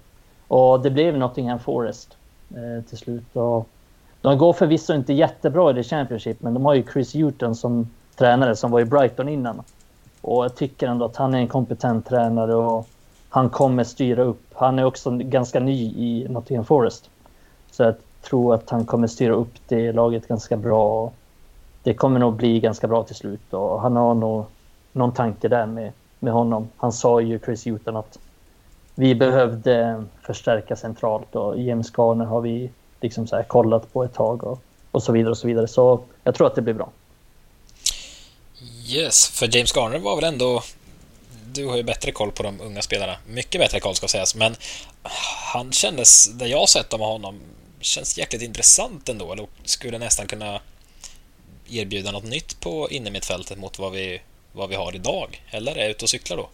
Och 0.49 0.81
det 0.81 0.91
blev 0.91 1.19
Nottingham 1.19 1.59
Forest 1.59 2.17
eh, 2.51 2.85
till 2.85 2.99
slut. 2.99 3.37
Och 3.37 3.69
de 4.21 4.39
går 4.39 4.53
förvisso 4.53 4.95
inte 4.95 5.13
jättebra 5.13 5.71
i 5.71 5.73
det 5.73 5.83
Championship, 5.83 6.43
men 6.43 6.55
de 6.55 6.65
har 6.65 6.75
ju 6.75 6.85
Chris 6.93 7.15
Hewton 7.15 7.55
som 7.55 7.91
tränare 8.17 8.57
som 8.57 8.71
var 8.71 8.81
i 8.81 8.85
Brighton 8.85 9.29
innan. 9.29 9.63
Och 10.21 10.45
jag 10.45 10.55
tycker 10.55 10.89
ändå 10.89 11.05
att 11.05 11.17
han 11.17 11.35
är 11.35 11.39
en 11.39 11.49
kompetent 11.49 12.07
tränare 12.07 12.55
och 12.55 12.89
han 13.35 13.51
kommer 13.51 13.85
styra 13.85 14.23
upp. 14.23 14.43
Han 14.53 14.79
är 14.79 14.85
också 14.85 15.11
ganska 15.11 15.61
ny 15.61 15.83
i 15.83 16.27
Nottingham 16.29 16.65
Forest. 16.65 17.11
Så 17.71 17.83
jag 17.83 17.95
tror 18.23 18.55
att 18.55 18.71
han 18.71 18.85
kommer 18.87 19.07
styra 19.07 19.35
upp 19.35 19.55
det 19.69 19.93
laget 19.93 20.29
ganska 20.29 20.57
bra. 20.57 21.13
Det 21.83 21.95
kommer 21.95 22.21
nog 22.21 22.35
bli 22.35 22.61
ganska 22.61 22.89
bra 22.89 23.03
till 23.03 23.15
slut 23.15 23.53
och 23.55 23.81
han 23.81 23.97
har 23.97 24.15
nog 24.15 24.45
någon 24.93 25.13
tanke 25.13 25.49
där 25.49 25.67
med, 25.67 25.93
med 26.19 26.33
honom. 26.33 26.69
Han 26.77 26.93
sa 26.93 27.21
ju 27.21 27.39
Chris 27.39 27.67
Hewton 27.67 27.97
att 27.97 28.19
vi 28.95 29.15
behövde 29.15 30.05
förstärka 30.23 30.77
centralt 30.77 31.37
och 31.37 31.61
James 31.61 31.93
Garner 31.99 32.25
har 32.25 32.41
vi 32.41 32.71
liksom 33.01 33.27
så 33.27 33.43
kollat 33.47 33.93
på 33.93 34.05
ett 34.05 34.15
tag 34.15 34.45
och, 34.45 34.63
och 34.91 35.03
så 35.03 35.13
vidare 35.13 35.31
och 35.31 35.39
så 35.39 35.47
vidare. 35.47 35.69
Så 35.69 36.01
jag 36.25 36.35
tror 36.35 36.47
att 36.47 36.55
det 36.55 36.63
blir 36.63 36.75
bra. 36.75 36.89
Yes, 38.87 39.29
för 39.29 39.57
James 39.57 39.77
Garner 39.77 39.99
var 39.99 40.17
väl 40.17 40.25
ändå 40.25 40.63
du 41.55 41.67
har 41.69 41.77
ju 41.77 41.83
bättre 41.83 42.13
koll 42.13 42.33
på 42.33 42.43
de 42.43 42.61
unga 42.61 42.83
spelarna. 42.83 43.17
Mycket 43.27 43.61
bättre 43.61 43.81
koll 43.81 43.95
ska 43.95 44.09
sägas, 44.09 44.35
men 44.35 44.55
han 45.53 45.73
kändes, 45.73 46.33
det 46.33 46.47
jag 46.47 46.59
har 46.59 46.67
sett 46.67 46.95
av 46.95 47.01
honom, 47.01 47.41
känns 47.81 48.19
jäkligt 48.19 48.43
intressant 48.43 49.09
ändå. 49.09 49.33
Eller 49.33 49.47
skulle 49.65 49.99
nästan 49.99 50.27
kunna 50.27 50.61
erbjuda 51.71 52.13
något 52.13 52.25
nytt 52.25 52.61
på 52.61 52.89
innermittfältet 52.91 53.59
mot 53.59 53.79
vad 53.79 53.93
vi, 53.93 54.21
vad 54.53 54.69
vi 54.69 54.75
har 54.75 54.95
idag. 54.95 55.43
Eller 55.51 55.77
är 55.77 55.81
jag 55.81 55.91
ute 55.91 56.05
och 56.05 56.09
cyklar 56.09 56.37
då? 56.37 56.49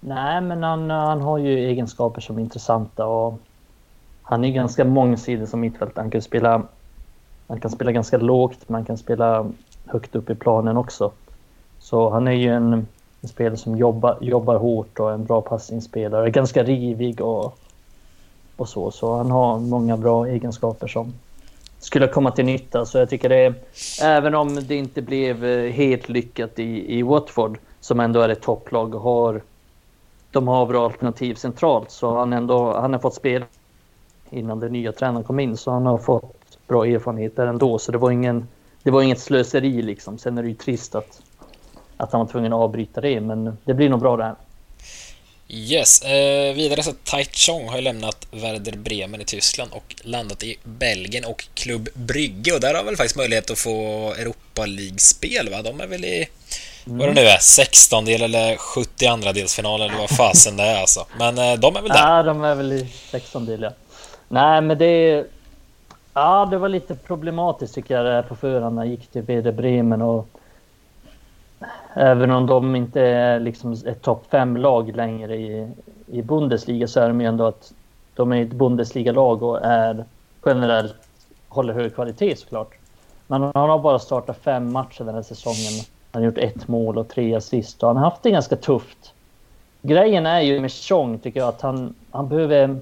Nej, 0.00 0.40
men 0.40 0.62
han, 0.62 0.90
han 0.90 1.20
har 1.20 1.38
ju 1.38 1.68
egenskaper 1.68 2.20
som 2.20 2.38
är 2.38 2.42
intressanta 2.42 3.06
och 3.06 3.38
han 4.22 4.44
är 4.44 4.50
ganska 4.50 4.84
mångsidig 4.84 5.48
som 5.48 5.60
mittfältare. 5.60 6.02
Han 6.02 6.10
kan 6.10 6.22
spela, 6.22 6.62
han 7.46 7.60
kan 7.60 7.70
spela 7.70 7.92
ganska 7.92 8.18
lågt, 8.18 8.58
men 8.66 8.74
han 8.74 8.84
kan 8.84 8.98
spela 8.98 9.50
högt 9.86 10.14
upp 10.14 10.30
i 10.30 10.34
planen 10.34 10.76
också. 10.76 11.12
Så 11.78 12.10
han 12.10 12.28
är 12.28 12.32
ju 12.32 12.54
en, 12.54 12.88
en 13.22 13.28
spelare 13.28 13.56
som 13.56 13.76
jobbar, 13.76 14.18
jobbar 14.20 14.56
hårt 14.56 15.00
och 15.00 15.10
är 15.10 15.14
en 15.14 15.24
bra 15.24 15.40
passningsspelare. 15.40 16.30
Ganska 16.30 16.62
rivig 16.62 17.20
och, 17.20 17.58
och 18.56 18.68
så. 18.68 18.90
Så 18.90 19.16
han 19.16 19.30
har 19.30 19.58
många 19.58 19.96
bra 19.96 20.26
egenskaper 20.26 20.86
som 20.86 21.12
skulle 21.78 22.08
komma 22.08 22.30
till 22.30 22.44
nytta. 22.44 22.86
Så 22.86 22.98
jag 22.98 23.10
tycker 23.10 23.28
det 23.28 23.54
även 24.02 24.34
om 24.34 24.54
det 24.54 24.74
inte 24.74 25.02
blev 25.02 25.44
eh, 25.44 25.72
helt 25.72 26.08
lyckat 26.08 26.58
i, 26.58 26.98
i 26.98 27.02
Watford, 27.02 27.58
som 27.80 28.00
ändå 28.00 28.20
är 28.20 28.28
ett 28.28 28.42
topplag 28.42 28.94
och 28.94 29.00
har 29.00 29.42
de 30.32 30.48
har 30.48 30.66
bra 30.66 30.84
alternativ 30.84 31.34
centralt, 31.34 31.90
så 31.90 32.18
han, 32.18 32.32
ändå, 32.32 32.72
han 32.72 32.92
har 32.92 33.00
fått 33.00 33.14
spela 33.14 33.46
innan 34.30 34.60
den 34.60 34.72
nya 34.72 34.92
tränaren 34.92 35.24
kom 35.24 35.40
in, 35.40 35.56
så 35.56 35.70
han 35.70 35.86
har 35.86 35.98
fått 35.98 36.58
bra 36.68 36.86
erfarenheter 36.86 37.46
ändå. 37.46 37.78
Så 37.78 37.92
det 37.92 37.98
var, 37.98 38.10
ingen, 38.10 38.48
det 38.82 38.90
var 38.90 39.02
inget 39.02 39.20
slöseri 39.20 39.82
liksom. 39.82 40.18
Sen 40.18 40.38
är 40.38 40.42
det 40.42 40.48
ju 40.48 40.54
trist 40.54 40.94
att 40.94 41.22
att 42.02 42.12
han 42.12 42.20
var 42.20 42.28
tvungen 42.28 42.52
att 42.52 42.58
avbryta 42.58 43.00
det, 43.00 43.20
men 43.20 43.58
det 43.64 43.74
blir 43.74 43.88
nog 43.88 44.00
bra 44.00 44.16
det 44.16 44.24
här. 44.24 44.34
Yes, 45.48 46.02
eh, 46.02 46.54
vidare 46.54 46.82
så 46.82 46.92
Tai 47.04 47.24
Chong 47.24 47.68
har 47.68 47.76
ju 47.76 47.82
lämnat 47.82 48.26
Werder 48.30 48.76
Bremen 48.76 49.20
i 49.20 49.24
Tyskland 49.24 49.70
och 49.72 49.94
landat 50.02 50.42
i 50.42 50.58
Belgien 50.64 51.24
och 51.24 51.44
Klubb 51.54 51.88
Brygge 51.94 52.54
och 52.54 52.60
där 52.60 52.74
har 52.74 52.84
väl 52.84 52.96
faktiskt 52.96 53.16
möjlighet 53.16 53.50
att 53.50 53.58
få 53.58 53.72
Europa 54.18 54.66
League-spel 54.66 55.48
va? 55.50 55.62
De 55.62 55.80
är 55.80 55.86
väl 55.86 56.04
i, 56.04 56.28
mm. 56.86 56.98
vad 56.98 57.08
det 57.08 57.14
nu 57.14 57.20
är, 57.20 57.38
16 57.38 58.04
del 58.04 58.22
eller 58.22 58.56
72 58.56 59.32
delsfinal 59.32 59.80
eller 59.82 59.98
vad 59.98 60.10
fasen 60.10 60.56
det 60.56 60.62
är 60.62 60.80
alltså. 60.80 61.06
Men 61.18 61.38
eh, 61.38 61.54
de 61.54 61.76
är 61.76 61.82
väl 61.82 61.90
där? 61.90 62.16
Ja, 62.16 62.22
de 62.22 62.44
är 62.44 62.54
väl 62.54 62.72
i 62.72 62.88
16 63.10 63.46
del 63.46 63.62
ja. 63.62 63.70
Nej, 64.28 64.60
men 64.60 64.78
det... 64.78 65.24
Ja, 66.14 66.48
det 66.50 66.58
var 66.58 66.68
lite 66.68 66.94
problematiskt 66.94 67.74
tycker 67.74 67.94
jag 67.94 68.06
det 68.06 68.28
på 68.28 68.36
förhand 68.36 68.76
när 68.76 68.84
gick 68.84 69.06
till 69.06 69.22
Werder 69.22 69.52
Bremen 69.52 70.02
och 70.02 70.28
Även 71.94 72.30
om 72.30 72.46
de 72.46 72.76
inte 72.76 73.00
är 73.00 73.40
liksom 73.40 73.72
ett 73.72 74.02
topp 74.02 74.26
fem 74.30 74.56
lag 74.56 74.96
längre 74.96 75.36
i, 75.36 75.68
i 76.06 76.22
Bundesliga 76.22 76.88
så 76.88 77.00
är 77.00 77.08
de 77.08 77.20
ju 77.20 77.26
ändå 77.26 77.44
att 77.44 77.72
de 78.14 78.32
är 78.32 78.42
ett 78.42 78.52
Bundesliga-lag 78.52 79.42
och 79.42 79.64
är 79.64 80.04
generellt 80.46 80.94
håller 81.48 81.74
hög 81.74 81.94
kvalitet 81.94 82.36
såklart. 82.36 82.74
Men 83.26 83.42
han 83.42 83.70
har 83.70 83.78
bara 83.78 83.98
startat 83.98 84.36
fem 84.36 84.72
matcher 84.72 85.04
den 85.04 85.14
här 85.14 85.22
säsongen. 85.22 85.84
Han 86.12 86.22
har 86.22 86.26
gjort 86.26 86.38
ett 86.38 86.68
mål 86.68 86.98
och 86.98 87.08
tre 87.08 87.34
assist 87.34 87.82
och 87.82 87.88
han 87.88 87.96
har 87.96 88.04
haft 88.04 88.22
det 88.22 88.30
ganska 88.30 88.56
tufft. 88.56 89.12
Grejen 89.82 90.26
är 90.26 90.40
ju 90.40 90.60
med 90.60 90.72
Chong 90.72 91.18
tycker 91.18 91.40
jag 91.40 91.48
att 91.48 91.60
han, 91.60 91.94
han 92.10 92.28
behöver... 92.28 92.76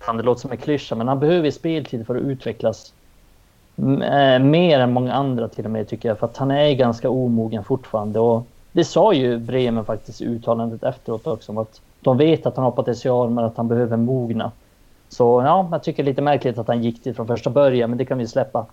Fan, 0.00 0.16
det 0.16 0.22
låter 0.22 0.40
som 0.40 0.50
en 0.50 0.56
klyscha, 0.56 0.94
men 0.94 1.08
han 1.08 1.18
behöver 1.20 1.50
speltid 1.50 2.06
för 2.06 2.14
att 2.16 2.22
utvecklas 2.22 2.92
Eh, 3.82 4.38
mer 4.38 4.80
än 4.80 4.92
många 4.92 5.12
andra 5.12 5.48
till 5.48 5.64
och 5.64 5.70
med 5.70 5.88
tycker 5.88 6.08
jag, 6.08 6.18
för 6.18 6.26
att 6.26 6.36
han 6.36 6.50
är 6.50 6.72
ganska 6.72 7.10
omogen 7.10 7.64
fortfarande. 7.64 8.20
Och 8.20 8.46
det 8.72 8.84
sa 8.84 9.12
ju 9.12 9.38
Bremen 9.38 9.84
faktiskt 9.84 10.20
i 10.20 10.24
uttalandet 10.24 10.82
efteråt 10.82 11.26
också, 11.26 11.60
att 11.60 11.80
de 12.00 12.16
vet 12.16 12.46
att 12.46 12.56
han 12.56 12.64
har 12.64 12.70
potential 12.70 13.30
men 13.30 13.44
att 13.44 13.56
han 13.56 13.68
behöver 13.68 13.96
mogna. 13.96 14.52
Så 15.08 15.42
ja, 15.42 15.68
jag 15.70 15.82
tycker 15.82 16.02
det 16.02 16.06
är 16.06 16.10
lite 16.10 16.22
märkligt 16.22 16.58
att 16.58 16.68
han 16.68 16.82
gick 16.82 17.04
dit 17.04 17.16
från 17.16 17.26
första 17.26 17.50
början, 17.50 17.90
men 17.90 17.98
det 17.98 18.04
kan 18.04 18.18
vi 18.18 18.26
släppa. 18.26 18.66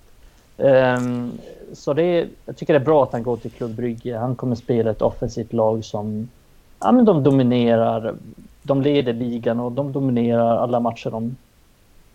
Um, 0.57 1.31
så 1.73 1.93
det, 1.93 2.27
jag 2.45 2.57
tycker 2.57 2.73
det 2.73 2.79
är 2.79 2.85
bra 2.85 3.03
att 3.03 3.11
han 3.11 3.23
går 3.23 3.37
till 3.37 3.51
Klubb 3.51 3.75
Brygge. 3.75 4.17
Han 4.17 4.35
kommer 4.35 4.55
spela 4.55 4.91
ett 4.91 5.01
offensivt 5.01 5.53
lag 5.53 5.85
som 5.85 6.29
ja, 6.79 6.91
men 6.91 7.05
de 7.05 7.23
dominerar. 7.23 8.15
De 8.63 8.81
leder 8.81 9.13
ligan 9.13 9.59
och 9.59 9.71
de 9.71 9.91
dominerar 9.91 10.57
alla 10.57 10.79
matcher 10.79 11.09
de, 11.09 11.35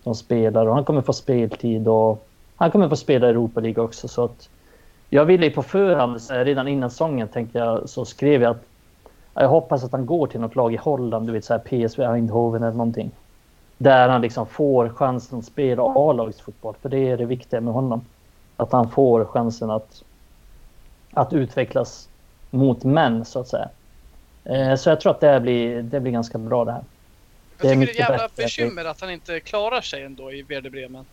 de 0.05 0.14
spelar. 0.14 0.66
Och 0.66 0.74
han 0.74 0.85
kommer 0.85 1.01
få 1.01 1.12
speltid 1.12 1.89
och 1.89 2.27
han 2.56 2.70
kommer 2.70 2.88
få 2.88 2.96
spela 2.96 3.28
Europa 3.28 3.60
League 3.60 3.84
också. 3.84 4.08
Så 4.08 4.24
att 4.24 4.48
jag 5.10 5.24
ville 5.24 5.50
på 5.50 5.62
förhand, 5.62 6.20
redan 6.30 6.68
innan 6.68 6.90
säsongen, 6.90 7.28
tänkte 7.28 7.58
jag, 7.58 7.88
så 7.88 8.04
skrev 8.04 8.42
jag 8.42 8.50
att 8.50 8.62
jag 9.34 9.48
hoppas 9.48 9.84
att 9.84 9.92
han 9.92 10.06
går 10.06 10.26
till 10.26 10.40
något 10.40 10.56
lag 10.56 10.74
i 10.74 10.76
Holland, 10.76 11.26
du 11.26 11.32
vet 11.32 11.44
så 11.44 11.52
här 11.52 11.60
PSV 11.60 12.02
Eindhoven 12.02 12.62
eller 12.62 12.76
någonting. 12.76 13.10
Där 13.78 14.08
han 14.08 14.20
liksom 14.20 14.46
får 14.46 14.88
chansen 14.88 15.38
att 15.38 15.44
spela 15.44 15.82
A-lagsfotboll, 15.82 16.74
för 16.82 16.88
det 16.88 17.08
är 17.08 17.16
det 17.16 17.24
viktiga 17.24 17.60
med 17.60 17.74
honom. 17.74 18.04
Att 18.56 18.72
han 18.72 18.90
får 18.90 19.24
chansen 19.24 19.70
att, 19.70 20.02
att 21.12 21.32
utvecklas 21.32 22.08
mot 22.50 22.84
män, 22.84 23.24
så 23.24 23.40
att 23.40 23.48
säga. 23.48 23.68
Eh, 24.44 24.74
så 24.74 24.88
jag 24.88 25.00
tror 25.00 25.12
att 25.12 25.20
det 25.20 25.40
blir, 25.40 25.82
det 25.82 26.00
blir 26.00 26.12
ganska 26.12 26.38
bra 26.38 26.64
det 26.64 26.72
här. 26.72 26.84
Jag 27.60 27.72
tycker 27.72 27.86
det 27.86 28.00
är, 28.00 28.04
är 28.04 28.10
jävla 28.10 28.28
bekymmer 28.36 28.84
att 28.84 29.00
han 29.00 29.10
inte 29.10 29.40
klarar 29.40 29.80
sig 29.80 30.02
ändå 30.02 30.32
i 30.32 30.42
Werder 30.42 30.70
Bremen. 30.70 31.04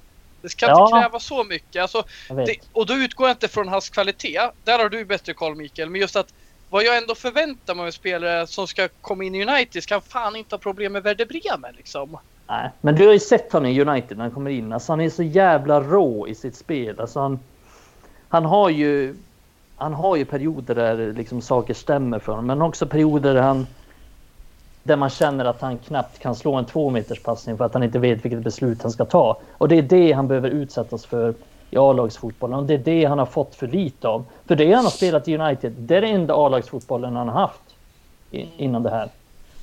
Det 0.41 0.49
ska 0.49 0.65
ja. 0.65 0.85
inte 0.85 0.99
kräva 0.99 1.19
så 1.19 1.43
mycket. 1.43 1.81
Alltså, 1.81 2.03
det, 2.27 2.55
och 2.71 2.85
då 2.85 2.93
utgår 2.93 3.27
jag 3.27 3.35
inte 3.35 3.47
från 3.47 3.67
hans 3.67 3.89
kvalitet. 3.89 4.41
Där 4.63 4.79
har 4.79 4.89
du 4.89 5.05
bättre 5.05 5.33
koll 5.33 5.55
Mikael. 5.55 5.89
Men 5.89 6.01
just 6.01 6.15
att 6.15 6.33
vad 6.69 6.83
jag 6.83 6.97
ändå 6.97 7.15
förväntar 7.15 7.75
mig 7.75 7.81
av 7.81 7.87
en 7.87 7.93
spelare 7.93 8.47
som 8.47 8.67
ska 8.67 8.87
komma 9.01 9.23
in 9.23 9.35
i 9.35 9.45
United 9.45 9.83
ska 9.83 10.01
fan 10.01 10.35
inte 10.35 10.55
ha 10.55 10.59
problem 10.59 10.93
med 10.93 11.03
Werder 11.03 11.25
Bremen 11.25 11.75
liksom. 11.77 12.17
Nej, 12.47 12.69
men 12.81 12.95
du 12.95 13.05
har 13.05 13.13
ju 13.13 13.19
sett 13.19 13.53
honom 13.53 13.71
i 13.71 13.81
United 13.81 14.17
när 14.17 14.23
han 14.23 14.33
kommer 14.33 14.51
in. 14.51 14.73
Alltså 14.73 14.91
han 14.91 15.01
är 15.01 15.09
så 15.09 15.23
jävla 15.23 15.81
rå 15.81 16.27
i 16.27 16.35
sitt 16.35 16.55
spel. 16.55 16.99
Alltså 16.99 17.19
han, 17.19 17.39
han 18.29 18.45
har 18.45 18.69
ju 18.69 19.15
han 19.77 19.93
har 19.93 20.15
ju 20.15 20.25
perioder 20.25 20.75
där 20.75 21.13
liksom 21.13 21.41
saker 21.41 21.73
stämmer 21.73 22.19
för 22.19 22.31
honom, 22.31 22.47
men 22.47 22.61
också 22.61 22.87
perioder 22.87 23.33
där 23.33 23.41
han 23.41 23.67
där 24.89 24.95
man 24.95 25.09
känner 25.09 25.45
att 25.45 25.61
han 25.61 25.77
knappt 25.77 26.19
kan 26.19 26.35
slå 26.35 26.55
en 26.55 26.65
två 26.65 26.89
meters 26.89 27.23
passning 27.23 27.57
för 27.57 27.65
att 27.65 27.73
han 27.73 27.83
inte 27.83 27.99
vet 27.99 28.25
vilket 28.25 28.43
beslut 28.43 28.81
han 28.81 28.91
ska 28.91 29.05
ta. 29.05 29.37
Och 29.51 29.67
det 29.67 29.77
är 29.77 29.81
det 29.81 30.11
han 30.11 30.27
behöver 30.27 30.49
utsättas 30.49 31.05
för 31.05 31.33
i 31.71 31.77
A-lagsfotbollen 31.77 32.59
och 32.59 32.65
det 32.65 32.73
är 32.73 32.77
det 32.77 33.05
han 33.05 33.19
har 33.19 33.25
fått 33.25 33.55
för 33.55 33.67
lite 33.67 34.07
av. 34.07 34.25
För 34.47 34.55
det 34.55 34.73
han 34.73 34.83
har 34.83 34.91
spelat 34.91 35.27
i 35.27 35.37
United, 35.37 35.73
det 35.77 35.97
är 35.97 36.01
den 36.01 36.15
enda 36.15 36.33
A-lagsfotbollen 36.33 37.15
han 37.15 37.29
har 37.29 37.41
haft 37.41 37.61
innan 38.57 38.83
det 38.83 38.89
här. 38.89 39.09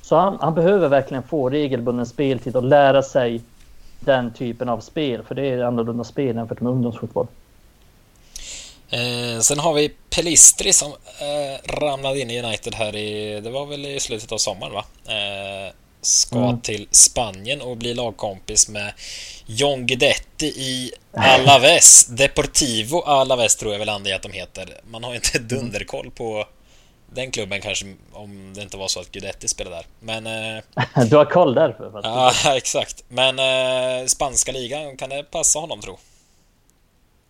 Så 0.01 0.15
han, 0.15 0.37
han, 0.41 0.53
behöver 0.53 0.89
verkligen 0.89 1.23
få 1.23 1.49
regelbunden 1.49 2.05
speltid 2.05 2.55
och 2.55 2.63
lära 2.63 3.01
sig 3.01 3.41
den 3.99 4.33
typen 4.33 4.69
av 4.69 4.79
spel, 4.79 5.23
för 5.23 5.35
det 5.35 5.49
är 5.49 5.63
annorlunda 5.63 6.03
spel 6.03 6.35
jämfört 6.35 6.61
med 6.61 6.71
ungdomsfotboll. 6.71 7.27
Eh, 8.89 9.39
sen 9.39 9.59
har 9.59 9.73
vi 9.73 9.91
Pelistri 10.09 10.73
som 10.73 10.91
eh, 10.91 11.71
ramlade 11.79 12.19
in 12.19 12.31
i 12.31 12.41
United 12.41 12.75
här 12.75 12.95
i, 12.95 13.41
det 13.41 13.49
var 13.49 13.65
väl 13.65 13.85
i 13.85 13.99
slutet 13.99 14.31
av 14.31 14.37
sommaren 14.37 14.73
va? 14.73 14.85
Eh, 15.07 15.73
ska 16.01 16.37
mm. 16.37 16.61
till 16.61 16.87
Spanien 16.91 17.61
och 17.61 17.77
bli 17.77 17.93
lagkompis 17.93 18.69
med 18.69 18.93
John 19.45 19.85
Guidetti 19.85 20.45
i 20.45 20.91
Alaves. 21.13 22.05
Deportivo 22.09 23.01
Alaves 23.01 23.55
tror 23.55 23.71
jag 23.71 23.79
väl 23.79 23.89
Andy 23.89 24.11
att 24.11 24.21
de 24.21 24.31
heter. 24.31 24.81
Man 24.89 25.03
har 25.03 25.15
inte 25.15 25.37
mm. 25.37 25.47
dunderkoll 25.47 26.11
på 26.11 26.47
den 27.13 27.31
klubben 27.31 27.61
kanske 27.61 27.85
om 28.13 28.53
det 28.53 28.61
inte 28.61 28.77
var 28.77 28.87
så 28.87 28.99
att 28.99 29.11
Guidetti 29.11 29.47
spelade 29.47 29.75
där. 29.75 29.85
Men... 29.99 30.27
Eh, 30.27 30.63
du 31.09 31.15
har 31.15 31.25
koll 31.25 31.53
därför? 31.53 31.99
Ja, 32.03 32.33
exakt. 32.55 33.03
Men 33.07 33.39
eh, 33.39 34.05
spanska 34.05 34.51
ligan, 34.51 34.97
kan 34.97 35.09
det 35.09 35.23
passa 35.23 35.59
honom 35.59 35.81
tro? 35.81 35.99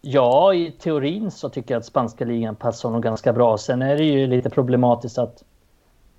Ja, 0.09 0.53
i 0.53 0.71
teorin 0.71 1.31
så 1.31 1.49
tycker 1.49 1.73
jag 1.73 1.79
att 1.79 1.85
spanska 1.85 2.25
ligan 2.25 2.55
passar 2.55 2.89
honom 2.89 3.01
ganska 3.01 3.33
bra. 3.33 3.57
Sen 3.57 3.81
är 3.81 3.97
det 3.97 4.03
ju 4.03 4.27
lite 4.27 4.49
problematiskt 4.49 5.17
att 5.17 5.43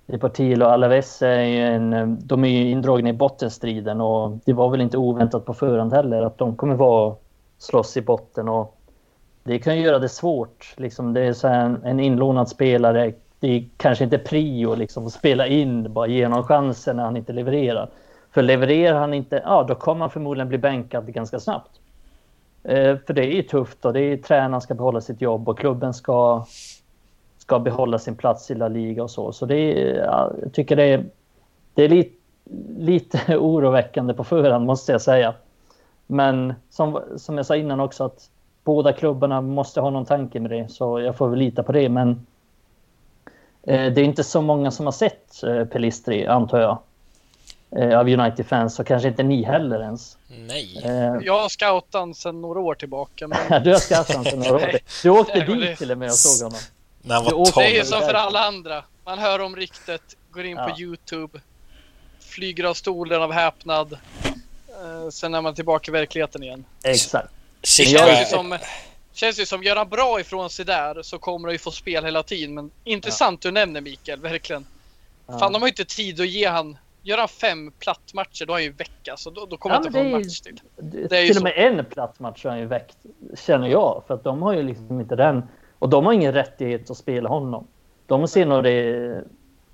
Deportivo 0.05 0.63
och 0.63 0.71
Alaves 0.71 1.21
är 1.21 1.39
en, 1.39 2.17
de 2.23 2.43
är 2.43 2.49
ju 2.49 2.69
indragna 2.69 3.09
i 3.09 3.13
bottenstriden 3.13 4.01
och 4.01 4.37
det 4.45 4.53
var 4.53 4.69
väl 4.69 4.81
inte 4.81 4.97
oväntat 4.97 5.45
på 5.45 5.53
förhand 5.53 5.93
heller 5.93 6.21
att 6.21 6.37
de 6.37 6.55
kommer 6.55 6.75
vara 6.75 7.15
slåss 7.57 7.97
i 7.97 8.01
botten 8.01 8.49
och 8.49 8.77
det 9.43 9.59
kan 9.59 9.77
ju 9.77 9.83
göra 9.83 9.99
det 9.99 10.09
svårt. 10.09 10.73
Liksom 10.77 11.13
det 11.13 11.21
är 11.21 11.33
så 11.33 11.47
en, 11.47 11.83
en 11.83 11.99
inlånad 11.99 12.49
spelare. 12.49 13.13
Det 13.39 13.47
är 13.47 13.65
kanske 13.77 14.03
inte 14.03 14.17
prio 14.17 14.75
liksom 14.75 15.05
att 15.05 15.13
spela 15.13 15.47
in, 15.47 15.93
bara 15.93 16.07
ge 16.07 16.25
honom 16.25 16.43
chansen 16.43 16.95
när 16.95 17.03
han 17.03 17.17
inte 17.17 17.33
levererar. 17.33 17.89
För 18.31 18.41
levererar 18.41 18.99
han 18.99 19.13
inte, 19.13 19.41
ja 19.45 19.65
då 19.67 19.75
kommer 19.75 20.01
han 20.01 20.09
förmodligen 20.09 20.49
bli 20.49 20.57
bänkad 20.57 21.13
ganska 21.13 21.39
snabbt. 21.39 21.78
Eh, 22.69 22.97
för 23.07 23.13
det 23.13 23.25
är 23.25 23.31
ju 23.35 23.43
tufft 23.43 23.85
och 23.85 23.93
det 23.93 24.01
är 24.01 24.17
tränaren 24.17 24.61
ska 24.61 24.73
behålla 24.73 25.01
sitt 25.01 25.21
jobb 25.21 25.49
och 25.49 25.59
klubben 25.59 25.93
ska, 25.93 26.45
ska 27.37 27.59
behålla 27.59 27.99
sin 27.99 28.15
plats 28.15 28.51
i 28.51 28.55
La 28.55 28.67
Liga 28.67 29.03
och 29.03 29.11
så. 29.11 29.31
Så 29.31 29.45
det 29.45 29.55
är, 29.55 29.95
jag 29.95 30.53
tycker 30.53 30.75
det 30.75 30.83
är, 30.83 31.05
det 31.73 31.83
är 31.83 31.89
lite, 31.89 32.15
lite 32.77 33.37
oroväckande 33.37 34.13
på 34.13 34.23
förhand 34.23 34.65
måste 34.65 34.91
jag 34.91 35.01
säga. 35.01 35.33
Men 36.07 36.53
som, 36.69 37.01
som 37.15 37.37
jag 37.37 37.45
sa 37.45 37.55
innan 37.55 37.79
också 37.79 38.03
att 38.03 38.29
båda 38.63 38.93
klubbarna 38.93 39.41
måste 39.41 39.81
ha 39.81 39.89
någon 39.89 40.05
tanke 40.05 40.39
med 40.39 40.51
det 40.51 40.71
så 40.71 40.99
jag 40.99 41.15
får 41.15 41.29
väl 41.29 41.39
lita 41.39 41.63
på 41.63 41.71
det. 41.71 41.89
Men 41.89 42.09
eh, 43.63 43.93
det 43.93 44.01
är 44.01 44.05
inte 44.05 44.23
så 44.23 44.41
många 44.41 44.71
som 44.71 44.85
har 44.85 44.93
sett 44.93 45.43
eh, 45.43 45.65
Pelistri 45.65 46.27
antar 46.27 46.59
jag 46.59 46.77
av 47.71 48.07
United-fans 48.07 48.75
så 48.75 48.83
kanske 48.83 49.07
inte 49.07 49.23
ni 49.23 49.43
heller 49.43 49.81
ens. 49.81 50.17
Nej. 50.27 50.81
Eh, 50.83 51.15
jag 51.21 51.41
har 51.41 51.49
scoutat 51.49 52.17
sedan 52.17 52.41
några 52.41 52.59
år 52.59 52.75
tillbaka. 52.75 53.27
Men... 53.27 53.63
du 53.63 53.71
har 53.71 53.79
scoutat 53.79 54.23
sedan 54.23 54.39
några 54.39 54.55
år. 54.55 54.79
Du 55.03 55.09
åkte 55.09 55.39
dit 55.39 55.61
det... 55.61 55.75
till 55.75 55.91
och 55.91 55.97
med 55.97 56.09
och 56.09 56.15
såg 56.15 56.45
honom. 56.45 56.59
När 57.01 57.15
han 57.15 57.23
var 57.23 57.61
det 57.61 57.67
är 57.67 57.75
ju 57.75 57.85
som 57.85 58.01
för 58.01 58.13
alla 58.13 58.39
andra. 58.39 58.83
Man 59.05 59.19
hör 59.19 59.39
om 59.39 59.55
ryktet, 59.55 60.01
går 60.31 60.45
in 60.45 60.57
ja. 60.57 60.67
på 60.67 60.81
Youtube, 60.81 61.39
flyger 62.19 62.63
av 62.63 62.73
stolen 62.73 63.21
av 63.21 63.31
häpnad. 63.31 63.97
Eh, 64.83 65.09
sen 65.09 65.33
är 65.33 65.41
man 65.41 65.55
tillbaka 65.55 65.91
i 65.91 65.93
verkligheten 65.93 66.43
igen. 66.43 66.65
Exakt. 66.83 67.29
Det 67.61 67.67
känns 67.67 68.21
ju 68.21 68.25
som, 68.25 68.57
känns 69.13 69.39
ju 69.39 69.45
som, 69.45 69.63
gör 69.63 69.75
han 69.75 69.89
bra 69.89 70.19
ifrån 70.19 70.49
sig 70.49 70.65
där 70.65 71.03
så 71.03 71.17
kommer 71.19 71.47
han 71.47 71.53
ju 71.53 71.59
få 71.59 71.71
spel 71.71 72.05
hela 72.05 72.23
tiden. 72.23 72.53
Men 72.53 72.71
intressant 72.83 73.45
ja. 73.45 73.47
du 73.47 73.53
nämner 73.53 73.81
Mikael, 73.81 74.19
verkligen. 74.19 74.65
Ja. 75.27 75.39
Fan, 75.39 75.53
de 75.53 75.61
har 75.61 75.67
ju 75.67 75.71
inte 75.71 75.85
tid 75.85 76.21
att 76.21 76.27
ge 76.27 76.47
han 76.47 76.77
Gör 77.09 77.17
han 77.17 77.27
fem 77.27 77.71
plattmatcher 77.79 78.45
då 78.45 78.53
har 78.53 78.57
han 78.57 78.63
ju 78.63 78.71
väck 78.71 79.07
alltså. 79.11 79.29
Då, 79.29 79.45
då 79.45 79.57
kommer 79.57 79.75
ja, 79.75 79.79
inte 79.79 79.91
få 79.91 79.97
en 79.97 80.11
match 80.11 80.39
till. 80.39 80.61
Det 80.75 81.17
är 81.17 81.27
till 81.27 81.37
och 81.37 81.43
med 81.43 81.53
en 81.55 81.85
plattmatch 81.85 82.43
har 82.43 82.51
han 82.51 82.59
ju 82.59 82.65
väckt, 82.65 82.97
känner 83.37 83.67
jag. 83.67 84.03
För 84.07 84.13
att 84.13 84.23
de 84.23 84.41
har 84.41 84.53
ju 84.53 84.63
liksom 84.63 85.01
inte 85.01 85.15
den. 85.15 85.43
Och 85.79 85.89
de 85.89 86.05
har 86.05 86.13
ingen 86.13 86.33
rättighet 86.33 86.91
att 86.91 86.97
spela 86.97 87.29
honom. 87.29 87.67
De 88.05 88.27
ser 88.27 88.45
nog 88.45 88.63
det 88.63 89.23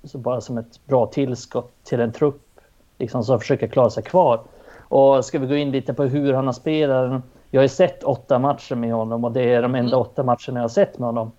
så 0.04 0.18
bara 0.18 0.40
som 0.40 0.58
ett 0.58 0.86
bra 0.86 1.06
tillskott 1.06 1.84
till 1.84 2.00
en 2.00 2.12
trupp 2.12 2.60
liksom, 2.98 3.24
som 3.24 3.40
försöker 3.40 3.68
klara 3.68 3.90
sig 3.90 4.02
kvar. 4.02 4.40
Och 4.78 5.24
ska 5.24 5.38
vi 5.38 5.46
gå 5.46 5.56
in 5.56 5.70
lite 5.70 5.94
på 5.94 6.04
hur 6.04 6.32
han 6.32 6.46
har 6.46 6.52
spelat. 6.52 7.22
Jag 7.50 7.60
har 7.60 7.64
ju 7.64 7.68
sett 7.68 8.04
åtta 8.04 8.38
matcher 8.38 8.74
med 8.74 8.92
honom 8.92 9.24
och 9.24 9.32
det 9.32 9.52
är 9.52 9.62
de 9.62 9.74
enda 9.74 9.96
mm. 9.96 10.00
åtta 10.00 10.22
matcherna 10.22 10.38
jag 10.54 10.62
har 10.62 10.68
sett 10.68 10.98
med 10.98 11.06
honom. 11.06 11.32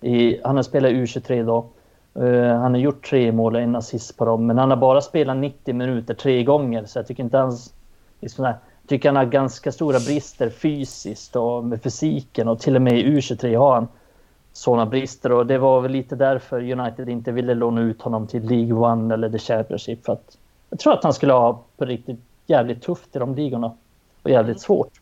I, 0.00 0.40
han 0.44 0.56
har 0.56 0.62
spelat 0.62 0.92
U23 0.92 1.46
då. 1.46 1.66
Uh, 2.20 2.54
han 2.54 2.74
har 2.74 2.80
gjort 2.80 3.08
tre 3.10 3.32
mål 3.32 3.54
och 3.54 3.60
en 3.60 3.76
assist 3.76 4.16
på 4.16 4.24
dem, 4.24 4.46
men 4.46 4.58
han 4.58 4.70
har 4.70 4.76
bara 4.76 5.00
spelat 5.00 5.36
90 5.36 5.74
minuter 5.74 6.14
tre 6.14 6.42
gånger, 6.42 6.84
så 6.84 6.98
jag 6.98 7.06
tycker 7.06 7.22
inte 7.22 7.38
hans... 7.38 7.74
Liksom 8.20 8.44
där, 8.44 8.54
tycker 8.88 9.08
han 9.08 9.16
har 9.16 9.24
ganska 9.24 9.72
stora 9.72 9.98
brister 9.98 10.50
fysiskt 10.50 11.36
och 11.36 11.64
med 11.64 11.82
fysiken 11.82 12.48
och 12.48 12.60
till 12.60 12.76
och 12.76 12.82
med 12.82 12.98
i 12.98 13.04
U23 13.04 13.56
har 13.58 13.74
han 13.74 13.88
sådana 14.52 14.86
brister 14.86 15.32
och 15.32 15.46
det 15.46 15.58
var 15.58 15.80
väl 15.80 15.92
lite 15.92 16.16
därför 16.16 16.72
United 16.72 17.08
inte 17.08 17.32
ville 17.32 17.54
låna 17.54 17.80
ut 17.80 18.02
honom 18.02 18.26
till 18.26 18.42
League 18.42 18.72
One 18.72 19.14
eller 19.14 19.30
The 19.30 19.38
Championship 19.38 20.04
för 20.04 20.12
att 20.12 20.38
jag 20.70 20.78
tror 20.78 20.92
att 20.92 21.04
han 21.04 21.14
skulle 21.14 21.32
ha 21.32 21.60
på 21.76 21.84
riktigt 21.84 22.20
jävligt 22.46 22.82
tufft 22.82 23.16
i 23.16 23.18
de 23.18 23.34
ligorna 23.34 23.72
och 24.22 24.30
jävligt 24.30 24.56
mm. 24.56 24.58
svårt. 24.58 24.92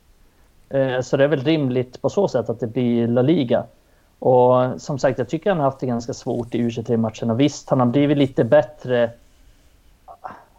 Uh, 0.75 1.01
så 1.01 1.17
det 1.17 1.25
är 1.25 1.29
väl 1.29 1.45
rimligt 1.45 2.03
på 2.03 2.11
så 2.11 2.29
sätt 2.29 2.51
att 2.51 2.61
det 2.61 2.67
blir 2.67 3.09
La 3.09 3.23
Liga. 3.23 3.65
Och 4.19 4.81
som 4.81 4.99
sagt, 4.99 5.19
jag 5.19 5.29
tycker 5.29 5.51
han 5.51 5.59
har 5.59 5.65
haft 5.65 5.81
det 5.81 5.87
ganska 5.87 6.15
svårt 6.15 6.55
i 6.55 6.59
U23-matcherna. 6.59 7.35
Visst, 7.35 7.71
han 7.71 7.81
har 7.81 7.87
blivit 7.87 8.19
lite 8.19 8.45
bättre. 8.45 9.11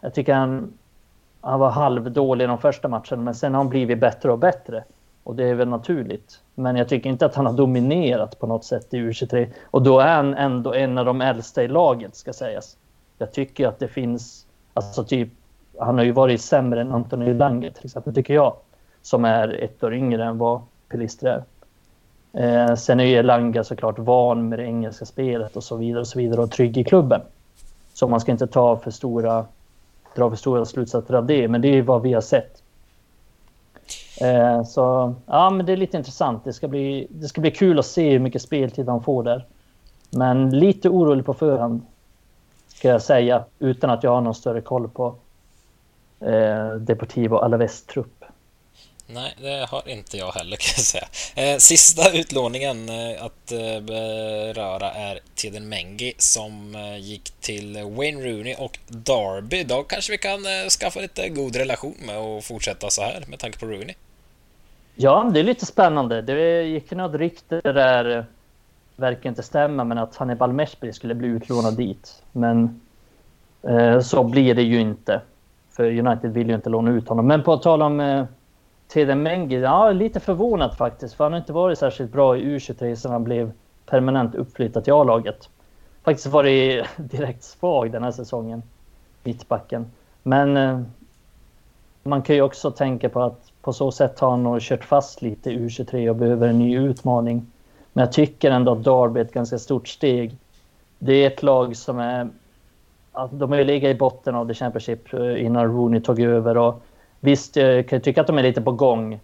Jag 0.00 0.14
tycker 0.14 0.34
han, 0.34 0.72
han 1.40 1.60
var 1.60 1.70
halvdålig 1.70 2.44
i 2.44 2.48
de 2.48 2.58
första 2.58 2.88
matcherna, 2.88 3.16
men 3.16 3.34
sen 3.34 3.54
har 3.54 3.60
han 3.60 3.68
blivit 3.68 4.00
bättre 4.00 4.32
och 4.32 4.38
bättre. 4.38 4.84
Och 5.24 5.36
det 5.36 5.44
är 5.44 5.54
väl 5.54 5.68
naturligt. 5.68 6.40
Men 6.54 6.76
jag 6.76 6.88
tycker 6.88 7.10
inte 7.10 7.26
att 7.26 7.34
han 7.34 7.46
har 7.46 7.52
dominerat 7.52 8.38
på 8.38 8.46
något 8.46 8.64
sätt 8.64 8.94
i 8.94 8.96
U23. 8.96 9.48
Och 9.64 9.82
då 9.82 10.00
är 10.00 10.16
han 10.16 10.34
ändå 10.34 10.74
en 10.74 10.98
av 10.98 11.04
de 11.04 11.20
äldsta 11.20 11.62
i 11.62 11.68
laget, 11.68 12.16
ska 12.16 12.32
sägas. 12.32 12.76
Jag 13.18 13.32
tycker 13.32 13.68
att 13.68 13.78
det 13.78 13.88
finns, 13.88 14.46
alltså 14.74 15.04
typ, 15.04 15.28
han 15.78 15.98
har 15.98 16.04
ju 16.04 16.12
varit 16.12 16.40
sämre 16.40 16.80
än 16.80 16.92
Anthony 16.92 17.34
Lange 17.34 17.70
till 17.70 17.84
exempel, 17.84 18.14
tycker 18.14 18.34
jag. 18.34 18.56
Som 19.02 19.24
är 19.24 19.48
ett 19.48 19.84
år 19.84 19.94
yngre 19.94 20.24
än 20.24 20.38
vad 20.38 20.60
Pelistri 20.88 21.28
är. 21.28 21.42
Eh, 22.32 22.74
sen 22.74 23.00
är 23.00 23.04
ju 23.04 23.14
Elanga 23.14 23.64
såklart 23.64 23.98
van 23.98 24.48
med 24.48 24.58
det 24.58 24.64
engelska 24.64 25.04
spelet 25.04 25.56
och 25.56 25.64
så 25.64 25.76
vidare 25.76 26.00
och 26.00 26.06
så 26.06 26.18
vidare 26.18 26.40
och 26.40 26.50
trygg 26.50 26.76
i 26.76 26.84
klubben. 26.84 27.20
Så 27.92 28.08
man 28.08 28.20
ska 28.20 28.32
inte 28.32 28.46
ta 28.46 28.76
för 28.76 28.90
stora, 28.90 29.44
dra 30.16 30.30
för 30.30 30.36
stora 30.36 30.64
slutsatser 30.64 31.14
av 31.14 31.26
det, 31.26 31.48
men 31.48 31.60
det 31.60 31.68
är 31.68 31.82
vad 31.82 32.02
vi 32.02 32.12
har 32.12 32.20
sett. 32.20 32.62
Eh, 34.20 34.64
så 34.64 35.14
ja, 35.26 35.50
men 35.50 35.66
det 35.66 35.72
är 35.72 35.76
lite 35.76 35.96
intressant. 35.96 36.44
Det 36.44 36.52
ska, 36.52 36.68
bli, 36.68 37.06
det 37.10 37.28
ska 37.28 37.40
bli 37.40 37.50
kul 37.50 37.78
att 37.78 37.86
se 37.86 38.10
hur 38.10 38.18
mycket 38.18 38.42
speltid 38.42 38.88
han 38.88 39.02
får 39.02 39.22
där. 39.22 39.44
Men 40.10 40.50
lite 40.50 40.88
orolig 40.88 41.24
på 41.24 41.34
förhand, 41.34 41.82
ska 42.68 42.88
jag 42.88 43.02
säga, 43.02 43.44
utan 43.58 43.90
att 43.90 44.02
jag 44.02 44.10
har 44.10 44.20
någon 44.20 44.34
större 44.34 44.60
koll 44.60 44.88
på 44.88 45.14
eh, 46.20 46.70
Deportivo 46.70 47.36
Alaves 47.36 47.86
trupp. 47.86 48.17
Nej, 49.10 49.34
det 49.42 49.66
har 49.70 49.88
inte 49.88 50.16
jag 50.16 50.32
heller 50.32 50.56
kan 50.60 50.74
jag 50.76 50.84
säga. 50.84 51.08
Eh, 51.36 51.58
sista 51.58 52.18
utlåningen 52.18 52.88
eh, 52.88 53.24
att 53.24 53.52
eh, 53.52 53.80
beröra 53.80 54.90
är 54.90 55.20
Teden 55.34 55.68
Mengi 55.68 56.14
som 56.18 56.74
eh, 56.74 56.96
gick 56.96 57.30
till 57.40 57.74
Wayne 57.96 58.20
Rooney 58.20 58.54
och 58.58 58.78
Darby. 58.88 59.64
Då 59.64 59.82
kanske 59.82 60.12
vi 60.12 60.18
kan 60.18 60.46
eh, 60.46 60.68
skaffa 60.68 61.00
lite 61.00 61.28
god 61.28 61.56
relation 61.56 61.94
med 62.06 62.18
och 62.18 62.44
fortsätta 62.44 62.90
så 62.90 63.02
här 63.02 63.24
med 63.28 63.38
tanke 63.38 63.58
på 63.58 63.66
Rooney. 63.66 63.94
Ja, 64.94 65.30
det 65.34 65.40
är 65.40 65.44
lite 65.44 65.66
spännande. 65.66 66.22
Det 66.22 66.62
gick 66.62 66.90
något 66.90 67.14
rykte 67.14 67.60
där, 67.60 68.18
eh, 68.18 68.24
verkar 68.96 69.28
inte 69.28 69.42
stämma, 69.42 69.84
men 69.84 69.98
att 69.98 70.16
Hannibal 70.16 70.52
Meshby 70.52 70.92
skulle 70.92 71.14
bli 71.14 71.28
utlånad 71.28 71.76
dit. 71.76 72.22
Men 72.32 72.80
så 74.02 74.24
blir 74.24 74.54
det 74.54 74.62
ju 74.62 74.80
inte. 74.80 75.20
För 75.70 75.98
United 75.98 76.32
vill 76.32 76.48
ju 76.48 76.54
inte 76.54 76.70
låna 76.70 76.90
ut 76.90 77.08
honom. 77.08 77.26
Men 77.26 77.42
på 77.42 77.56
tal 77.56 77.82
om 77.82 78.26
Tede 78.88 79.14
Mengi, 79.14 79.60
ja 79.60 79.90
lite 79.90 80.20
förvånad 80.20 80.76
faktiskt. 80.76 81.14
För 81.14 81.24
han 81.24 81.32
har 81.32 81.40
inte 81.40 81.52
varit 81.52 81.78
särskilt 81.78 82.12
bra 82.12 82.36
i 82.36 82.44
U23 82.44 82.94
sedan 82.94 83.12
han 83.12 83.24
blev 83.24 83.52
permanent 83.86 84.34
uppflyttad 84.34 84.84
till 84.84 84.92
A-laget. 84.92 85.48
Faktiskt 86.04 86.26
varit 86.26 86.86
direkt 86.96 87.42
svag 87.42 87.92
den 87.92 88.02
här 88.02 88.10
säsongen, 88.10 88.62
mittbacken. 89.24 89.86
Men 90.22 90.56
eh, 90.56 90.80
man 92.02 92.22
kan 92.22 92.36
ju 92.36 92.42
också 92.42 92.70
tänka 92.70 93.08
på 93.08 93.22
att 93.22 93.52
på 93.62 93.72
så 93.72 93.92
sätt 93.92 94.20
har 94.20 94.30
han 94.30 94.42
nog 94.42 94.60
kört 94.60 94.84
fast 94.84 95.22
lite 95.22 95.50
i 95.50 95.58
U23 95.58 96.08
och 96.08 96.16
behöver 96.16 96.48
en 96.48 96.58
ny 96.58 96.78
utmaning. 96.78 97.46
Men 97.92 98.04
jag 98.04 98.12
tycker 98.12 98.50
ändå 98.50 98.72
att 98.72 98.84
Darby 98.84 99.20
är 99.20 99.24
ett 99.24 99.32
ganska 99.32 99.58
stort 99.58 99.88
steg. 99.88 100.36
Det 100.98 101.12
är 101.12 101.26
ett 101.26 101.42
lag 101.42 101.76
som 101.76 101.98
är... 101.98 102.28
De 103.30 103.50
har 103.50 103.58
ju 103.58 103.64
legat 103.64 103.96
i 103.96 103.98
botten 103.98 104.34
av 104.34 104.48
The 104.48 104.54
Championship 104.54 105.14
eh, 105.14 105.44
innan 105.44 105.64
Rooney 105.64 106.00
tog 106.00 106.20
över. 106.20 106.56
Och 106.56 106.82
visst, 107.20 107.56
eh, 107.56 107.66
jag 107.66 107.88
kan 107.88 108.00
tycka 108.00 108.20
att 108.20 108.26
de 108.26 108.38
är 108.38 108.42
lite 108.42 108.62
på 108.62 108.72
gång. 108.72 109.20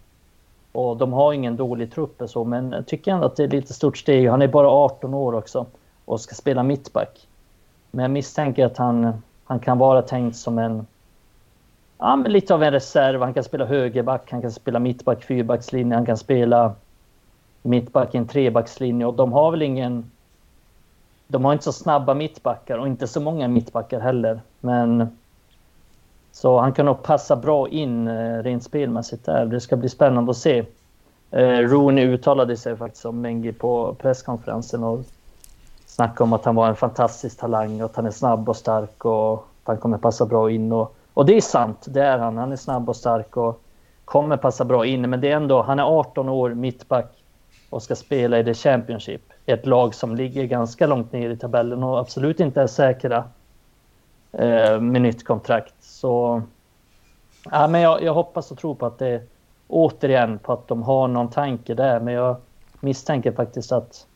Och 0.71 0.97
de 0.97 1.13
har 1.13 1.33
ingen 1.33 1.55
dålig 1.55 1.91
trupp 1.91 2.21
så, 2.25 2.43
men 2.43 2.71
jag 2.71 2.87
tycker 2.87 3.11
ändå 3.11 3.25
att 3.25 3.35
det 3.35 3.43
är 3.43 3.47
lite 3.47 3.73
stort 3.73 3.97
steg. 3.97 4.29
Han 4.29 4.41
är 4.41 4.47
bara 4.47 4.69
18 4.69 5.13
år 5.13 5.35
också 5.35 5.65
och 6.05 6.21
ska 6.21 6.35
spela 6.35 6.63
mittback. 6.63 7.27
Men 7.91 8.03
jag 8.03 8.11
misstänker 8.11 8.65
att 8.65 8.77
han, 8.77 9.21
han 9.45 9.59
kan 9.59 9.77
vara 9.77 10.01
tänkt 10.01 10.37
som 10.37 10.57
en... 10.57 10.87
Ja, 11.97 12.15
men 12.15 12.31
lite 12.31 12.53
av 12.53 12.63
en 12.63 12.71
reserv. 12.71 13.21
Han 13.21 13.33
kan 13.33 13.43
spela 13.43 13.65
högerback, 13.65 14.31
han 14.31 14.41
kan 14.41 14.51
spela 14.51 14.79
mittback, 14.79 15.23
fyrbackslinje, 15.23 15.95
han 15.95 16.05
kan 16.05 16.17
spela 16.17 16.73
mittback 17.61 18.15
i 18.15 18.17
en 18.17 18.27
trebackslinje 18.27 19.05
och 19.05 19.13
de 19.13 19.33
har 19.33 19.51
väl 19.51 19.61
ingen... 19.61 20.11
De 21.27 21.45
har 21.45 21.53
inte 21.53 21.65
så 21.65 21.73
snabba 21.73 22.13
mittbackar 22.13 22.77
och 22.77 22.87
inte 22.87 23.07
så 23.07 23.21
många 23.21 23.47
mittbackar 23.47 23.99
heller. 23.99 24.39
Men... 24.59 25.17
Så 26.35 26.59
han 26.59 26.73
kan 26.73 26.85
nog 26.85 27.03
passa 27.03 27.35
bra 27.35 27.69
in 27.69 28.07
eh, 28.07 28.43
rent 28.43 28.63
spelmässigt 28.63 29.25
där. 29.25 29.45
Det 29.45 29.61
ska 29.61 29.75
bli 29.75 29.89
spännande 29.89 30.31
att 30.31 30.37
se. 30.37 30.65
Eh, 31.31 31.57
Rooney 31.57 32.05
uttalade 32.05 32.57
sig 32.57 32.75
faktiskt 32.75 33.05
om 33.05 33.21
Mengi 33.21 33.53
på 33.53 33.95
presskonferensen 33.99 34.83
och 34.83 34.99
snackade 35.85 36.23
om 36.23 36.33
att 36.33 36.45
han 36.45 36.55
var 36.55 36.67
en 36.67 36.75
fantastisk 36.75 37.39
talang 37.39 37.81
och 37.81 37.85
att 37.85 37.95
han 37.95 38.05
är 38.05 38.11
snabb 38.11 38.49
och 38.49 38.55
stark 38.55 39.05
och 39.05 39.33
att 39.33 39.39
han 39.63 39.77
kommer 39.77 39.97
passa 39.97 40.25
bra 40.25 40.51
in. 40.51 40.71
Och, 40.71 40.95
och 41.13 41.25
det 41.25 41.37
är 41.37 41.41
sant, 41.41 41.85
det 41.87 42.01
är 42.01 42.17
han. 42.17 42.37
Han 42.37 42.51
är 42.51 42.55
snabb 42.55 42.89
och 42.89 42.95
stark 42.95 43.37
och 43.37 43.61
kommer 44.05 44.37
passa 44.37 44.65
bra 44.65 44.85
in. 44.85 45.09
Men 45.09 45.21
det 45.21 45.31
är 45.31 45.35
ändå, 45.35 45.61
han 45.61 45.79
är 45.79 45.83
18 45.83 46.29
år, 46.29 46.49
mittback 46.53 47.11
och 47.69 47.83
ska 47.83 47.95
spela 47.95 48.39
i 48.39 48.43
The 48.43 48.53
Championship. 48.53 49.21
Ett 49.45 49.65
lag 49.65 49.95
som 49.95 50.15
ligger 50.15 50.43
ganska 50.43 50.87
långt 50.87 51.11
ner 51.11 51.29
i 51.29 51.37
tabellen 51.37 51.83
och 51.83 51.99
absolut 51.99 52.39
inte 52.39 52.61
är 52.61 52.67
säkra 52.67 53.23
eh, 54.39 54.81
med 54.81 55.01
nytt 55.01 55.25
kontrakt. 55.25 55.75
Så 55.79 56.41
ja, 57.51 57.67
men 57.67 57.81
jag, 57.81 58.03
jag 58.03 58.13
hoppas 58.13 58.51
och 58.51 58.57
tror 58.57 58.75
på 58.75 58.85
att 58.85 58.99
det 58.99 59.21
återigen 59.67 60.39
på 60.39 60.53
att 60.53 60.67
de 60.67 60.83
har 60.83 61.07
någon 61.07 61.29
tanke 61.29 61.73
där. 61.73 61.99
Men 61.99 62.13
jag 62.13 62.35
misstänker 62.79 63.31
faktiskt 63.31 63.71
att 63.71 64.07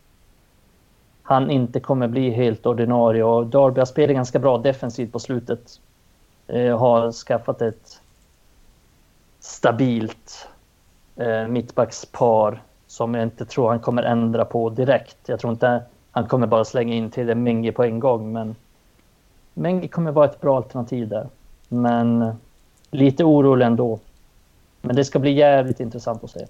han 1.23 1.49
inte 1.49 1.79
kommer 1.79 2.07
bli 2.07 2.29
helt 2.29 2.65
ordinarie. 2.65 3.23
Och 3.23 3.47
Darby 3.47 3.81
har 3.81 3.85
spelat 3.85 4.15
ganska 4.15 4.39
bra 4.39 4.57
defensivt 4.57 5.11
på 5.11 5.19
slutet. 5.19 5.79
Eh, 6.47 6.79
har 6.79 7.11
skaffat 7.11 7.61
ett 7.61 8.01
stabilt 9.39 10.47
eh, 11.15 11.47
mittbackspar 11.47 12.61
som 12.87 13.13
jag 13.13 13.23
inte 13.23 13.45
tror 13.45 13.69
han 13.69 13.79
kommer 13.79 14.03
ändra 14.03 14.45
på 14.45 14.69
direkt. 14.69 15.17
Jag 15.25 15.39
tror 15.39 15.53
inte 15.53 15.81
han 16.11 16.27
kommer 16.27 16.47
bara 16.47 16.65
slänga 16.65 16.93
in 16.93 17.11
till 17.11 17.35
Mengi 17.35 17.71
på 17.71 17.83
en 17.83 17.99
gång, 17.99 18.31
men 18.31 18.55
Mengi 19.59 19.87
kommer 19.87 20.11
vara 20.11 20.25
ett 20.25 20.41
bra 20.41 20.57
alternativ 20.57 21.07
där. 21.07 21.29
Men 21.67 22.21
eh, 22.21 22.35
lite 22.91 23.23
orolig 23.23 23.65
ändå. 23.65 23.99
Men 24.81 24.95
det 24.95 25.05
ska 25.05 25.19
bli 25.19 25.31
jävligt 25.31 25.79
intressant 25.79 26.23
att 26.23 26.31
se. 26.31 26.45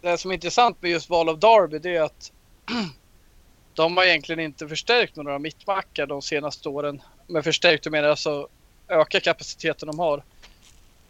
Det 0.00 0.18
som 0.18 0.30
är 0.30 0.34
intressant 0.34 0.82
med 0.82 0.90
just 0.90 1.10
val 1.10 1.28
av 1.28 1.38
Derby 1.38 1.78
det 1.78 1.96
är 1.96 2.02
att 2.02 2.32
de 3.74 3.96
har 3.96 4.04
egentligen 4.04 4.40
inte 4.40 4.68
förstärkt 4.68 5.16
några 5.16 5.38
mittbackar 5.38 6.06
de 6.06 6.22
senaste 6.22 6.68
åren. 6.68 7.02
Med 7.26 7.44
förstärkt 7.44 7.84
du 7.84 7.90
menar 7.90 8.08
alltså 8.08 8.48
öka 8.88 9.20
kapaciteten 9.20 9.86
de 9.86 9.98
har. 9.98 10.22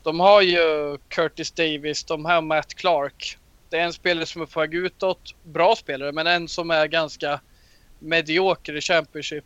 De 0.03 0.21
har 0.21 0.43
ju 0.43 0.99
Curtis 1.09 1.51
Davis, 1.53 2.05
de 2.05 2.25
har 2.25 2.43
Matt 2.43 2.75
Clark. 2.75 3.39
Det 3.69 3.79
är 3.79 3.85
en 3.85 3.93
spelare 3.93 4.27
som 4.27 4.43
är 4.43 4.47
på 4.47 4.61
väg 4.61 4.75
utåt, 4.75 5.35
bra 5.43 5.77
spelare, 5.77 6.13
men 6.13 6.27
en 6.27 6.49
som 6.49 6.71
är 6.71 6.87
ganska 6.87 7.41
medioker 7.99 8.77
i 8.77 8.81
Championship. 8.81 9.45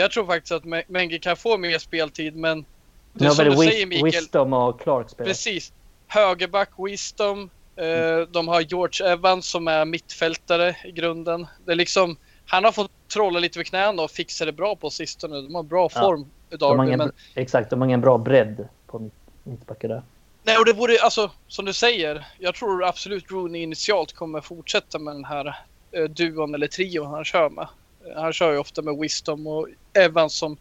Jag 0.00 0.10
tror 0.10 0.26
faktiskt 0.26 0.52
att 0.52 0.64
Mengi 0.88 1.18
kan 1.18 1.36
få 1.36 1.58
mer 1.58 1.78
speltid, 1.78 2.36
men 2.36 2.64
det 3.12 3.24
är 3.24 3.30
som 3.30 3.44
du 3.44 3.56
säger 3.56 3.86
Mikael. 3.86 4.04
Wisdom 4.04 4.52
och 4.52 4.80
Clark 4.80 5.10
spelar. 5.10 5.28
Precis. 5.28 5.72
Högerback 6.06 6.70
Wisdom. 6.78 7.50
Mm. 7.76 8.26
De 8.30 8.48
har 8.48 8.60
George 8.60 9.12
Evans 9.12 9.46
som 9.46 9.68
är 9.68 9.84
mittfältare 9.84 10.76
i 10.84 10.90
grunden. 10.92 11.46
Det 11.64 11.72
är 11.72 11.76
liksom, 11.76 12.16
han 12.46 12.64
har 12.64 12.72
fått 12.72 12.90
trolla 13.08 13.38
lite 13.38 13.58
med 13.58 13.66
knäna 13.66 14.02
och 14.02 14.10
fixa 14.10 14.44
det 14.44 14.52
bra 14.52 14.76
på 14.76 14.90
sistone. 14.90 15.36
De 15.36 15.54
har 15.54 15.62
bra 15.62 15.88
form. 15.88 16.26
Ja. 16.50 16.56
Darby, 16.56 16.72
de 16.72 16.78
har 16.78 16.86
ingen, 16.86 16.98
men... 16.98 17.12
Exakt, 17.34 17.70
de 17.70 17.80
har 17.80 17.88
ingen 17.88 18.00
bra 18.00 18.18
bredd 18.18 18.68
på 18.86 19.10
mittbackar 19.44 19.88
där. 19.88 20.02
Nej, 20.42 20.58
och 20.58 20.64
det 20.64 20.72
vore 20.72 20.98
alltså 21.02 21.30
som 21.48 21.64
du 21.64 21.72
säger. 21.72 22.26
Jag 22.38 22.54
tror 22.54 22.84
absolut 22.84 23.30
Rooney 23.30 23.62
initialt 23.62 24.12
kommer 24.12 24.40
fortsätta 24.40 24.98
med 24.98 25.14
den 25.14 25.24
här 25.24 25.58
eh, 25.92 26.04
duon 26.04 26.54
eller 26.54 26.66
trion 26.66 27.06
han 27.06 27.24
kör 27.24 27.50
med. 27.50 27.68
Han 28.16 28.32
kör 28.32 28.52
ju 28.52 28.58
ofta 28.58 28.82
med 28.82 28.98
Wisdom 28.98 29.46
och 29.46 29.68
Evans 29.94 30.34
som 30.34 30.56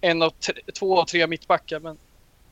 en 0.00 0.22
av 0.22 0.32
två 0.78 1.00
av 1.00 1.04
tre 1.04 1.26
mittbackar. 1.26 1.80
Men 1.80 1.98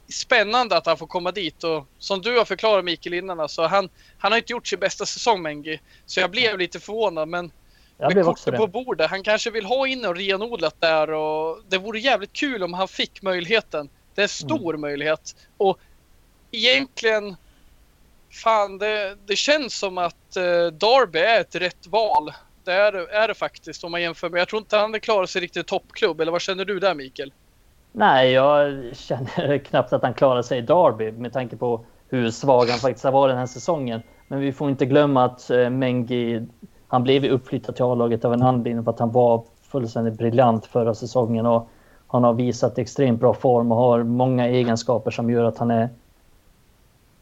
spännande 0.09 0.76
att 0.76 0.86
han 0.86 0.96
får 0.96 1.06
komma 1.06 1.32
dit 1.32 1.64
och 1.64 1.86
som 1.98 2.22
du 2.22 2.38
har 2.38 2.44
förklarat 2.44 2.84
Mikael 2.84 3.14
innan 3.14 3.40
alltså, 3.40 3.62
han, 3.62 3.88
han 4.18 4.32
har 4.32 4.38
inte 4.38 4.52
gjort 4.52 4.66
sin 4.66 4.80
bästa 4.80 5.06
säsong 5.06 5.42
Mengi. 5.42 5.80
Så 6.06 6.20
jag 6.20 6.30
blev 6.30 6.59
lite 6.59 6.80
förvånad 6.80 7.28
men 7.28 7.52
jag 7.98 8.14
med 8.14 8.24
kortet 8.24 8.56
på 8.56 8.66
bordet. 8.66 9.10
Han 9.10 9.22
kanske 9.22 9.50
vill 9.50 9.64
ha 9.64 9.86
in 9.86 10.04
och 10.04 10.16
renodlat 10.16 10.80
där 10.80 11.10
och 11.10 11.60
det 11.68 11.78
vore 11.78 12.00
jävligt 12.00 12.32
kul 12.32 12.62
om 12.62 12.74
han 12.74 12.88
fick 12.88 13.22
möjligheten. 13.22 13.88
Det 14.14 14.20
är 14.20 14.24
en 14.24 14.28
stor 14.28 14.70
mm. 14.70 14.80
möjlighet 14.80 15.36
och 15.56 15.78
egentligen 16.50 17.36
fan 18.30 18.78
det, 18.78 19.16
det 19.26 19.36
känns 19.36 19.78
som 19.78 19.98
att 19.98 20.36
uh, 20.36 20.66
Darby 20.66 21.18
är 21.18 21.40
ett 21.40 21.54
rätt 21.54 21.86
val. 21.86 22.32
Det 22.64 22.72
är, 22.72 22.93
är 22.93 23.28
det 23.28 23.34
faktiskt 23.34 23.84
om 23.84 23.90
man 23.90 24.02
jämför 24.02 24.30
med. 24.30 24.40
Jag 24.40 24.48
tror 24.48 24.60
inte 24.60 24.76
han 24.76 25.01
klarar 25.01 25.26
sig 25.26 25.43
riktigt 25.43 25.64
i 25.64 25.68
toppklubb. 25.68 26.20
Eller 26.20 26.32
vad 26.32 26.40
känner 26.40 26.64
du 26.64 26.80
där 26.80 26.94
Mikael? 26.94 27.32
Nej, 27.93 28.32
jag 28.32 28.82
känner 28.97 29.59
knappt 29.64 29.93
att 29.93 30.02
han 30.02 30.14
klarar 30.14 30.43
sig 30.43 30.59
i 30.59 30.62
Derby 30.62 31.12
med 31.12 31.32
tanke 31.32 31.56
på 31.56 31.84
hur 32.09 32.30
svag 32.30 32.66
han 32.66 32.78
faktiskt 32.78 33.05
har 33.05 33.12
varit 33.12 33.30
den 33.30 33.39
här 33.39 33.47
säsongen. 33.47 34.02
Men 34.28 34.40
vi 34.40 34.52
får 34.52 34.70
inte 34.70 34.86
glömma 34.86 35.24
att 35.24 35.51
eh, 35.51 35.70
Mengi, 35.70 36.47
han 36.89 37.02
blev 37.02 37.24
uppflyttad 37.24 37.76
till 37.76 37.84
A-laget 37.84 38.24
av 38.24 38.32
en 38.32 38.43
anledning 38.43 38.84
för 38.84 38.90
att 38.90 38.98
han 38.98 39.12
var 39.12 39.44
fullständigt 39.62 40.18
briljant 40.18 40.66
förra 40.66 40.94
säsongen 40.94 41.47
och 41.47 41.68
han 42.06 42.24
har 42.24 42.32
visat 42.32 42.78
extremt 42.78 43.20
bra 43.20 43.34
form 43.34 43.72
och 43.72 43.78
har 43.78 44.02
många 44.02 44.48
egenskaper 44.48 45.10
som 45.10 45.30
gör 45.30 45.44
att 45.44 45.59
han 45.59 45.70
är 45.70 45.89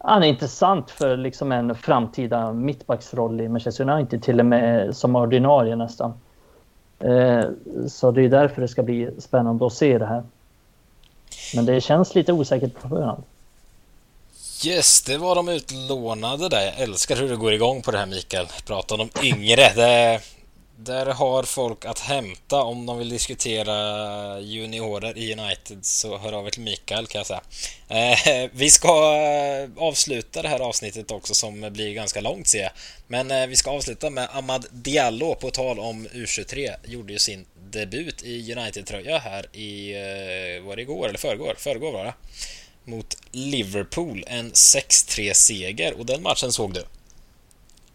han 0.04 0.22
är 0.22 0.26
intressant 0.26 0.90
för 0.90 1.16
liksom 1.16 1.52
en 1.52 1.74
framtida 1.74 2.52
mittbacksroll 2.52 3.40
i 3.40 3.48
Manchester 3.48 3.90
United, 3.90 4.22
till 4.22 4.40
och 4.40 4.46
med 4.46 4.96
som 4.96 5.16
ordinarie 5.16 5.76
nästan. 5.76 6.12
Eh, 6.98 7.44
så 7.88 8.10
det 8.10 8.22
är 8.22 8.28
därför 8.28 8.62
det 8.62 8.68
ska 8.68 8.82
bli 8.82 9.10
spännande 9.18 9.66
att 9.66 9.72
se 9.72 9.98
det 9.98 10.06
här. 10.06 10.22
Men 11.54 11.66
det 11.66 11.80
känns 11.80 12.14
lite 12.14 12.32
osäkert 12.32 12.74
på 12.82 12.88
förhand. 12.88 13.22
Yes, 14.66 15.02
det 15.02 15.18
var 15.18 15.34
de 15.34 15.48
utlånade 15.48 16.48
där. 16.48 16.60
Jag 16.60 16.80
älskar 16.80 17.16
hur 17.16 17.28
du 17.28 17.36
går 17.36 17.52
igång 17.52 17.82
på 17.82 17.90
det 17.90 17.98
här 17.98 18.06
Mikael. 18.06 18.46
Prata 18.66 18.94
om 18.94 19.08
de 19.14 19.26
yngre. 19.26 19.62
Det, 19.74 20.20
där 20.84 21.06
har 21.06 21.42
folk 21.42 21.84
att 21.84 21.98
hämta 21.98 22.62
om 22.62 22.86
de 22.86 22.98
vill 22.98 23.08
diskutera 23.08 24.40
juniorer 24.40 25.18
i 25.18 25.32
United 25.32 25.84
så 25.84 26.18
hör 26.18 26.32
av 26.32 26.46
er 26.46 26.50
till 26.50 26.62
Mikael 26.62 27.06
kan 27.06 27.18
jag 27.18 27.26
säga. 27.26 27.40
Eh, 27.88 28.50
vi 28.52 28.70
ska 28.70 28.88
eh, 28.88 29.82
avsluta 29.84 30.42
det 30.42 30.48
här 30.48 30.60
avsnittet 30.60 31.10
också 31.10 31.34
som 31.34 31.60
blir 31.72 31.94
ganska 31.94 32.20
långt 32.20 32.48
ser 32.48 32.62
jag. 32.62 32.70
Men 33.06 33.30
eh, 33.30 33.46
vi 33.46 33.56
ska 33.56 33.70
avsluta 33.70 34.10
med 34.10 34.28
Ahmad 34.32 34.66
Diallo 34.70 35.34
på 35.34 35.50
tal 35.50 35.78
om 35.78 36.06
U23 36.06 36.74
gjorde 36.84 37.12
ju 37.12 37.18
sin 37.18 37.46
debut 37.70 38.22
i 38.22 38.54
United-tröja 38.54 39.18
här 39.18 39.56
i, 39.56 39.92
eh, 39.92 40.66
var 40.66 40.76
det 40.76 40.82
igår 40.82 41.08
eller 41.08 41.18
förrgår? 41.18 41.54
Förrgår 41.58 41.92
var 41.92 42.04
det. 42.04 42.14
Mot 42.84 43.16
Liverpool, 43.32 44.24
en 44.26 44.52
6-3 44.52 45.32
seger 45.34 45.98
och 45.98 46.06
den 46.06 46.22
matchen 46.22 46.52
såg 46.52 46.74
du? 46.74 46.82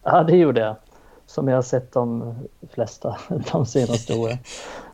Ja, 0.03 0.24
det 0.24 0.38
gjorde 0.38 0.62
jag. 0.62 0.76
Som 1.36 1.48
jag 1.48 1.57
har 1.57 1.62
sett 1.62 1.94
de 1.94 2.36
flesta 2.70 3.18
de 3.52 3.66
senaste 3.66 4.14
åren. 4.14 4.38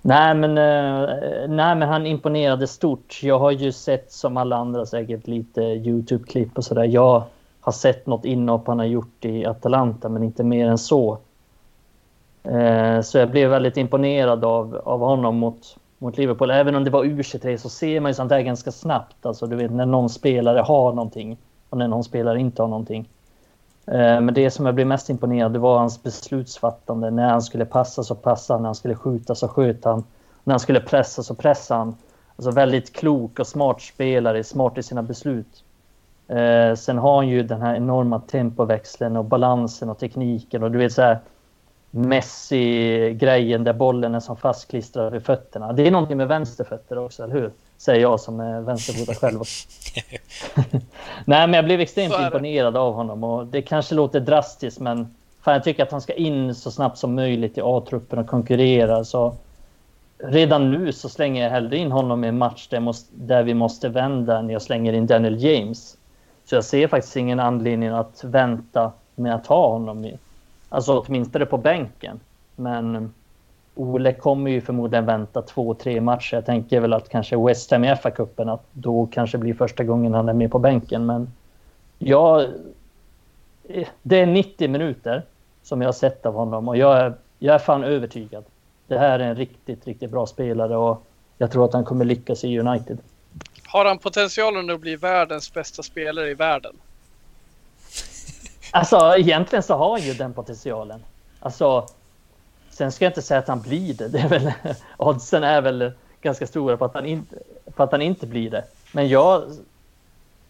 nej, 0.01 0.35
men, 0.35 0.57
eh, 0.57 1.09
nej, 1.47 1.75
men 1.75 1.81
han 1.81 2.05
imponerade 2.05 2.67
stort. 2.67 3.19
Jag 3.23 3.39
har 3.39 3.51
ju 3.51 3.71
sett 3.71 4.11
som 4.11 4.37
alla 4.37 4.55
andra 4.55 4.85
säkert 4.85 5.27
lite 5.27 5.61
YouTube-klipp 5.61 6.57
och 6.57 6.63
sådär. 6.63 6.83
Jag 6.83 7.23
har 7.59 7.71
sett 7.71 8.07
något 8.07 8.25
inhopp 8.25 8.67
han 8.67 8.79
har 8.79 8.85
gjort 8.85 9.25
i 9.25 9.45
Atalanta, 9.45 10.09
men 10.09 10.23
inte 10.23 10.43
mer 10.43 10.67
än 10.67 10.77
så. 10.77 11.17
Eh, 12.43 13.01
så 13.01 13.17
jag 13.17 13.31
blev 13.31 13.49
väldigt 13.49 13.77
imponerad 13.77 14.45
av, 14.45 14.81
av 14.83 14.99
honom 14.99 15.35
mot, 15.35 15.77
mot 15.97 16.17
Liverpool. 16.17 16.51
Även 16.51 16.75
om 16.75 16.83
det 16.83 16.89
var 16.89 17.03
U23 17.03 17.57
så 17.57 17.69
ser 17.69 17.99
man 17.99 18.09
ju 18.09 18.13
sånt 18.13 18.29
där 18.29 18.41
ganska 18.41 18.71
snabbt. 18.71 19.25
Alltså, 19.25 19.47
du 19.47 19.55
vet 19.55 19.71
när 19.71 19.85
någon 19.85 20.09
spelare 20.09 20.59
har 20.59 20.93
någonting 20.93 21.37
och 21.69 21.77
när 21.77 21.87
någon 21.87 22.03
spelare 22.03 22.39
inte 22.39 22.61
har 22.61 22.69
någonting. 22.69 23.09
Eh, 23.85 24.21
men 24.21 24.33
det 24.33 24.51
som 24.51 24.65
jag 24.65 24.75
blev 24.75 24.87
mest 24.87 25.09
imponerad 25.09 25.53
det 25.53 25.59
var 25.59 25.77
hans 25.77 26.03
beslutsfattande. 26.03 27.11
När 27.11 27.29
han 27.29 27.41
skulle 27.41 27.65
passa 27.65 28.03
så 28.03 28.15
passade 28.15 28.55
han, 28.55 28.61
när 28.61 28.67
han 28.67 28.75
skulle 28.75 28.95
skjuta 28.95 29.35
så 29.35 29.47
sköt 29.47 29.85
han. 29.85 30.03
När 30.43 30.53
han 30.53 30.59
skulle 30.59 30.79
pressa 30.79 31.23
så 31.23 31.35
pressade 31.35 31.79
han. 31.79 31.95
Alltså 32.35 32.51
väldigt 32.51 32.93
klok 32.93 33.39
och 33.39 33.47
smart 33.47 33.81
spelare, 33.81 34.43
smart 34.43 34.77
i 34.77 34.83
sina 34.83 35.03
beslut. 35.03 35.63
Eh, 36.27 36.75
sen 36.75 36.97
har 36.97 37.15
han 37.15 37.27
ju 37.27 37.43
den 37.43 37.61
här 37.61 37.75
enorma 37.75 38.19
tempoväxeln 38.19 39.17
och 39.17 39.25
balansen 39.25 39.89
och 39.89 39.99
tekniken 39.99 40.63
och 40.63 40.71
du 40.71 40.77
vet 40.77 40.93
så 40.93 41.01
här 41.01 41.19
Messi-grejen 41.91 43.63
där 43.63 43.73
bollen 43.73 44.15
är 44.15 44.19
som 44.19 44.37
fastklistrad 44.37 45.13
vid 45.13 45.25
fötterna. 45.25 45.73
Det 45.73 45.87
är 45.87 45.91
någonting 45.91 46.17
med 46.17 46.27
vänsterfötter 46.27 46.97
också, 46.97 47.23
eller 47.23 47.33
hur? 47.33 47.51
Säger 47.81 48.01
jag 48.01 48.19
som 48.19 48.39
är 48.39 48.61
vänsterfotad 48.61 49.13
själv. 49.13 49.39
Nej, 51.25 51.47
men 51.47 51.53
jag 51.53 51.65
blev 51.65 51.79
extremt 51.79 52.13
imponerad 52.19 52.77
av 52.77 52.93
honom 52.93 53.23
och 53.23 53.47
det 53.47 53.61
kanske 53.61 53.95
låter 53.95 54.19
drastiskt, 54.19 54.79
men 54.79 55.15
fan, 55.41 55.53
jag 55.53 55.63
tycker 55.63 55.83
att 55.83 55.91
han 55.91 56.01
ska 56.01 56.13
in 56.13 56.55
så 56.55 56.71
snabbt 56.71 56.97
som 56.97 57.15
möjligt 57.15 57.57
i 57.57 57.61
A-truppen 57.63 58.19
och 58.19 58.27
konkurrera. 58.27 59.03
Så 59.03 59.35
redan 60.17 60.71
nu 60.71 60.93
så 60.93 61.09
slänger 61.09 61.43
jag 61.43 61.49
hellre 61.49 61.77
in 61.77 61.91
honom 61.91 62.23
i 62.23 62.27
en 62.27 62.37
match 62.37 62.67
där, 62.67 62.79
måste, 62.79 63.11
där 63.15 63.43
vi 63.43 63.53
måste 63.53 63.89
vända 63.89 64.37
än 64.37 64.49
jag 64.49 64.61
slänger 64.61 64.93
in 64.93 65.07
Daniel 65.07 65.43
James. 65.43 65.97
Så 66.45 66.55
jag 66.55 66.63
ser 66.63 66.87
faktiskt 66.87 67.15
ingen 67.15 67.39
anledning 67.39 67.89
att 67.89 68.23
vänta 68.23 68.91
med 69.15 69.35
att 69.35 69.47
ha 69.47 69.67
honom 69.67 70.05
i, 70.05 70.17
alltså 70.69 70.99
åtminstone 70.99 71.45
på 71.45 71.57
bänken. 71.57 72.19
Men 72.55 73.13
Ole 73.75 74.13
kommer 74.13 74.51
ju 74.51 74.61
förmodligen 74.61 75.05
vänta 75.05 75.41
två, 75.41 75.73
tre 75.73 76.01
matcher. 76.01 76.35
Jag 76.35 76.45
tänker 76.45 76.79
väl 76.79 76.93
att 76.93 77.09
kanske 77.09 77.37
West 77.37 77.71
Ham 77.71 77.83
i 77.83 77.87
FA-cupen, 77.87 78.53
att 78.53 78.65
då 78.71 79.07
kanske 79.13 79.37
blir 79.37 79.53
första 79.53 79.83
gången 79.83 80.13
han 80.13 80.29
är 80.29 80.33
med 80.33 80.51
på 80.51 80.59
bänken. 80.59 81.05
Men 81.05 81.31
ja, 81.99 82.45
det 84.01 84.19
är 84.19 84.25
90 84.25 84.69
minuter 84.69 85.23
som 85.63 85.81
jag 85.81 85.87
har 85.87 85.93
sett 85.93 86.25
av 86.25 86.33
honom 86.33 86.67
och 86.67 86.77
jag 86.77 86.97
är, 86.97 87.13
jag 87.39 87.55
är 87.55 87.59
fan 87.59 87.83
övertygad. 87.83 88.43
Det 88.87 88.97
här 88.97 89.19
är 89.19 89.23
en 89.23 89.35
riktigt, 89.35 89.87
riktigt 89.87 90.11
bra 90.11 90.25
spelare 90.25 90.77
och 90.77 91.03
jag 91.37 91.51
tror 91.51 91.65
att 91.65 91.73
han 91.73 91.85
kommer 91.85 92.05
lyckas 92.05 92.43
i 92.43 92.59
United. 92.59 92.97
Har 93.65 93.85
han 93.85 93.97
potentialen 93.97 94.69
att 94.69 94.79
bli 94.79 94.95
världens 94.95 95.53
bästa 95.53 95.83
spelare 95.83 96.29
i 96.29 96.33
världen? 96.33 96.75
Alltså 98.71 99.15
egentligen 99.17 99.63
så 99.63 99.73
har 99.73 99.91
han 99.91 100.01
ju 100.01 100.13
den 100.13 100.33
potentialen. 100.33 101.03
Alltså, 101.39 101.87
sen 102.81 102.91
ska 102.91 103.05
jag 103.05 103.09
inte 103.09 103.21
säga 103.21 103.39
att 103.39 103.47
han 103.47 103.61
blir 103.61 103.93
det. 103.93 104.07
det 104.07 104.19
är 104.19 104.29
väl, 104.29 104.51
oddsen 104.97 105.43
är 105.43 105.61
väl 105.61 105.91
ganska 106.21 106.47
stora 106.47 106.77
på 106.77 106.85
att, 106.85 106.93
han 106.93 107.05
inte, 107.05 107.35
på 107.75 107.83
att 107.83 107.91
han 107.91 108.01
inte 108.01 108.27
blir 108.27 108.49
det. 108.49 108.63
Men 108.91 109.07
jag... 109.07 109.43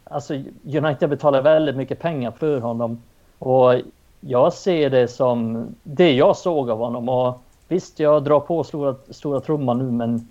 Alltså 0.03 0.33
United 0.65 1.09
betalar 1.09 1.41
väldigt 1.41 1.75
mycket 1.75 1.99
pengar 1.99 2.31
för 2.31 2.59
honom. 2.59 3.01
Och 3.39 3.75
jag 4.19 4.53
ser 4.53 4.89
det 4.89 5.07
som 5.07 5.67
det 5.83 6.13
jag 6.13 6.37
såg 6.37 6.69
av 6.69 6.77
honom. 6.77 7.09
Och 7.09 7.41
visst, 7.67 7.99
jag 7.99 8.23
drar 8.23 8.39
på 8.39 8.63
stora, 8.63 8.95
stora 9.09 9.39
trumman 9.39 9.77
nu, 9.77 9.91
men 9.91 10.27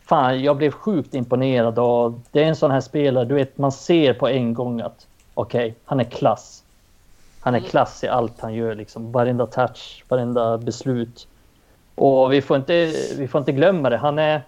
fan, 0.00 0.42
jag 0.42 0.56
blev 0.56 0.70
sjukt 0.70 1.14
imponerad 1.14 1.78
och 1.78 2.12
det 2.30 2.44
är 2.44 2.48
en 2.48 2.56
sån 2.56 2.70
här 2.70 2.80
spelare, 2.80 3.24
du 3.24 3.34
vet, 3.34 3.58
man 3.58 3.72
ser 3.72 4.14
på 4.14 4.28
en 4.28 4.54
gång 4.54 4.80
att 4.80 5.06
okej, 5.34 5.60
okay, 5.60 5.74
han 5.84 6.00
är 6.00 6.04
klass. 6.04 6.62
Han 7.40 7.54
är 7.54 7.58
mm. 7.58 7.70
klass 7.70 8.04
i 8.04 8.08
allt 8.08 8.40
han 8.40 8.54
gör, 8.54 8.74
liksom. 8.74 9.12
Varenda 9.12 9.46
touch, 9.46 10.04
varenda 10.08 10.58
beslut. 10.58 11.26
Och 12.00 12.32
vi 12.32 12.42
får 12.42 12.56
inte, 12.56 12.92
vi 13.18 13.28
får 13.28 13.38
inte 13.38 13.52
glömma 13.52 13.90
det. 13.90 13.96
Han 13.96 14.18
är, 14.18 14.42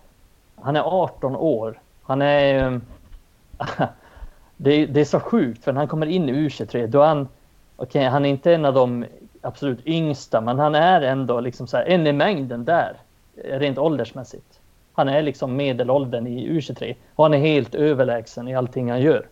han 0.56 0.76
är 0.76 0.80
18 0.80 1.36
år. 1.36 1.80
Han 2.02 2.22
är... 2.22 2.54
Ehm, 2.54 2.82
det, 4.56 4.86
det 4.86 5.00
är 5.00 5.04
så 5.04 5.20
sjukt, 5.20 5.64
för 5.64 5.72
när 5.72 5.80
han 5.80 5.88
kommer 5.88 6.06
in 6.06 6.28
i 6.28 6.32
U23, 6.32 6.86
då 6.86 7.02
är 7.02 7.06
han... 7.06 7.28
Okej, 7.76 8.00
okay, 8.00 8.04
han 8.04 8.24
är 8.24 8.30
inte 8.30 8.54
en 8.54 8.64
av 8.64 8.74
de 8.74 9.04
absolut 9.40 9.86
yngsta, 9.86 10.40
men 10.40 10.58
han 10.58 10.74
är 10.74 11.00
ändå 11.00 11.40
liksom 11.40 11.66
så 11.66 11.76
här, 11.76 11.84
en 11.84 12.06
i 12.06 12.12
mängden 12.12 12.64
där, 12.64 12.96
rent 13.44 13.78
åldersmässigt. 13.78 14.60
Han 14.92 15.08
är 15.08 15.22
liksom 15.22 15.56
medelåldern 15.56 16.26
i 16.26 16.48
U23 16.48 16.94
och 17.14 17.24
han 17.24 17.34
är 17.34 17.38
helt 17.38 17.74
överlägsen 17.74 18.48
i 18.48 18.54
allting 18.54 18.90
han 18.90 19.00
gör. 19.00 19.26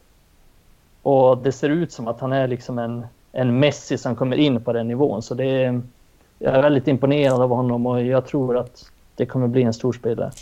Och 1.03 1.39
det 1.39 1.53
ser 1.53 1.69
ut 1.69 1.93
som 1.93 2.09
att 2.09 2.21
han 2.21 2.33
är 2.33 2.49
liksom 2.49 2.79
en, 2.79 3.07
en 3.33 3.59
Messi 3.59 3.99
som 3.99 4.17
kommer 4.17 4.37
in 4.37 4.65
på 4.65 4.73
den 4.73 4.89
nivån. 4.89 5.23
Så 5.23 5.35
det 5.35 5.65
är, 5.65 5.83
jag 6.41 6.55
är 6.55 6.63
väldigt 6.63 6.89
imponerad 6.89 7.43
av 7.43 7.51
honom 7.51 7.87
och 7.87 8.03
jag 8.05 8.27
tror 8.27 8.59
att 8.59 8.85
det 9.17 9.27
kommer 9.27 9.49
bli 9.49 9.63
en 9.63 9.75
stor 9.75 9.93
spelare. 9.93 10.33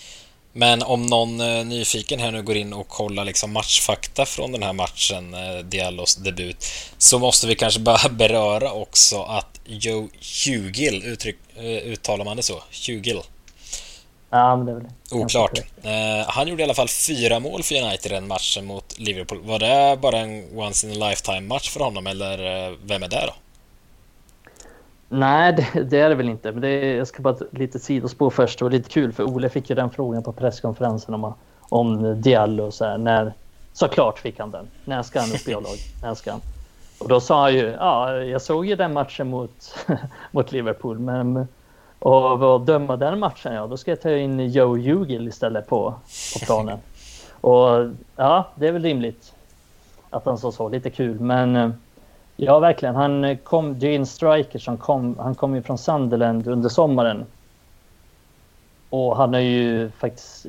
Men 0.52 0.82
om 0.82 1.02
någon 1.02 1.40
eh, 1.40 1.64
nyfiken 1.66 2.20
här 2.20 2.32
nu 2.32 2.42
går 2.42 2.56
in 2.56 2.72
och 2.72 2.88
kollar 2.88 3.24
liksom 3.24 3.52
matchfakta 3.52 4.24
från 4.24 4.52
den 4.52 4.62
här 4.62 4.72
matchen, 4.72 5.34
eh, 5.34 5.64
Diallos 5.64 6.16
debut, 6.16 6.64
så 6.98 7.18
måste 7.18 7.46
vi 7.46 7.54
kanske 7.54 7.80
bara 7.80 8.08
beröra 8.10 8.72
också 8.72 9.22
att 9.22 9.60
Joe 9.64 10.08
Hugil, 10.46 11.02
uttryck, 11.04 11.36
eh, 11.56 11.64
uttalar 11.64 12.24
man 12.24 12.36
det 12.36 12.42
så? 12.42 12.62
Hugil? 12.86 13.20
Ja, 14.30 14.56
men 14.56 14.66
det 14.66 14.72
är 14.72 14.76
väl 14.76 14.86
Oklart. 15.10 15.58
Eh, 15.82 16.26
han 16.26 16.48
gjorde 16.48 16.62
i 16.62 16.64
alla 16.64 16.74
fall 16.74 16.88
fyra 16.88 17.40
mål 17.40 17.62
för 17.62 17.74
United 17.74 18.12
i 18.12 18.14
den 18.14 18.26
matchen 18.26 18.66
mot 18.66 18.98
Liverpool. 18.98 19.42
Var 19.42 19.58
det 19.58 19.98
bara 20.00 20.18
en 20.18 20.58
once 20.58 20.86
in 20.86 21.02
a 21.02 21.08
lifetime 21.08 21.40
match 21.40 21.70
för 21.70 21.80
honom 21.80 22.06
eller 22.06 22.66
eh, 22.68 22.74
vem 22.84 23.02
är 23.02 23.08
det 23.08 23.26
då? 23.26 23.34
Nej, 25.08 25.52
det, 25.52 25.82
det, 25.82 26.00
är 26.00 26.08
det 26.08 26.14
väl 26.14 26.28
inte. 26.28 26.52
Men 26.52 26.60
det 26.60 26.68
är, 26.68 26.96
jag 26.96 27.06
ska 27.06 27.22
bara 27.22 27.36
lite 27.50 27.78
sidospår 27.78 28.30
först. 28.30 28.58
Det 28.58 28.64
var 28.64 28.72
lite 28.72 28.90
kul 28.90 29.12
för 29.12 29.24
Ole 29.24 29.48
fick 29.48 29.70
ju 29.70 29.76
den 29.76 29.90
frågan 29.90 30.22
på 30.22 30.32
presskonferensen 30.32 31.14
om, 31.14 31.34
om 31.60 32.20
Diallo 32.22 32.64
och 32.64 32.74
så 32.74 32.84
här. 32.84 32.98
När, 32.98 33.32
såklart 33.72 34.18
fick 34.18 34.38
han 34.38 34.50
den. 34.50 34.66
När 34.84 35.02
ska 35.02 35.20
han 35.20 35.32
upp 35.32 35.48
i 35.48 35.54
A-lag? 35.54 35.76
När 36.02 36.14
ska 36.14 36.30
han? 36.30 36.40
Och 36.98 37.08
då 37.08 37.20
sa 37.20 37.42
han 37.42 37.54
ju, 37.54 37.66
ja, 37.66 38.16
jag 38.16 38.42
såg 38.42 38.66
ju 38.66 38.76
den 38.76 38.92
matchen 38.92 39.28
mot, 39.28 39.86
mot 40.30 40.52
Liverpool, 40.52 40.98
men 40.98 41.48
och 41.98 42.56
att 42.56 42.66
döma 42.66 42.96
den 42.96 43.18
matchen, 43.18 43.54
ja, 43.54 43.66
då 43.66 43.76
ska 43.76 43.90
jag 43.90 44.00
ta 44.00 44.10
in 44.10 44.50
Joe 44.50 44.76
Hugel 44.76 45.28
istället 45.28 45.66
på, 45.66 45.94
på 46.34 46.44
planen. 46.44 46.78
och 47.40 47.90
ja, 48.16 48.48
det 48.54 48.68
är 48.68 48.72
väl 48.72 48.82
rimligt 48.82 49.32
att 50.10 50.24
han 50.24 50.38
sa 50.38 50.52
så. 50.52 50.68
Lite 50.68 50.90
kul, 50.90 51.20
men 51.20 51.56
eh, 51.56 51.70
ja, 52.40 52.58
verkligen. 52.58 52.96
Han 52.96 53.24
eh, 53.24 53.36
kom, 53.36 53.78
Det 53.78 53.86
är 53.86 53.96
en 53.96 54.06
Striker 54.06 54.58
som 54.58 54.76
kom, 54.76 55.18
han 55.18 55.34
kom 55.34 55.54
ju 55.54 55.62
från 55.62 55.78
Sunderland 55.78 56.46
under 56.46 56.68
sommaren. 56.68 57.26
Och 58.90 59.16
han 59.16 59.34
har 59.34 59.40
ju 59.40 59.90
faktiskt 59.90 60.46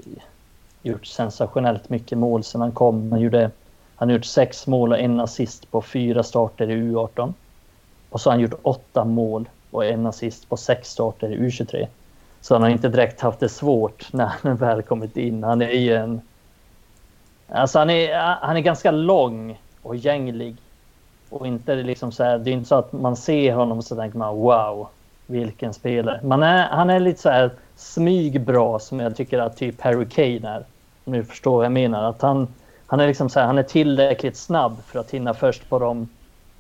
gjort 0.84 1.06
sensationellt 1.06 1.90
mycket 1.90 2.18
mål 2.18 2.44
sedan 2.44 2.62
han 2.62 2.72
kom. 2.72 3.12
Han, 3.12 3.22
gjorde, 3.22 3.52
han 3.96 4.10
har 4.10 4.14
gjort 4.14 4.26
sex 4.26 4.68
mål 4.68 4.92
och 4.92 5.00
en 5.00 5.20
assist 5.20 5.72
på 5.72 5.82
fyra 5.82 6.24
starter 6.24 6.70
i 6.70 6.76
U18. 6.76 7.34
Och 8.10 8.22
så 8.22 8.30
har 8.30 8.34
han 8.34 8.42
gjort 8.42 8.60
åtta 8.62 9.06
mål 9.06 9.50
och 9.72 9.86
en 9.86 10.06
assist 10.06 10.50
på 10.50 10.58
sex 10.58 10.90
starter 10.90 11.32
i 11.32 11.38
U23. 11.38 11.88
Så 12.42 12.56
han 12.56 12.62
har 12.62 12.70
inte 12.70 12.90
direkt 12.90 13.22
haft 13.22 13.40
det 13.40 13.50
svårt 13.50 14.08
när 14.14 14.32
han 14.42 14.56
väl 14.56 14.82
kommit 14.82 15.18
in. 15.18 15.44
Han 15.44 15.62
är 15.62 15.72
ju 15.72 15.96
en... 15.96 16.22
Alltså 17.48 17.80
han 17.80 17.90
är, 17.90 18.16
han 18.42 18.58
är 18.58 18.62
ganska 18.62 18.92
lång 18.92 19.60
och 19.82 19.96
gänglig. 19.96 20.56
Och 21.30 21.48
inte 21.48 21.76
liksom 21.76 22.12
så 22.12 22.24
här, 22.24 22.38
det 22.38 22.50
är 22.50 22.54
inte 22.54 22.70
så 22.70 22.76
att 22.76 22.94
man 22.94 23.16
ser 23.16 23.54
honom 23.54 23.78
och 23.78 23.84
så 23.84 23.96
tänker 23.96 24.18
man 24.18 24.36
wow, 24.36 24.88
vilken 25.26 25.74
spelare. 25.74 26.20
Man 26.24 26.44
är, 26.44 26.68
han 26.68 26.90
är 26.90 27.00
lite 27.00 27.22
så 27.22 27.30
här 27.30 27.52
smygbra 27.76 28.80
som 28.80 29.00
jag 29.00 29.16
tycker 29.16 29.40
att 29.40 29.58
typ 29.58 29.82
Harry 29.82 30.06
Kane 30.06 30.56
är. 30.56 30.66
Om 31.06 31.14
ni 31.14 31.24
förstår 31.24 31.56
vad 31.56 31.66
jag 31.66 31.72
menar. 31.72 32.04
Att 32.04 32.22
han, 32.22 32.48
han 32.88 33.00
är 33.00 33.08
liksom 33.08 33.30
så 33.30 33.40
här, 33.40 33.48
han 33.48 33.58
är 33.58 33.64
tillräckligt 33.64 34.38
snabb 34.38 34.78
för 34.86 35.00
att 35.00 35.12
hinna 35.12 35.34
först 35.34 35.70
på 35.70 35.80
dem. 35.80 36.10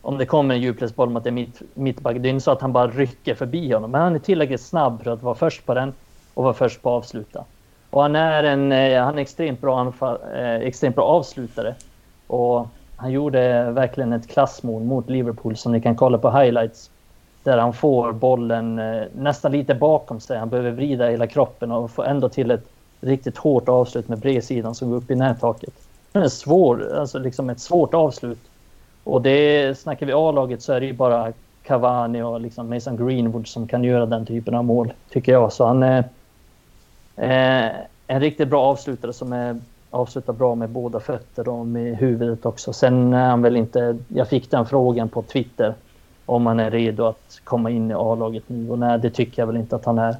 om 0.02 0.18
det 0.18 0.26
kommer 0.26 0.56
en 0.56 0.62
djupledsboll 0.62 1.10
mot 1.10 1.26
en 1.26 1.34
mitt, 1.34 1.62
mittback. 1.74 2.18
Det 2.20 2.30
är 2.30 2.32
inte 2.32 2.44
så 2.44 2.52
att 2.52 2.62
han 2.62 2.74
bara 2.74 2.88
rycker 2.88 3.36
förbi 3.36 3.74
honom, 3.74 3.92
men 3.92 4.02
han 4.02 4.16
är 4.16 4.20
tillräckligt 4.20 4.62
snabb 4.62 5.04
för 5.04 5.12
att 5.12 5.24
vara 5.24 5.36
först 5.36 5.66
på 5.66 5.74
den 5.74 5.94
och 6.34 6.44
vara 6.44 6.54
först 6.54 6.82
på 6.82 6.90
att 6.90 7.04
avsluta. 7.04 7.46
Och 7.90 8.02
han 8.02 8.16
är 8.16 8.44
en 8.44 8.72
eh, 8.72 9.04
han 9.04 9.18
är 9.18 9.22
extremt, 9.22 9.62
bra 9.62 9.80
anfall, 9.80 10.18
eh, 10.36 10.56
extremt 10.56 10.96
bra 10.96 11.06
avslutare. 11.06 11.76
Och 12.28 12.68
han 13.00 13.12
gjorde 13.12 13.72
verkligen 13.72 14.14
ett 14.14 14.28
klassmål 14.28 14.84
mot 14.84 15.10
Liverpool 15.10 15.58
som 15.58 15.72
ni 15.72 15.82
kan 15.82 15.96
kolla 15.96 16.18
på 16.18 16.32
highlights. 16.32 16.90
Där 17.44 17.58
han 17.58 17.74
får 17.74 18.12
bollen 18.12 18.80
eh, 18.80 19.04
nästan 19.16 19.52
lite 19.52 19.76
bakom 19.76 20.20
sig. 20.20 20.38
Han 20.38 20.50
behöver 20.50 20.72
vrida 20.72 21.10
hela 21.10 21.28
kroppen 21.28 21.72
och 21.72 21.92
få 21.92 22.04
ändå 22.04 22.30
till 22.30 22.52
ett 22.52 22.66
riktigt 23.02 23.38
hårt 23.38 23.70
avslut 23.70 24.08
med 24.08 24.20
bredsidan 24.20 24.76
som 24.76 24.90
går 24.90 24.98
upp 24.98 25.12
i 25.12 25.16
nättaket. 25.16 25.74
Det 26.12 26.20
är 26.20 26.28
svår, 26.28 26.96
alltså 26.96 27.20
liksom 27.20 27.50
ett 27.50 27.60
svårt 27.60 27.94
avslut 27.94 28.40
och 29.04 29.22
det 29.22 29.80
snackar 29.80 30.06
vi 30.06 30.14
A-laget 30.14 30.62
så 30.62 30.74
är 30.74 30.80
det 30.80 30.86
ju 30.86 30.94
bara 30.94 31.34
Cavani 31.64 32.22
och 32.22 32.42
liksom 32.42 32.70
Mason 32.70 32.98
Greenwood 32.98 33.48
som 33.48 33.68
kan 33.68 33.84
göra 33.84 34.06
den 34.06 34.26
typen 34.26 34.56
av 34.56 34.66
mål, 34.66 34.94
tycker 35.10 35.32
jag. 35.32 35.54
Så 35.54 35.66
han 35.66 35.84
är 35.84 36.00
eh, 37.16 37.72
en 38.08 38.20
riktigt 38.20 38.48
bra 38.48 38.64
avslutare 38.64 39.14
som 39.14 39.34
är, 39.34 39.60
avslutar 39.92 40.34
bra 40.34 40.56
med 40.56 40.70
båda 40.70 41.00
fötter 41.00 41.50
och 41.50 41.68
med 41.68 41.98
huvudet 41.98 42.46
också. 42.46 42.74
Sen 42.74 43.14
är 43.14 43.30
han 43.30 43.42
väl 43.42 43.56
inte... 43.56 43.98
Jag 44.08 44.30
fick 44.30 44.52
den 44.52 44.66
frågan 44.66 45.10
på 45.10 45.22
Twitter 45.22 45.74
om 46.26 46.46
han 46.46 46.60
är 46.60 46.72
redo 46.72 47.06
att 47.06 47.42
komma 47.44 47.70
in 47.70 47.92
i 47.92 47.94
A-laget 47.94 48.44
nu 48.48 48.70
och 48.70 48.80
nej, 48.80 49.00
det 49.00 49.10
tycker 49.10 49.42
jag 49.42 49.48
väl 49.48 49.58
inte 49.58 49.76
att 49.76 49.86
han 49.86 50.00
är. 50.00 50.16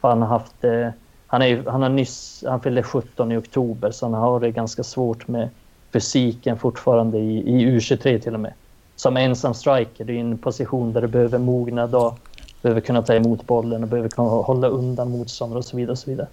För 0.00 0.08
han 0.08 0.22
har 0.22 0.28
haft... 0.28 0.64
Eh, 0.64 0.88
han, 1.26 1.42
är, 1.42 1.62
han 1.66 1.82
har 1.82 1.88
nyss... 1.88 2.44
Han 2.46 2.60
fyllde 2.60 2.82
17 2.82 3.32
i 3.32 3.36
oktober 3.36 3.90
så 3.90 4.06
han 4.06 4.14
har 4.14 4.40
det 4.40 4.50
ganska 4.50 4.82
svårt 4.82 5.28
med 5.28 5.48
fysiken 5.92 6.58
fortfarande 6.58 7.18
i, 7.18 7.38
i 7.38 7.78
U23 7.78 8.18
till 8.18 8.34
och 8.34 8.40
med. 8.40 8.52
som 8.96 9.16
ensam 9.16 9.54
striker, 9.54 10.04
det 10.04 10.12
är 10.12 10.20
en 10.20 10.38
position 10.38 10.92
där 10.92 11.00
du 11.00 11.08
behöver 11.08 11.38
mognad 11.38 11.94
och 11.94 12.18
behöver 12.62 12.80
kunna 12.80 13.02
ta 13.02 13.14
emot 13.14 13.46
bollen 13.46 13.82
och 13.82 13.88
behöver 13.88 14.08
kunna 14.08 14.28
hålla 14.28 14.68
undan 14.68 15.10
motståndare 15.10 15.58
och 15.58 15.64
så 15.64 15.76
vidare. 15.76 15.92
Och 15.92 15.98
så, 15.98 16.10
vidare. 16.10 16.28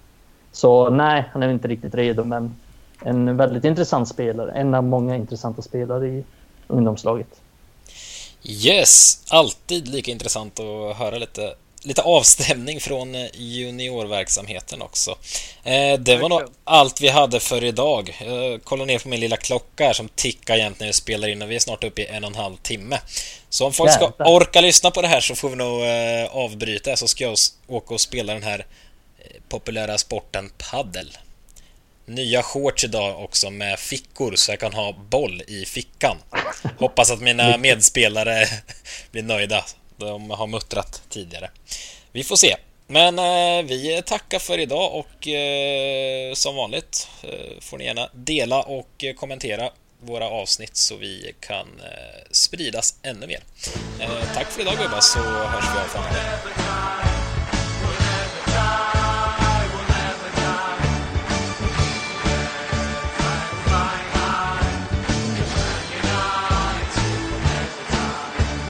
så 0.52 0.90
nej, 0.90 1.28
han 1.32 1.42
är 1.42 1.48
inte 1.48 1.68
riktigt 1.68 1.94
redo, 1.94 2.24
men 2.24 2.54
en 3.04 3.36
väldigt 3.36 3.64
intressant 3.64 4.08
spelare. 4.08 4.52
En 4.52 4.74
av 4.74 4.84
många 4.84 5.16
intressanta 5.16 5.62
spelare 5.62 6.08
i 6.08 6.24
ungdomslaget. 6.66 7.28
Yes, 8.42 9.24
alltid 9.28 9.88
lika 9.88 10.10
intressant 10.10 10.60
att 10.60 10.96
höra 10.96 11.18
lite 11.18 11.54
lite 11.86 12.02
avstämning 12.02 12.80
från 12.80 13.14
eh, 13.14 13.26
juniorverksamheten 13.34 14.82
också. 14.82 15.10
Eh, 15.64 15.98
det 15.98 16.16
var 16.16 16.28
nog 16.28 16.42
allt 16.64 17.00
vi 17.00 17.08
hade 17.08 17.40
för 17.40 17.64
idag. 17.64 18.16
Jag 18.26 18.64
kollar 18.64 18.86
ner 18.86 18.98
på 18.98 19.08
min 19.08 19.20
lilla 19.20 19.36
klocka 19.36 19.84
här 19.84 19.92
som 19.92 20.08
tickar 20.08 20.56
jämt 20.56 20.80
när 20.80 20.86
vi 20.86 20.92
spelar 20.92 21.28
in 21.28 21.42
och 21.42 21.50
vi 21.50 21.54
är 21.54 21.60
snart 21.60 21.84
uppe 21.84 22.02
i 22.02 22.06
en 22.06 22.24
och 22.24 22.30
en 22.30 22.36
halv 22.36 22.56
timme. 22.56 22.98
Så 23.48 23.66
om 23.66 23.72
folk 23.72 23.92
ska 23.92 24.12
orka 24.18 24.60
lyssna 24.60 24.90
på 24.90 25.02
det 25.02 25.08
här 25.08 25.20
så 25.20 25.34
får 25.34 25.48
vi 25.48 25.56
nog 25.56 25.82
eh, 25.82 26.36
avbryta 26.36 26.96
så 26.96 27.08
ska 27.08 27.24
jag 27.24 27.36
åka 27.66 27.94
och 27.94 28.00
spela 28.00 28.32
den 28.32 28.42
här 28.42 28.66
populära 29.48 29.98
sporten 29.98 30.50
paddel. 30.70 31.16
Nya 32.06 32.42
shorts 32.42 32.84
idag 32.84 33.24
också 33.24 33.50
med 33.50 33.78
fickor 33.78 34.36
så 34.36 34.52
jag 34.52 34.60
kan 34.60 34.74
ha 34.74 34.92
boll 34.92 35.42
i 35.46 35.64
fickan. 35.64 36.16
Hoppas 36.78 37.10
att 37.10 37.20
mina 37.20 37.56
medspelare 37.56 38.46
blir 39.10 39.22
nöjda. 39.22 39.64
De 39.96 40.30
har 40.30 40.46
muttrat 40.46 41.02
tidigare. 41.08 41.50
Vi 42.12 42.24
får 42.24 42.36
se. 42.36 42.56
Men 42.86 43.18
eh, 43.18 43.64
vi 43.64 44.02
tackar 44.06 44.38
för 44.38 44.58
idag 44.58 44.94
och 44.94 45.28
eh, 45.28 46.34
som 46.34 46.56
vanligt 46.56 47.08
eh, 47.22 47.60
får 47.60 47.78
ni 47.78 47.84
gärna 47.84 48.08
dela 48.14 48.62
och 48.62 49.04
kommentera 49.16 49.70
våra 50.00 50.28
avsnitt 50.28 50.76
så 50.76 50.96
vi 50.96 51.34
kan 51.40 51.66
eh, 51.80 52.22
spridas 52.30 52.94
ännu 53.02 53.26
mer. 53.26 53.40
Eh, 54.00 54.34
tack 54.34 54.50
för 54.50 54.60
idag 54.60 54.74
gubbar 54.78 55.00
så 55.00 55.18
hörs 55.18 55.64
vi 55.74 55.78
av 55.78 55.88
framöver. 55.88 57.15